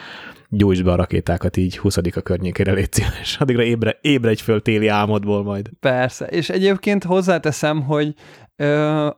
gyújtsd 0.48 0.84
be 0.84 0.92
a 0.92 0.96
rakétákat 0.96 1.56
így 1.56 1.78
20 1.78 1.96
a 1.96 2.20
környékére 2.22 2.72
légy 2.72 2.92
szíves. 2.92 3.36
Addigra 3.40 3.62
ébre, 3.62 3.98
ébredj 4.00 4.42
föl 4.42 4.62
téli 4.62 4.88
álmodból 4.88 5.42
majd. 5.42 5.70
Persze, 5.80 6.26
és 6.26 6.48
egyébként 6.48 7.05
hozzáteszem, 7.05 7.82
hogy 7.82 8.14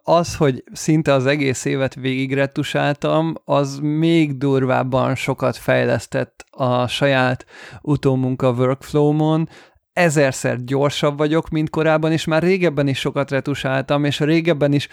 az, 0.02 0.36
hogy 0.36 0.64
szinte 0.72 1.12
az 1.12 1.26
egész 1.26 1.64
évet 1.64 1.94
végig 1.94 2.34
retusáltam, 2.34 3.34
az 3.44 3.78
még 3.82 4.36
durvábban 4.36 5.14
sokat 5.14 5.56
fejlesztett 5.56 6.44
a 6.50 6.86
saját 6.86 7.46
utómunka 7.80 8.50
workflow-mon, 8.52 9.48
ezerszer 9.92 10.64
gyorsabb 10.64 11.18
vagyok, 11.18 11.48
mint 11.48 11.70
korábban, 11.70 12.12
és 12.12 12.24
már 12.24 12.42
régebben 12.42 12.88
is 12.88 12.98
sokat 12.98 13.30
retusáltam, 13.30 14.04
és 14.04 14.20
régebben 14.20 14.72
is 14.72 14.88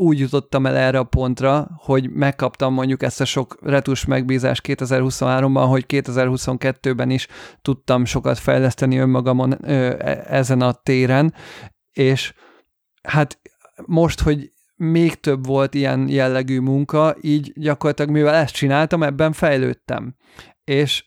úgy 0.00 0.18
jutottam 0.18 0.66
el 0.66 0.76
erre 0.76 0.98
a 0.98 1.04
pontra, 1.04 1.68
hogy 1.76 2.10
megkaptam 2.10 2.72
mondjuk 2.72 3.02
ezt 3.02 3.20
a 3.20 3.24
sok 3.24 3.58
retus 3.62 4.04
megbízást 4.04 4.64
2023-ban, 4.68 5.64
hogy 5.68 5.84
2022-ben 5.88 7.10
is 7.10 7.26
tudtam 7.62 8.04
sokat 8.04 8.38
fejleszteni 8.38 8.98
önmagamon 8.98 9.70
ö, 9.70 9.94
e, 9.98 10.24
ezen 10.28 10.60
a 10.60 10.72
téren, 10.72 11.34
és 11.92 12.34
hát 13.02 13.40
most, 13.86 14.20
hogy 14.20 14.50
még 14.76 15.20
több 15.20 15.46
volt 15.46 15.74
ilyen 15.74 16.08
jellegű 16.08 16.60
munka, 16.60 17.16
így 17.20 17.52
gyakorlatilag 17.54 18.10
mivel 18.10 18.34
ezt 18.34 18.54
csináltam, 18.54 19.02
ebben 19.02 19.32
fejlődtem. 19.32 20.14
És 20.64 21.04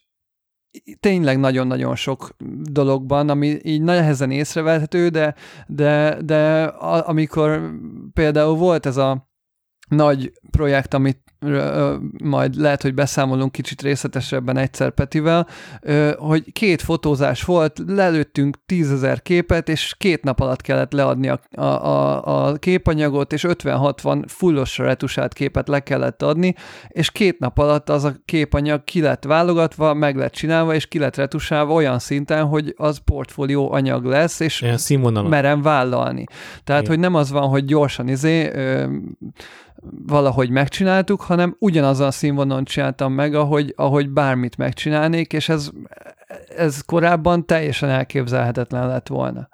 tényleg 0.99 1.39
nagyon-nagyon 1.39 1.95
sok 1.95 2.35
dologban, 2.61 3.29
ami 3.29 3.59
így 3.63 3.81
nehezen 3.81 4.31
észrevehető, 4.31 5.09
de, 5.09 5.35
de, 5.67 6.21
de 6.21 6.63
a, 6.63 7.07
amikor 7.07 7.71
például 8.13 8.55
volt 8.55 8.85
ez 8.85 8.97
a 8.97 9.29
nagy 9.89 10.31
projekt, 10.51 10.93
amit 10.93 11.30
majd 12.23 12.55
lehet, 12.55 12.81
hogy 12.81 12.93
beszámolunk 12.93 13.51
kicsit 13.51 13.81
részletesebben 13.81 14.57
egyszer 14.57 14.91
Petivel, 14.91 15.47
hogy 16.17 16.51
két 16.51 16.81
fotózás 16.81 17.43
volt, 17.43 17.81
lelőttünk 17.87 18.57
tízezer 18.65 19.21
képet, 19.21 19.69
és 19.69 19.95
két 19.97 20.23
nap 20.23 20.39
alatt 20.39 20.61
kellett 20.61 20.91
leadni 20.91 21.29
a, 21.29 21.61
a, 21.61 22.47
a, 22.47 22.53
képanyagot, 22.53 23.33
és 23.33 23.45
50-60 23.47 24.23
fullos 24.27 24.77
retusált 24.77 25.33
képet 25.33 25.67
le 25.67 25.79
kellett 25.79 26.21
adni, 26.21 26.55
és 26.87 27.11
két 27.11 27.39
nap 27.39 27.57
alatt 27.57 27.89
az 27.89 28.03
a 28.03 28.13
képanyag 28.25 28.83
ki 28.83 29.01
lett 29.01 29.23
válogatva, 29.23 29.93
meg 29.93 30.15
lett 30.15 30.33
csinálva, 30.33 30.73
és 30.73 30.87
ki 30.87 30.99
lett 30.99 31.15
retusálva 31.15 31.73
olyan 31.73 31.99
szinten, 31.99 32.45
hogy 32.45 32.73
az 32.77 32.97
portfólió 33.05 33.71
anyag 33.71 34.05
lesz, 34.05 34.39
és 34.39 34.61
merem 35.29 35.61
vállalni. 35.61 36.23
Tehát, 36.63 36.81
Igen. 36.81 36.93
hogy 36.93 37.03
nem 37.03 37.15
az 37.15 37.31
van, 37.31 37.47
hogy 37.47 37.65
gyorsan 37.65 38.07
izé, 38.07 38.51
ö, 38.53 38.85
valahogy 40.05 40.49
megcsináltuk, 40.49 41.21
hanem 41.21 41.55
ugyanazon 41.59 42.07
a 42.07 42.11
színvonalon 42.11 42.63
csináltam 42.63 43.13
meg, 43.13 43.35
ahogy, 43.35 43.73
ahogy 43.77 44.09
bármit 44.09 44.57
megcsinálnék, 44.57 45.33
és 45.33 45.49
ez, 45.49 45.69
ez 46.57 46.81
korábban 46.81 47.45
teljesen 47.45 47.89
elképzelhetetlen 47.89 48.87
lett 48.87 49.07
volna. 49.07 49.49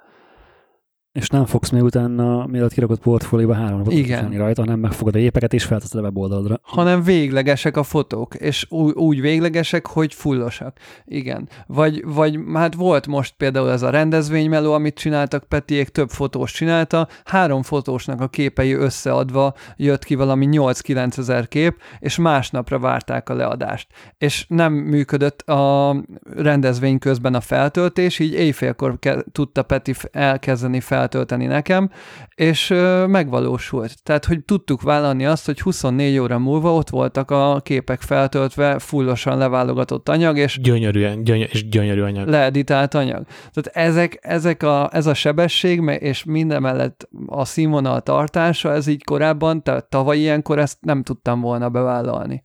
És 1.17 1.29
nem 1.29 1.45
fogsz 1.45 1.69
még 1.69 1.83
utána, 1.83 2.45
mielőtt 2.45 2.73
kirakott 2.73 2.99
portfólióba 2.99 3.53
három 3.53 3.77
napot 3.77 3.93
Igen. 3.93 4.31
rajta, 4.31 4.61
hanem 4.61 4.79
megfogod 4.79 5.15
a 5.15 5.17
gépeket 5.17 5.53
és 5.53 5.63
felteszed 5.63 5.99
a 5.99 6.03
weboldalra. 6.03 6.59
hanem 6.61 7.03
véglegesek 7.03 7.77
a 7.77 7.83
fotók, 7.83 8.35
és 8.35 8.65
úgy, 8.69 8.93
úgy 8.93 9.21
véglegesek, 9.21 9.87
hogy 9.87 10.13
fullosak. 10.13 10.77
Igen. 11.05 11.49
Vagy, 11.67 12.03
vagy 12.05 12.39
hát 12.53 12.73
volt 12.73 13.07
most 13.07 13.33
például 13.37 13.71
ez 13.71 13.81
a 13.81 13.89
rendezvénymeló, 13.89 14.73
amit 14.73 14.95
csináltak, 14.95 15.43
Petiék 15.43 15.89
több 15.89 16.09
fotós 16.09 16.51
csinálta, 16.51 17.07
három 17.25 17.61
fotósnak 17.61 18.21
a 18.21 18.27
képei 18.27 18.73
összeadva 18.73 19.53
jött 19.77 20.03
ki 20.03 20.15
valami 20.15 20.47
8-9 20.51 21.17
ezer 21.17 21.47
kép, 21.47 21.81
és 21.99 22.17
másnapra 22.17 22.79
várták 22.79 23.29
a 23.29 23.33
leadást. 23.33 23.87
És 24.17 24.45
nem 24.47 24.73
működött 24.73 25.41
a 25.41 25.95
rendezvény 26.35 26.99
közben 26.99 27.33
a 27.33 27.41
feltöltés, 27.41 28.19
így 28.19 28.33
éjfélkor 28.33 28.99
ke- 28.99 29.25
tudta 29.31 29.63
Peti 29.63 29.93
elkezdeni 30.11 30.79
feltölteni 30.79 31.05
nekem, 31.13 31.89
és 32.35 32.67
megvalósult. 33.07 34.03
Tehát, 34.03 34.25
hogy 34.25 34.43
tudtuk 34.43 34.81
vállalni 34.81 35.25
azt, 35.25 35.45
hogy 35.45 35.61
24 35.61 36.17
óra 36.17 36.37
múlva 36.37 36.73
ott 36.73 36.89
voltak 36.89 37.31
a 37.31 37.59
képek 37.63 38.01
feltöltve, 38.01 38.79
fullosan 38.79 39.37
leválogatott 39.37 40.09
anyag, 40.09 40.37
és 40.37 40.59
Gyönyörűen, 40.61 41.23
gyönyör, 41.23 41.47
és 41.51 41.69
gyönyörű 41.69 42.01
anyag. 42.01 42.27
leeditált 42.27 42.93
anyag. 42.93 43.25
Tehát 43.51 43.89
ezek, 43.89 44.17
ezek 44.21 44.63
a, 44.63 44.89
ez 44.93 45.05
a 45.05 45.13
sebesség, 45.13 45.81
és 45.99 46.23
minden 46.23 46.61
mellett 46.61 47.09
a 47.25 47.45
színvonal 47.45 48.01
tartása, 48.01 48.71
ez 48.71 48.87
így 48.87 49.03
korábban, 49.03 49.63
tehát 49.63 49.89
tavaly 49.89 50.17
ilyenkor 50.17 50.59
ezt 50.59 50.77
nem 50.81 51.03
tudtam 51.03 51.41
volna 51.41 51.69
bevállalni. 51.69 52.43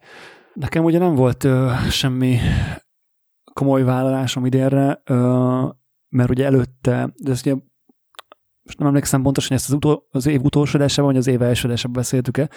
Nekem 0.55 0.84
ugye 0.84 0.98
nem 0.98 1.14
volt 1.14 1.44
ö, 1.44 1.70
semmi 1.90 2.39
komoly 3.52 3.82
vállalásom 3.82 4.47
idénre, 4.47 5.02
ö, 5.05 5.66
mert 6.09 6.30
ugye 6.30 6.44
előtte, 6.44 7.12
de 7.22 7.30
ezt 7.30 7.47
ugye 7.47 7.56
most 8.62 8.78
nem 8.78 8.89
emlékszem 8.89 9.22
pontosan, 9.22 9.48
hogy 9.48 9.59
ezt 9.59 9.68
az, 9.68 9.74
utol, 9.74 10.06
az 10.10 10.26
év 10.26 10.43
utolsó 10.43 10.78
adásában, 10.78 11.10
vagy 11.10 11.20
az 11.20 11.26
év 11.26 11.43
első 11.43 11.68
adásában 11.68 11.97
beszéltük-e, 11.97 12.51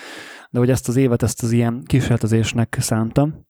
de 0.50 0.60
hogy 0.60 0.70
ezt 0.70 0.88
az 0.88 0.96
évet, 0.96 1.24
ezt 1.24 1.44
az 1.44 1.52
ilyen 1.52 1.84
kísérletezésnek 1.86 2.78
szántam. 2.80 3.46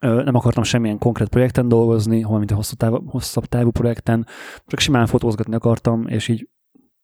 Nem 0.00 0.34
akartam 0.34 0.62
semmilyen 0.62 0.98
konkrét 0.98 1.28
projekten 1.28 1.68
dolgozni, 1.68 2.20
hol 2.20 2.38
mint 2.38 2.50
a 2.50 2.54
hosszú 2.54 2.74
táv, 2.74 3.00
hosszabb 3.06 3.44
távú 3.44 3.70
projekten, 3.70 4.26
csak 4.66 4.78
simán 4.78 5.06
fotózgatni 5.06 5.54
akartam, 5.54 6.06
és 6.06 6.28
így 6.28 6.48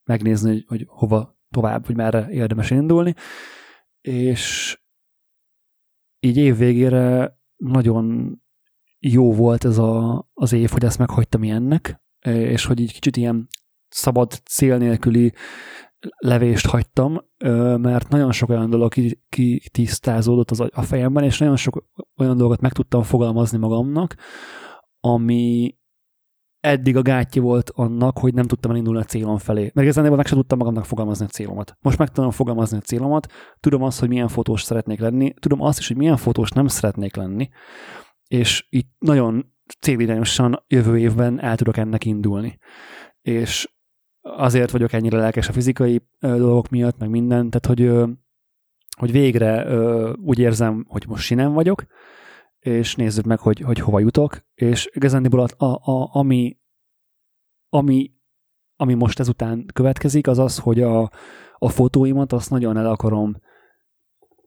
megnézni, 0.05 0.51
hogy, 0.51 0.65
hogy 0.67 0.85
hova 0.89 1.39
tovább, 1.51 1.87
vagy 1.87 1.97
merre 1.97 2.29
érdemes 2.31 2.71
indulni. 2.71 3.15
És 4.01 4.77
így 6.21 6.37
év 6.37 6.57
végére 6.57 7.37
nagyon 7.57 8.37
jó 8.99 9.33
volt 9.33 9.65
ez 9.65 9.79
a, 9.79 10.27
az 10.33 10.53
év, 10.53 10.71
hogy 10.71 10.85
ezt 10.85 10.99
meghagytam 10.99 11.43
ilyennek, 11.43 12.03
és 12.25 12.65
hogy 12.65 12.81
így 12.81 12.93
kicsit 12.93 13.17
ilyen 13.17 13.49
szabad 13.93 14.33
cél 14.45 14.77
nélküli 14.79 15.33
levést 16.17 16.67
hagytam, 16.67 17.21
mert 17.77 18.09
nagyon 18.09 18.33
sok 18.33 18.49
olyan 18.49 18.71
dolog 18.71 18.93
ki- 18.93 19.21
kitisztázódott 19.29 20.51
az 20.51 20.61
a 20.61 20.83
fejemben, 20.83 21.25
és 21.25 21.39
nagyon 21.39 21.57
sok 21.57 21.85
olyan 22.17 22.37
dolgot 22.37 22.61
meg 22.61 22.73
tudtam 22.73 23.03
fogalmazni 23.03 23.59
magamnak, 23.59 24.17
ami 25.01 25.77
eddig 26.61 26.97
a 26.97 27.03
gátja 27.03 27.43
volt 27.43 27.71
annak, 27.71 28.19
hogy 28.19 28.35
nem 28.35 28.47
tudtam 28.47 28.71
elindulni 28.71 29.01
a 29.01 29.05
célom 29.05 29.39
felé. 29.39 29.61
Mert 29.61 29.87
igazából 29.87 30.17
meg 30.17 30.27
sem 30.27 30.39
tudtam 30.39 30.59
magamnak 30.59 30.85
fogalmazni 30.85 31.25
a 31.25 31.29
célomat. 31.29 31.77
Most 31.81 31.99
meg 31.99 32.09
tudom 32.09 32.31
fogalmazni 32.31 32.77
a 32.77 32.81
célomat, 32.81 33.33
tudom 33.61 33.83
azt, 33.83 34.01
hogy 34.01 34.09
milyen 34.09 34.29
fotós 34.29 34.63
szeretnék 34.63 35.01
lenni, 35.01 35.35
tudom 35.41 35.63
azt 35.63 35.79
is, 35.79 35.89
hogy 35.89 35.97
milyen 35.97 36.17
fotós 36.17 36.51
nem 36.51 36.67
szeretnék 36.67 37.17
lenni, 37.17 37.49
és 38.29 38.67
itt 38.69 38.91
nagyon 38.99 39.53
célirányosan 39.81 40.65
jövő 40.67 40.99
évben 40.99 41.41
el 41.41 41.57
tudok 41.57 41.77
ennek 41.77 42.05
indulni. 42.05 42.59
És 43.21 43.73
azért 44.23 44.71
vagyok 44.71 44.93
ennyire 44.93 45.19
lelkes 45.19 45.49
a 45.49 45.53
fizikai 45.53 46.03
dolgok 46.21 46.69
miatt, 46.69 46.99
meg 46.99 47.09
minden, 47.09 47.51
tehát 47.51 47.67
hogy, 47.67 48.09
hogy 48.97 49.13
végre 49.13 49.67
úgy 50.17 50.39
érzem, 50.39 50.85
hogy 50.89 51.05
most 51.09 51.25
sinem 51.25 51.53
vagyok, 51.53 51.85
és 52.59 52.95
nézzük 52.95 53.25
meg, 53.25 53.39
hogy, 53.39 53.61
hogy 53.61 53.79
hova 53.79 53.99
jutok, 53.99 54.45
és 54.55 54.91
igazándiból 54.93 55.41
a, 55.41 55.65
a, 55.65 55.91
a, 55.93 56.09
ami, 56.13 56.57
ami, 57.69 58.11
ami 58.77 58.95
most 58.95 59.21
ezután 59.21 59.67
következik, 59.73 60.27
az 60.27 60.39
az, 60.39 60.59
hogy 60.59 60.81
a, 60.83 61.11
a 61.59 61.69
fotóimat 61.69 62.33
azt 62.33 62.51
nagyon 62.51 62.77
el 62.77 62.87
akarom 62.87 63.37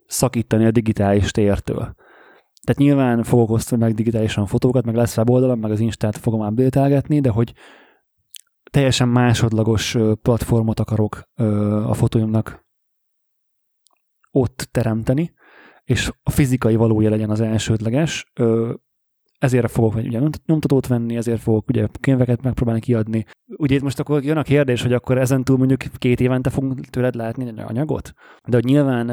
szakítani 0.06 0.66
a 0.66 0.72
digitális 0.72 1.32
tértől. 1.32 1.96
Tehát 2.64 2.82
nyilván 2.82 3.24
fogok 3.24 3.50
osztani 3.50 3.82
meg 3.82 3.94
digitálisan 3.94 4.46
fotókat, 4.46 4.86
meg 4.86 4.96
lesz 4.96 5.18
weboldalam, 5.18 5.60
meg 5.60 5.72
az 5.72 5.80
Instát 5.80 6.18
fogom 6.18 6.48
update 6.48 7.02
de 7.20 7.30
hogy 7.30 7.54
teljesen 8.76 9.08
másodlagos 9.08 9.98
platformot 10.22 10.80
akarok 10.80 11.30
a 11.86 11.94
fotóimnak 11.94 12.66
ott 14.32 14.68
teremteni, 14.72 15.34
és 15.84 16.12
a 16.24 16.30
fizikai 16.30 16.76
valója 16.76 17.10
legyen 17.10 17.30
az 17.30 17.42
elsődleges. 17.42 18.32
Ezért 19.38 19.72
fogok 19.72 19.96
ugye 19.96 20.20
nyomtatót 20.46 20.88
venni, 20.88 21.16
ezért 21.16 21.42
fogok 21.42 21.70
ugye 21.70 21.88
könyveket 22.02 22.42
megpróbálni 22.42 22.82
kiadni. 22.82 23.26
Ugye 23.58 23.76
itt 23.76 23.82
most 23.82 24.00
akkor 24.00 24.24
jön 24.24 24.38
a 24.38 24.44
kérdés, 24.44 24.82
hogy 24.82 24.94
akkor 24.94 25.18
ezen 25.18 25.44
túl 25.44 25.58
mondjuk 25.58 25.82
két 25.98 26.20
évente 26.20 26.50
fogunk 26.50 26.86
tőled 26.86 27.16
látni 27.16 27.62
anyagot? 27.62 28.14
De 28.48 28.56
hogy 28.56 28.66
nyilván 28.66 29.06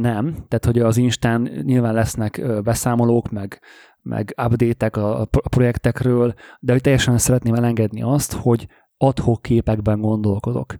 nem, 0.00 0.34
tehát 0.48 0.64
hogy 0.64 0.78
az 0.78 0.96
Instán 0.96 1.42
nyilván 1.62 1.94
lesznek 1.94 2.36
ö, 2.36 2.60
beszámolók, 2.60 3.30
meg, 3.30 3.60
meg 4.02 4.34
update-ek 4.44 4.96
a, 4.96 5.20
a 5.20 5.28
projektekről, 5.48 6.34
de 6.60 6.72
hogy 6.72 6.80
teljesen 6.80 7.18
szeretném 7.18 7.54
elengedni 7.54 8.02
azt, 8.02 8.32
hogy 8.32 8.68
adhok 8.98 9.42
képekben 9.42 10.00
gondolkodok. 10.00 10.74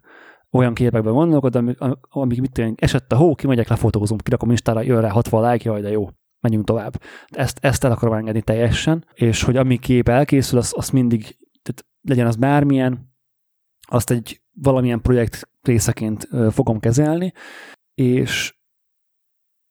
Olyan 0.51 0.73
képekben 0.73 1.13
gondolkodom, 1.13 1.73
amik, 1.77 1.97
amik 2.09 2.41
mit 2.41 2.51
tudom, 2.51 2.73
esett 2.77 3.11
a 3.11 3.15
hó, 3.15 3.35
kimegyek, 3.35 3.67
lefotózom, 3.67 4.17
kirakom 4.17 4.49
Instára, 4.49 4.81
jön 4.81 5.01
rá 5.01 5.09
60 5.09 5.51
like, 5.51 5.69
jaj, 5.69 5.81
de 5.81 5.89
jó, 5.89 6.09
menjünk 6.39 6.65
tovább. 6.65 7.01
Ezt, 7.27 7.57
ezt 7.61 7.83
el 7.83 7.91
akarom 7.91 8.15
engedni 8.15 8.41
teljesen, 8.41 9.05
és 9.13 9.43
hogy 9.43 9.57
ami 9.57 9.77
kép 9.77 10.09
elkészül, 10.09 10.57
az, 10.57 10.73
az 10.75 10.89
mindig, 10.89 11.21
tehát 11.61 11.85
legyen 12.01 12.27
az 12.27 12.35
bármilyen, 12.35 13.13
azt 13.87 14.11
egy 14.11 14.41
valamilyen 14.61 15.01
projekt 15.01 15.49
részeként 15.61 16.27
fogom 16.51 16.79
kezelni, 16.79 17.33
és 17.93 18.58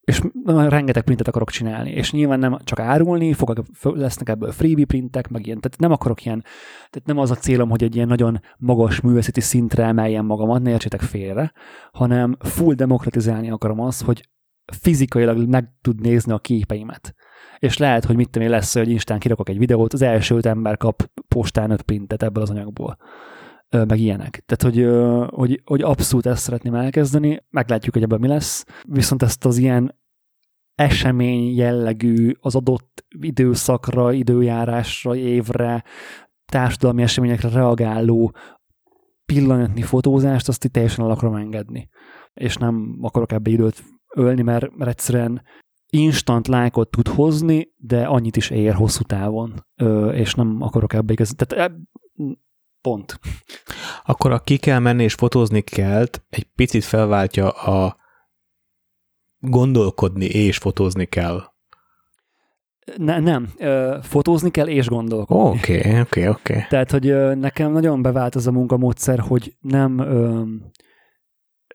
és 0.09 0.23
rengeteg 0.47 1.03
printet 1.03 1.29
akarok 1.29 1.51
csinálni, 1.51 1.91
és 1.91 2.13
nyilván 2.13 2.39
nem 2.39 2.59
csak 2.65 2.79
árulni, 2.79 3.33
fogok, 3.33 3.67
lesznek 3.83 4.29
ebből 4.29 4.51
freebie 4.51 4.85
printek, 4.85 5.29
meg 5.29 5.47
ilyen, 5.47 5.61
tehát 5.61 5.79
nem 5.79 5.93
akarok 5.93 6.25
ilyen, 6.25 6.41
tehát 6.91 7.07
nem 7.07 7.19
az 7.19 7.31
a 7.31 7.35
célom, 7.35 7.71
hogy 7.71 7.83
egy 7.83 7.95
ilyen 7.95 8.09
nagyon 8.09 8.41
magas 8.59 9.01
művészeti 9.01 9.41
szintre 9.41 9.85
emeljem 9.85 10.27
magamat, 10.27 10.63
ne 10.63 10.71
értsétek 10.71 11.01
félre, 11.01 11.53
hanem 11.93 12.37
full 12.41 12.75
demokratizálni 12.75 13.51
akarom 13.51 13.81
azt, 13.81 14.03
hogy 14.03 14.29
fizikailag 14.81 15.49
meg 15.49 15.73
tud 15.81 16.01
nézni 16.01 16.33
a 16.33 16.39
képeimet. 16.39 17.15
És 17.59 17.77
lehet, 17.77 18.05
hogy 18.05 18.17
mit 18.17 18.37
én 18.37 18.51
lesz, 18.51 18.75
hogy 18.75 18.91
Instán 18.91 19.19
kirakok 19.19 19.49
egy 19.49 19.59
videót, 19.59 19.93
az 19.93 20.03
első 20.03 20.37
öt 20.37 20.47
ember 20.47 20.77
kap 20.77 21.11
postán 21.29 21.71
öt 21.71 21.83
printet 21.83 22.23
ebből 22.23 22.43
az 22.43 22.51
anyagból 22.51 22.97
meg 23.71 23.99
ilyenek. 23.99 24.45
Tehát, 24.47 24.75
hogy, 24.75 24.89
hogy, 25.31 25.63
hogy 25.65 25.83
abszolút 25.83 26.27
ezt 26.27 26.43
szeretném 26.43 26.75
elkezdeni, 26.75 27.45
meglátjuk, 27.51 27.95
hogy 27.95 28.03
ebben 28.03 28.21
mi 28.21 28.29
lesz. 28.29 28.65
Viszont 28.83 29.23
ezt 29.23 29.45
az 29.45 29.59
ilyen 29.59 29.98
esemény 30.79 31.55
jellegű, 31.55 32.33
az 32.41 32.55
adott 32.55 33.05
időszakra, 33.21 34.13
időjárásra, 34.13 35.17
évre, 35.17 35.85
társadalmi 36.45 37.03
eseményekre 37.03 37.49
reagáló 37.49 38.35
pillanatnyi 39.27 39.83
fotózást, 39.83 40.49
azt 40.49 40.65
itt 40.65 40.73
teljesen 40.73 41.05
el 41.05 41.11
akarom 41.11 41.35
engedni. 41.35 41.89
És 42.35 42.57
nem 42.57 42.99
akarok 43.01 43.33
ebbe 43.33 43.51
időt 43.51 43.85
ölni, 44.15 44.43
mert, 44.43 44.77
mert 44.77 44.91
egyszerűen 44.91 45.43
instant 45.91 46.49
lájkot 46.49 46.91
tud 46.91 47.09
hozni, 47.09 47.73
de 47.77 48.07
annyit 48.07 48.37
is 48.37 48.51
ér 48.51 48.75
hosszú 48.75 49.03
távon, 49.03 49.67
és 50.13 50.35
nem 50.35 50.63
akarok 50.63 50.93
ebbe 50.93 51.13
igaz. 51.13 51.35
Tehát 51.37 51.71
eb, 51.71 51.77
pont. 52.81 53.21
Akkor 54.05 54.33
a 54.33 54.39
ki 54.39 54.57
kell 54.57 54.79
menni 54.79 55.03
és 55.03 55.15
fotózni 55.15 55.61
kell, 55.61 56.07
egy 56.29 56.47
picit 56.55 56.85
felváltja 56.85 57.51
a 57.51 57.97
gondolkodni 59.41 60.25
és 60.25 60.59
fotózni 60.59 61.05
kell. 61.05 61.43
Ne, 62.97 63.21
nem, 63.21 63.49
Ö, 63.59 63.97
fotózni 64.03 64.51
kell 64.51 64.67
és 64.67 64.87
gondolkodni. 64.87 65.59
Oké, 65.59 66.01
oké, 66.01 66.27
oké. 66.27 66.67
Tehát, 66.69 66.91
hogy 66.91 67.09
ö, 67.09 67.35
nekem 67.35 67.73
nagyon 67.73 68.03
bevált 68.03 68.35
az 68.35 68.47
a 68.47 68.53
munkamódszer, 68.53 69.19
hogy 69.19 69.57
nem 69.61 69.99
ö, 69.99 70.43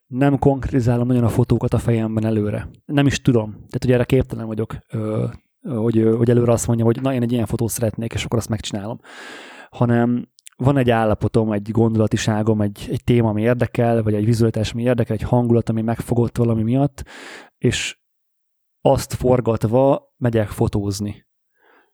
nem 0.08 0.40
konkrétizálom 0.40 1.08
nagyon 1.08 1.24
a 1.24 1.30
fotókat 1.30 1.74
a 1.74 1.78
fejemben 1.78 2.26
előre. 2.26 2.70
Nem 2.86 3.06
is 3.06 3.22
tudom. 3.22 3.52
Tehát, 3.52 3.78
hogy 3.80 3.92
erre 3.92 4.04
képtelen 4.04 4.48
vagyok, 4.48 4.78
ö, 4.90 5.26
hogy, 5.62 6.14
hogy 6.18 6.30
előre 6.30 6.52
azt 6.52 6.68
mondjam, 6.68 6.88
hogy 6.88 7.02
na, 7.02 7.14
én 7.14 7.22
egy 7.22 7.32
ilyen 7.32 7.46
fotót 7.46 7.70
szeretnék, 7.70 8.14
és 8.14 8.26
akkor 8.26 8.38
azt 8.38 8.50
megcsinálom. 8.50 9.00
Hanem 9.70 10.28
van 10.58 10.78
egy 10.78 10.90
állapotom, 10.90 11.52
egy 11.52 11.72
gondolatiságom, 11.72 12.62
egy, 12.62 12.88
egy 12.92 13.04
téma, 13.04 13.30
ami 13.30 13.42
érdekel, 13.42 14.04
vagy 14.04 14.14
egy 14.14 14.26
vizualitás, 14.26 14.72
ami 14.72 14.82
érdekel, 14.84 15.16
egy 15.16 15.22
hangulat, 15.22 15.70
ami 15.70 15.82
megfogott 15.82 16.38
valami 16.38 16.64
miatt, 16.64 17.04
és 17.64 17.98
azt 18.82 19.14
forgatva 19.14 20.14
megyek 20.18 20.48
fotózni. 20.48 21.26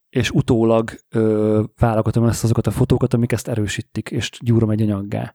És 0.10 0.32
utólag 0.32 0.92
ö, 1.10 1.64
válogatom 1.80 2.26
ezt 2.26 2.44
azokat 2.44 2.68
a 2.68 2.72
fotókat, 2.72 3.14
amik 3.14 3.32
ezt 3.32 3.48
erősítik, 3.48 4.12
és 4.12 4.30
gyúrom 4.44 4.70
egy 4.70 4.82
anyaggá. 4.82 5.34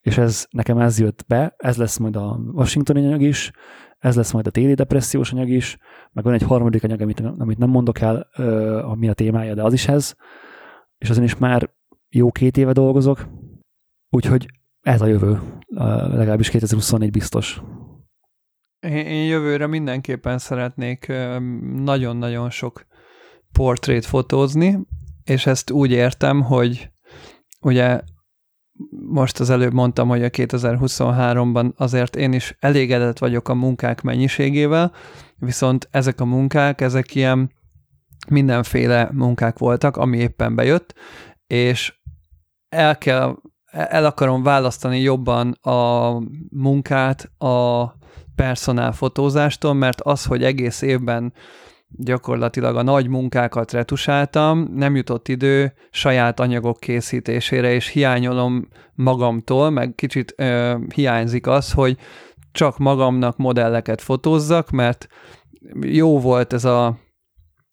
És 0.00 0.18
ez 0.18 0.46
nekem 0.50 0.78
ez 0.78 0.98
jött 0.98 1.24
be, 1.26 1.54
ez 1.56 1.76
lesz 1.76 1.96
majd 1.96 2.16
a 2.16 2.40
Washingtoni 2.52 3.06
anyag 3.06 3.20
is, 3.20 3.50
ez 3.98 4.16
lesz 4.16 4.32
majd 4.32 4.46
a 4.46 4.50
téli 4.50 4.74
depressziós 4.74 5.32
anyag 5.32 5.48
is, 5.48 5.76
meg 6.12 6.24
van 6.24 6.34
egy 6.34 6.42
harmadik 6.42 6.84
anyag, 6.84 7.00
amit, 7.00 7.20
amit 7.20 7.58
nem 7.58 7.70
mondok 7.70 8.00
el, 8.00 8.28
ö, 8.36 8.78
ami 8.78 9.08
a 9.08 9.14
témája, 9.14 9.54
de 9.54 9.62
az 9.62 9.72
is 9.72 9.88
ez, 9.88 10.14
és 10.98 11.10
azon 11.10 11.24
is 11.24 11.36
már 11.36 11.70
jó 12.08 12.32
két 12.32 12.56
éve 12.56 12.72
dolgozok, 12.72 13.28
úgyhogy 14.10 14.46
ez 14.80 15.00
a 15.00 15.06
jövő, 15.06 15.40
legalábbis 16.08 16.50
2024 16.50 17.10
biztos. 17.10 17.62
Én 18.88 19.24
jövőre 19.24 19.66
mindenképpen 19.66 20.38
szeretnék 20.38 21.12
nagyon-nagyon 21.74 22.50
sok 22.50 22.86
portrét 23.52 24.04
fotózni, 24.04 24.78
és 25.24 25.46
ezt 25.46 25.70
úgy 25.70 25.90
értem, 25.90 26.42
hogy 26.42 26.90
ugye 27.60 28.00
most 29.08 29.40
az 29.40 29.50
előbb 29.50 29.72
mondtam, 29.72 30.08
hogy 30.08 30.24
a 30.24 30.28
2023-ban 30.28 31.74
azért 31.76 32.16
én 32.16 32.32
is 32.32 32.56
elégedett 32.60 33.18
vagyok 33.18 33.48
a 33.48 33.54
munkák 33.54 34.02
mennyiségével, 34.02 34.92
viszont 35.36 35.88
ezek 35.90 36.20
a 36.20 36.24
munkák, 36.24 36.80
ezek 36.80 37.14
ilyen 37.14 37.52
mindenféle 38.28 39.08
munkák 39.12 39.58
voltak, 39.58 39.96
ami 39.96 40.18
éppen 40.18 40.54
bejött, 40.54 40.94
és 41.46 41.94
el 42.68 42.98
kell, 42.98 43.36
el 43.70 44.04
akarom 44.04 44.42
választani 44.42 45.00
jobban 45.00 45.50
a 45.50 46.10
munkát 46.50 47.30
a 47.38 47.84
personál 48.36 48.92
fotózástól, 48.92 49.74
mert 49.74 50.00
az, 50.00 50.24
hogy 50.24 50.44
egész 50.44 50.82
évben 50.82 51.32
gyakorlatilag 51.88 52.76
a 52.76 52.82
nagy 52.82 53.08
munkákat 53.08 53.72
retusáltam, 53.72 54.68
nem 54.74 54.96
jutott 54.96 55.28
idő 55.28 55.72
saját 55.90 56.40
anyagok 56.40 56.80
készítésére, 56.80 57.72
és 57.72 57.88
hiányolom 57.88 58.68
magamtól, 58.94 59.70
meg 59.70 59.94
kicsit 59.94 60.34
ö, 60.36 60.76
hiányzik 60.94 61.46
az, 61.46 61.72
hogy 61.72 61.96
csak 62.52 62.78
magamnak 62.78 63.36
modelleket 63.36 64.00
fotózzak, 64.00 64.70
mert 64.70 65.06
jó 65.80 66.20
volt 66.20 66.52
ez 66.52 66.64
a 66.64 66.98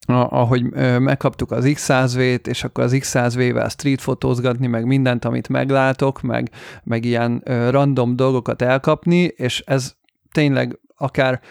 ahogy 0.05 0.63
megkaptuk 0.99 1.51
az 1.51 1.65
X100V-t, 1.67 2.47
és 2.47 2.63
akkor 2.63 2.83
az 2.83 2.95
X100V-vel 2.95 3.69
street 3.69 4.01
fotózgatni, 4.01 4.67
meg 4.67 4.85
mindent, 4.85 5.25
amit 5.25 5.49
meglátok, 5.49 6.21
meg, 6.21 6.51
meg 6.83 7.05
ilyen 7.05 7.43
random 7.69 8.15
dolgokat 8.15 8.61
elkapni, 8.61 9.17
és 9.35 9.59
ez 9.59 9.95
tényleg 10.32 10.80
akár 10.95 11.41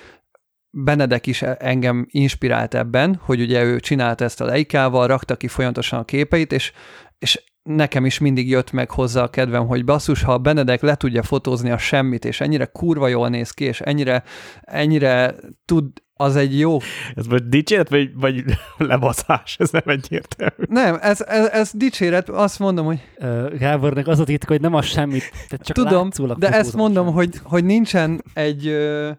Benedek 0.73 1.27
is 1.27 1.43
engem 1.43 2.07
inspirált 2.11 2.75
ebben, 2.75 3.21
hogy 3.23 3.41
ugye 3.41 3.63
ő 3.65 3.81
csinálta 3.81 4.25
ezt 4.25 4.41
a 4.41 4.45
leikával, 4.45 5.07
rakta 5.07 5.37
ki 5.37 5.49
folyamatosan 5.49 5.99
a 5.99 6.05
képeit, 6.05 6.53
és, 6.53 6.73
és 7.19 7.45
nekem 7.63 8.05
is 8.05 8.19
mindig 8.19 8.49
jött 8.49 8.73
meg 8.73 8.91
hozzá 8.91 9.23
a 9.23 9.31
kedvem, 9.31 9.67
hogy 9.67 9.85
basszus, 9.85 10.23
ha 10.23 10.33
a 10.33 10.39
Benedek 10.39 10.81
le 10.81 10.95
tudja 10.95 11.23
fotózni 11.23 11.71
a 11.71 11.79
semmit, 11.79 12.25
és 12.25 12.41
ennyire 12.41 12.65
kurva 12.65 13.09
jól 13.09 13.29
néz 13.29 13.51
ki, 13.51 13.65
és 13.65 13.81
ennyire, 13.81 14.23
ennyire 14.61 15.35
tud 15.65 15.87
az 16.21 16.37
egy 16.37 16.59
jó... 16.59 16.79
Ez 17.15 17.29
vagy 17.29 17.49
dicséret, 17.49 17.89
vagy, 17.89 18.11
vagy 18.15 18.45
lebaszás? 18.93 19.57
Ez 19.59 19.71
nem 19.71 19.83
egyértelmű. 19.85 20.65
Nem, 20.69 20.99
ez, 21.01 21.21
ez, 21.21 21.47
ez 21.47 21.71
dicséret, 21.75 22.29
azt 22.29 22.59
mondom, 22.59 22.87
hogy... 22.87 23.01
Uh, 23.19 23.59
Gábornak 23.59 24.07
az 24.07 24.19
a 24.19 24.25
titka, 24.25 24.53
hogy 24.53 24.61
nem 24.61 24.75
az 24.75 24.85
semmit, 24.85 25.31
tehát 25.49 25.67
csak 25.67 25.77
Tudom, 25.77 26.09
de 26.39 26.51
ezt 26.51 26.75
mondom, 26.75 27.13
hogy, 27.13 27.41
hogy 27.43 27.65
nincsen 27.65 28.25
egy... 28.35 28.67
Ö, 28.67 29.11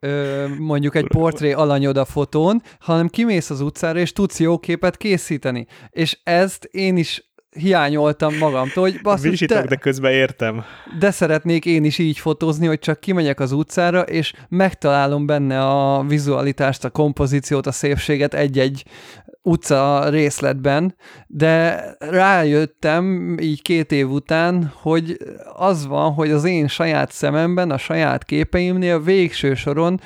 ö, 0.00 0.46
mondjuk 0.58 0.94
egy 0.94 1.06
portré 1.06 1.52
alanyod 1.52 1.96
a 1.96 2.04
fotón, 2.04 2.62
hanem 2.80 3.08
kimész 3.08 3.50
az 3.50 3.60
utcára, 3.60 3.98
és 3.98 4.12
tudsz 4.12 4.40
jó 4.40 4.58
képet 4.58 4.96
készíteni. 4.96 5.66
És 5.90 6.20
ezt 6.22 6.64
én 6.64 6.96
is 6.96 7.29
hiányoltam 7.58 8.36
magamtól, 8.36 8.82
hogy 8.82 9.00
basszus, 9.02 9.40
de, 9.40 9.62
de 9.62 9.76
közben 9.76 10.12
értem. 10.12 10.64
De 10.98 11.10
szeretnék 11.10 11.64
én 11.64 11.84
is 11.84 11.98
így 11.98 12.18
fotózni, 12.18 12.66
hogy 12.66 12.78
csak 12.78 13.00
kimegyek 13.00 13.40
az 13.40 13.52
utcára, 13.52 14.00
és 14.00 14.32
megtalálom 14.48 15.26
benne 15.26 15.60
a 15.60 16.02
vizualitást, 16.02 16.84
a 16.84 16.90
kompozíciót, 16.90 17.66
a 17.66 17.72
szépséget 17.72 18.34
egy-egy 18.34 18.84
utca 19.42 20.08
részletben, 20.08 20.94
de 21.26 21.84
rájöttem 21.98 23.36
így 23.40 23.62
két 23.62 23.92
év 23.92 24.10
után, 24.10 24.72
hogy 24.74 25.16
az 25.54 25.86
van, 25.86 26.12
hogy 26.12 26.30
az 26.30 26.44
én 26.44 26.68
saját 26.68 27.12
szememben, 27.12 27.70
a 27.70 27.78
saját 27.78 28.24
képeimnél 28.24 29.02
végső 29.02 29.54
soron 29.54 30.00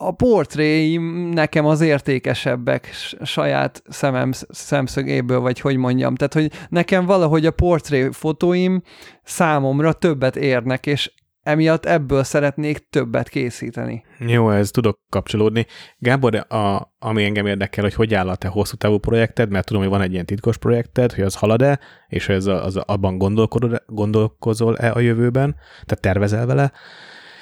a 0.00 0.12
portréim 0.12 1.02
nekem 1.28 1.66
az 1.66 1.80
értékesebbek 1.80 2.88
saját 3.22 3.82
szemem 3.88 4.30
szemszögéből, 4.48 5.40
vagy 5.40 5.60
hogy 5.60 5.76
mondjam. 5.76 6.14
Tehát, 6.14 6.34
hogy 6.34 6.66
nekem 6.68 7.06
valahogy 7.06 7.46
a 7.46 7.50
portré 7.50 8.08
fotóim 8.12 8.82
számomra 9.22 9.92
többet 9.92 10.36
érnek, 10.36 10.86
és 10.86 11.12
emiatt 11.42 11.86
ebből 11.86 12.22
szeretnék 12.22 12.88
többet 12.90 13.28
készíteni. 13.28 14.04
Jó, 14.18 14.50
ez 14.50 14.70
tudok 14.70 15.00
kapcsolódni. 15.10 15.66
Gábor, 15.98 16.34
a, 16.48 16.94
ami 16.98 17.24
engem 17.24 17.46
érdekel, 17.46 17.84
hogy 17.84 17.94
hogy 17.94 18.14
áll 18.14 18.28
a 18.28 18.36
te 18.36 18.48
hosszú 18.48 18.76
távú 18.76 18.98
projekted, 18.98 19.50
mert 19.50 19.66
tudom, 19.66 19.82
hogy 19.82 19.90
van 19.90 20.00
egy 20.00 20.12
ilyen 20.12 20.26
titkos 20.26 20.56
projekted, 20.56 21.12
hogy 21.12 21.24
az 21.24 21.34
halad-e, 21.34 21.78
és 22.08 22.26
hogy 22.26 22.34
ez 22.34 22.46
az, 22.46 22.64
az 22.64 22.76
abban 22.76 23.18
gondolkozol-e 23.86 24.92
a 24.92 25.00
jövőben, 25.00 25.56
tehát 25.84 26.00
tervezel 26.00 26.46
vele, 26.46 26.72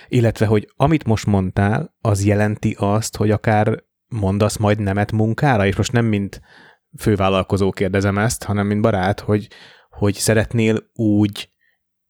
illetve, 0.08 0.46
hogy 0.46 0.72
amit 0.76 1.04
most 1.04 1.26
mondtál, 1.26 1.94
az 2.00 2.24
jelenti 2.24 2.76
azt, 2.78 3.16
hogy 3.16 3.30
akár 3.30 3.84
mondasz 4.08 4.56
majd 4.56 4.78
nemet 4.78 5.12
munkára, 5.12 5.66
és 5.66 5.76
most 5.76 5.92
nem 5.92 6.04
mint 6.04 6.40
fővállalkozó 6.98 7.70
kérdezem 7.70 8.18
ezt, 8.18 8.44
hanem 8.44 8.66
mint 8.66 8.80
barát, 8.80 9.20
hogy, 9.20 9.48
hogy 9.90 10.14
szeretnél 10.14 10.82
úgy 10.94 11.48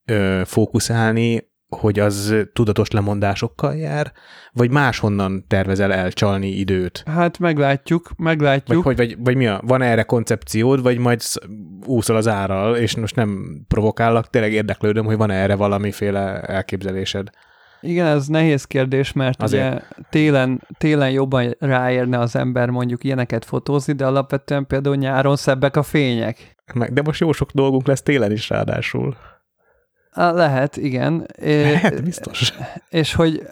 ö, 0.04 0.42
fókuszálni, 0.44 1.54
hogy 1.68 1.98
az 1.98 2.34
tudatos 2.52 2.90
lemondásokkal 2.90 3.76
jár, 3.76 4.12
vagy 4.52 4.70
máshonnan 4.70 5.44
tervezel 5.48 5.92
elcsalni 5.92 6.48
időt? 6.48 7.02
Hát 7.06 7.38
meglátjuk, 7.38 8.10
meglátjuk. 8.16 8.84
Vagy, 8.84 8.96
vagy, 8.96 9.08
vagy, 9.08 9.24
vagy 9.24 9.36
mi 9.36 9.46
a, 9.46 9.60
van 9.64 9.82
erre 9.82 10.02
koncepciód, 10.02 10.82
vagy 10.82 10.98
majd 10.98 11.22
úszol 11.86 12.16
az 12.16 12.28
árral, 12.28 12.76
és 12.76 12.96
most 12.96 13.16
nem 13.16 13.60
provokállak, 13.68 14.30
tényleg 14.30 14.52
érdeklődöm, 14.52 15.04
hogy 15.04 15.16
van 15.16 15.30
erre 15.30 15.54
valamiféle 15.54 16.40
elképzelésed. 16.40 17.30
Igen, 17.80 18.06
ez 18.06 18.26
nehéz 18.26 18.64
kérdés, 18.64 19.12
mert 19.12 19.42
Azért. 19.42 19.72
ugye 19.74 19.82
télen, 20.10 20.62
télen 20.78 21.10
jobban 21.10 21.56
ráérne 21.58 22.18
az 22.18 22.36
ember 22.36 22.70
mondjuk 22.70 23.04
ilyeneket 23.04 23.44
fotózni, 23.44 23.92
de 23.92 24.06
alapvetően 24.06 24.66
például 24.66 24.96
nyáron 24.96 25.36
szebbek 25.36 25.76
a 25.76 25.82
fények. 25.82 26.56
De 26.90 27.02
most 27.02 27.20
jó 27.20 27.32
sok 27.32 27.50
dolgunk 27.52 27.86
lesz 27.86 28.02
télen 28.02 28.32
is 28.32 28.48
ráadásul. 28.48 29.16
Lehet, 30.12 30.76
igen. 30.76 31.26
Lehet, 31.42 32.04
biztos. 32.04 32.52
És 32.88 33.14
hogy, 33.14 33.42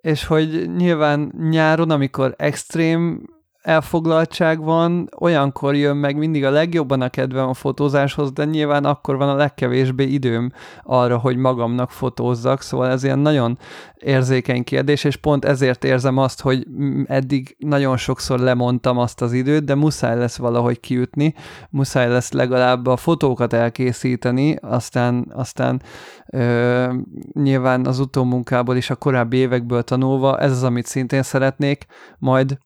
és 0.00 0.24
hogy 0.24 0.70
nyilván 0.76 1.32
nyáron, 1.50 1.90
amikor 1.90 2.34
extrém 2.38 3.22
elfoglaltság 3.66 4.62
van, 4.62 5.08
olyankor 5.18 5.74
jön 5.74 5.96
meg 5.96 6.16
mindig 6.16 6.44
a 6.44 6.50
legjobban 6.50 7.00
a 7.00 7.08
kedvem 7.08 7.48
a 7.48 7.54
fotózáshoz, 7.54 8.32
de 8.32 8.44
nyilván 8.44 8.84
akkor 8.84 9.16
van 9.16 9.28
a 9.28 9.34
legkevésbé 9.34 10.04
időm 10.04 10.52
arra, 10.82 11.18
hogy 11.18 11.36
magamnak 11.36 11.90
fotózzak, 11.90 12.62
szóval 12.62 12.90
ez 12.90 13.04
ilyen 13.04 13.18
nagyon 13.18 13.58
érzékeny 13.96 14.64
kérdés, 14.64 15.04
és 15.04 15.16
pont 15.16 15.44
ezért 15.44 15.84
érzem 15.84 16.16
azt, 16.16 16.40
hogy 16.40 16.66
eddig 17.06 17.56
nagyon 17.58 17.96
sokszor 17.96 18.38
lemondtam 18.38 18.98
azt 18.98 19.22
az 19.22 19.32
időt, 19.32 19.64
de 19.64 19.74
muszáj 19.74 20.16
lesz 20.18 20.36
valahogy 20.36 20.80
kiütni, 20.80 21.34
muszáj 21.70 22.08
lesz 22.08 22.32
legalább 22.32 22.86
a 22.86 22.96
fotókat 22.96 23.52
elkészíteni, 23.52 24.56
aztán, 24.60 25.32
aztán 25.34 25.82
ö, 26.26 26.92
nyilván 27.32 27.86
az 27.86 27.98
utómunkából 27.98 28.76
is 28.76 28.90
a 28.90 28.96
korábbi 28.96 29.36
évekből 29.36 29.82
tanulva, 29.82 30.38
ez 30.38 30.50
az, 30.50 30.62
amit 30.62 30.86
szintén 30.86 31.22
szeretnék, 31.22 31.86
majd 32.18 32.58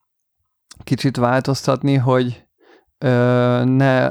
kicsit 0.84 1.16
változtatni, 1.16 1.94
hogy 1.94 2.44
ö, 2.98 3.62
ne 3.64 4.10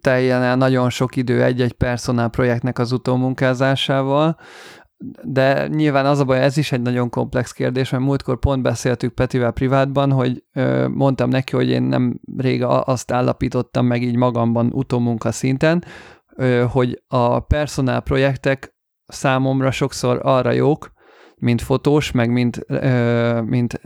teljen 0.00 0.42
el 0.42 0.56
nagyon 0.56 0.90
sok 0.90 1.16
idő 1.16 1.42
egy-egy 1.42 1.72
personál 1.72 2.28
projektnek 2.28 2.78
az 2.78 2.92
utómunkázásával, 2.92 4.36
de 5.22 5.66
nyilván 5.68 6.06
az 6.06 6.18
a 6.18 6.24
baj, 6.24 6.40
ez 6.40 6.56
is 6.56 6.72
egy 6.72 6.80
nagyon 6.80 7.10
komplex 7.10 7.52
kérdés, 7.52 7.90
mert 7.90 8.02
múltkor 8.02 8.38
pont 8.38 8.62
beszéltük 8.62 9.14
Petivel 9.14 9.52
privátban, 9.52 10.12
hogy 10.12 10.44
ö, 10.52 10.88
mondtam 10.88 11.28
neki, 11.28 11.56
hogy 11.56 11.68
én 11.68 11.82
nem 11.82 12.20
rég 12.36 12.62
azt 12.64 13.12
állapítottam 13.12 13.86
meg 13.86 14.02
így 14.02 14.16
magamban 14.16 14.70
utómunka 14.72 15.32
szinten, 15.32 15.84
ö, 16.36 16.64
hogy 16.70 17.02
a 17.06 17.40
personál 17.40 18.00
projektek 18.00 18.76
számomra 19.06 19.70
sokszor 19.70 20.20
arra 20.22 20.50
jók, 20.50 20.92
mint 21.36 21.62
fotós, 21.62 22.10
meg 22.10 22.30
mint, 22.30 22.64
ö, 22.66 23.40
mint 23.40 23.80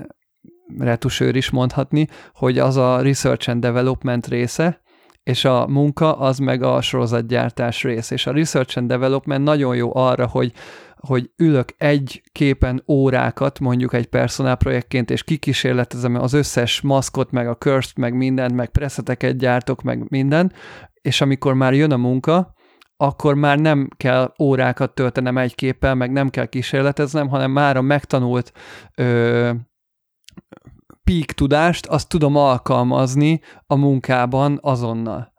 retusőr 0.79 1.37
is 1.37 1.51
mondhatni, 1.51 2.07
hogy 2.35 2.59
az 2.59 2.77
a 2.77 3.01
research 3.01 3.49
and 3.49 3.61
development 3.61 4.27
része, 4.27 4.83
és 5.23 5.45
a 5.45 5.67
munka 5.67 6.19
az 6.19 6.39
meg 6.39 6.63
a 6.63 6.81
sorozatgyártás 6.81 7.83
rész, 7.83 8.11
és 8.11 8.27
a 8.27 8.33
research 8.33 8.79
and 8.79 8.89
development 8.89 9.45
nagyon 9.45 9.77
jó 9.77 9.97
arra, 9.97 10.27
hogy 10.27 10.53
hogy 11.07 11.31
ülök 11.37 11.75
egy 11.77 12.23
képen 12.33 12.83
órákat, 12.89 13.61
mondjuk 13.61 13.93
egy 13.93 14.07
personál 14.07 14.57
projektként, 14.57 15.11
és 15.11 15.25
kikísérletezem 15.25 16.15
az 16.15 16.33
összes 16.33 16.81
maszkot, 16.81 17.31
meg 17.31 17.49
a 17.49 17.57
curse 17.57 17.93
meg 17.97 18.15
mindent, 18.15 18.55
meg 18.55 18.71
preszeteket 18.71 19.37
gyártok, 19.37 19.83
meg 19.83 20.05
minden, 20.09 20.53
és 21.01 21.21
amikor 21.21 21.55
már 21.55 21.75
jön 21.75 21.93
a 21.93 21.97
munka, 21.97 22.55
akkor 22.97 23.35
már 23.35 23.59
nem 23.59 23.89
kell 23.97 24.35
órákat 24.43 24.95
töltenem 24.95 25.39
egy 25.39 25.55
képpel, 25.55 25.95
meg 25.95 26.13
nem 26.13 26.31
kell 26.31 26.47
kísérleteznem, 26.47 27.29
hanem 27.29 27.51
már 27.51 27.77
a 27.77 27.83
megtanult 27.83 28.53
ö, 28.95 29.51
peak 31.05 31.25
tudást, 31.25 31.87
azt 31.87 32.09
tudom 32.09 32.37
alkalmazni 32.37 33.41
a 33.67 33.75
munkában 33.75 34.59
azonnal. 34.63 35.33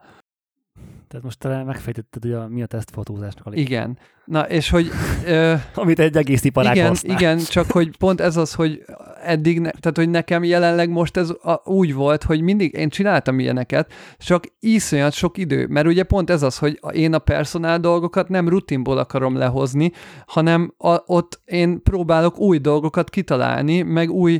Tehát 1.07 1.29
most 1.29 1.39
talán 1.39 1.65
megfejtetted, 1.65 2.21
hogy 2.21 2.31
a, 2.31 2.47
mi 2.47 2.61
a 2.61 2.65
tesztfotózásnak 2.65 3.45
a 3.45 3.49
lényeg. 3.49 3.65
Igen. 3.65 3.97
Na, 4.25 4.41
és 4.41 4.69
hogy... 4.69 4.89
Ö, 5.25 5.53
Amit 5.75 5.99
egy 5.99 6.17
egész 6.17 6.43
iparág 6.43 6.75
igen, 6.75 6.87
használ. 6.87 7.17
Igen, 7.17 7.37
csak 7.37 7.71
hogy 7.71 7.97
pont 7.97 8.21
ez 8.21 8.37
az, 8.37 8.53
hogy 8.53 8.83
eddig, 9.23 9.59
ne, 9.59 9.69
tehát 9.69 9.97
hogy 9.97 10.09
nekem 10.09 10.43
jelenleg 10.43 10.89
most 10.89 11.17
ez 11.17 11.29
a, 11.29 11.61
úgy 11.63 11.93
volt, 11.93 12.23
hogy 12.23 12.41
mindig 12.41 12.73
én 12.73 12.89
csináltam 12.89 13.39
ilyeneket, 13.39 13.93
csak 14.17 14.43
iszonyat 14.59 15.13
sok 15.13 15.37
idő, 15.37 15.67
mert 15.67 15.87
ugye 15.87 16.03
pont 16.03 16.29
ez 16.29 16.43
az, 16.43 16.57
hogy 16.57 16.79
én 16.91 17.13
a 17.13 17.19
personál 17.19 17.79
dolgokat 17.79 18.29
nem 18.29 18.49
rutinból 18.49 18.97
akarom 18.97 19.35
lehozni, 19.35 19.91
hanem 20.25 20.73
a, 20.77 20.97
ott 21.05 21.41
én 21.45 21.83
próbálok 21.83 22.39
új 22.39 22.57
dolgokat 22.57 23.09
kitalálni, 23.09 23.81
meg 23.81 24.11
új 24.11 24.39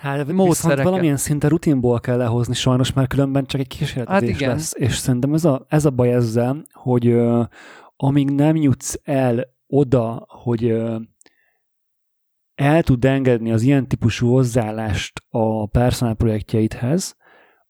Hát 0.00 0.32
módszerekkel. 0.32 0.84
valamilyen 0.84 1.16
szinte 1.16 1.48
rutinból 1.48 2.00
kell 2.00 2.16
lehozni 2.16 2.54
sajnos, 2.54 2.92
mert 2.92 3.08
különben 3.08 3.46
csak 3.46 3.60
egy 3.60 3.66
kísérletezés 3.66 4.30
hát 4.30 4.40
igen. 4.40 4.50
lesz. 4.50 4.72
És 4.76 4.96
szerintem 4.96 5.34
ez 5.34 5.44
a, 5.44 5.66
ez 5.68 5.84
a 5.84 5.90
baj 5.90 6.12
ezzel, 6.12 6.64
hogy 6.72 7.06
uh, 7.06 7.46
amíg 7.96 8.30
nem 8.30 8.56
jutsz 8.56 9.00
el 9.02 9.44
oda, 9.66 10.26
hogy 10.28 10.64
uh, 10.64 11.00
el 12.54 12.82
tud 12.82 13.04
engedni 13.04 13.52
az 13.52 13.62
ilyen 13.62 13.88
típusú 13.88 14.28
hozzáállást 14.28 15.22
a 15.28 15.66
personál 15.66 16.14
projektjeidhez, 16.14 17.16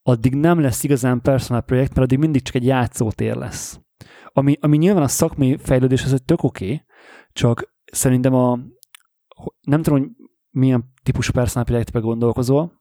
addig 0.02 0.34
nem 0.34 0.60
lesz 0.60 0.84
igazán 0.84 1.20
personál 1.20 1.62
projekt, 1.62 1.88
mert 1.88 2.02
addig 2.02 2.18
mindig 2.18 2.42
csak 2.42 2.54
egy 2.54 2.64
játszótér 2.64 3.36
lesz. 3.36 3.80
Ami, 4.32 4.56
ami 4.60 4.76
nyilván 4.76 5.02
a 5.02 5.08
szakmai 5.08 5.56
fejlődés 5.56 6.04
egy 6.04 6.24
tök 6.24 6.42
oké, 6.42 6.64
okay, 6.64 6.84
csak 7.32 7.74
szerintem 7.92 8.34
a 8.34 8.58
nem 9.60 9.82
tudom, 9.82 9.98
hogy 9.98 10.10
milyen 10.50 10.92
típusú 11.02 11.32
personal 11.32 11.64
projektbe 11.64 11.98
gondolkozol, 11.98 12.72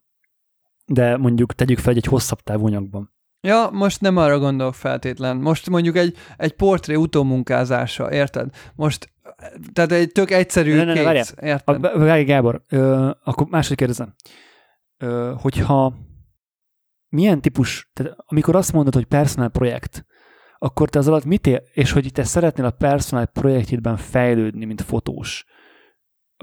de 0.85 1.17
mondjuk 1.17 1.53
tegyük 1.53 1.79
fel 1.79 1.93
egy 1.93 2.05
hosszabb 2.05 2.39
távú 2.39 2.65
anyagban. 2.65 3.17
Ja, 3.41 3.69
most 3.71 4.01
nem 4.01 4.17
arra 4.17 4.39
gondolok 4.39 4.73
feltétlen. 4.73 5.37
Most 5.37 5.69
mondjuk 5.69 5.95
egy, 5.95 6.17
egy 6.37 6.53
portré 6.53 6.95
utómunkázása, 6.95 8.11
érted? 8.11 8.49
Most, 8.75 9.13
tehát 9.73 9.91
egy 9.91 10.11
tök 10.11 10.31
egyszerű 10.31 10.75
ne, 10.75 10.83
ne, 10.83 11.01
ne, 11.01 11.11
kész, 11.13 11.33
érted? 11.41 11.81
Várj, 11.81 12.23
Gábor, 12.23 12.61
ö, 12.69 13.09
akkor 13.23 13.47
második 13.47 13.77
kérdezem. 13.77 14.13
Ö, 14.97 15.33
hogyha 15.37 15.93
milyen 17.09 17.41
típus, 17.41 17.89
tehát 17.93 18.15
amikor 18.25 18.55
azt 18.55 18.73
mondod, 18.73 18.93
hogy 18.93 19.05
personal 19.05 19.49
projekt, 19.49 20.05
akkor 20.57 20.89
te 20.89 20.99
az 20.99 21.07
alatt 21.07 21.25
mit 21.25 21.47
ér, 21.47 21.63
és 21.73 21.91
hogy 21.91 22.11
te 22.13 22.23
szeretnél 22.23 22.65
a 22.65 22.71
personal 22.71 23.25
projektjedben 23.25 23.97
fejlődni, 23.97 24.65
mint 24.65 24.81
fotós, 24.81 25.45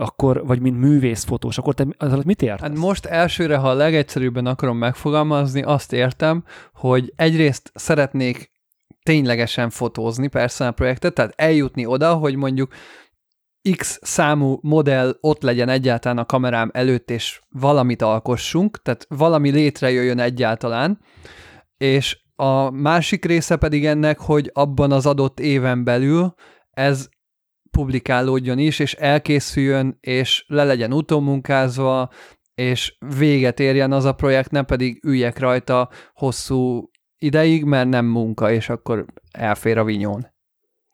akkor, 0.01 0.47
vagy 0.47 0.60
mint 0.60 0.78
művész 0.78 1.24
fotós, 1.24 1.59
akkor 1.59 1.74
te 1.74 1.86
az 1.97 2.12
alatt 2.12 2.24
mit 2.24 2.43
értesz? 2.43 2.60
Hát 2.60 2.78
most 2.78 3.06
elsőre, 3.06 3.56
ha 3.56 3.68
a 3.68 3.74
legegyszerűbben 3.74 4.47
akarom 4.47 4.78
megfogalmazni, 4.78 5.62
azt 5.62 5.93
értem, 5.93 6.44
hogy 6.74 7.12
egyrészt 7.16 7.70
szeretnék 7.74 8.51
ténylegesen 9.02 9.70
fotózni 9.70 10.28
personal 10.28 10.73
projektet, 10.73 11.14
tehát 11.14 11.32
eljutni 11.36 11.86
oda, 11.86 12.14
hogy 12.14 12.36
mondjuk 12.36 12.73
X 13.77 13.98
számú 14.02 14.59
modell 14.62 15.16
ott 15.20 15.43
legyen 15.43 15.68
egyáltalán 15.68 16.18
a 16.18 16.24
kamerám 16.24 16.70
előtt, 16.73 17.10
és 17.10 17.40
valamit 17.48 18.02
alkossunk, 18.02 18.82
tehát 18.82 19.06
valami 19.09 19.51
létrejöjjön 19.51 20.18
egyáltalán, 20.18 21.01
és 21.77 22.18
a 22.35 22.70
másik 22.70 23.24
része 23.24 23.56
pedig 23.56 23.86
ennek, 23.86 24.18
hogy 24.18 24.51
abban 24.52 24.93
az 24.93 25.06
adott 25.06 25.40
éven 25.40 25.85
belül 25.85 26.35
ez 26.70 27.09
publikálódjon 27.77 28.59
is, 28.59 28.78
és 28.78 28.94
elkészüljön, 28.94 29.97
és 30.01 30.44
le 30.48 30.65
legyen 30.65 30.93
utómunkázva, 30.93 32.11
és 32.55 32.97
véget 33.19 33.61
érjen 33.61 33.93
az 33.93 34.05
a 34.05 34.15
projekt, 34.15 34.51
nem 34.51 34.65
pedig 34.65 35.05
üljek 35.05 35.39
rajta 35.39 35.89
hosszú 36.15 36.90
ideig, 37.19 37.65
mert 37.65 37.89
nem 37.89 38.07
munka, 38.07 38.51
és 38.51 38.69
akkor 38.69 39.05
elfér 39.31 39.78
a 39.78 39.85
vinyón. 39.85 40.27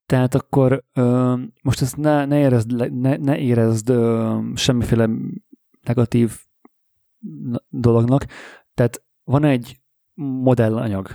Tehát 0.06 0.34
akkor 0.34 0.84
ö, 0.92 1.34
most 1.62 1.80
ezt 1.82 1.96
ne, 1.96 2.24
ne 2.24 2.38
érezd, 2.38 2.92
ne, 2.92 3.16
ne 3.16 3.38
érezd 3.38 3.88
ö, 3.88 4.38
semmiféle 4.54 5.08
negatív 5.80 6.38
dolognak. 7.68 8.24
Tehát 8.74 9.04
van 9.24 9.44
egy 9.44 9.80
modellanyag. 10.14 11.10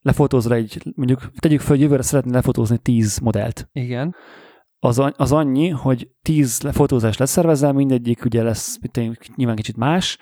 Lefotózol 0.00 0.54
egy, 0.54 0.92
mondjuk 0.94 1.30
tegyük 1.38 1.60
hogy 1.60 1.80
jövőre 1.80 2.02
szeretnél 2.02 2.32
lefotózni 2.34 2.78
tíz 2.78 3.18
modellt. 3.18 3.68
Igen 3.72 4.14
az, 4.80 5.02
az 5.16 5.32
annyi, 5.32 5.68
hogy 5.68 6.08
tíz 6.22 6.68
fotózás 6.72 7.16
leszervezel, 7.16 7.72
mindegyik 7.72 8.24
ugye 8.24 8.42
lesz 8.42 8.78
nyilván 9.36 9.56
kicsit 9.56 9.76
más, 9.76 10.18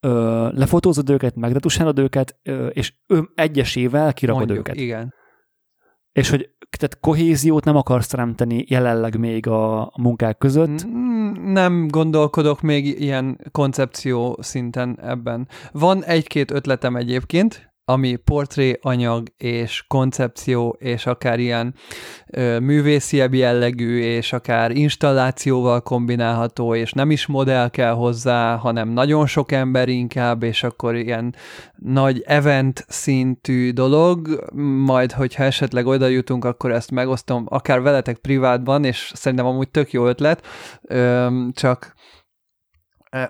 ö, 0.00 0.48
lefotózod 0.52 1.10
őket, 1.10 1.36
megretusálod 1.36 1.98
őket, 1.98 2.38
ö, 2.42 2.66
és 2.66 2.94
ő 3.06 3.28
egyesével 3.34 4.12
kirakod 4.12 4.46
Mondjuk, 4.46 4.68
őket. 4.68 4.80
igen. 4.82 5.14
És 6.12 6.30
hogy 6.30 6.50
tehát 6.78 7.00
kohéziót 7.00 7.64
nem 7.64 7.76
akarsz 7.76 8.06
teremteni 8.06 8.64
jelenleg 8.68 9.18
még 9.18 9.46
a, 9.46 9.82
a 9.82 10.00
munkák 10.00 10.38
között? 10.38 10.86
Nem 11.42 11.88
gondolkodok 11.88 12.60
még 12.60 13.00
ilyen 13.00 13.40
koncepció 13.50 14.38
szinten 14.40 14.98
ebben. 15.02 15.48
Van 15.72 16.04
egy-két 16.04 16.50
ötletem 16.50 16.96
egyébként, 16.96 17.73
ami 17.84 18.16
portré 18.16 18.78
anyag 18.82 19.28
és 19.36 19.84
koncepció, 19.88 20.76
és 20.78 21.06
akár 21.06 21.38
ilyen 21.38 21.74
ö, 22.26 22.58
művésziebb 22.58 23.34
jellegű, 23.34 24.00
és 24.00 24.32
akár 24.32 24.70
installációval 24.70 25.80
kombinálható, 25.80 26.74
és 26.74 26.92
nem 26.92 27.10
is 27.10 27.26
modell 27.26 27.70
kell 27.70 27.92
hozzá, 27.92 28.56
hanem 28.56 28.88
nagyon 28.88 29.26
sok 29.26 29.52
ember 29.52 29.88
inkább, 29.88 30.42
és 30.42 30.62
akkor 30.62 30.94
ilyen 30.96 31.34
nagy 31.74 32.22
event 32.26 32.84
szintű 32.88 33.70
dolog, 33.70 34.44
majd, 34.84 35.12
hogyha 35.12 35.44
esetleg 35.44 35.86
oda 35.86 36.06
jutunk, 36.06 36.44
akkor 36.44 36.72
ezt 36.72 36.90
megosztom 36.90 37.46
akár 37.48 37.82
veletek 37.82 38.16
privátban, 38.16 38.84
és 38.84 39.12
szerintem 39.14 39.46
amúgy 39.46 39.68
tök 39.68 39.92
jó 39.92 40.06
ötlet, 40.06 40.46
ö, 40.82 41.28
csak 41.52 41.94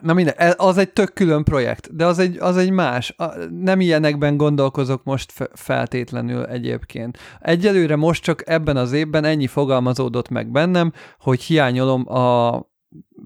Na 0.00 0.12
minden, 0.12 0.34
e, 0.36 0.54
az 0.56 0.78
egy 0.78 0.92
tök 0.92 1.12
külön 1.12 1.44
projekt, 1.44 1.96
de 1.96 2.06
az 2.06 2.18
egy, 2.18 2.36
az 2.40 2.56
egy 2.56 2.70
más. 2.70 3.16
Nem 3.50 3.80
ilyenekben 3.80 4.36
gondolkozok 4.36 5.04
most 5.04 5.32
feltétlenül 5.52 6.44
egyébként. 6.44 7.18
Egyelőre 7.40 7.96
most 7.96 8.22
csak 8.22 8.48
ebben 8.48 8.76
az 8.76 8.92
évben 8.92 9.24
ennyi 9.24 9.46
fogalmazódott 9.46 10.28
meg 10.28 10.50
bennem, 10.50 10.92
hogy 11.18 11.42
hiányolom 11.42 12.12
a 12.12 12.60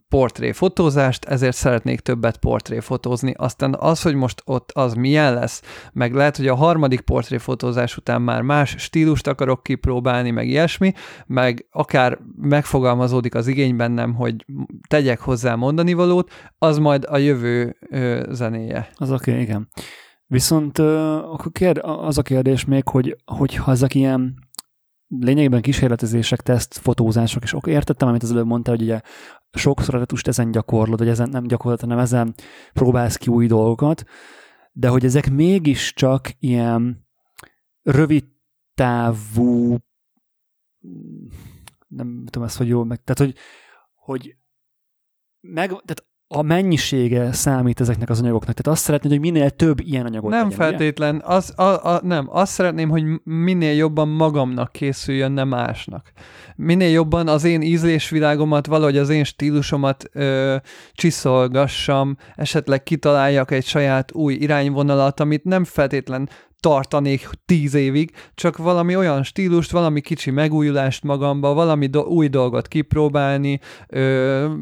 portréfotózást, 0.09 1.25
ezért 1.25 1.57
szeretnék 1.57 2.01
többet 2.01 2.37
portréfotózni. 2.37 3.35
Aztán 3.37 3.77
az, 3.79 4.03
hogy 4.03 4.15
most 4.15 4.43
ott 4.45 4.71
az 4.73 4.95
milyen 4.95 5.35
lesz, 5.35 5.63
meg 5.93 6.15
lehet, 6.15 6.37
hogy 6.37 6.47
a 6.47 6.55
harmadik 6.55 7.01
portréfotózás 7.01 7.97
után 7.97 8.23
már 8.23 8.43
más 8.43 8.75
stílust 8.79 9.27
akarok 9.27 9.63
kipróbálni, 9.63 10.31
meg 10.31 10.49
ilyesmi, 10.49 10.93
meg 11.27 11.67
akár 11.71 12.19
megfogalmazódik 12.37 13.35
az 13.35 13.47
igény 13.47 13.77
bennem, 13.77 14.15
hogy 14.15 14.45
tegyek 14.89 15.21
hozzá 15.21 15.55
mondani 15.55 15.93
valót, 15.93 16.31
az 16.59 16.79
majd 16.79 17.05
a 17.09 17.17
jövő 17.17 17.77
ö, 17.91 18.27
zenéje. 18.31 18.89
Az 18.95 19.11
oké, 19.11 19.31
okay, 19.31 19.43
igen. 19.43 19.69
Viszont 20.27 20.79
ö, 20.79 20.99
akkor 21.17 21.53
kérd, 21.53 21.79
az 21.83 22.19
a 22.19 22.23
kérdés 22.23 22.65
még, 22.65 22.89
hogy, 22.89 23.17
hogy 23.25 23.55
ha 23.55 23.71
ezek 23.71 23.95
ilyen 23.95 24.49
lényegében 25.09 25.61
kísérletezések, 25.61 26.41
teszt, 26.41 26.79
fotózások, 26.79 27.43
és 27.43 27.55
értettem, 27.67 28.09
amit 28.09 28.23
az 28.23 28.31
előbb 28.31 28.47
mondta, 28.47 28.71
hogy 28.71 28.83
ugye 28.83 29.01
sokszor 29.51 29.95
a 29.95 29.99
retust 29.99 30.29
ezen 30.29 30.51
gyakorlod, 30.51 30.99
vagy 30.99 31.09
ezen 31.09 31.29
nem 31.29 31.47
gyakorlod, 31.47 31.81
hanem 31.81 31.99
ezen 31.99 32.35
próbálsz 32.73 33.17
ki 33.17 33.31
új 33.31 33.47
dolgokat, 33.47 34.05
de 34.73 34.89
hogy 34.89 35.05
ezek 35.05 35.31
mégiscsak 35.31 36.31
ilyen 36.39 37.07
rövid 37.83 38.25
távú 38.75 39.77
nem 41.89 42.25
tudom 42.25 42.49
ezt, 42.49 42.57
hogy 42.57 42.69
jól 42.69 42.85
meg, 42.85 43.05
tehát 43.05 43.19
hogy, 43.19 43.43
hogy 43.95 44.37
meg, 45.41 45.69
tehát 45.69 46.07
a 46.31 46.43
mennyisége 46.43 47.33
számít 47.33 47.81
ezeknek 47.81 48.11
az 48.11 48.21
anyagoknak. 48.21 48.55
Tehát 48.55 48.79
azt 48.79 48.85
szeretnéd, 48.87 49.13
hogy 49.13 49.21
minél 49.21 49.51
több 49.51 49.81
ilyen 49.81 50.07
anyagot 50.07 50.31
Nem 50.31 50.43
legyen, 50.43 50.59
feltétlen. 50.59 51.23
Az, 51.25 51.59
a, 51.59 51.95
a, 51.95 52.01
nem, 52.03 52.29
azt 52.31 52.53
szeretném, 52.53 52.89
hogy 52.89 53.05
minél 53.25 53.73
jobban 53.73 54.09
magamnak 54.09 54.73
készüljön, 54.73 55.33
nem 55.33 55.49
másnak. 55.49 56.13
Minél 56.57 56.91
jobban 56.91 57.29
az 57.29 57.45
én 57.45 57.63
ízlésvilágomat, 57.63 58.67
valahogy 58.67 58.97
az 58.97 59.09
én 59.09 59.25
stílusomat 59.25 60.05
ö, 60.13 60.57
csiszolgassam, 60.93 62.17
esetleg 62.35 62.83
kitaláljak 62.83 63.51
egy 63.51 63.65
saját 63.65 64.13
új 64.13 64.35
irányvonalat, 64.35 65.21
amit 65.21 65.45
nem 65.45 65.65
feltétlen 65.65 66.29
tartanék 66.61 67.29
tíz 67.47 67.75
évig, 67.75 68.11
csak 68.35 68.57
valami 68.57 68.97
olyan 68.97 69.23
stílust, 69.23 69.71
valami 69.71 70.01
kicsi 70.01 70.31
megújulást 70.31 71.05
magamba, 71.05 71.55
valami 71.55 71.87
do- 71.87 72.07
új 72.07 72.29
dolgot 72.29 72.69
kipróbálni, 72.69 73.61
ö, 73.89 74.53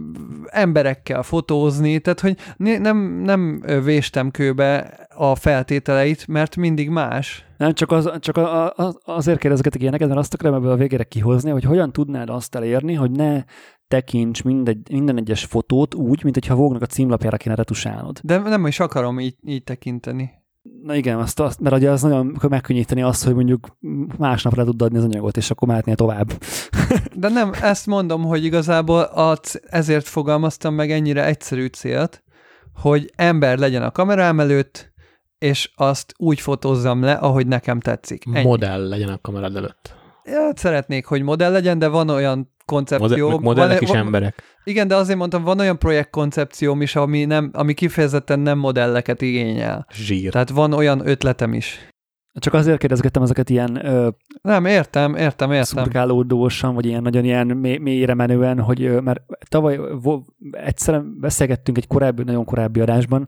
emberekkel 0.46 1.22
fotózni, 1.22 1.98
tehát 1.98 2.20
hogy 2.20 2.36
nem, 2.56 2.98
nem 3.24 3.62
véstem 3.84 4.30
kőbe 4.30 5.06
a 5.14 5.34
feltételeit, 5.34 6.26
mert 6.26 6.56
mindig 6.56 6.90
más. 6.90 7.44
Nem, 7.56 7.72
csak, 7.72 7.90
az, 7.90 8.10
csak 8.18 8.36
a, 8.36 8.66
a, 8.66 8.94
azért 9.04 9.38
kérdezgetek 9.38 9.80
ilyeneket, 9.80 10.08
mert 10.08 10.20
azt 10.20 10.34
akarom 10.34 10.54
ebből 10.54 10.70
a 10.70 10.76
végére 10.76 11.04
kihozni, 11.04 11.50
hogy 11.50 11.64
hogyan 11.64 11.92
tudnád 11.92 12.30
azt 12.30 12.54
elérni, 12.54 12.94
hogy 12.94 13.10
ne 13.10 13.44
tekints 13.88 14.44
mindegy, 14.44 14.90
minden 14.90 15.16
egyes 15.16 15.44
fotót 15.44 15.94
úgy, 15.94 16.22
mint 16.22 16.34
hogyha 16.34 16.54
Vogue-nak 16.54 16.82
a 16.82 16.86
címlapjára 16.86 17.36
kéne 17.36 17.54
retusálnod. 17.54 18.18
De 18.22 18.38
nem 18.38 18.66
is 18.66 18.80
akarom 18.80 19.20
így, 19.20 19.36
így 19.46 19.64
tekinteni. 19.64 20.30
Na 20.82 20.94
igen, 20.94 21.18
azt, 21.18 21.40
azt, 21.40 21.60
mert 21.60 21.76
ugye 21.76 21.90
az 21.90 22.02
nagyon 22.02 22.38
megkönnyíteni 22.48 23.02
azt, 23.02 23.24
hogy 23.24 23.34
mondjuk 23.34 23.76
másnap 24.18 24.54
le 24.54 24.64
tud 24.64 24.82
adni 24.82 24.98
az 24.98 25.04
anyagot, 25.04 25.36
és 25.36 25.50
akkor 25.50 25.68
mehetnél 25.68 25.94
tovább. 25.94 26.32
De 27.14 27.28
nem, 27.28 27.50
ezt 27.60 27.86
mondom, 27.86 28.22
hogy 28.22 28.44
igazából 28.44 29.00
a, 29.00 29.38
ezért 29.66 30.06
fogalmaztam 30.06 30.74
meg 30.74 30.90
ennyire 30.90 31.24
egyszerű 31.26 31.66
célt, 31.66 32.22
hogy 32.74 33.12
ember 33.16 33.58
legyen 33.58 33.82
a 33.82 33.90
kamerám 33.90 34.40
előtt, 34.40 34.92
és 35.38 35.70
azt 35.74 36.14
úgy 36.16 36.40
fotózzam 36.40 37.02
le, 37.02 37.12
ahogy 37.12 37.46
nekem 37.46 37.80
tetszik. 37.80 38.24
Ennyi. 38.32 38.46
Modell 38.46 38.88
legyen 38.88 39.08
a 39.08 39.18
kamerád 39.20 39.56
előtt. 39.56 39.94
Ja, 40.24 40.50
szeretnék, 40.54 41.06
hogy 41.06 41.22
modell 41.22 41.52
legyen, 41.52 41.78
de 41.78 41.88
van 41.88 42.08
olyan 42.08 42.54
koncepció. 42.66 43.28
Modell, 43.28 43.40
modellek 43.42 43.80
van, 43.80 43.88
is 43.88 43.94
emberek. 43.94 44.42
Igen, 44.64 44.88
de 44.88 44.94
azért 44.96 45.18
mondtam, 45.18 45.42
van 45.42 45.60
olyan 45.60 45.78
projektkoncepcióm 45.78 46.82
is, 46.82 46.96
ami, 46.96 47.24
nem, 47.24 47.50
ami 47.52 47.74
kifejezetten 47.74 48.40
nem 48.40 48.58
modelleket 48.58 49.22
igényel. 49.22 49.86
Zsír. 49.94 50.30
Tehát 50.30 50.50
van 50.50 50.72
olyan 50.72 51.08
ötletem 51.08 51.52
is. 51.52 51.88
Csak 52.38 52.54
azért 52.54 52.78
kérdezgettem 52.78 53.22
ezeket 53.22 53.50
ilyen... 53.50 53.86
Ö, 53.86 54.08
nem, 54.42 54.64
értem, 54.64 55.14
értem, 55.14 55.52
értem. 55.52 55.84
Szurkálódósan, 55.84 56.74
vagy 56.74 56.86
ilyen 56.86 57.02
nagyon 57.02 57.24
ilyen 57.24 57.46
mély, 57.46 57.76
mélyre 57.78 58.14
menően, 58.14 58.60
hogy 58.60 59.02
mert 59.02 59.20
tavaly 59.48 59.80
egyszerűen 60.50 61.16
beszélgettünk 61.20 61.78
egy 61.78 61.86
korábbi, 61.86 62.22
nagyon 62.22 62.44
korábbi 62.44 62.80
adásban, 62.80 63.24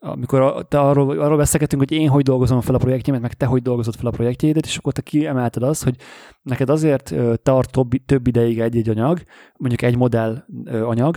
amikor 0.00 0.66
te 0.68 0.80
arról, 0.80 1.20
arról 1.20 1.36
beszélgetünk, 1.36 1.82
hogy 1.82 1.92
én 1.92 2.08
hogy 2.08 2.22
dolgozom 2.22 2.60
fel 2.60 2.74
a 2.74 2.78
projektjémet, 2.78 3.22
meg 3.22 3.34
te 3.34 3.46
hogy 3.46 3.62
dolgozod 3.62 3.94
fel 3.94 4.06
a 4.06 4.10
projektjédet, 4.10 4.66
és 4.66 4.76
akkor 4.76 4.92
te 4.92 5.00
kiemelted 5.00 5.62
azt, 5.62 5.84
hogy 5.84 5.96
neked 6.42 6.70
azért 6.70 7.14
tart 7.42 7.70
több, 7.70 7.90
több 8.06 8.26
ideig 8.26 8.60
egy-egy 8.60 8.88
anyag, 8.88 9.22
mondjuk 9.56 9.82
egy 9.82 9.96
modell 9.96 10.44
anyag, 10.64 11.16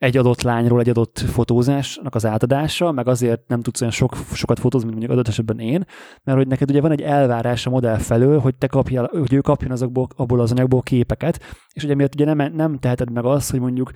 egy 0.00 0.16
adott 0.16 0.42
lányról 0.42 0.80
egy 0.80 0.88
adott 0.88 1.18
fotózásnak 1.18 2.14
az 2.14 2.26
átadása, 2.26 2.92
meg 2.92 3.08
azért 3.08 3.48
nem 3.48 3.60
tudsz 3.60 3.80
olyan 3.80 3.92
sok, 3.92 4.16
sokat 4.32 4.58
fotózni, 4.58 4.88
mint 4.88 4.98
mondjuk 4.98 5.18
adott 5.18 5.32
esetben 5.32 5.58
én, 5.58 5.84
mert 6.24 6.38
hogy 6.38 6.46
neked 6.46 6.70
ugye 6.70 6.80
van 6.80 6.90
egy 6.90 7.02
elvárás 7.02 7.66
a 7.66 7.70
modell 7.70 7.98
felől, 7.98 8.38
hogy 8.38 8.54
te 8.54 8.66
kapjál, 8.66 9.08
hogy 9.12 9.32
ő 9.32 9.40
kapjon 9.40 9.70
azokból, 9.70 10.06
abból 10.16 10.40
az 10.40 10.50
anyagból 10.50 10.82
képeket, 10.82 11.40
és 11.72 11.84
ugye 11.84 11.94
miért 11.94 12.14
ugye 12.14 12.34
nem, 12.34 12.52
nem 12.54 12.78
teheted 12.78 13.12
meg 13.12 13.24
azt, 13.24 13.50
hogy 13.50 13.60
mondjuk 13.60 13.90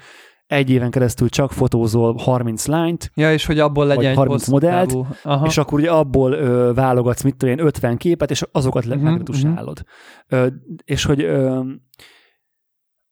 egy 0.46 0.70
éven 0.70 0.90
keresztül 0.90 1.28
csak 1.28 1.52
fotózol 1.52 2.14
30 2.18 2.66
lányt, 2.66 3.10
ja, 3.14 3.32
és 3.32 3.46
hogy 3.46 3.58
abból 3.58 3.86
legyen 3.86 4.14
vagy 4.14 4.26
30 4.26 4.48
modellt, 4.48 4.96
Aha. 5.22 5.46
és 5.46 5.58
akkor 5.58 5.78
ugye 5.78 5.90
abból 5.90 6.32
ö, 6.32 6.72
válogatsz, 6.74 7.22
mit 7.22 7.36
tudom 7.36 7.58
én, 7.58 7.66
50 7.66 7.96
képet, 7.96 8.30
és 8.30 8.42
azokat 8.52 8.84
uh-huh, 8.86 9.02
megretusálod. 9.02 9.82
Uh-huh. 10.30 10.52
és 10.84 11.04
hogy 11.04 11.22
ö, 11.22 11.60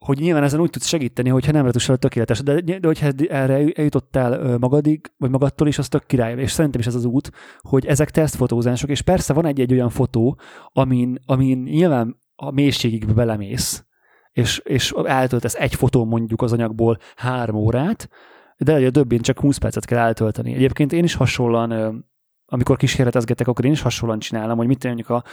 hogy 0.05 0.19
nyilván 0.19 0.43
ezen 0.43 0.61
úgy 0.61 0.71
tudsz 0.71 0.87
segíteni, 0.87 1.29
hogyha 1.29 1.53
nem 1.53 1.65
retusálod 1.65 2.01
tökéletes, 2.01 2.43
de, 2.43 2.61
de 2.61 2.87
hogyha 2.87 3.09
erre 3.29 3.55
eljutottál 3.55 4.59
magadig, 4.59 5.13
vagy 5.17 5.31
magadtól 5.31 5.69
is, 5.69 5.79
az 5.79 5.89
tök 5.89 6.07
király. 6.07 6.41
És 6.41 6.51
szerintem 6.51 6.81
is 6.81 6.87
ez 6.87 6.95
az 6.95 7.05
út, 7.05 7.31
hogy 7.61 7.87
ezek 7.87 8.11
tesztfotózások, 8.11 8.91
és 8.91 9.03
persze 9.03 9.33
van 9.33 9.47
egy-egy 9.47 9.73
olyan 9.73 9.89
fotó, 9.89 10.39
amin, 10.67 11.19
amin 11.27 11.59
nyilván 11.59 12.23
a 12.35 12.51
mélységig 12.51 13.15
belemész, 13.15 13.87
és, 14.33 14.59
és 14.65 14.93
eltöltesz 15.05 15.55
egy 15.55 15.75
fotó 15.75 16.05
mondjuk 16.05 16.43
az 16.43 16.53
anyagból 16.53 16.99
három 17.17 17.57
órát, 17.57 18.09
de 18.57 18.87
a 18.87 18.91
többén 18.91 19.21
csak 19.21 19.41
20 19.41 19.57
percet 19.57 19.85
kell 19.85 19.99
eltölteni. 19.99 20.55
Egyébként 20.55 20.93
én 20.93 21.05
is 21.05 21.15
hasonlóan, 21.15 22.05
amikor 22.47 22.77
kísérletezgetek, 22.77 23.49
akkor 23.49 23.65
én 23.65 23.73
is 23.73 23.81
hasonlóan 23.81 24.19
csinálom, 24.19 24.57
hogy 24.57 24.67
mit 24.67 24.85
mondjuk, 24.85 25.11
a, 25.11 25.25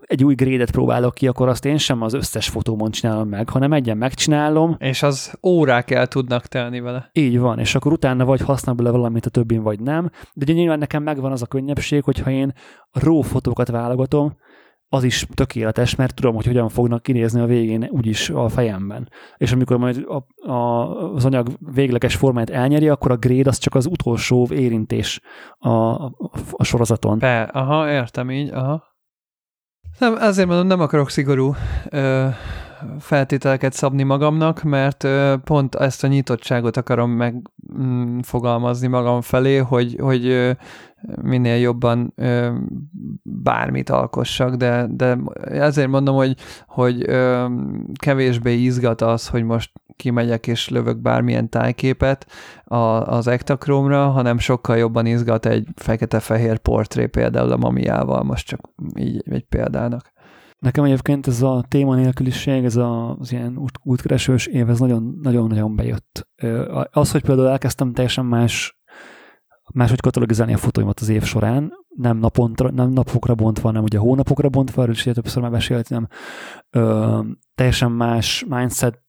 egy 0.00 0.24
új 0.24 0.34
grédet 0.34 0.70
próbálok 0.70 1.14
ki, 1.14 1.26
akkor 1.26 1.48
azt 1.48 1.64
én 1.64 1.78
sem 1.78 2.02
az 2.02 2.12
összes 2.12 2.48
fotómon 2.48 2.90
csinálom 2.90 3.28
meg, 3.28 3.48
hanem 3.48 3.72
egyen 3.72 3.96
megcsinálom. 3.96 4.76
És 4.78 5.02
az 5.02 5.38
órák 5.42 5.90
el 5.90 6.06
tudnak 6.06 6.46
telni 6.46 6.80
vele. 6.80 7.10
Így 7.12 7.38
van, 7.38 7.58
és 7.58 7.74
akkor 7.74 7.92
utána 7.92 8.24
vagy 8.24 8.40
használ 8.40 8.74
bele 8.74 8.90
valamit 8.90 9.26
a 9.26 9.30
többin, 9.30 9.62
vagy 9.62 9.80
nem. 9.80 10.10
De 10.34 10.44
ugye 10.44 10.52
nyilván 10.52 10.78
nekem 10.78 11.02
megvan 11.02 11.32
az 11.32 11.42
a 11.42 11.46
könnyebbség, 11.46 12.02
hogyha 12.02 12.30
én 12.30 12.52
a 12.90 13.04
RAW 13.04 13.20
fotókat 13.20 13.68
válogatom, 13.68 14.36
az 14.92 15.04
is 15.04 15.26
tökéletes, 15.34 15.94
mert 15.94 16.14
tudom, 16.14 16.34
hogy 16.34 16.46
hogyan 16.46 16.68
fognak 16.68 17.02
kinézni 17.02 17.40
a 17.40 17.46
végén 17.46 17.88
úgyis 17.90 18.30
a 18.30 18.48
fejemben. 18.48 19.08
És 19.36 19.52
amikor 19.52 19.76
majd 19.76 20.06
a, 20.08 20.50
a, 20.50 21.14
az 21.14 21.24
anyag 21.24 21.48
végleges 21.58 22.16
formáját 22.16 22.50
elnyeri, 22.50 22.88
akkor 22.88 23.10
a 23.10 23.16
grade 23.16 23.48
az 23.48 23.58
csak 23.58 23.74
az 23.74 23.86
utolsó 23.86 24.48
érintés 24.52 25.20
a, 25.58 25.68
a, 25.68 26.12
a 26.50 26.64
sorozaton. 26.64 27.18
Be, 27.18 27.42
aha, 27.42 27.90
értem 27.90 28.30
így, 28.30 28.50
aha. 28.50 28.88
Nem, 29.98 30.16
ezért 30.16 30.48
mondom, 30.48 30.66
nem 30.66 30.80
akarok 30.80 31.10
szigorú 31.10 31.54
ö, 31.88 32.26
feltételeket 32.98 33.72
szabni 33.72 34.02
magamnak, 34.02 34.62
mert 34.62 35.04
ö, 35.04 35.34
pont 35.44 35.74
ezt 35.74 36.04
a 36.04 36.06
nyitottságot 36.06 36.76
akarom 36.76 37.10
megfogalmazni 37.10 38.86
mm, 38.86 38.90
magam 38.90 39.20
felé, 39.20 39.56
hogy, 39.56 39.96
hogy 40.00 40.26
ö, 40.26 40.50
minél 41.22 41.56
jobban 41.56 42.12
ö, 42.16 42.54
bármit 43.22 43.90
alkossak, 43.90 44.54
de, 44.54 44.86
de 44.90 45.18
ezért 45.44 45.88
mondom, 45.88 46.14
hogy, 46.14 46.36
hogy 46.66 47.02
ö, 47.08 47.46
kevésbé 47.94 48.54
izgat 48.54 49.00
az, 49.00 49.28
hogy 49.28 49.44
most 49.44 49.72
kimegyek 49.96 50.46
és 50.46 50.68
lövök 50.68 51.00
bármilyen 51.00 51.48
tájképet 51.48 52.26
a, 52.64 52.76
az 52.76 53.26
Ektachrome-ra, 53.26 54.08
hanem 54.08 54.38
sokkal 54.38 54.76
jobban 54.76 55.06
izgat 55.06 55.46
egy 55.46 55.68
fekete-fehér 55.76 56.58
portré 56.58 57.06
például 57.06 57.52
a 57.52 57.56
mamiával, 57.56 58.22
most 58.22 58.46
csak 58.46 58.60
így 58.98 59.22
egy 59.24 59.44
példának. 59.44 60.12
Nekem 60.58 60.84
egyébként 60.84 61.26
ez 61.26 61.42
a 61.42 61.64
téma 61.68 61.94
nélküliség, 61.94 62.64
ez 62.64 62.76
az 62.76 63.32
ilyen 63.32 63.56
út, 63.56 63.78
útkeresős 63.82 64.46
év, 64.46 64.68
ez 64.68 64.78
nagyon-nagyon 64.78 65.76
bejött. 65.76 66.28
Az, 66.90 67.12
hogy 67.12 67.22
például 67.22 67.48
elkezdtem 67.48 67.92
teljesen 67.92 68.24
más 68.24 68.79
máshogy 69.72 70.00
katalogizálni 70.00 70.52
a 70.52 70.56
fotóimat 70.56 71.00
az 71.00 71.08
év 71.08 71.22
során, 71.22 71.72
nem, 71.88 72.16
napontra, 72.16 72.70
nem 72.70 72.88
napokra 72.88 73.34
bontva, 73.34 73.66
hanem 73.66 73.82
ugye 73.82 73.98
hónapokra 73.98 74.48
bontva, 74.48 74.82
erről 74.82 74.94
is 74.94 75.02
többször 75.02 75.42
már 75.42 75.50
beszéltem, 75.50 76.08
ö, 76.70 77.18
teljesen 77.54 77.90
más 77.90 78.44
mindset 78.48 79.00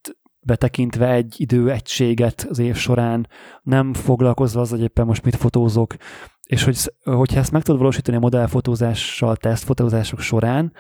betekintve 0.45 1.11
egy 1.11 1.35
idő 1.37 1.71
egységet 1.71 2.47
az 2.49 2.59
év 2.59 2.75
során, 2.75 3.27
nem 3.61 3.93
foglalkozva 3.93 4.61
az, 4.61 4.69
hogy 4.69 4.81
éppen 4.81 5.05
most 5.05 5.23
mit 5.23 5.35
fotózok, 5.35 5.95
és 6.43 6.63
hogy, 6.63 6.93
hogyha 7.03 7.39
ezt 7.39 7.51
meg 7.51 7.61
tudod 7.61 7.79
valósítani 7.79 8.17
a 8.17 8.19
modellfotózással, 8.19 9.35
tesztfotózások 9.35 10.19
során, 10.19 10.73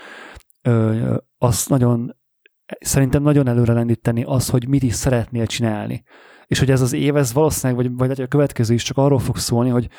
az 1.37 1.65
nagyon, 1.67 2.15
szerintem 2.79 3.23
nagyon 3.23 3.47
előre 3.47 3.73
lendíteni 3.73 4.23
az, 4.23 4.49
hogy 4.49 4.67
mit 4.67 4.83
is 4.83 4.93
szeretnél 4.93 5.45
csinálni 5.45 6.03
és 6.51 6.59
hogy 6.59 6.71
ez 6.71 6.81
az 6.81 6.93
év, 6.93 7.15
ez 7.15 7.33
valószínűleg, 7.33 7.85
vagy, 7.85 8.07
vagy 8.07 8.21
a 8.21 8.27
következő 8.27 8.73
is 8.73 8.83
csak 8.83 8.97
arról 8.97 9.19
fog 9.19 9.37
szólni, 9.37 9.69
hogy, 9.69 9.89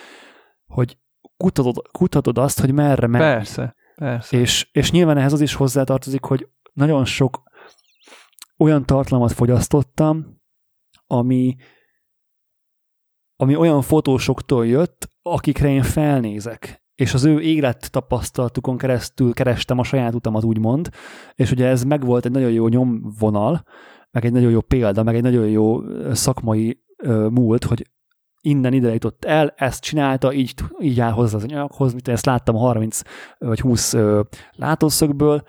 hogy 0.66 0.98
kutatod, 1.36 1.88
kutatod 1.92 2.38
azt, 2.38 2.60
hogy 2.60 2.72
merre 2.72 3.06
menni. 3.06 3.24
Persze, 3.24 3.74
persze. 3.94 4.36
És, 4.36 4.68
és 4.72 4.90
nyilván 4.90 5.18
ehhez 5.18 5.32
az 5.32 5.40
is 5.40 5.54
hozzátartozik, 5.54 6.24
hogy 6.24 6.48
nagyon 6.72 7.04
sok 7.04 7.42
olyan 8.58 8.86
tartalmat 8.86 9.32
fogyasztottam, 9.32 10.40
ami, 11.06 11.56
ami 13.36 13.56
olyan 13.56 13.82
fotósoktól 13.82 14.66
jött, 14.66 15.08
akikre 15.22 15.68
én 15.68 15.82
felnézek. 15.82 16.82
És 16.94 17.14
az 17.14 17.24
ő 17.24 17.40
élet 17.40 17.90
tapasztalatukon 17.90 18.78
keresztül 18.78 19.32
kerestem 19.32 19.78
a 19.78 19.84
saját 19.84 20.14
utamat, 20.14 20.44
úgymond, 20.44 20.88
és 21.34 21.50
ugye 21.50 21.66
ez 21.66 21.84
megvolt 21.84 22.24
egy 22.24 22.32
nagyon 22.32 22.50
jó 22.50 22.68
nyomvonal, 22.68 23.64
meg 24.12 24.24
egy 24.24 24.32
nagyon 24.32 24.50
jó 24.50 24.60
példa, 24.60 25.02
meg 25.02 25.14
egy 25.14 25.22
nagyon 25.22 25.48
jó 25.48 25.80
szakmai 26.12 26.82
múlt, 27.30 27.64
hogy 27.64 27.86
innen 28.40 28.72
ide 28.72 28.92
jutott 28.92 29.24
el, 29.24 29.54
ezt 29.56 29.82
csinálta, 29.82 30.32
így, 30.32 30.54
így 30.80 31.00
áll 31.00 31.10
hozzá 31.10 31.36
az 31.36 31.42
anyaghoz, 31.42 31.92
mint 31.92 32.08
ezt 32.08 32.26
láttam 32.26 32.54
30 32.54 33.00
vagy 33.38 33.60
20 33.60 33.92
ö, 33.92 34.20
látószögből, 34.52 35.42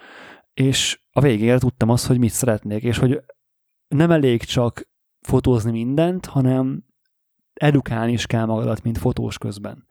és 0.54 1.02
a 1.12 1.22
végére 1.22 1.58
tudtam 1.58 1.90
azt, 1.90 2.08
hogy 2.08 2.18
mit 2.18 2.32
szeretnék, 2.32 2.84
és 2.84 2.98
hogy 2.98 3.24
nem 3.88 4.12
elég 4.12 4.44
csak 4.44 4.90
fotózni 5.20 5.72
mindent, 5.72 6.26
hanem 6.26 6.84
edukálni 7.54 8.12
is 8.12 8.26
kell 8.26 8.46
magadat, 8.46 8.84
mint 8.84 8.98
fotós 8.98 9.38
közben. 9.38 9.88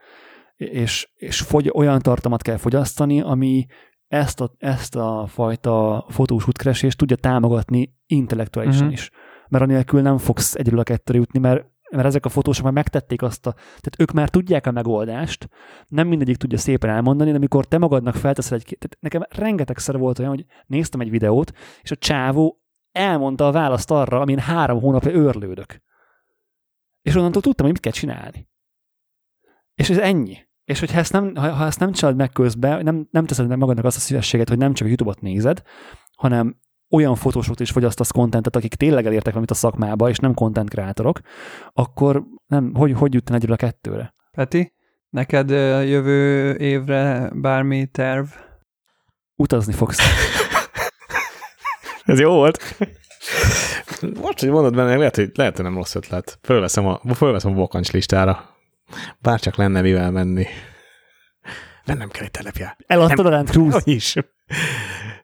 És, 0.57 1.11
és 1.15 1.41
fogy, 1.41 1.71
olyan 1.75 1.99
tartalmat 1.99 2.43
kell 2.43 2.57
fogyasztani, 2.57 3.21
ami 3.21 3.67
ezt 4.13 4.41
a, 4.41 4.51
ezt 4.59 4.97
a 4.97 5.27
fajta 5.29 6.05
fotós 6.09 6.49
útkeresést 6.49 6.99
tudja 6.99 7.17
támogatni 7.17 7.95
intellektuálisan 8.07 8.81
uh-huh. 8.81 8.93
is. 8.93 9.11
Mert 9.49 9.65
anélkül 9.65 10.01
nem 10.03 10.19
fogsz 10.19 10.55
egyről 10.55 10.79
a 10.79 10.83
kettőre 10.83 11.19
jutni, 11.19 11.39
mert 11.39 11.71
mert 11.91 12.07
ezek 12.07 12.25
a 12.25 12.29
fotósok 12.29 12.65
már 12.65 12.73
megtették 12.73 13.23
azt 13.23 13.47
a, 13.47 13.53
tehát 13.53 13.95
ők 13.99 14.13
már 14.13 14.29
tudják 14.29 14.67
a 14.67 14.71
megoldást, 14.71 15.49
nem 15.89 16.09
mindegyik 16.09 16.37
tudja 16.37 16.59
szépen 16.59 16.91
elmondani, 16.91 17.31
de 17.31 17.37
amikor 17.37 17.67
te 17.67 17.79
magadnak 17.79 18.15
felteszel 18.15 18.59
egy, 18.59 18.77
tehát 18.79 18.97
nekem 19.01 19.23
rengetegszer 19.29 19.99
volt 19.99 20.19
olyan, 20.19 20.31
hogy 20.31 20.45
néztem 20.67 21.01
egy 21.01 21.11
videót, 21.11 21.53
és 21.83 21.91
a 21.91 21.97
csávó 21.97 22.63
elmondta 22.93 23.47
a 23.47 23.53
választ 23.53 23.91
arra, 23.91 24.21
amin 24.21 24.39
három 24.39 24.81
hónapja 24.81 25.11
őrlődök. 25.11 25.83
És 27.03 27.15
onnantól 27.15 27.43
tudtam, 27.43 27.65
hogy 27.67 27.75
mit 27.75 27.83
kell 27.83 27.93
csinálni. 27.93 28.49
És 29.75 29.91
ez 29.91 29.99
ennyi. 29.99 30.51
És 30.73 30.81
hogyha 30.81 30.99
ezt 30.99 31.13
nem, 31.13 31.35
ha, 31.35 31.51
ha 31.51 31.67
ezt 31.67 31.79
nem 31.79 31.93
csinálod 31.93 32.19
meg 32.19 32.31
közben, 32.31 32.85
nem, 32.85 33.09
nem 33.11 33.27
teszed 33.27 33.49
meg 33.49 33.59
magadnak 33.59 33.85
azt 33.85 33.97
a 33.97 34.01
szívességet, 34.01 34.49
hogy 34.49 34.59
nem 34.59 34.75
csak 34.75 34.87
a 34.87 34.89
YouTube-ot 34.89 35.21
nézed, 35.21 35.63
hanem 36.17 36.57
olyan 36.91 37.15
fotósokat 37.15 37.61
is 37.61 37.71
fogyasztasz 37.71 38.11
kontentet, 38.11 38.57
akik 38.57 38.75
tényleg 38.75 39.07
elértek 39.07 39.27
valamit 39.27 39.51
a 39.51 39.55
szakmába, 39.55 40.09
és 40.09 40.19
nem 40.19 40.35
content 40.35 40.71
kreatorok, 40.71 41.21
akkor 41.73 42.23
nem, 42.47 42.75
hogy, 42.75 42.93
hogy 42.93 43.15
jutni 43.15 43.35
egyről 43.35 43.53
a 43.53 43.57
kettőre? 43.57 44.15
Peti, 44.31 44.73
neked 45.09 45.51
jövő 45.89 46.55
évre 46.57 47.31
bármi 47.35 47.87
terv? 47.87 48.27
Utazni 49.37 49.73
fogsz. 49.73 49.99
Ez 52.05 52.19
jó 52.19 52.33
volt. 52.33 52.77
Most, 54.21 54.41
hogy 54.41 54.51
mondod 54.51 54.75
benne, 54.75 54.97
lehet, 54.97 55.17
hogy, 55.17 55.31
lehet, 55.35 55.57
hogy 55.57 55.65
nem 55.65 55.75
rossz 55.75 55.95
ötlet. 55.95 56.39
Fölveszem 56.43 56.87
a, 56.87 57.01
fölveszem 57.15 57.53
a 57.53 57.55
vakancs 57.55 57.93
listára. 57.93 58.52
Bár 59.21 59.41
csak 59.41 59.57
lenne 59.57 59.81
mivel 59.81 60.11
menni. 60.11 60.47
Vennem 61.85 62.09
kell 62.09 62.25
egy 62.25 62.31
telepje. 62.31 62.77
Eladtad 62.87 63.27
a 63.27 63.31
Land 63.31 63.51
Cruise. 63.51 63.81
Is. 63.85 64.17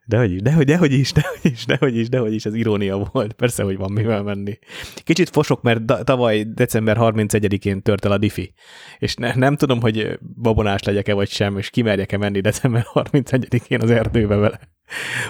Dehogy 0.08 0.32
is, 0.32 0.42
dehogy, 0.42 0.64
dehogy 0.64 0.92
is, 0.92 1.12
dehogy 1.12 1.40
is, 1.42 1.66
dehogy 1.66 1.96
is, 1.96 2.08
dehogy 2.08 2.34
is, 2.34 2.44
ez 2.44 2.54
irónia 2.54 3.08
volt. 3.12 3.32
Persze, 3.32 3.62
hogy 3.62 3.76
van 3.76 3.92
mivel 3.92 4.22
menni. 4.22 4.58
Kicsit 5.04 5.28
fosok, 5.28 5.62
mert 5.62 5.84
da- 5.84 6.04
tavaly 6.04 6.44
december 6.54 6.96
31-én 7.00 7.82
tört 7.82 8.04
el 8.04 8.12
a 8.12 8.18
diffi. 8.18 8.52
És 8.98 9.14
ne, 9.14 9.34
nem 9.34 9.56
tudom, 9.56 9.80
hogy 9.80 10.18
babonás 10.20 10.82
legyek-e 10.82 11.14
vagy 11.14 11.28
sem, 11.28 11.58
és 11.58 11.70
kimerjek-e 11.70 12.16
menni 12.16 12.40
december 12.40 12.84
31-én 12.94 13.80
az 13.80 13.90
erdőbe 13.90 14.36
vele. 14.36 14.60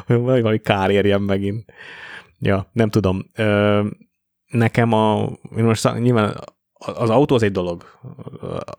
Hogy 0.07 0.17
valami 0.17 0.59
kár 0.59 0.91
érjem 0.91 1.23
megint. 1.23 1.73
Ja, 2.39 2.71
nem 2.73 2.91
tudom. 2.91 3.31
Ö, 3.35 3.87
nekem 4.47 4.93
a, 4.93 5.31
én 5.57 5.65
most 5.65 5.99
nyilván 5.99 6.37
az 6.79 7.11
autó 7.11 7.35
az 7.35 7.43
egy 7.43 7.53
dolog, 7.53 7.85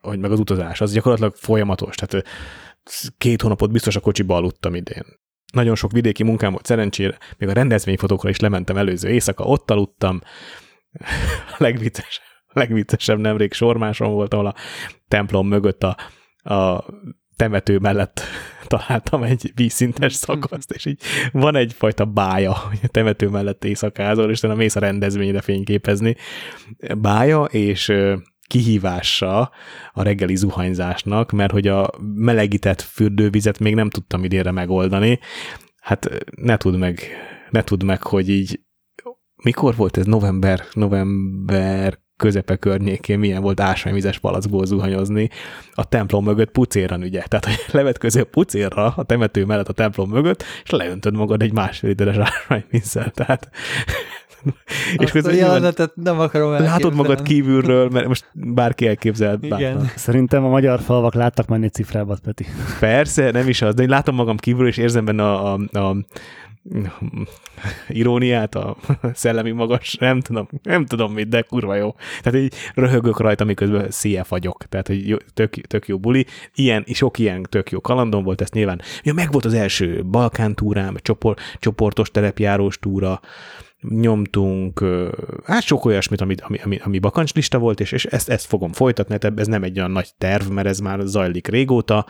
hogy 0.01 0.19
meg 0.19 0.31
az 0.31 0.39
utazás, 0.39 0.81
az 0.81 0.93
gyakorlatilag 0.93 1.35
folyamatos. 1.35 1.95
Tehát 1.95 2.27
két 3.17 3.41
hónapot 3.41 3.71
biztos 3.71 3.95
a 3.95 3.99
kocsiba 3.99 4.35
aludtam 4.35 4.75
idén. 4.75 5.03
Nagyon 5.53 5.75
sok 5.75 5.91
vidéki 5.91 6.23
munkám 6.23 6.51
volt 6.51 6.65
szerencsére, 6.65 7.17
még 7.37 7.49
a 7.49 7.53
rendezvényfotókra 7.53 8.29
is 8.29 8.39
lementem 8.39 8.77
előző 8.77 9.09
éjszaka, 9.09 9.43
ott 9.43 9.71
aludtam. 9.71 10.21
A 11.47 11.55
legviccesebb, 11.57 12.23
legviccesebb 12.47 13.19
nemrég 13.19 13.53
sormáson 13.53 14.11
volt, 14.11 14.33
ahol 14.33 14.45
a 14.45 14.55
templom 15.07 15.47
mögött 15.47 15.83
a, 15.83 15.97
a 16.53 16.85
temető 17.35 17.77
mellett 17.77 18.21
találtam 18.69 19.23
egy 19.23 19.51
vízszintes 19.55 20.13
szakaszt, 20.13 20.71
és 20.71 20.85
így 20.85 21.01
van 21.31 21.55
egyfajta 21.55 22.05
bája, 22.05 22.53
hogy 22.53 22.79
a 22.83 22.87
temető 22.87 23.27
mellett 23.27 23.65
éjszakázol, 23.65 24.29
és 24.29 24.43
a 24.43 24.55
mész 24.55 24.75
a 24.75 24.79
rendezvényre 24.79 25.41
fényképezni. 25.41 26.15
Bája, 26.97 27.43
és 27.43 27.93
kihívása 28.47 29.51
a 29.91 30.03
reggeli 30.03 30.35
zuhanyzásnak, 30.35 31.31
mert 31.31 31.51
hogy 31.51 31.67
a 31.67 31.89
melegített 32.13 32.81
fürdővizet 32.81 33.59
még 33.59 33.75
nem 33.75 33.89
tudtam 33.89 34.23
idénre 34.23 34.51
megoldani. 34.51 35.19
Hát 35.79 36.09
ne 36.35 36.57
tudd 36.57 36.75
meg, 36.75 37.01
ne 37.49 37.61
tudd 37.61 37.85
meg, 37.85 38.03
hogy 38.03 38.29
így 38.29 38.59
mikor 39.43 39.75
volt 39.75 39.97
ez? 39.97 40.05
November, 40.05 40.63
november 40.73 41.99
közepe 42.19 42.55
környékén 42.55 43.19
milyen 43.19 43.41
volt 43.41 43.59
ásványvizes 43.59 44.19
palackból 44.19 44.65
zuhanyozni 44.65 45.29
a 45.71 45.85
templom 45.85 46.23
mögött 46.23 46.51
pucéran, 46.51 47.01
ugye? 47.01 47.23
Tehát, 47.27 47.45
hogy 47.45 47.59
levetközöl 47.79 48.23
pucérra 48.23 48.93
a 48.95 49.03
temető 49.03 49.45
mellett 49.45 49.67
a 49.69 49.73
templom 49.73 50.09
mögött, 50.09 50.43
és 50.63 50.69
leöntöd 50.69 51.15
magad 51.15 51.41
egy 51.41 51.53
másfél 51.53 51.89
literes 51.89 52.17
ásványvízzel. 52.29 53.09
Tehát 53.09 53.49
és 54.97 55.11
Azt 55.11 55.27
a 55.27 55.31
jelenetet 55.31 55.91
nem 55.95 56.19
akarom 56.19 56.51
elképzelni. 56.51 56.83
Látod 56.83 56.95
magad 56.95 57.21
kívülről, 57.21 57.89
mert 57.89 58.07
most 58.07 58.25
bárki 58.33 58.87
elképzelt. 58.87 59.43
Igen. 59.43 59.91
Szerintem 59.95 60.43
a 60.43 60.49
magyar 60.49 60.79
falvak 60.79 61.13
láttak 61.13 61.47
menni 61.47 61.67
cifrábat, 61.67 62.19
Peti. 62.19 62.45
Persze, 62.79 63.31
nem 63.31 63.47
is 63.47 63.61
az, 63.61 63.73
de 63.73 63.83
én 63.83 63.89
látom 63.89 64.15
magam 64.15 64.37
kívülről, 64.37 64.69
és 64.69 64.77
érzem 64.77 65.05
benne 65.05 65.23
a, 65.23 65.53
a, 65.53 65.79
a 65.79 65.95
iróniát, 67.87 68.55
a 68.55 68.77
szellemi 69.13 69.51
magas, 69.51 69.95
nem 69.95 70.19
tudom, 70.19 70.47
nem 70.63 70.85
tudom 70.85 71.13
mit, 71.13 71.29
de 71.29 71.41
kurva 71.41 71.75
jó. 71.75 71.95
Tehát 72.21 72.39
így 72.39 72.53
röhögök 72.73 73.19
rajta, 73.19 73.43
miközben 73.43 73.91
szíje 73.91 74.23
fagyok. 74.23 74.65
Tehát, 74.69 74.87
hogy 74.87 75.23
tök, 75.33 75.53
tök 75.53 75.87
jó 75.87 75.97
buli. 75.99 76.25
Ilyen, 76.53 76.83
sok 76.93 77.19
ilyen 77.19 77.43
tök 77.49 77.71
jó 77.71 77.81
kalandom 77.81 78.23
volt, 78.23 78.41
ezt 78.41 78.53
nyilván. 78.53 78.81
Ja, 79.03 79.13
meg 79.13 79.31
volt 79.31 79.45
az 79.45 79.53
első 79.53 80.03
Balkán 80.05 80.55
túrám, 80.55 80.95
csopor, 81.01 81.35
csoportos 81.59 82.11
terepjárós 82.11 82.77
túra, 82.79 83.19
nyomtunk, 83.81 84.85
hát 85.45 85.61
sok 85.61 85.85
olyasmit, 85.85 86.21
ami, 86.21 86.35
ami, 86.41 86.59
ami, 86.63 86.79
ami 86.83 86.99
bakancslista 86.99 87.57
volt, 87.57 87.79
és, 87.79 87.91
és 87.91 88.05
ezt, 88.05 88.29
ezt 88.29 88.45
fogom 88.45 88.71
folytatni, 88.71 89.17
tehát 89.17 89.39
ez 89.39 89.47
nem 89.47 89.63
egy 89.63 89.77
olyan 89.77 89.91
nagy 89.91 90.09
terv, 90.17 90.47
mert 90.49 90.67
ez 90.67 90.79
már 90.79 90.99
zajlik 91.03 91.47
régóta. 91.47 92.05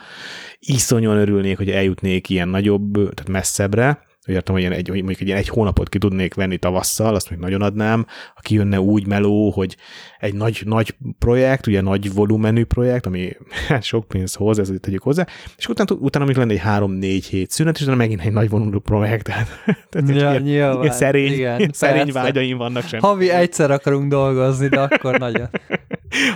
Iszonyan 0.58 1.16
örülnék, 1.16 1.56
hogy 1.56 1.70
eljutnék 1.70 2.28
ilyen 2.28 2.48
nagyobb, 2.48 2.92
tehát 2.92 3.28
messzebbre, 3.28 4.09
értem, 4.30 4.54
hogy, 4.54 4.62
ilyen 4.62 4.74
egy, 4.74 4.88
mondjuk 4.88 5.20
egy 5.20 5.26
ilyen 5.26 5.38
egy 5.38 5.48
hónapot 5.48 5.88
ki 5.88 5.98
tudnék 5.98 6.34
venni 6.34 6.58
tavasszal, 6.58 7.14
azt 7.14 7.30
még 7.30 7.38
nagyon 7.38 7.62
adnám, 7.62 8.06
aki 8.36 8.54
jönne 8.54 8.80
úgy 8.80 9.06
meló, 9.06 9.50
hogy 9.50 9.76
egy 10.18 10.34
nagy, 10.34 10.62
nagy 10.64 10.96
projekt, 11.18 11.66
ugye 11.66 11.80
nagy 11.80 12.12
volumenű 12.12 12.64
projekt, 12.64 13.06
ami 13.06 13.36
hát 13.68 13.82
sok 13.92 14.08
pénz 14.08 14.34
hoz, 14.34 14.58
ez 14.58 14.72
tegyük 14.80 15.02
hozzá, 15.02 15.26
és 15.56 15.68
utána, 15.68 16.00
utána 16.00 16.24
még 16.24 16.36
lenne 16.36 16.52
egy 16.52 16.58
három-négy 16.58 17.24
hét 17.26 17.50
szünet, 17.50 17.76
és 17.76 17.82
utána 17.82 17.96
megint 17.96 18.20
egy 18.24 18.32
nagy 18.32 18.48
volumenű 18.48 18.78
projekt. 18.78 19.24
Tehát, 19.30 19.48
tehát 19.88 20.08
Ja, 20.08 20.14
ilyen, 20.14 20.42
nyilván, 20.42 20.82
ilyen 20.82 20.94
szerény, 20.94 21.32
igen, 21.32 21.70
szerény 21.72 22.02
persze. 22.04 22.20
vágyaim 22.20 22.56
vannak 22.56 22.86
sem. 22.86 23.00
Havi 23.00 23.30
egyszer 23.30 23.70
akarunk 23.70 24.10
dolgozni, 24.10 24.68
de 24.68 24.80
akkor 24.80 25.18
nagyon. 25.18 25.48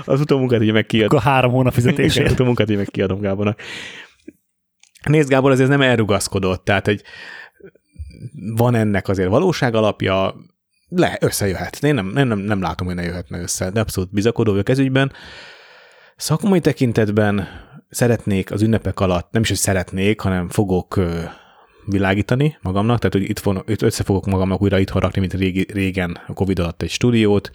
Az 0.05 0.21
utómunkát 0.21 0.61
ugye 0.61 0.73
meg 0.73 0.87
kiadom. 0.87 1.17
Akkor 1.17 1.33
három 1.33 1.51
hónap 1.51 1.73
Igen, 1.73 1.85
fizetésért. 1.85 2.27
az 2.27 2.33
utómunkát 2.33 2.69
ugye 2.69 2.77
meg 2.77 2.89
kiadom 2.91 3.21
Gábornak. 3.21 3.59
Nézd, 5.05 5.29
Gábor 5.29 5.51
azért 5.51 5.69
nem 5.69 5.81
elrugaszkodott, 5.81 6.65
tehát 6.65 6.89
egy 6.89 7.03
van 8.57 8.75
ennek 8.75 9.09
azért 9.09 9.29
valóság 9.29 9.75
alapja, 9.75 10.35
le, 10.89 11.19
összejöhet. 11.21 11.79
Én 11.83 11.95
nem, 11.95 12.07
nem, 12.07 12.39
nem, 12.39 12.61
látom, 12.61 12.87
hogy 12.87 12.97
ne 12.97 13.03
jöhetne 13.03 13.41
össze, 13.41 13.71
de 13.71 13.81
abszolút 13.81 14.13
bizakodó 14.13 14.51
vagyok 14.51 14.69
ez 14.69 14.79
ügyben. 14.79 15.13
Szakmai 16.17 16.61
tekintetben 16.61 17.49
szeretnék 17.91 18.51
az 18.51 18.63
ünnepek 18.63 19.01
alatt, 19.01 19.33
nem 19.33 19.43
is, 19.43 19.49
hogy 19.49 19.57
szeretnék, 19.57 20.21
hanem 20.21 20.49
fogok 20.49 21.01
világítani 21.87 22.59
magamnak, 22.63 22.99
tehát 22.99 23.13
hogy 23.13 23.29
itt, 23.29 23.39
von, 23.39 23.63
itt 23.67 23.83
össze 23.83 24.03
fogok 24.03 24.27
magamnak 24.27 24.63
újra 24.63 24.79
itthon 24.79 25.01
rakni, 25.01 25.21
mint 25.21 25.33
régi, 25.35 25.67
régen 25.73 26.19
a 26.27 26.33
Covid 26.33 26.59
alatt 26.59 26.83
egy 26.83 26.91
stúdiót, 26.91 27.51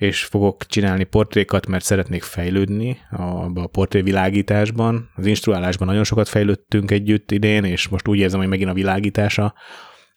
és 0.00 0.24
fogok 0.24 0.66
csinálni 0.66 1.04
portrékat, 1.04 1.66
mert 1.66 1.84
szeretnék 1.84 2.22
fejlődni 2.22 2.98
a, 3.10 3.22
a 3.54 3.66
portrévilágításban. 3.66 5.10
Az 5.14 5.26
instruálásban 5.26 5.88
nagyon 5.88 6.04
sokat 6.04 6.28
fejlődtünk 6.28 6.90
együtt 6.90 7.30
idén, 7.30 7.64
és 7.64 7.88
most 7.88 8.08
úgy 8.08 8.18
érzem, 8.18 8.40
hogy 8.40 8.48
megint 8.48 8.70
a 8.70 8.74
világítása 8.74 9.54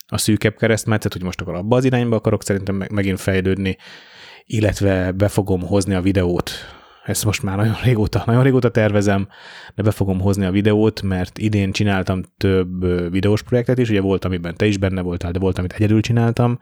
a 0.07 0.17
szűkebb 0.17 0.55
keresztmetszet, 0.55 1.13
hogy 1.13 1.23
most 1.23 1.41
akkor 1.41 1.55
abba 1.55 1.75
az 1.75 1.85
irányba 1.85 2.15
akarok 2.15 2.43
szerintem 2.43 2.75
meg, 2.75 2.91
megint 2.91 3.19
fejlődni, 3.19 3.77
illetve 4.45 5.11
be 5.11 5.27
fogom 5.27 5.61
hozni 5.61 5.93
a 5.93 6.01
videót. 6.01 6.51
Ezt 7.05 7.25
most 7.25 7.43
már 7.43 7.57
nagyon 7.57 7.75
régóta, 7.83 8.23
nagyon 8.25 8.43
régóta 8.43 8.69
tervezem, 8.69 9.27
de 9.75 9.83
be 9.83 9.91
fogom 9.91 10.19
hozni 10.19 10.45
a 10.45 10.51
videót, 10.51 11.01
mert 11.01 11.37
idén 11.37 11.71
csináltam 11.71 12.21
több 12.37 12.85
videós 13.11 13.41
projektet 13.41 13.77
is, 13.77 13.89
ugye 13.89 14.01
volt, 14.01 14.25
amiben 14.25 14.55
te 14.55 14.65
is 14.65 14.77
benne 14.77 15.01
voltál, 15.01 15.31
de 15.31 15.39
volt, 15.39 15.57
amit 15.57 15.73
egyedül 15.73 16.01
csináltam, 16.01 16.59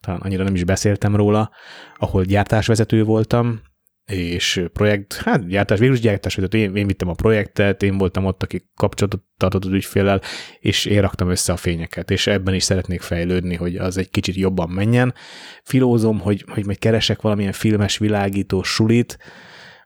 talán 0.00 0.20
annyira 0.20 0.44
nem 0.44 0.54
is 0.54 0.64
beszéltem 0.64 1.16
róla, 1.16 1.50
ahol 1.96 2.24
gyártásvezető 2.24 3.04
voltam, 3.04 3.60
és 4.04 4.64
projekt, 4.72 5.14
hát 5.14 5.48
gyártás, 5.48 5.78
végül 5.78 5.94
is 5.94 6.00
gyártásvezető, 6.00 6.58
én, 6.58 6.76
én 6.76 6.86
vittem 6.86 7.08
a 7.08 7.12
projektet, 7.12 7.82
én 7.82 7.98
voltam 7.98 8.24
ott, 8.24 8.42
aki 8.42 8.68
kapcsolatot 8.76 9.22
tartott 9.36 9.64
az 9.64 9.72
ügyféllel, 9.72 10.20
és 10.60 10.84
én 10.84 11.00
raktam 11.00 11.30
össze 11.30 11.52
a 11.52 11.56
fényeket, 11.56 12.10
és 12.10 12.26
ebben 12.26 12.54
is 12.54 12.62
szeretnék 12.62 13.00
fejlődni, 13.00 13.54
hogy 13.54 13.76
az 13.76 13.96
egy 13.96 14.10
kicsit 14.10 14.34
jobban 14.34 14.68
menjen. 14.68 15.14
Filózom, 15.62 16.20
hogy, 16.20 16.44
hogy 16.48 16.64
majd 16.64 16.78
keresek 16.78 17.20
valamilyen 17.22 17.52
filmes 17.52 17.98
világító 17.98 18.62
sulit, 18.62 19.18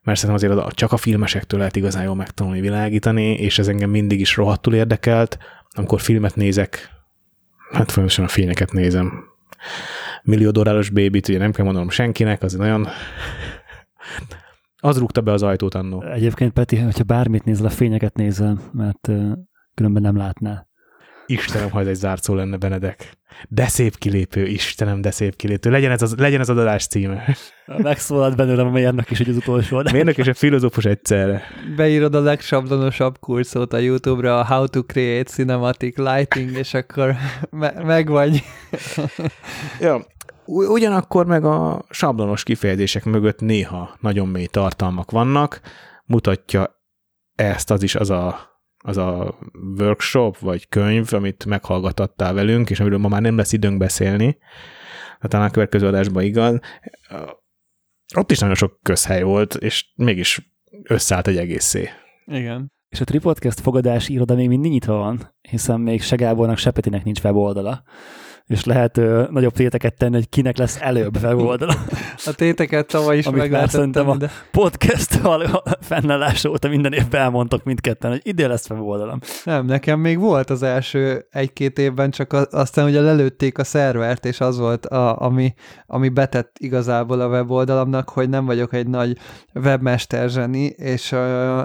mert 0.06 0.18
szerintem 0.18 0.50
azért 0.50 0.66
az- 0.66 0.74
csak 0.74 0.92
a 0.92 0.96
filmesektől 0.96 1.58
lehet 1.58 1.76
igazán 1.76 2.04
jól 2.04 2.14
megtanulni 2.14 2.60
világítani, 2.60 3.32
és 3.32 3.58
ez 3.58 3.68
engem 3.68 3.90
mindig 3.90 4.20
is 4.20 4.36
rohadtul 4.36 4.74
érdekelt. 4.74 5.38
Amikor 5.74 6.00
filmet 6.00 6.34
nézek, 6.36 6.90
hát 7.72 7.90
folyamatosan 7.90 8.24
a 8.24 8.28
fényeket 8.28 8.72
nézem. 8.72 9.24
Millió 10.22 10.50
dolláros 10.50 10.90
bébit, 10.90 11.28
ugye 11.28 11.38
nem 11.38 11.52
kell 11.52 11.64
mondanom 11.64 11.90
senkinek, 11.90 12.42
az 12.42 12.52
nagyon... 12.52 12.88
Az 14.76 14.98
rúgta 14.98 15.20
be 15.20 15.32
az 15.32 15.42
ajtót 15.42 15.74
annó. 15.74 16.02
Egyébként, 16.02 16.52
Peti, 16.52 16.76
hogyha 16.76 17.04
bármit 17.04 17.44
nézel, 17.44 17.66
a 17.66 17.70
fényeket 17.70 18.14
nézel, 18.14 18.60
mert 18.72 19.10
különben 19.74 20.02
nem 20.02 20.16
látnál. 20.16 20.68
Istenem, 21.26 21.70
ha 21.70 21.80
ez 21.80 21.86
egy 21.86 21.94
zárt 21.94 22.22
szó 22.22 22.34
lenne, 22.34 22.56
Benedek. 22.56 23.16
De 23.48 23.68
szép 23.68 23.98
kilépő, 23.98 24.46
Istenem, 24.46 25.00
de 25.00 25.10
szép 25.10 25.36
kilépő. 25.36 25.70
Legyen 25.70 25.90
ez, 25.90 26.02
az, 26.02 26.14
legyen 26.16 26.40
ez 26.40 26.48
az 26.48 26.56
adás 26.56 26.86
címe. 26.86 27.36
Megszólalt 27.66 28.36
belőlem 28.36 28.66
a 28.66 28.70
mérnök 28.70 29.10
is, 29.10 29.18
hogy 29.18 29.28
az 29.28 29.36
utolsó. 29.36 29.82
De... 29.82 29.92
Mérnök 29.92 30.18
és 30.18 30.26
a 30.26 30.34
filozófus 30.34 30.84
egyszerre. 30.84 31.42
Beírod 31.76 32.14
a 32.14 32.20
legsablonosabb 32.20 33.18
kurszót 33.20 33.72
a 33.72 33.78
YouTube-ra, 33.78 34.38
a 34.38 34.44
How 34.44 34.66
to 34.66 34.82
Create 34.82 35.30
Cinematic 35.30 35.96
Lighting, 35.96 36.50
és 36.50 36.74
akkor 36.74 37.14
me- 37.50 37.84
meg 37.84 38.08
vagy. 38.08 38.42
ja. 39.80 40.04
Ugyanakkor 40.48 41.26
meg 41.26 41.44
a 41.44 41.84
sablonos 41.90 42.42
kifejezések 42.42 43.04
mögött 43.04 43.40
néha 43.40 43.96
nagyon 44.00 44.28
mély 44.28 44.46
tartalmak 44.46 45.10
vannak, 45.10 45.60
mutatja 46.04 46.76
ezt 47.34 47.70
az 47.70 47.82
is 47.82 47.94
az 47.94 48.10
a 48.10 48.55
az 48.86 48.96
a 48.96 49.38
workshop 49.78 50.38
vagy 50.38 50.68
könyv, 50.68 51.12
amit 51.12 51.44
meghallgatattál 51.44 52.34
velünk, 52.34 52.70
és 52.70 52.80
amiről 52.80 52.98
ma 52.98 53.08
már 53.08 53.20
nem 53.20 53.36
lesz 53.36 53.52
időnk 53.52 53.78
beszélni, 53.78 54.38
hát 55.18 55.30
talán 55.30 55.46
a 55.46 55.50
következő 55.50 55.86
adásban 55.86 56.22
igaz, 56.22 56.58
ott 58.16 58.30
is 58.30 58.38
nagyon 58.38 58.54
sok 58.54 58.78
közhely 58.82 59.22
volt, 59.22 59.54
és 59.54 59.92
mégis 59.94 60.50
összeállt 60.82 61.26
egy 61.26 61.36
egészé. 61.36 61.88
Igen. 62.26 62.72
És 62.88 63.00
a 63.00 63.04
Tripodcast 63.04 63.60
fogadási 63.60 64.12
iroda 64.12 64.34
még 64.34 64.48
mindig 64.48 64.70
nyitva 64.70 64.94
van, 64.94 65.34
hiszen 65.40 65.80
még 65.80 66.02
se 66.02 66.16
Gábornak, 66.16 66.58
se 66.58 66.70
Petinek 66.70 67.04
nincs 67.04 67.20
weboldala 67.20 67.82
és 68.46 68.64
lehet 68.64 68.96
ö, 68.96 69.24
nagyobb 69.30 69.52
téteket 69.52 69.94
tenni, 69.94 70.14
hogy 70.14 70.28
kinek 70.28 70.56
lesz 70.56 70.78
előbb 70.80 71.16
weboldala. 71.22 71.74
A 72.24 72.32
téteket 72.32 72.86
tavaly 72.86 73.18
is 73.18 73.26
lehet 73.26 73.70
tenni. 73.70 73.98
a 73.98 74.30
podcast 74.50 75.20
fennállás 75.80 76.44
óta 76.44 76.68
minden 76.68 76.92
évben 76.92 77.20
elmondtak 77.20 77.64
mindketten, 77.64 78.10
hogy 78.10 78.20
ide 78.22 78.46
lesz 78.46 78.70
weboldalam. 78.70 79.18
Nem, 79.44 79.66
nekem 79.66 80.00
még 80.00 80.18
volt 80.18 80.50
az 80.50 80.62
első 80.62 81.26
egy-két 81.30 81.78
évben, 81.78 82.10
csak 82.10 82.32
aztán 82.50 82.86
ugye 82.86 83.00
lelőtték 83.00 83.58
a 83.58 83.64
szervert, 83.64 84.24
és 84.24 84.40
az 84.40 84.58
volt, 84.58 84.86
a, 84.86 85.20
ami, 85.20 85.54
ami 85.86 86.08
betett 86.08 86.56
igazából 86.58 87.20
a 87.20 87.28
weboldalamnak, 87.28 88.08
hogy 88.08 88.28
nem 88.28 88.44
vagyok 88.44 88.72
egy 88.72 88.86
nagy 88.86 89.18
webmester 89.54 90.30
zseni, 90.30 90.64
és 90.64 91.14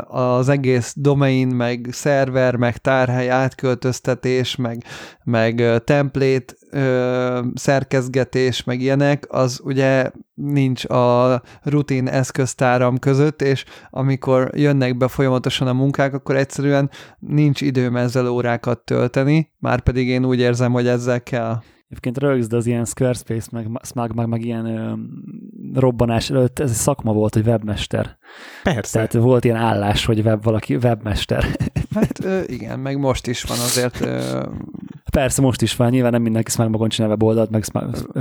az 0.07 0.49
egész 0.49 0.93
domain, 0.97 1.47
meg 1.47 1.87
szerver, 1.91 2.55
meg 2.55 2.77
tárhely 2.77 3.29
átköltöztetés, 3.29 4.55
meg, 4.55 4.83
meg 5.23 5.81
template 5.83 6.53
ö, 6.71 7.39
szerkezgetés, 7.53 8.63
meg 8.63 8.81
ilyenek, 8.81 9.25
az 9.29 9.61
ugye 9.63 10.11
nincs 10.33 10.85
a 10.85 11.41
rutin 11.63 12.07
eszköztáram 12.07 12.97
között, 12.97 13.41
és 13.41 13.65
amikor 13.89 14.49
jönnek 14.55 14.97
be 14.97 15.07
folyamatosan 15.07 15.67
a 15.67 15.73
munkák, 15.73 16.13
akkor 16.13 16.35
egyszerűen 16.35 16.89
nincs 17.19 17.61
időm 17.61 17.95
ezzel 17.95 18.27
órákat 18.27 18.79
tölteni, 18.79 19.51
már 19.59 19.81
pedig 19.81 20.07
én 20.07 20.25
úgy 20.25 20.39
érzem, 20.39 20.71
hogy 20.71 20.87
ezzel 20.87 21.23
kell. 21.23 21.57
Egyébként 21.91 22.17
rögzd 22.17 22.53
az 22.53 22.65
ilyen 22.65 22.85
Squarespace, 22.85 23.47
meg 23.51 23.67
Smug, 23.83 24.13
meg, 24.15 24.27
meg 24.27 24.45
ilyen 24.45 24.65
ö, 24.65 24.93
robbanás 25.79 26.29
előtt, 26.29 26.59
ez 26.59 26.69
egy 26.69 26.75
szakma 26.75 27.13
volt, 27.13 27.33
hogy 27.33 27.47
webmester. 27.47 28.17
Persze. 28.63 28.91
Tehát 28.93 29.13
volt 29.13 29.43
ilyen 29.43 29.57
állás, 29.57 30.05
hogy 30.05 30.19
web, 30.19 30.43
valaki 30.43 30.75
webmester. 30.75 31.45
Hát 31.95 32.23
ö, 32.23 32.41
igen, 32.45 32.79
meg 32.79 32.97
most 32.97 33.27
is 33.27 33.43
van 33.43 33.57
azért. 33.59 34.01
Ö... 34.01 34.43
Persze, 35.11 35.41
most 35.41 35.61
is 35.61 35.75
van, 35.75 35.89
nyilván 35.89 36.11
nem 36.11 36.21
mindenki 36.21 36.51
Smug 36.51 36.69
magon 36.69 36.89
csinál 36.89 37.09
weboldalt, 37.09 37.49
meg 37.49 37.63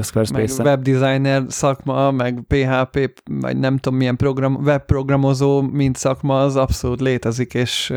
Squarespace-en. 0.02 0.64
Meg 0.64 0.66
webdesigner 0.66 1.44
szakma, 1.48 2.10
meg 2.10 2.40
PHP, 2.46 3.22
vagy 3.24 3.58
nem 3.58 3.78
tudom 3.78 3.98
milyen 3.98 4.16
program, 4.16 4.54
webprogramozó, 4.54 5.60
mint 5.60 5.96
szakma, 5.96 6.40
az 6.42 6.56
abszolút 6.56 7.00
létezik, 7.00 7.54
és 7.54 7.92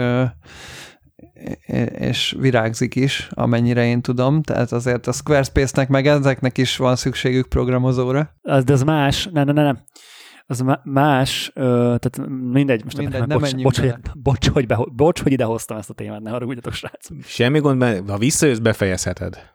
és 1.98 2.36
virágzik 2.40 2.96
is, 2.96 3.28
amennyire 3.32 3.86
én 3.86 4.02
tudom, 4.02 4.42
tehát 4.42 4.72
azért 4.72 5.08
a 5.08 5.12
Squarespace-nek 5.12 5.90
meg 5.90 6.08
ezeknek 6.08 6.58
is 6.58 6.78
van 6.78 6.96
szükségük 6.96 7.48
programozóra. 7.48 8.30
Az, 8.42 8.64
de 8.64 8.74
az 8.74 8.84
más, 8.84 9.30
nem, 9.32 9.46
nem, 9.46 9.56
nem, 9.56 9.80
az 10.46 10.66
más, 10.84 11.52
tehát 11.54 12.28
mindegy, 12.28 12.84
most 12.84 12.98
mindegy, 12.98 13.28
nem 13.28 13.40
bocs, 13.40 13.56
bocs, 13.56 13.80
hogy, 13.80 13.96
bocs, 14.14 14.50
hogy 14.50 14.68
be, 14.68 14.78
bocs, 14.92 15.22
hogy 15.22 15.32
idehoztam 15.32 15.78
ezt 15.78 15.90
a 15.90 15.94
témát, 15.94 16.22
ne 16.22 16.30
haragudjatok, 16.30 16.74
srác. 16.74 17.08
Semmi 17.24 17.60
gond, 17.60 18.10
ha 18.10 18.18
visszajössz, 18.18 18.58
befejezheted. 18.58 19.52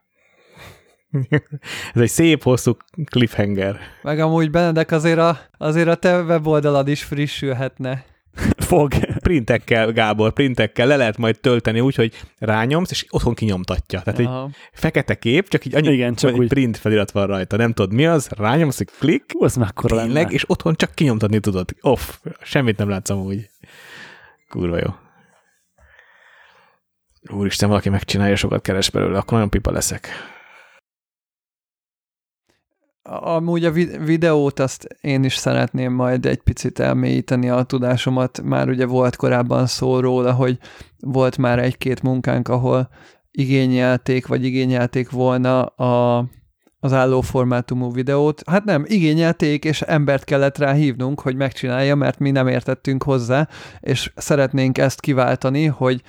Ez 1.94 2.01
egy 2.01 2.09
szép, 2.09 2.43
hosszú 2.43 2.77
cliffhanger. 3.05 3.78
Meg 4.02 4.19
amúgy 4.19 4.51
Benedek 4.51 4.90
azért 4.90 5.19
a, 5.19 5.39
azért 5.59 5.89
a 5.89 5.94
te 5.94 6.23
weboldalad 6.23 6.89
is 6.89 7.05
frissülhetne. 7.05 8.05
Fog. 8.69 8.94
Printekkel, 9.19 9.93
Gábor, 9.93 10.32
printekkel 10.32 10.86
le 10.86 10.97
lehet 10.97 11.16
majd 11.16 11.40
tölteni 11.40 11.81
úgy, 11.81 11.94
hogy 11.94 12.24
rányomsz, 12.39 12.90
és 12.90 13.06
otthon 13.10 13.35
kinyomtatja. 13.35 14.01
Tehát 14.01 14.20
Aha. 14.20 14.44
egy 14.44 14.56
fekete 14.73 15.15
kép, 15.15 15.48
csak 15.48 15.65
így 15.65 15.74
annyi 15.74 15.93
Igen, 15.93 16.15
csak 16.15 16.35
úgy. 16.35 16.48
print 16.48 16.77
felirat 16.77 17.10
van 17.10 17.27
rajta. 17.27 17.56
Nem 17.56 17.73
tudod 17.73 17.93
mi 17.93 18.06
az, 18.06 18.28
rányomsz, 18.36 18.81
egy 18.81 18.90
klik, 18.98 19.24
az 19.39 19.56
mekkora 19.56 19.97
tényleg, 19.97 20.15
lenne. 20.15 20.31
és 20.31 20.44
otthon 20.47 20.74
csak 20.74 20.94
kinyomtatni 20.94 21.40
tudod. 21.40 21.74
Off, 21.81 22.15
semmit 22.43 22.77
nem 22.77 22.89
látsz 22.89 23.10
amúgy. 23.10 23.48
Kurva 24.48 24.78
jó. 24.78 24.94
Úristen, 27.31 27.69
valaki 27.69 27.89
megcsinálja, 27.89 28.36
sokat 28.36 28.62
keres 28.62 28.90
belőle, 28.90 29.19
akkor 29.19 29.32
nagyon 29.32 29.48
pipa 29.48 29.70
leszek. 29.70 30.09
Amúgy 33.10 33.64
a 33.64 33.70
videót 34.05 34.60
azt 34.60 34.86
én 35.01 35.24
is 35.24 35.36
szeretném 35.36 35.93
majd 35.93 36.26
egy 36.26 36.43
picit 36.43 36.78
elmélyíteni 36.78 37.48
a 37.48 37.62
tudásomat. 37.62 38.43
Már 38.43 38.68
ugye 38.68 38.86
volt 38.86 39.16
korábban 39.16 39.66
szó 39.66 40.01
róla, 40.01 40.32
hogy 40.32 40.59
volt 41.01 41.39
már 41.39 41.59
egy-két 41.59 42.02
munkánk, 42.02 42.48
ahol 42.48 42.89
igényelték, 43.30 44.26
vagy 44.26 44.44
igényelték 44.44 45.10
volna 45.10 45.64
a, 45.64 46.24
az 46.80 46.93
álló 46.93 47.20
formátumú 47.20 47.93
videót. 47.93 48.43
Hát 48.47 48.64
nem, 48.64 48.85
igényelték, 48.86 49.64
és 49.64 49.82
embert 49.82 50.24
kellett 50.24 50.59
rá 50.59 50.72
hívnunk, 50.72 51.20
hogy 51.20 51.36
megcsinálja, 51.36 51.94
mert 51.94 52.18
mi 52.18 52.30
nem 52.30 52.47
értettünk 52.48 53.02
hozzá, 53.02 53.48
és 53.80 54.12
szeretnénk 54.16 54.78
ezt 54.78 55.01
kiváltani, 55.01 55.64
hogy 55.64 56.02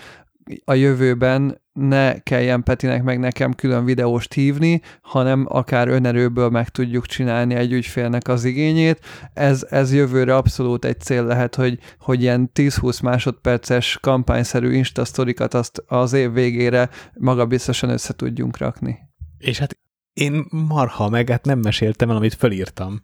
a 0.65 0.73
jövőben 0.73 1.61
ne 1.73 2.19
kelljen 2.19 2.63
Petinek 2.63 3.03
meg 3.03 3.19
nekem 3.19 3.53
külön 3.53 3.85
videóst 3.85 4.33
hívni, 4.33 4.81
hanem 5.01 5.45
akár 5.49 5.87
önerőből 5.87 6.49
meg 6.49 6.69
tudjuk 6.69 7.05
csinálni 7.05 7.55
egy 7.55 7.71
ügyfélnek 7.71 8.27
az 8.27 8.43
igényét. 8.43 8.99
Ez, 9.33 9.65
ez 9.69 9.93
jövőre 9.93 10.35
abszolút 10.35 10.85
egy 10.85 10.99
cél 10.99 11.23
lehet, 11.23 11.55
hogy, 11.55 11.79
hogy 11.99 12.21
ilyen 12.21 12.51
10-20 12.53 13.03
másodperces 13.03 13.97
kampányszerű 14.01 14.73
instasztorikat 14.73 15.53
azt 15.53 15.83
az 15.87 16.13
év 16.13 16.31
végére 16.31 16.89
magabiztosan 17.13 17.89
össze 17.89 18.13
tudjunk 18.13 18.57
rakni. 18.57 18.99
És 19.37 19.57
hát 19.57 19.77
én 20.13 20.45
marha 20.49 21.09
meg, 21.09 21.29
hát 21.29 21.45
nem 21.45 21.59
meséltem 21.59 22.09
el, 22.09 22.15
amit 22.15 22.33
fölírtam, 22.33 23.01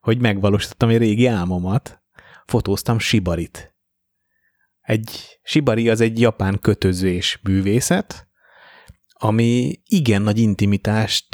hogy 0.00 0.20
megvalósítottam 0.20 0.88
egy 0.88 0.98
régi 0.98 1.26
álmomat, 1.26 2.02
fotóztam 2.46 2.98
Sibarit 2.98 3.76
egy 4.88 5.38
shibari 5.42 5.88
az 5.88 6.00
egy 6.00 6.20
japán 6.20 6.58
kötözés 6.60 7.40
művészet, 7.42 8.28
ami 9.12 9.80
igen 9.84 10.22
nagy 10.22 10.38
intimitást 10.38 11.28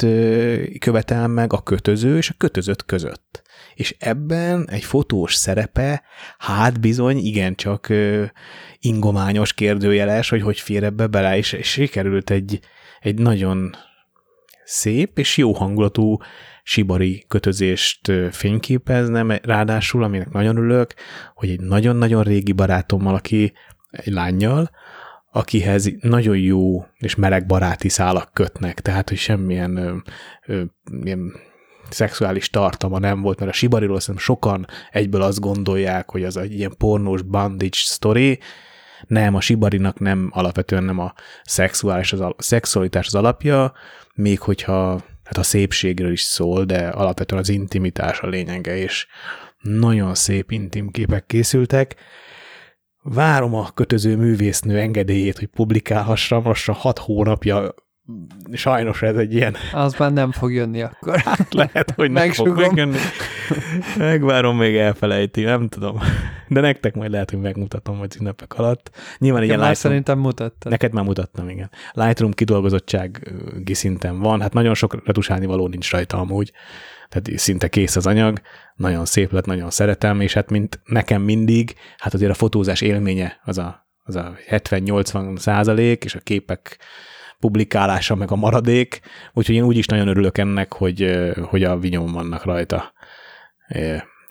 követel 0.79 1.27
meg 1.27 1.53
a 1.53 1.61
kötöző 1.61 2.17
és 2.17 2.29
a 2.29 2.33
kötözött 2.37 2.85
között. 2.85 3.41
És 3.73 3.95
ebben 3.99 4.69
egy 4.69 4.83
fotós 4.83 5.35
szerepe, 5.35 6.03
hát 6.37 6.79
bizony 6.79 7.17
igencsak 7.17 7.93
ingományos 8.79 9.53
kérdőjeles, 9.53 10.29
hogy 10.29 10.41
hogy 10.41 10.59
fér 10.59 10.83
ebbe 10.83 11.07
bele, 11.07 11.37
és, 11.37 11.51
és 11.51 11.67
sikerült 11.69 12.29
egy, 12.29 12.59
egy 12.99 13.19
nagyon 13.19 13.75
szép 14.63 15.19
és 15.19 15.37
jó 15.37 15.53
hangulatú 15.53 16.17
sibari 16.67 17.25
kötözést 17.27 18.11
fényképeznem, 18.31 19.31
ráadásul, 19.41 20.03
aminek 20.03 20.31
nagyon 20.31 20.57
ülök, 20.57 20.93
hogy 21.33 21.49
egy 21.49 21.59
nagyon-nagyon 21.59 22.23
régi 22.23 22.51
barátommal, 22.51 23.15
aki 23.15 23.53
egy 23.91 24.13
lányjal, 24.13 24.69
akihez 25.31 25.91
nagyon 25.99 26.37
jó 26.37 26.85
és 26.97 27.15
meleg 27.15 27.45
baráti 27.45 27.89
szálak 27.89 28.33
kötnek, 28.33 28.79
tehát, 28.81 29.09
hogy 29.09 29.17
semmilyen 29.17 29.77
ö, 29.77 29.95
ö, 30.45 30.63
ilyen 31.03 31.33
szexuális 31.89 32.49
tartalma 32.49 32.99
nem 32.99 33.21
volt, 33.21 33.39
mert 33.39 33.51
a 33.51 33.55
Sibariról 33.55 33.99
szerintem 33.99 34.23
sokan 34.23 34.67
egyből 34.91 35.21
azt 35.21 35.39
gondolják, 35.39 36.09
hogy 36.09 36.23
az 36.23 36.37
egy 36.37 36.53
ilyen 36.53 36.75
pornós 36.77 37.21
bandage 37.21 37.69
story, 37.71 38.39
nem, 39.07 39.35
a 39.35 39.41
Sibarinak 39.41 39.99
nem 39.99 40.29
alapvetően 40.33 40.83
nem 40.83 40.99
a 40.99 41.13
szexuális 41.43 42.13
az, 42.13 42.19
a 42.19 42.35
szexualitás 42.37 43.07
az 43.07 43.15
alapja, 43.15 43.73
még 44.13 44.39
hogyha 44.39 45.03
hát 45.25 45.37
a 45.37 45.43
szépségről 45.43 46.11
is 46.11 46.21
szól, 46.21 46.65
de 46.65 46.87
alapvetően 46.87 47.41
az 47.41 47.49
intimitás 47.49 48.19
a 48.19 48.27
lényege, 48.27 48.77
és 48.77 49.07
nagyon 49.61 50.15
szép 50.15 50.51
intim 50.51 50.89
képek 50.91 51.25
készültek. 51.25 51.95
Várom 53.01 53.53
a 53.53 53.71
kötöző 53.71 54.15
művésznő 54.15 54.79
engedélyét, 54.79 55.37
hogy 55.37 55.47
publikálhassam, 55.47 56.43
lassan 56.43 56.75
hat 56.75 56.99
hónapja 56.99 57.73
sajnos 58.53 59.01
ez 59.01 59.15
egy 59.15 59.33
ilyen, 59.33 59.55
Az 59.73 59.95
már 59.97 60.13
nem 60.13 60.31
fog 60.31 60.53
jönni 60.53 60.81
akkor. 60.81 61.23
lehet, 61.49 61.91
hogy 61.95 62.11
nem 62.11 62.31
fog 62.31 62.47
Megsugom. 62.47 62.55
megjönni. 62.55 62.97
Megvárom, 63.97 64.57
még 64.57 64.75
elfelejti, 64.75 65.41
nem 65.43 65.67
tudom. 65.67 65.99
De 66.47 66.59
nektek 66.59 66.95
majd 66.95 67.11
lehet, 67.11 67.29
hogy 67.29 67.39
megmutatom 67.39 67.97
majd 67.97 68.15
ünnepek 68.19 68.53
alatt. 68.57 68.91
Nyilván 69.17 69.41
már 69.41 69.49
Lightroom, 69.49 69.73
szerintem 69.73 70.19
mutattad. 70.19 70.71
neked 70.71 70.93
már 70.93 71.03
mutattam, 71.03 71.49
igen. 71.49 71.69
Lightroom 71.93 72.31
kidolgozottsági 72.31 73.73
szinten 73.73 74.19
van, 74.19 74.41
hát 74.41 74.53
nagyon 74.53 74.73
sok 74.73 75.05
retusálni 75.05 75.45
való 75.45 75.67
nincs 75.67 75.91
rajta 75.91 76.17
amúgy, 76.17 76.51
tehát 77.09 77.39
szinte 77.39 77.67
kész 77.67 77.95
az 77.95 78.07
anyag, 78.07 78.41
nagyon 78.75 79.05
szép 79.05 79.31
lett, 79.31 79.45
nagyon 79.45 79.69
szeretem, 79.69 80.21
és 80.21 80.33
hát 80.33 80.49
mint 80.49 80.79
nekem 80.85 81.21
mindig, 81.21 81.75
hát 81.97 82.13
azért 82.13 82.31
a 82.31 82.35
fotózás 82.35 82.81
élménye 82.81 83.39
az 83.43 83.57
a, 83.57 83.87
az 84.03 84.15
a 84.15 84.35
70-80 84.49 85.37
százalék, 85.37 86.03
és 86.03 86.15
a 86.15 86.19
képek 86.19 86.77
publikálása 87.39 88.15
meg 88.15 88.31
a 88.31 88.35
maradék, 88.35 88.99
úgyhogy 89.33 89.55
én 89.55 89.63
úgy 89.63 89.77
is 89.77 89.85
nagyon 89.85 90.07
örülök 90.07 90.37
ennek, 90.37 90.73
hogy, 90.73 91.21
hogy 91.41 91.63
a 91.63 91.77
vinyom 91.77 92.11
vannak 92.11 92.43
rajta. 92.43 92.93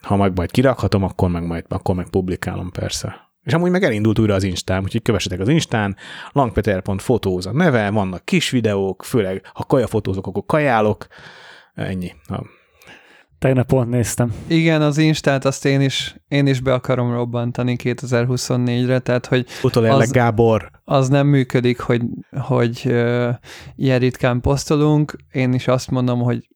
Ha 0.00 0.16
meg 0.16 0.36
majd 0.36 0.50
kirakhatom, 0.50 1.02
akkor 1.02 1.30
meg 1.30 1.46
majd 1.46 1.64
akkor 1.68 1.94
meg 1.94 2.08
publikálom 2.08 2.70
persze. 2.70 3.32
És 3.42 3.52
amúgy 3.52 3.70
meg 3.70 3.82
elindult 3.82 4.18
újra 4.18 4.34
az 4.34 4.42
Instám, 4.42 4.82
úgyhogy 4.82 5.02
kövessetek 5.02 5.40
az 5.40 5.48
Instán, 5.48 5.96
langpeter.fotóz 6.32 7.46
a 7.46 7.52
neve, 7.52 7.90
vannak 7.90 8.24
kis 8.24 8.50
videók, 8.50 9.04
főleg 9.04 9.50
ha 9.52 9.64
kajafotózok, 9.64 10.26
akkor 10.26 10.42
kajálok, 10.46 11.06
ennyi. 11.74 12.12
Ha 12.28 12.46
Tegnap 13.44 13.66
pont 13.66 13.90
néztem. 13.90 14.34
Igen, 14.46 14.82
az 14.82 14.98
Instát 14.98 15.44
azt 15.44 15.64
én 15.64 15.80
is, 15.80 16.16
én 16.28 16.46
is 16.46 16.60
be 16.60 16.72
akarom 16.72 17.12
robbantani 17.12 17.76
2024-re, 17.82 18.98
tehát 18.98 19.26
hogy 19.26 19.46
Utolérlek 19.62 20.00
Az- 20.00 20.10
Gábor, 20.10 20.70
az 20.84 21.08
nem 21.08 21.26
működik, 21.26 21.80
hogy, 21.80 22.02
hogy 22.40 22.82
uh, 22.84 23.28
ilyen 23.76 23.98
ritkán 23.98 24.40
posztolunk. 24.40 25.16
Én 25.32 25.52
is 25.52 25.68
azt 25.68 25.90
mondom, 25.90 26.20
hogy 26.20 26.48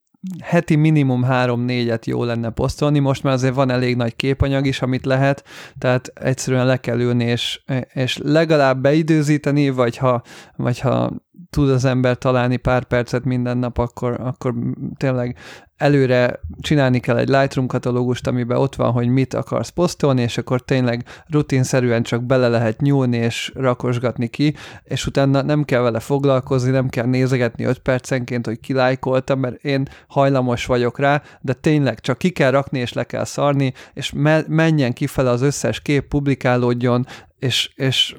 heti 0.43 0.75
minimum 0.75 1.23
három-négyet 1.23 2.05
jó 2.05 2.23
lenne 2.23 2.49
posztolni, 2.49 2.99
most 2.99 3.23
már 3.23 3.33
azért 3.33 3.55
van 3.55 3.69
elég 3.69 3.95
nagy 3.95 4.15
képanyag 4.15 4.65
is, 4.65 4.81
amit 4.81 5.05
lehet, 5.05 5.43
tehát 5.77 6.11
egyszerűen 6.13 6.65
le 6.65 6.77
kell 6.77 6.99
ülni, 6.99 7.23
és, 7.23 7.61
és 7.93 8.19
legalább 8.23 8.81
beidőzíteni, 8.81 9.69
vagy 9.69 9.97
ha, 9.97 10.21
vagy 10.55 10.79
ha 10.79 11.11
tud 11.49 11.69
az 11.69 11.85
ember 11.85 12.17
találni 12.17 12.57
pár 12.57 12.83
percet 12.83 13.23
minden 13.23 13.57
nap, 13.57 13.77
akkor, 13.77 14.19
akkor 14.19 14.53
tényleg 14.97 15.37
előre 15.79 16.39
csinálni 16.61 16.99
kell 16.99 17.17
egy 17.17 17.27
Lightroom 17.27 17.67
katalógust, 17.67 18.27
amiben 18.27 18.57
ott 18.57 18.75
van, 18.75 18.91
hogy 18.91 19.07
mit 19.07 19.33
akarsz 19.33 19.69
posztolni, 19.69 20.21
és 20.21 20.37
akkor 20.37 20.61
tényleg 20.61 21.05
rutinszerűen 21.27 22.03
csak 22.03 22.23
bele 22.23 22.47
lehet 22.47 22.81
nyúlni 22.81 23.17
és 23.17 23.51
rakosgatni 23.55 24.27
ki, 24.27 24.55
és 24.83 25.05
utána 25.05 25.41
nem 25.41 25.63
kell 25.63 25.81
vele 25.81 25.99
foglalkozni, 25.99 26.71
nem 26.71 26.89
kell 26.89 27.05
nézegetni 27.05 27.63
5 27.63 27.79
percenként, 27.79 28.45
hogy 28.45 28.59
ki 28.59 28.73
lájkoltam, 28.73 29.39
mert 29.39 29.63
én 29.63 29.87
hajlamos 30.07 30.65
vagyok 30.65 30.99
rá, 30.99 31.21
de 31.41 31.53
tényleg 31.53 31.99
csak 31.99 32.17
ki 32.17 32.29
kell 32.29 32.51
rakni, 32.51 32.79
és 32.79 32.93
le 32.93 33.03
kell 33.03 33.23
szarni, 33.23 33.73
és 33.93 34.11
me- 34.11 34.47
menjen 34.47 34.93
kifele 34.93 35.29
az 35.29 35.41
összes 35.41 35.81
kép, 35.81 36.07
publikálódjon, 36.07 37.05
és, 37.37 37.71
és 37.75 38.15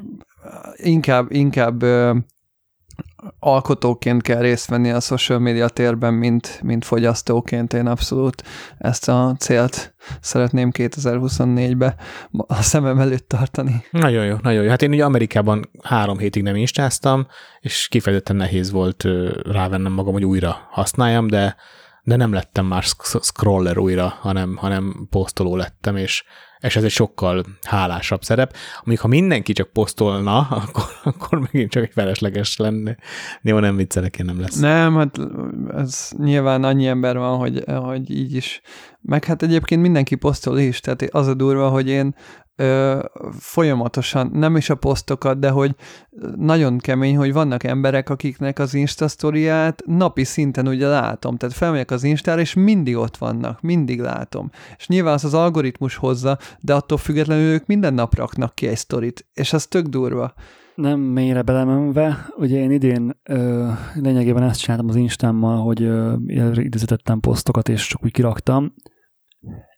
inkább, 0.77 1.33
inkább 1.33 1.85
alkotóként 3.39 4.23
kell 4.23 4.41
részt 4.41 4.69
venni 4.69 4.91
a 4.91 5.01
social 5.01 5.39
media 5.39 5.69
térben, 5.69 6.15
mint, 6.15 6.61
mint 6.63 6.85
fogyasztóként. 6.85 7.73
Én 7.73 7.87
abszolút 7.87 8.43
ezt 8.79 9.09
a 9.09 9.35
célt 9.39 9.95
szeretném 10.21 10.71
2024-be 10.73 11.95
a 12.31 12.63
szemem 12.63 12.99
előtt 12.99 13.29
tartani. 13.29 13.85
Nagyon 13.91 14.25
jó, 14.25 14.37
nagyon 14.43 14.63
jó. 14.63 14.69
Hát 14.69 14.83
én 14.83 14.91
ugye 14.91 15.05
Amerikában 15.05 15.71
három 15.83 16.19
hétig 16.19 16.43
nem 16.43 16.57
instáztam, 16.57 17.27
és 17.61 17.89
kifejezetten 17.91 18.37
nehéz 18.37 18.71
volt 18.71 19.07
rávennem 19.43 19.93
magam, 19.93 20.13
hogy 20.13 20.25
újra 20.25 20.57
használjam, 20.71 21.27
de, 21.27 21.57
de 22.03 22.17
nem 22.17 22.33
lettem 22.33 22.67
már 22.67 22.83
scroller 23.21 23.79
újra, 23.79 24.09
hanem, 24.21 24.57
hanem 24.57 25.07
posztoló 25.11 25.57
lettem, 25.57 25.97
és, 25.97 26.25
és 26.61 26.77
ez 26.77 26.85
egy 26.85 26.91
sokkal 26.91 27.45
hálásabb 27.63 28.23
szerep. 28.23 28.55
Amíg 28.85 29.01
ha 29.01 29.09
mindenki 29.09 29.53
csak 29.53 29.69
posztolna, 29.69 30.39
akkor, 30.63 30.85
akkor 31.05 31.39
megint 31.39 31.71
csak 31.71 31.83
egy 31.83 31.93
felesleges 31.95 32.57
lenne. 32.57 32.97
Jó, 33.43 33.59
nem 33.59 33.77
viccelek, 33.77 34.19
én 34.19 34.25
nem 34.25 34.41
lesz. 34.41 34.57
Nem, 34.57 34.97
hát 34.97 35.19
ez 35.77 36.11
nyilván 36.19 36.65
annyi 36.65 36.87
ember 36.87 37.19
van, 37.19 37.39
hogy, 37.39 37.65
hogy 37.67 38.11
így 38.11 38.35
is. 38.35 38.61
Meg 39.01 39.25
hát 39.25 39.43
egyébként 39.43 39.83
mindenki 39.83 40.15
posztol 40.15 40.59
is, 40.59 40.81
tehát 40.81 41.03
az 41.03 41.27
a 41.27 41.35
durva, 41.35 41.69
hogy 41.69 41.89
én 41.89 42.15
ö, 42.57 42.99
folyamatosan, 43.39 44.31
nem 44.33 44.57
is 44.57 44.71
a 44.71 44.75
posztokat, 44.75 45.39
de 45.39 45.51
hogy 45.51 45.75
nagyon 46.37 46.79
kemény, 46.79 47.17
hogy 47.17 47.33
vannak 47.33 47.65
emberek, 47.65 48.11
akiknek 48.11 48.59
az 48.59 48.75
Insta 48.75 49.09
sztoriát 49.09 49.83
napi 49.87 50.25
szinten 50.25 50.69
ugye 50.69 50.89
látom. 50.89 51.37
Tehát 51.37 51.55
felmegyek 51.55 51.91
az 51.91 52.05
Instára, 52.05 52.41
és 52.41 52.55
mindig 52.55 52.97
ott 52.97 53.17
vannak, 53.17 53.61
mindig 53.61 54.01
látom. 54.01 54.51
És 54.77 54.89
nyilván 54.89 55.15
az 55.15 55.25
az 55.25 55.35
algoritmus 55.35 55.97
hozza, 55.97 56.39
de 56.61 56.75
attól 56.75 56.99
függetlenül 56.99 57.45
ők 57.45 57.67
minden 57.67 57.95
nap 57.95 58.15
raknak 58.15 58.55
ki 58.55 58.67
egy 58.67 58.77
sztorit, 58.77 59.27
és 59.33 59.53
az 59.53 59.67
tök 59.67 59.87
durva. 59.87 60.35
Nem 60.75 61.01
mélyre 61.01 61.43
belemenve, 61.43 62.27
ugye 62.37 62.59
én 62.59 62.71
idén 62.71 63.21
ö, 63.23 63.69
lényegében 63.95 64.43
ezt 64.43 64.61
csináltam 64.61 64.89
az 64.89 64.97
Instámmal, 64.97 65.63
hogy 65.63 65.81
időzítettem 66.65 67.21
posztokat, 67.21 67.69
és 67.69 67.87
csak 67.87 68.05
úgy 68.05 68.13
kiraktam. 68.13 68.75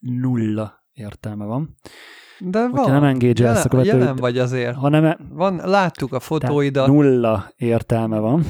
Nulla 0.01 0.85
értelme 0.93 1.45
van. 1.45 1.77
De 2.45 2.61
van. 2.61 2.71
Hogyha 2.71 2.93
nem 2.93 3.05
engage 3.05 3.43
jelen, 3.43 3.63
a 3.63 3.69
követőid, 3.69 4.01
jelen 4.01 4.17
vagy 4.17 4.39
azért. 4.39 4.75
ha 4.77 4.89
nem, 4.89 5.17
Van, 5.33 5.61
láttuk 5.65 6.13
a 6.13 6.21
fotóidat. 6.21 6.87
nulla 6.87 7.53
értelme 7.57 8.19
van. 8.19 8.45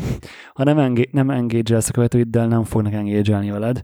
Ha 0.54 0.64
nem, 0.64 0.78
engage, 0.78 1.08
nem 1.12 1.30
engage 1.30 1.76
a 1.76 1.90
követőiddel, 1.92 2.46
nem 2.46 2.64
fognak 2.64 2.92
engage 2.92 3.52
veled, 3.52 3.82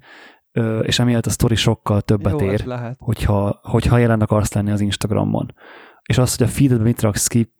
és 0.83 0.99
emiatt 0.99 1.27
a 1.27 1.31
sztori 1.31 1.55
sokkal 1.55 2.01
többet 2.01 2.41
Jó, 2.41 2.51
ér, 2.51 2.67
lehet. 2.67 2.97
hogyha, 2.99 3.61
hogyha 3.63 3.99
jelen 3.99 4.21
akarsz 4.21 4.53
lenni 4.53 4.71
az 4.71 4.81
Instagramon. 4.81 5.55
És 6.03 6.19
azt, 6.19 6.39
hogy 6.39 6.47
a 6.47 6.51
feededben 6.51 6.87
mit 6.87 7.01
raksz 7.01 7.27
ki, 7.27 7.55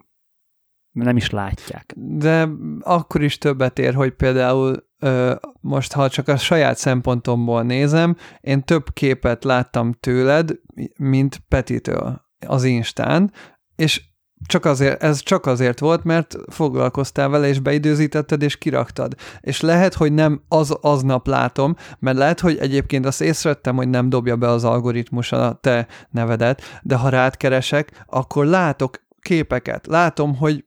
nem 0.91 1.17
is 1.17 1.31
látják. 1.31 1.95
De 1.97 2.49
akkor 2.81 3.23
is 3.23 3.39
többet 3.39 3.79
ér, 3.79 3.95
hogy 3.95 4.11
például 4.11 4.77
ö, 4.99 5.35
most, 5.61 5.93
ha 5.93 6.09
csak 6.09 6.29
a 6.29 6.37
saját 6.37 6.77
szempontomból 6.77 7.63
nézem, 7.63 8.17
én 8.41 8.63
több 8.63 8.93
képet 8.93 9.45
láttam 9.45 9.93
tőled, 9.93 10.51
mint 10.99 11.43
Petitől 11.49 12.27
az 12.47 12.65
Instán, 12.65 13.33
és 13.77 14.03
csak 14.47 14.65
azért, 14.65 15.03
ez 15.03 15.21
csak 15.21 15.47
azért 15.47 15.79
volt, 15.79 16.05
mert 16.05 16.37
foglalkoztál 16.47 17.29
vele, 17.29 17.49
és 17.49 17.61
beidőzítetted, 17.61 18.43
és 18.43 18.57
kiraktad. 18.57 19.15
És 19.41 19.61
lehet, 19.61 19.95
hogy 19.95 20.13
nem 20.13 20.43
az 20.49 20.71
aznap 20.81 21.27
látom, 21.27 21.75
mert 21.99 22.17
lehet, 22.17 22.41
hogy 22.41 22.57
egyébként 22.59 23.07
azt 23.07 23.21
észrevettem, 23.21 23.77
hogy 23.77 23.89
nem 23.89 24.09
dobja 24.09 24.37
be 24.37 24.49
az 24.49 24.65
algoritmus 24.65 25.33
a 25.33 25.59
te 25.61 25.87
nevedet, 26.11 26.63
de 26.83 26.97
ha 26.97 27.09
rád 27.09 27.37
keresek, 27.37 28.05
akkor 28.07 28.47
látok 28.47 29.07
képeket. 29.21 29.87
Látom, 29.87 30.37
hogy 30.37 30.65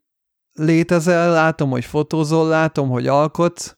létezel, 0.53 1.31
látom, 1.31 1.69
hogy 1.69 1.85
fotózol, 1.85 2.48
látom, 2.48 2.89
hogy 2.89 3.07
alkotsz. 3.07 3.76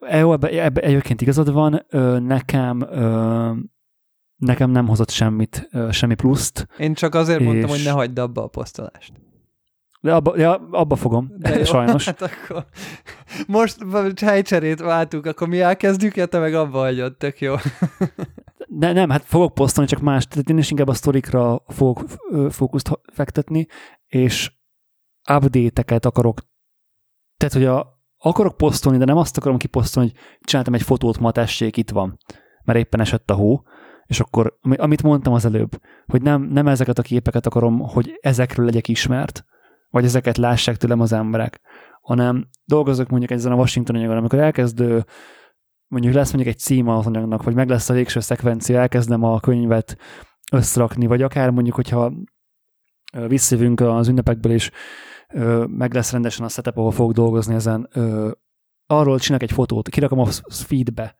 E, 0.00 0.26
ebbe 0.40 0.80
egyébként 0.80 1.20
igazad 1.20 1.52
van, 1.52 1.86
nekem 2.26 2.86
nekem 4.36 4.70
nem 4.70 4.86
hozott 4.86 5.10
semmit, 5.10 5.68
semmi 5.90 6.14
pluszt, 6.14 6.66
Én 6.78 6.94
csak 6.94 7.14
azért 7.14 7.40
és... 7.40 7.46
mondtam, 7.46 7.70
hogy 7.70 7.82
ne 7.84 7.90
hagyd 7.90 8.18
abba 8.18 8.42
a 8.42 8.46
posztolást. 8.46 9.12
de 10.00 10.14
abba, 10.14 10.38
ja, 10.38 10.68
abba 10.70 10.96
fogom, 10.96 11.32
De 11.36 11.56
jó, 11.58 11.64
sajnos. 11.64 12.04
Hát 12.04 12.22
akkor 12.22 12.66
most 13.46 13.78
helycserét 14.20 14.80
váltunk, 14.80 15.26
akkor 15.26 15.48
mi 15.48 15.60
elkezdjük, 15.60 16.16
ja, 16.16 16.26
te 16.26 16.38
meg 16.38 16.54
abba 16.54 16.78
hagyod, 16.78 17.16
tök 17.16 17.40
jó. 17.40 17.54
De 18.76 18.92
nem, 18.92 19.10
hát 19.10 19.24
fogok 19.24 19.54
posztolni, 19.54 19.90
csak 19.90 20.00
más, 20.00 20.26
tehát 20.26 20.50
én 20.50 20.58
is 20.58 20.70
inkább 20.70 20.88
a 20.88 20.94
sztorikra 20.94 21.62
fogok 21.66 22.04
fókuszt 22.50 23.00
fektetni, 23.12 23.66
és 24.06 24.52
update-eket 25.30 26.04
akarok, 26.04 26.40
tehát 27.36 27.54
hogy 27.54 27.64
a, 27.64 28.02
akarok 28.18 28.56
posztolni, 28.56 28.98
de 28.98 29.04
nem 29.04 29.16
azt 29.16 29.36
akarom 29.36 29.58
kiposztolni, 29.58 30.10
hogy 30.10 30.20
csináltam 30.40 30.74
egy 30.74 30.82
fotót, 30.82 31.18
ma 31.18 31.32
tessék, 31.32 31.76
itt 31.76 31.90
van, 31.90 32.18
mert 32.64 32.78
éppen 32.78 33.00
esett 33.00 33.30
a 33.30 33.34
hó, 33.34 33.62
és 34.06 34.20
akkor, 34.20 34.58
ami- 34.60 34.76
amit 34.76 35.02
mondtam 35.02 35.32
az 35.32 35.44
előbb, 35.44 35.80
hogy 36.06 36.22
nem, 36.22 36.42
nem 36.42 36.68
ezeket 36.68 36.98
a 36.98 37.02
képeket 37.02 37.46
akarom, 37.46 37.78
hogy 37.78 38.18
ezekről 38.20 38.64
legyek 38.64 38.88
ismert, 38.88 39.44
vagy 39.88 40.04
ezeket 40.04 40.36
lássák 40.36 40.76
tőlem 40.76 41.00
az 41.00 41.12
emberek, 41.12 41.60
hanem 42.00 42.48
dolgozok 42.64 43.08
mondjuk 43.08 43.30
ezen 43.30 43.52
a 43.52 43.56
Washington 43.56 43.96
anyagon, 43.96 44.16
amikor 44.16 44.38
elkezdő 44.38 45.04
mondjuk 45.88 46.14
lesz 46.14 46.32
mondjuk 46.32 46.54
egy 46.54 46.60
címe 46.60 46.96
az 46.96 47.06
anyagnak, 47.06 47.42
vagy 47.42 47.54
meg 47.54 47.68
lesz 47.68 47.90
a 47.90 47.94
végső 47.94 48.20
szekvencia, 48.20 48.80
elkezdem 48.80 49.22
a 49.22 49.40
könyvet 49.40 49.96
összerakni, 50.52 51.06
vagy 51.06 51.22
akár 51.22 51.50
mondjuk, 51.50 51.74
hogyha 51.74 52.12
visszajövünk 53.28 53.80
az 53.80 54.08
ünnepekből, 54.08 54.58
ö, 55.32 55.64
meg 55.68 55.94
lesz 55.94 56.12
rendesen 56.12 56.44
a 56.44 56.48
setup, 56.48 56.76
ahol 56.76 56.90
fogok 56.90 57.12
dolgozni 57.12 57.54
ezen, 57.54 57.88
arról 58.86 59.18
csinálok 59.18 59.48
egy 59.48 59.52
fotót, 59.52 59.88
kirakom 59.88 60.18
a 60.18 60.26
feedbe, 60.48 61.16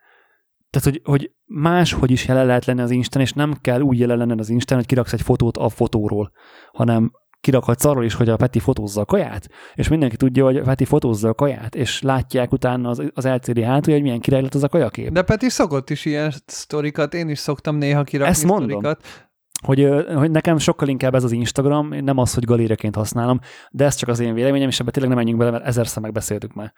tehát, 0.75 0.89
hogy, 0.89 1.01
hogy 1.05 1.31
máshogy 1.45 2.11
is 2.11 2.27
jelen 2.27 2.47
lehet 2.47 2.65
lenni 2.65 2.81
az 2.81 2.91
Instán, 2.91 3.23
és 3.23 3.33
nem 3.33 3.55
kell 3.61 3.81
úgy 3.81 3.99
jelen 3.99 4.19
lenni 4.19 4.39
az 4.39 4.49
Instán, 4.49 4.79
hogy 4.79 4.87
kiraksz 4.87 5.13
egy 5.13 5.23
fotót 5.23 5.57
a 5.57 5.69
fotóról, 5.69 6.31
hanem 6.73 7.13
kirakhatsz 7.41 7.85
arról 7.85 8.05
is, 8.05 8.15
hogy 8.15 8.29
a 8.29 8.37
Peti 8.37 8.59
fotózza 8.59 9.01
a 9.01 9.05
kaját, 9.05 9.49
és 9.75 9.89
mindenki 9.89 10.17
tudja, 10.17 10.45
hogy 10.45 10.57
a 10.57 10.63
Peti 10.63 10.85
fotózza 10.85 11.29
a 11.29 11.35
kaját, 11.35 11.75
és 11.75 12.03
látják 12.03 12.53
utána 12.53 12.89
az, 12.89 13.03
az 13.15 13.27
LCD 13.27 13.61
hátul, 13.61 13.93
hogy 13.93 14.03
milyen 14.03 14.21
király 14.21 14.43
lett 14.43 14.55
az 14.55 14.63
a 14.63 14.69
kajakép. 14.69 15.11
De 15.13 15.23
Peti 15.23 15.49
szokott 15.49 15.91
is 15.91 16.05
ilyen 16.05 16.33
sztorikat, 16.47 17.15
én 17.15 17.29
is 17.29 17.39
szoktam 17.39 17.77
néha 17.77 18.03
kirakni 18.03 18.33
Ezt 18.33 18.45
mondom. 18.45 18.69
sztorikat. 18.69 19.31
hogy, 19.65 19.89
hogy 20.15 20.31
nekem 20.31 20.59
sokkal 20.59 20.89
inkább 20.89 21.15
ez 21.15 21.25
az 21.25 21.33
Instagram, 21.33 21.89
nem 21.89 22.19
az, 22.19 22.35
hogy 22.35 22.45
galériaként 22.45 22.95
használom, 22.95 23.41
de 23.71 23.85
ez 23.85 23.95
csak 23.95 24.09
az 24.09 24.21
én 24.21 24.35
véleményem, 24.35 24.69
és 24.69 24.81
ebbe 24.81 24.91
tényleg 24.91 25.11
nem 25.11 25.19
menjünk 25.19 25.41
bele, 25.41 25.51
mert 25.51 25.65
ezerszer 25.65 26.03
megbeszéltük 26.03 26.55
már. 26.55 26.73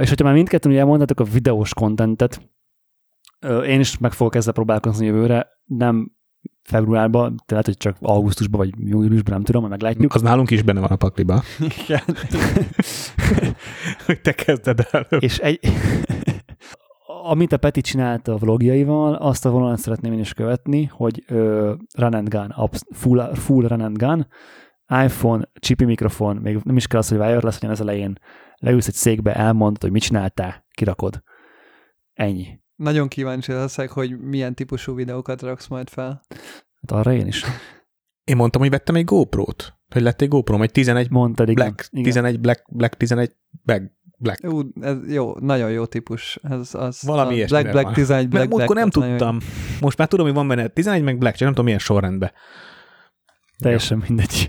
És 0.00 0.08
hogyha 0.08 0.24
már 0.24 0.34
mindketten 0.34 0.70
ugye 0.70 0.80
elmondhatok 0.80 1.20
a 1.20 1.24
videós 1.24 1.74
kontentet, 1.74 2.40
én 3.66 3.80
is 3.80 3.98
meg 3.98 4.12
fogok 4.12 4.34
ezzel 4.34 4.52
próbálkozni 4.52 5.06
jövőre, 5.06 5.48
nem 5.64 6.16
februárban, 6.62 7.34
de 7.34 7.42
lehet, 7.46 7.66
hogy 7.66 7.76
csak 7.76 7.96
augusztusban 8.00 8.60
vagy 8.60 8.88
júliusban, 8.88 9.34
nem 9.34 9.42
tudom, 9.42 9.60
majd 9.60 9.72
meglátjuk. 9.72 10.14
Az 10.14 10.22
nálunk 10.22 10.50
is 10.50 10.62
benne 10.62 10.80
van 10.80 10.90
a 10.90 10.96
pakliba, 10.96 11.42
Igen. 11.84 12.00
hogy 14.06 14.20
te 14.20 14.32
kezded 14.32 14.86
el. 14.90 15.06
és 15.18 15.38
egy, 15.38 15.60
amit 17.30 17.52
a 17.52 17.56
Peti 17.56 17.80
csinált 17.80 18.28
a 18.28 18.36
vlogjaival, 18.36 19.14
azt 19.14 19.46
a 19.46 19.50
vonalat 19.50 19.78
szeretném 19.78 20.12
én 20.12 20.18
is 20.18 20.32
követni, 20.32 20.84
hogy 20.84 21.24
ö, 21.26 21.74
run 21.94 22.14
and 22.14 22.28
gun, 22.28 22.50
abs- 22.50 22.86
full, 22.90 23.34
full 23.34 23.66
run 23.68 23.80
and 23.80 23.96
gun, 23.96 24.26
iPhone, 25.04 25.48
csipi 25.58 25.84
mikrofon, 25.84 26.36
még 26.36 26.58
nem 26.62 26.76
is 26.76 26.86
kell 26.86 26.98
az, 26.98 27.08
hogy 27.08 27.18
wireless 27.18 27.54
legyen 27.54 27.70
az 27.70 27.80
elején, 27.80 28.18
leülsz 28.56 28.86
egy 28.86 28.94
székbe, 28.94 29.34
elmondod, 29.34 29.82
hogy 29.82 29.90
mit 29.90 30.02
csináltál, 30.02 30.64
kirakod. 30.70 31.22
Ennyi. 32.12 32.60
Nagyon 32.76 33.08
kíváncsi 33.08 33.52
leszek, 33.52 33.90
hogy 33.90 34.18
milyen 34.18 34.54
típusú 34.54 34.94
videókat 34.94 35.42
raksz 35.42 35.66
majd 35.66 35.88
fel. 35.88 36.22
Hát 36.80 36.90
arra 36.90 37.12
én 37.12 37.26
is. 37.26 37.44
Én 38.24 38.36
mondtam, 38.36 38.60
hogy 38.60 38.70
vettem 38.70 38.94
egy 38.94 39.04
GoPro-t. 39.04 39.74
Hogy 39.88 40.02
lett 40.02 40.20
egy 40.20 40.28
GoPro, 40.28 40.62
egy 40.62 40.72
11 40.72 41.10
Mondtad, 41.10 41.48
igen. 41.48 41.64
Black, 41.64 41.88
igen. 41.90 42.04
11 42.04 42.40
Black, 42.40 42.64
Black 42.72 42.96
11 42.96 43.36
Black, 43.62 43.92
Black. 44.18 44.44
Ú, 44.44 44.60
ez 44.80 45.12
jó, 45.12 45.34
nagyon 45.38 45.70
jó 45.70 45.84
típus. 45.84 46.38
Ez, 46.42 46.74
az, 46.74 47.02
Valami 47.02 47.32
a 47.32 47.36
ilyesmire 47.36 47.62
Black 47.62 47.72
Black 47.72 47.84
van. 47.84 47.94
11 47.94 48.28
Black 48.28 48.48
Mert 48.48 48.66
nem 48.66 48.66
Black, 48.66 48.96
az 48.96 49.00
nagyon 49.00 49.08
jó. 49.08 49.16
tudtam. 49.16 49.38
Most 49.80 49.98
már 49.98 50.08
tudom, 50.08 50.26
hogy 50.26 50.34
van 50.34 50.48
benne 50.48 50.68
11 50.68 51.02
meg 51.02 51.18
Black, 51.18 51.34
csak 51.34 51.42
nem 51.42 51.50
tudom 51.50 51.64
milyen 51.64 51.80
sorrendben. 51.80 52.32
Teljesen 53.58 54.02
mindegy. 54.08 54.48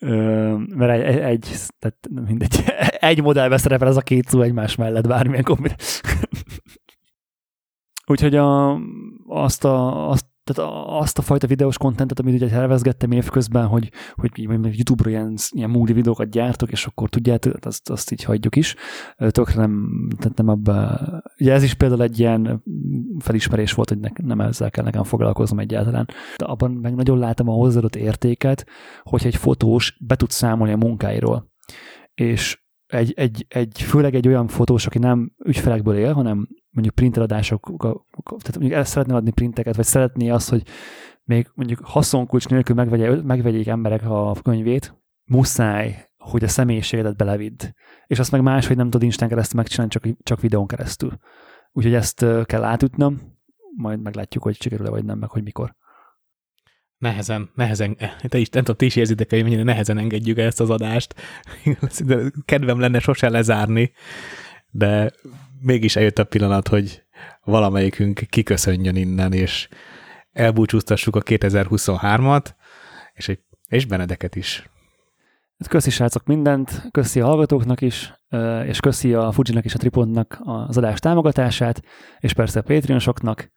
Ö, 0.00 0.56
mert 0.56 1.06
egy, 1.06 1.18
egy, 1.18 1.48
tehát 1.78 1.96
nem 2.10 2.24
mindegy. 2.24 2.64
Egy 2.98 3.22
modellben 3.22 3.58
szerepel 3.58 3.88
ez 3.88 3.96
a 3.96 4.00
két 4.00 4.28
szó 4.28 4.40
egymás 4.40 4.74
mellett, 4.74 5.06
bármilyen 5.06 5.44
kombináció. 5.44 6.10
Úgyhogy 8.06 8.34
a, 8.34 8.80
azt, 9.26 9.64
a, 9.64 10.08
azt, 10.10 10.26
tehát 10.44 10.72
azt 10.86 11.18
a 11.18 11.22
fajta 11.22 11.46
videós 11.46 11.78
kontentet, 11.78 12.20
amit 12.20 12.34
ugye 12.34 12.48
tervezgettem 12.48 13.10
évközben, 13.10 13.66
hogy, 13.66 13.90
hogy 14.14 14.30
YouTube-ra 14.60 15.10
ilyen, 15.10 15.34
ilyen 15.50 15.70
múli 15.70 15.92
videókat 15.92 16.30
gyártok, 16.30 16.70
és 16.70 16.86
akkor 16.86 17.08
tudjátok, 17.08 17.54
azt, 17.60 17.90
azt 17.90 18.12
így 18.12 18.22
hagyjuk 18.22 18.56
is. 18.56 18.74
Tökre 19.16 19.60
nem, 19.60 19.88
tehát 20.18 20.36
nem 20.36 20.48
abba, 20.48 21.00
ugye 21.38 21.52
ez 21.52 21.62
is 21.62 21.74
például 21.74 22.02
egy 22.02 22.18
ilyen 22.18 22.62
felismerés 23.18 23.72
volt, 23.72 23.88
hogy 23.88 23.98
ne, 23.98 24.08
nem 24.22 24.40
ezzel 24.40 24.70
kell 24.70 24.84
nekem 24.84 25.02
foglalkoznom 25.02 25.58
egyáltalán. 25.58 26.08
De 26.36 26.44
abban 26.44 26.70
meg 26.70 26.94
nagyon 26.94 27.18
látom 27.18 27.48
a 27.48 27.52
hozzáadott 27.52 27.96
értéket, 27.96 28.66
hogyha 29.02 29.28
egy 29.28 29.36
fotós 29.36 29.96
be 30.06 30.16
tud 30.16 30.30
számolni 30.30 30.72
a 30.72 30.76
munkáiról. 30.76 31.50
És 32.14 32.65
egy, 32.86 33.12
egy, 33.16 33.46
egy, 33.48 33.82
főleg 33.82 34.14
egy 34.14 34.28
olyan 34.28 34.48
fotós, 34.48 34.86
aki 34.86 34.98
nem 34.98 35.32
ügyfelekből 35.44 35.96
él, 35.96 36.12
hanem 36.12 36.48
mondjuk 36.70 36.94
printeladások, 36.94 37.72
tehát 38.22 38.58
mondjuk 38.58 38.72
el 38.72 38.84
szeretne 38.84 39.14
adni 39.14 39.30
printeket, 39.30 39.76
vagy 39.76 39.84
szeretné 39.84 40.28
azt, 40.28 40.48
hogy 40.48 40.62
még 41.24 41.50
mondjuk 41.54 41.80
haszonkulcs 41.82 42.48
nélkül 42.48 42.74
megvegye, 42.74 43.22
megvegyék 43.22 43.66
emberek 43.66 44.04
a 44.04 44.36
könyvét, 44.42 44.94
muszáj, 45.24 46.08
hogy 46.18 46.44
a 46.44 46.48
személyiségedet 46.48 47.16
belevidd. 47.16 47.62
És 48.06 48.18
azt 48.18 48.30
meg 48.30 48.42
máshogy 48.42 48.76
nem 48.76 48.90
tud 48.90 49.02
Instán 49.02 49.28
keresztül 49.28 49.60
megcsinálni, 49.60 49.92
csak, 49.92 50.04
csak 50.22 50.40
videón 50.40 50.66
keresztül. 50.66 51.18
Úgyhogy 51.72 51.94
ezt 51.94 52.26
kell 52.44 52.64
átütnöm, 52.64 53.20
majd 53.76 54.00
meglátjuk, 54.00 54.42
hogy 54.42 54.60
sikerül-e 54.60 54.90
vagy 54.90 55.04
nem, 55.04 55.18
meg 55.18 55.30
hogy 55.30 55.42
mikor. 55.42 55.74
Nehezen, 56.98 57.50
nehezen, 57.54 57.96
te 58.28 58.38
is, 58.38 58.48
nem 58.48 58.62
tudom, 58.62 58.76
ti 58.76 58.84
is 58.86 58.96
érzitek, 58.96 59.30
hogy 59.30 59.42
mennyire 59.42 59.62
nehezen 59.62 59.98
engedjük 59.98 60.38
el 60.38 60.46
ezt 60.46 60.60
az 60.60 60.70
adást. 60.70 61.14
Kedvem 62.44 62.80
lenne 62.80 62.98
sose 62.98 63.28
lezárni, 63.28 63.92
de 64.70 65.12
mégis 65.60 65.96
eljött 65.96 66.18
a 66.18 66.24
pillanat, 66.24 66.68
hogy 66.68 67.02
valamelyikünk 67.44 68.20
kiköszönjön 68.30 68.96
innen, 68.96 69.32
és 69.32 69.68
elbúcsúztassuk 70.32 71.16
a 71.16 71.22
2023-at, 71.22 72.54
és, 73.14 73.28
egy- 73.28 73.44
és 73.68 73.84
Benedeket 73.84 74.36
is. 74.36 74.70
Hát 75.58 75.68
köszi 75.68 75.90
srácok 75.90 76.24
mindent, 76.26 76.88
köszi 76.90 77.20
a 77.20 77.26
hallgatóknak 77.26 77.80
is, 77.80 78.12
és 78.66 78.80
köszi 78.80 79.14
a 79.14 79.32
Fujinak 79.32 79.64
és 79.64 79.74
a 79.74 79.78
Tripodnak 79.78 80.38
az 80.44 80.76
adás 80.76 80.98
támogatását, 81.00 81.82
és 82.18 82.32
persze 82.32 82.58
a 82.58 82.62
Patreonosoknak. 82.62 83.50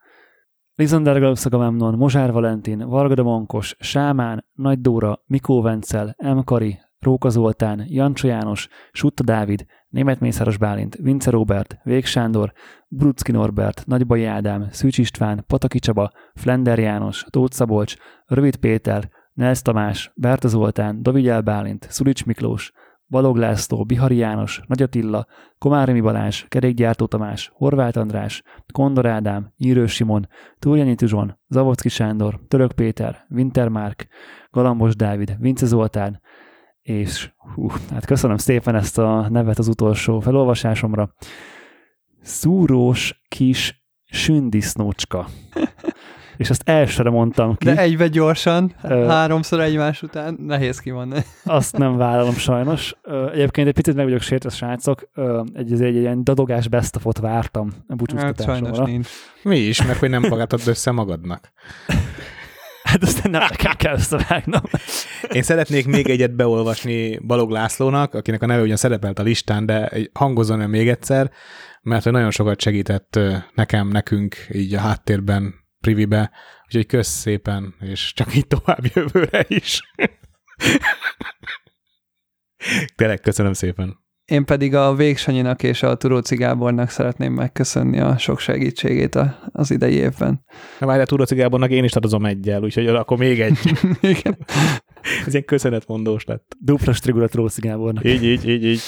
Lizander 0.80 1.20
Galaxagamemnon, 1.20 1.94
Mozsár 1.94 2.32
Valentin, 2.32 2.88
Vargada 2.88 3.24
Monkos, 3.24 3.76
Sámán, 3.80 4.46
Nagy 4.54 4.82
Dóra, 4.82 5.24
Mikó 5.28 5.62
Vencel, 5.62 6.16
M. 6.18 6.38
Kari, 6.44 6.80
Róka 7.00 7.30
Zoltán, 7.30 7.84
Jancso 7.88 8.28
János, 8.28 8.68
Sutta 8.92 9.24
Dávid, 9.24 9.66
Német 9.90 10.20
Mészáros 10.20 10.58
Bálint, 10.58 10.96
Vince 10.96 11.30
Robert, 11.30 11.80
Vég 11.84 12.06
Sándor, 12.06 12.54
Brucki 12.88 13.32
Norbert, 13.32 13.84
Nagybai 13.86 14.26
Ádám, 14.26 14.68
Szűcs 14.72 14.98
István, 14.98 15.44
Pataki 15.48 15.80
Csaba, 15.80 16.12
Flender 16.34 16.80
János, 16.80 17.26
Tóth 17.30 17.56
Szabolcs, 17.56 17.96
Rövid 18.26 18.56
Péter, 18.56 19.10
Nelsz 19.34 19.62
Tamás, 19.62 20.12
Berta 20.16 20.48
Zoltán, 20.48 21.04
Davigyel 21.04 21.42
Bálint, 21.42 21.88
Szulics 21.90 22.26
Miklós, 22.26 22.72
Balog 23.10 23.38
László, 23.38 23.84
Bihari 23.84 24.16
János, 24.16 24.62
Nagy 24.68 24.82
Attila, 24.82 25.26
Komáromi 25.58 26.02
Balázs, 26.02 26.46
Kerékgyártó 26.48 27.06
Tamás, 27.06 27.52
Horváth 27.54 27.98
András, 27.98 28.44
Kondor 28.74 29.06
Ádám, 29.06 29.54
Nyírős 29.58 29.94
Simon, 29.94 30.28
Túljanyi 30.60 30.96
Tuzson, 30.96 31.40
Zavocki 31.48 31.90
Sándor, 31.90 32.40
Török 32.48 32.72
Péter, 32.72 33.26
Wintermark, 33.30 34.08
Galambos 34.52 34.96
Dávid, 34.96 35.36
Vince 35.40 35.66
Zoltán, 35.66 36.22
és 36.82 37.34
hú, 37.56 37.70
hát 37.92 38.06
köszönöm 38.06 38.38
szépen 38.38 38.76
ezt 38.76 38.98
a 38.98 39.30
nevet 39.30 39.60
az 39.60 39.68
utolsó 39.68 40.20
felolvasásomra. 40.20 41.14
Szúrós 42.22 43.22
kis 43.28 43.84
sündisznócska. 44.06 45.28
És 46.40 46.50
ezt 46.50 46.70
elsőre 46.70 47.10
mondtam 47.10 47.56
ki. 47.56 47.66
De 47.66 47.78
egybe 47.78 48.08
gyorsan, 48.08 48.74
Ö. 48.84 49.06
háromszor 49.06 49.60
egymás 49.60 50.02
után, 50.02 50.38
nehéz 50.46 50.80
kimondani. 50.80 51.24
Azt 51.44 51.78
nem 51.78 51.98
vállalom 51.98 52.34
sajnos. 52.34 52.96
Ö, 53.02 53.30
Egyébként 53.32 53.68
egy 53.68 53.74
picit 53.74 53.96
meg 53.96 54.04
vagyok 54.06 54.22
sértve, 54.22 54.50
srácok. 54.50 55.10
Ö, 55.14 55.42
Egy, 55.54 55.72
egy, 55.74 55.82
egy 55.82 55.96
ilyen 55.96 56.24
dadogás 56.24 56.68
bestafot 56.68 57.18
vártam 57.18 57.68
a 57.68 57.74
Hát 57.78 57.84
sajnos 57.88 57.98
búcsúztatásomra. 57.98 58.86
nincs. 58.86 59.08
Mi 59.44 59.58
is, 59.58 59.86
meg 59.86 59.98
hogy 59.98 60.10
nem 60.10 60.24
fogadtad 60.24 60.62
össze 60.66 60.92
magadnak. 60.92 61.52
Hát 62.84 63.04
aztán 63.04 63.32
nem 63.32 63.42
nekem 63.42 63.76
kell 63.76 63.94
összevágnom. 63.94 64.62
Én 65.32 65.42
szeretnék 65.42 65.86
még 65.88 66.10
egyet 66.10 66.36
beolvasni 66.36 67.18
Balog 67.18 67.50
Lászlónak, 67.52 68.14
akinek 68.14 68.42
a 68.42 68.46
neve 68.46 68.62
ugyan 68.62 68.76
szerepelt 68.76 69.20
a 69.20 69.24
listán, 69.24 69.66
de 69.66 69.92
el 70.62 70.68
még 70.68 70.90
egyszer, 70.90 71.32
mert 71.82 72.04
hogy 72.04 72.12
nagyon 72.12 72.32
sokat 72.32 72.62
segített 72.62 73.20
nekem, 73.56 73.88
nekünk 73.88 74.36
így 74.52 74.74
a 74.74 74.80
háttérben, 74.80 75.54
privibe, 75.82 76.32
úgyhogy 76.66 76.86
kösz 76.86 77.08
szépen, 77.08 77.76
és 77.80 78.14
csak 78.14 78.36
így 78.36 78.48
tovább 78.48 78.86
jövőre 78.94 79.46
is. 79.48 79.82
Tényleg 82.96 83.20
köszönöm 83.20 83.54
szépen. 83.54 83.98
Én 84.26 84.46
pedig 84.46 84.76
a 84.76 84.96
Végsanyinak 84.96 85.64
és 85.64 85.84
a 85.84 85.96
Turóci 85.96 86.36
Gábornak 86.36 86.90
szeretném 86.90 87.34
megköszönni 87.34 88.00
a 88.00 88.18
sok 88.18 88.40
segítségét 88.40 89.16
a, 89.16 89.40
az 89.52 89.72
idei 89.72 89.94
évben. 89.94 90.46
Na 90.80 90.86
várjál, 90.86 91.06
Turoci 91.06 91.36
Gábornak 91.36 91.70
én 91.70 91.84
is 91.84 91.92
tartozom 91.92 92.26
egyel, 92.26 92.64
úgyhogy 92.64 92.88
akkor 92.88 93.18
még 93.18 93.42
egy. 93.42 93.58
Igen. 94.02 94.46
Ez 95.26 95.34
ilyen 95.34 95.46
köszönetmondós 95.46 96.26
lett. 96.26 96.56
Dupla 96.60 96.94
strigulat 96.94 97.34
Rószi 97.34 97.62
Gábornak. 97.62 98.06
Így, 98.06 98.24
így, 98.24 98.50
így, 98.50 98.66
így. 98.66 98.82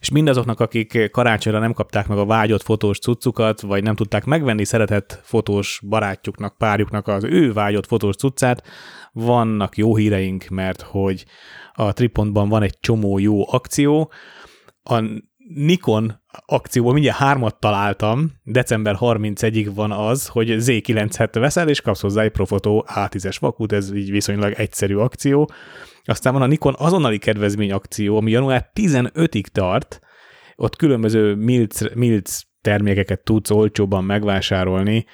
És 0.00 0.10
mindazoknak, 0.10 0.60
akik 0.60 1.10
karácsonyra 1.10 1.58
nem 1.58 1.72
kapták 1.72 2.08
meg 2.08 2.18
a 2.18 2.24
vágyott 2.24 2.62
fotós 2.62 2.98
cuccukat, 2.98 3.60
vagy 3.60 3.82
nem 3.82 3.94
tudták 3.94 4.24
megvenni 4.24 4.64
szeretett 4.64 5.20
fotós 5.22 5.80
barátjuknak, 5.88 6.56
párjuknak 6.58 7.08
az 7.08 7.24
ő 7.24 7.52
vágyott 7.52 7.86
fotós 7.86 8.16
cuccát, 8.16 8.62
vannak 9.12 9.76
jó 9.76 9.96
híreink, 9.96 10.48
mert 10.48 10.82
hogy 10.82 11.24
a 11.72 11.92
Tripontban 11.92 12.48
van 12.48 12.62
egy 12.62 12.78
csomó 12.80 13.18
jó 13.18 13.52
akció. 13.52 14.12
A 14.82 15.04
Nikon 15.54 16.22
akcióból 16.46 16.92
mindjárt 16.92 17.18
hármat 17.18 17.60
találtam, 17.60 18.30
december 18.44 18.96
31-ig 18.98 19.70
van 19.74 19.92
az, 19.92 20.26
hogy 20.26 20.56
Z9-et 20.58 21.30
veszel, 21.32 21.68
és 21.68 21.80
kapsz 21.80 22.00
hozzá 22.00 22.22
egy 22.22 22.30
Profoto 22.30 22.82
A10-es 22.86 23.36
vakút, 23.40 23.72
ez 23.72 23.92
így 23.94 24.10
viszonylag 24.10 24.52
egyszerű 24.52 24.96
akció. 24.96 25.50
Aztán 26.04 26.32
van 26.32 26.42
a 26.42 26.46
Nikon 26.46 26.74
azonnali 26.78 27.18
kedvezmény 27.18 27.72
akció, 27.72 28.16
ami 28.16 28.30
január 28.30 28.70
15-ig 28.74 29.44
tart, 29.44 30.00
ott 30.56 30.76
különböző 30.76 31.34
milc, 31.34 31.94
milc 31.94 32.40
termékeket 32.60 33.24
tudsz 33.24 33.50
olcsóban 33.50 34.04
megvásárolni, 34.04 35.06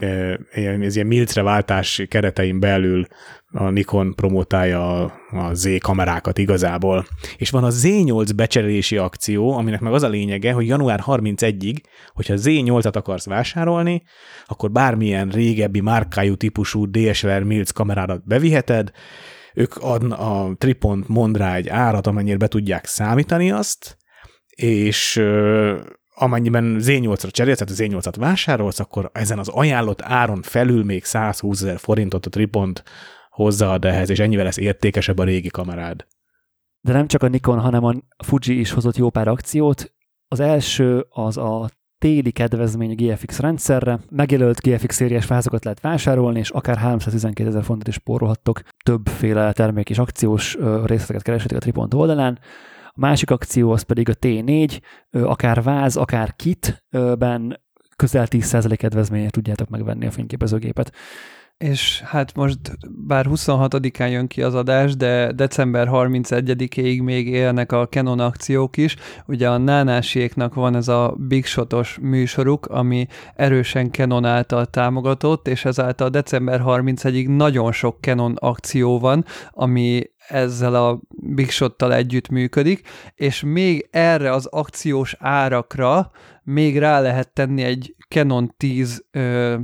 ez 0.00 0.94
ilyen 0.94 1.06
milcre 1.06 1.42
váltás 1.42 2.02
keretein 2.08 2.60
belül 2.60 3.06
a 3.46 3.68
Nikon 3.68 4.14
promotálja 4.14 5.04
a, 5.04 5.54
Z 5.54 5.68
kamerákat 5.78 6.38
igazából. 6.38 7.06
És 7.36 7.50
van 7.50 7.64
a 7.64 7.70
Z8 7.70 8.30
becserélési 8.36 8.96
akció, 8.96 9.52
aminek 9.52 9.80
meg 9.80 9.92
az 9.92 10.02
a 10.02 10.08
lényege, 10.08 10.52
hogy 10.52 10.66
január 10.66 11.02
31-ig, 11.06 11.76
hogyha 12.12 12.34
Z8-at 12.36 12.94
akarsz 12.94 13.26
vásárolni, 13.26 14.02
akkor 14.44 14.70
bármilyen 14.70 15.28
régebbi 15.28 15.80
márkájú 15.80 16.34
típusú 16.34 16.90
DSLR 16.90 17.42
milc 17.42 17.70
kamerádat 17.70 18.26
beviheted, 18.26 18.90
ők 19.54 19.76
ad, 19.76 20.12
a 20.12 20.54
Tripont 20.58 21.08
mond 21.08 21.36
rá 21.36 21.54
egy 21.54 21.68
árat, 21.68 22.06
amennyire 22.06 22.36
be 22.36 22.46
tudják 22.46 22.86
számítani 22.86 23.50
azt, 23.50 23.96
és 24.56 25.22
amennyiben 26.14 26.76
Z8-ra 26.80 27.30
cserélsz, 27.30 27.58
tehát 27.58 27.74
Z8-at 27.92 28.14
vásárolsz, 28.18 28.80
akkor 28.80 29.10
ezen 29.12 29.38
az 29.38 29.48
ajánlott 29.48 30.02
áron 30.02 30.42
felül 30.42 30.84
még 30.84 31.04
120 31.04 31.62
ezer 31.62 31.78
forintot 31.78 32.26
a 32.26 32.30
Tripont 32.30 32.82
hozzáad 33.30 33.84
ehhez, 33.84 34.10
és 34.10 34.18
ennyivel 34.18 34.44
lesz 34.44 34.56
értékesebb 34.56 35.18
a 35.18 35.24
régi 35.24 35.48
kamerád. 35.48 36.06
De 36.80 36.92
nem 36.92 37.06
csak 37.06 37.22
a 37.22 37.28
Nikon, 37.28 37.60
hanem 37.60 37.84
a 37.84 37.94
Fuji 38.24 38.58
is 38.60 38.70
hozott 38.70 38.96
jó 38.96 39.10
pár 39.10 39.28
akciót. 39.28 39.92
Az 40.28 40.40
első 40.40 41.06
az 41.08 41.36
a 41.36 41.70
téli 41.98 42.30
kedvezmény 42.30 42.90
a 42.90 42.94
GFX 42.94 43.38
rendszerre. 43.38 44.00
Megjelölt 44.10 44.60
GFX 44.60 44.94
szériás 44.94 45.26
vázokat 45.26 45.64
lehet 45.64 45.80
vásárolni, 45.80 46.38
és 46.38 46.50
akár 46.50 46.76
312 46.76 47.48
ezer 47.48 47.64
fontot 47.64 47.88
is 47.88 47.94
spórolhattok. 47.94 48.62
Többféle 48.84 49.52
termék 49.52 49.90
és 49.90 49.98
akciós 49.98 50.56
részleteket 50.84 51.22
kereshetek 51.22 51.56
a 51.56 51.60
Tripont 51.60 51.94
oldalán. 51.94 52.38
A 52.96 53.00
másik 53.00 53.30
akció 53.30 53.70
az 53.70 53.82
pedig 53.82 54.08
a 54.08 54.14
T4, 54.14 54.80
akár 55.10 55.62
váz, 55.62 55.96
akár 55.96 56.36
kitben 56.36 57.60
közel 57.96 58.26
10% 58.30 58.74
kedvezménye 58.76 59.30
tudjátok 59.30 59.68
megvenni 59.68 60.06
a 60.06 60.10
fényképezőgépet. 60.10 60.92
És 61.58 62.00
hát 62.00 62.34
most 62.34 62.58
bár 63.06 63.26
26-án 63.28 64.10
jön 64.10 64.26
ki 64.26 64.42
az 64.42 64.54
adás, 64.54 64.96
de 64.96 65.32
december 65.32 65.88
31-ig 65.90 67.02
még 67.02 67.28
élnek 67.28 67.72
a 67.72 67.88
Canon 67.88 68.20
akciók 68.20 68.76
is. 68.76 68.96
Ugye 69.26 69.48
a 69.48 69.56
Nánásiéknak 69.56 70.54
van 70.54 70.76
ez 70.76 70.88
a 70.88 71.14
Big 71.18 71.44
Shotos 71.44 71.98
műsoruk, 72.00 72.66
ami 72.66 73.06
erősen 73.34 73.90
Canon 73.90 74.24
által 74.24 74.66
támogatott, 74.66 75.48
és 75.48 75.64
ezáltal 75.64 76.08
december 76.08 76.62
31-ig 76.64 77.36
nagyon 77.36 77.72
sok 77.72 77.98
Canon 78.00 78.34
akció 78.38 78.98
van, 78.98 79.24
ami 79.50 80.02
ezzel 80.28 80.74
a 80.74 81.00
Big 81.08 81.50
Shot-tal 81.50 81.94
együtt 81.94 82.28
működik, 82.28 82.88
és 83.14 83.42
még 83.42 83.88
erre 83.90 84.32
az 84.32 84.46
akciós 84.46 85.16
árakra 85.18 86.10
még 86.42 86.78
rá 86.78 87.00
lehet 87.00 87.32
tenni 87.32 87.62
egy 87.62 87.94
Canon 88.08 88.54
10 88.56 89.04
ö, 89.10 89.56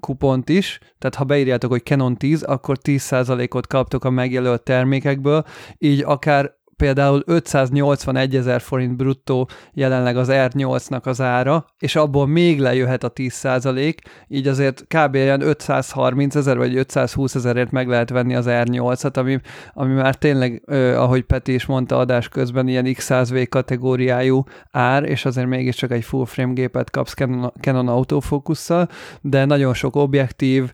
kupont 0.00 0.48
is, 0.48 0.78
tehát 0.98 1.14
ha 1.14 1.24
beírjátok, 1.24 1.70
hogy 1.70 1.82
Canon 1.82 2.16
10, 2.16 2.42
akkor 2.42 2.78
10%-ot 2.82 3.66
kaptok 3.66 4.04
a 4.04 4.10
megjelölt 4.10 4.62
termékekből, 4.62 5.44
így 5.78 6.02
akár 6.02 6.57
például 6.78 7.22
581 7.26 8.36
ezer 8.36 8.60
forint 8.60 8.96
bruttó 8.96 9.48
jelenleg 9.72 10.16
az 10.16 10.28
R8-nak 10.30 11.02
az 11.02 11.20
ára, 11.20 11.64
és 11.78 11.96
abból 11.96 12.26
még 12.26 12.60
lejöhet 12.60 13.04
a 13.04 13.12
10% 13.12 13.94
így 14.28 14.46
azért 14.46 14.84
kb. 14.86 15.14
ilyen 15.14 15.40
530 15.40 16.34
ezer 16.34 16.56
vagy 16.56 16.76
520 16.76 17.34
ezerért 17.34 17.70
meg 17.70 17.88
lehet 17.88 18.10
venni 18.10 18.34
az 18.34 18.46
R8-at, 18.48 19.16
ami, 19.16 19.40
ami 19.74 19.94
már 19.94 20.14
tényleg, 20.14 20.62
ahogy 20.96 21.22
Peti 21.22 21.54
is 21.54 21.66
mondta 21.66 21.98
adás 21.98 22.28
közben, 22.28 22.68
ilyen 22.68 22.84
X100V 22.88 23.46
kategóriájú 23.48 24.44
ár, 24.70 25.04
és 25.04 25.24
azért 25.24 25.46
mégiscsak 25.46 25.90
egy 25.90 26.04
full 26.04 26.24
frame 26.26 26.52
gépet 26.52 26.90
kapsz 26.90 27.14
Canon, 27.14 27.52
Canon 27.60 27.88
autofókusszal, 27.88 28.88
de 29.20 29.44
nagyon 29.44 29.74
sok 29.74 29.96
objektív, 29.96 30.72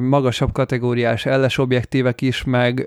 magasabb 0.00 0.52
kategóriás 0.52 1.24
LS 1.24 1.58
objektívek 1.58 2.20
is, 2.20 2.44
meg 2.44 2.86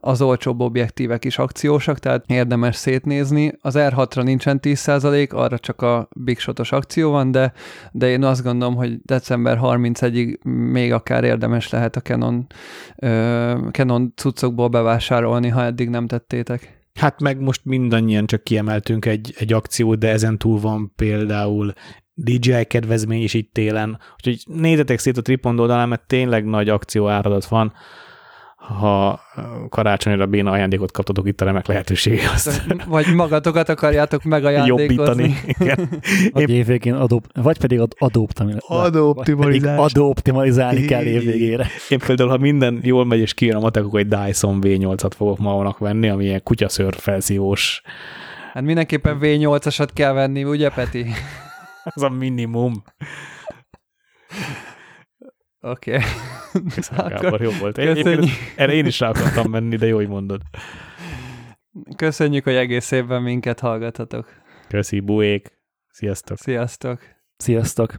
az 0.00 0.22
olcsóbb 0.22 0.60
objektívek 0.60 1.24
is 1.24 1.38
akciósak, 1.58 1.98
tehát 1.98 2.24
érdemes 2.26 2.76
szétnézni. 2.76 3.52
Az 3.60 3.74
R6-ra 3.78 4.22
nincsen 4.22 4.58
10%, 4.62 5.32
arra 5.32 5.58
csak 5.58 5.82
a 5.82 6.08
Big 6.16 6.38
Shotos 6.38 6.72
akció 6.72 7.10
van, 7.10 7.30
de, 7.30 7.52
de 7.92 8.08
én 8.08 8.24
azt 8.24 8.42
gondolom, 8.42 8.74
hogy 8.74 8.98
december 9.02 9.58
31-ig 9.62 10.42
még 10.72 10.92
akár 10.92 11.24
érdemes 11.24 11.70
lehet 11.70 11.96
a 11.96 12.00
Canon, 12.00 12.46
uh, 12.96 13.70
Canon 13.70 14.12
cuccokból 14.16 14.68
bevásárolni, 14.68 15.48
ha 15.48 15.64
eddig 15.64 15.88
nem 15.88 16.06
tettétek. 16.06 16.86
Hát 16.94 17.20
meg 17.20 17.40
most 17.40 17.64
mindannyian 17.64 18.26
csak 18.26 18.44
kiemeltünk 18.44 19.04
egy, 19.04 19.34
egy 19.38 19.52
akciót, 19.52 19.98
de 19.98 20.08
ezen 20.08 20.38
túl 20.38 20.60
van 20.60 20.92
például 20.96 21.72
DJI 22.14 22.64
kedvezmény 22.64 23.22
is 23.22 23.34
itt 23.34 23.52
télen, 23.52 23.98
úgyhogy 24.14 24.42
nézzetek 24.60 24.98
szét 24.98 25.16
a 25.16 25.22
Tripond 25.22 25.60
oldalán, 25.60 25.88
mert 25.88 26.06
tényleg 26.06 26.44
nagy 26.44 26.68
akció 26.68 27.08
áradat 27.08 27.44
van 27.44 27.72
ha 28.68 29.20
karácsonyra 29.68 30.26
béna 30.26 30.50
ajándékot 30.50 30.92
kaptatok 30.92 31.28
itt 31.28 31.40
a 31.40 31.44
remek 31.44 31.66
lehetőség. 31.66 32.20
Azt 32.32 32.64
vagy 32.86 33.14
magatokat 33.14 33.68
akarjátok 33.68 34.22
megajándékozni. 34.22 34.94
Jobbítani. 34.94 35.34
Igen. 35.46 35.88
Vagy 36.32 36.50
évvégén 36.50 36.94
adó, 36.94 37.22
vagy 37.34 37.58
pedig 37.58 37.80
adóoptimalizálni. 37.98 38.86
Adóoptimalizálni. 38.86 39.82
Adóoptimalizálni 39.82 40.84
kell 40.84 41.04
évvégére. 41.04 41.66
Én 41.88 41.98
például, 41.98 42.28
ha 42.28 42.38
minden 42.38 42.80
jól 42.82 43.04
megy 43.04 43.18
és 43.18 43.34
kijön 43.34 43.56
a 43.56 43.60
matek, 43.60 43.84
akkor 43.84 44.00
egy 44.00 44.08
Dyson 44.08 44.58
V8-at 44.62 45.12
fogok 45.16 45.38
magamnak 45.38 45.78
venni, 45.78 46.08
ami 46.08 46.24
ilyen 46.24 46.42
kutyaszőr 46.42 46.94
felszívós. 46.94 47.82
Hát 48.52 48.62
mindenképpen 48.62 49.18
V8-asat 49.20 49.88
kell 49.94 50.12
venni, 50.12 50.44
ugye 50.44 50.68
Peti? 50.70 51.06
Ez 51.84 52.02
a 52.02 52.08
minimum. 52.08 52.82
Oké. 55.60 55.96
Okay. 55.96 57.08
Gábor, 57.08 57.40
jó 57.40 57.50
volt. 57.50 57.78
Én, 57.78 57.96
én, 57.96 58.28
erre 58.56 58.72
én 58.72 58.86
is 58.86 59.00
rá 59.00 59.08
akartam 59.08 59.50
menni, 59.50 59.76
de 59.76 59.86
jó, 59.86 59.96
hogy 59.96 60.08
mondod. 60.08 60.40
Köszönjük, 61.96 62.44
hogy 62.44 62.54
egész 62.54 62.90
évben 62.90 63.22
minket 63.22 63.60
hallgatatok. 63.60 64.28
Köszi, 64.68 65.00
buék. 65.00 65.58
Sziasztok. 65.90 66.38
Sziasztok. 66.38 67.00
Sziasztok. 67.36 67.94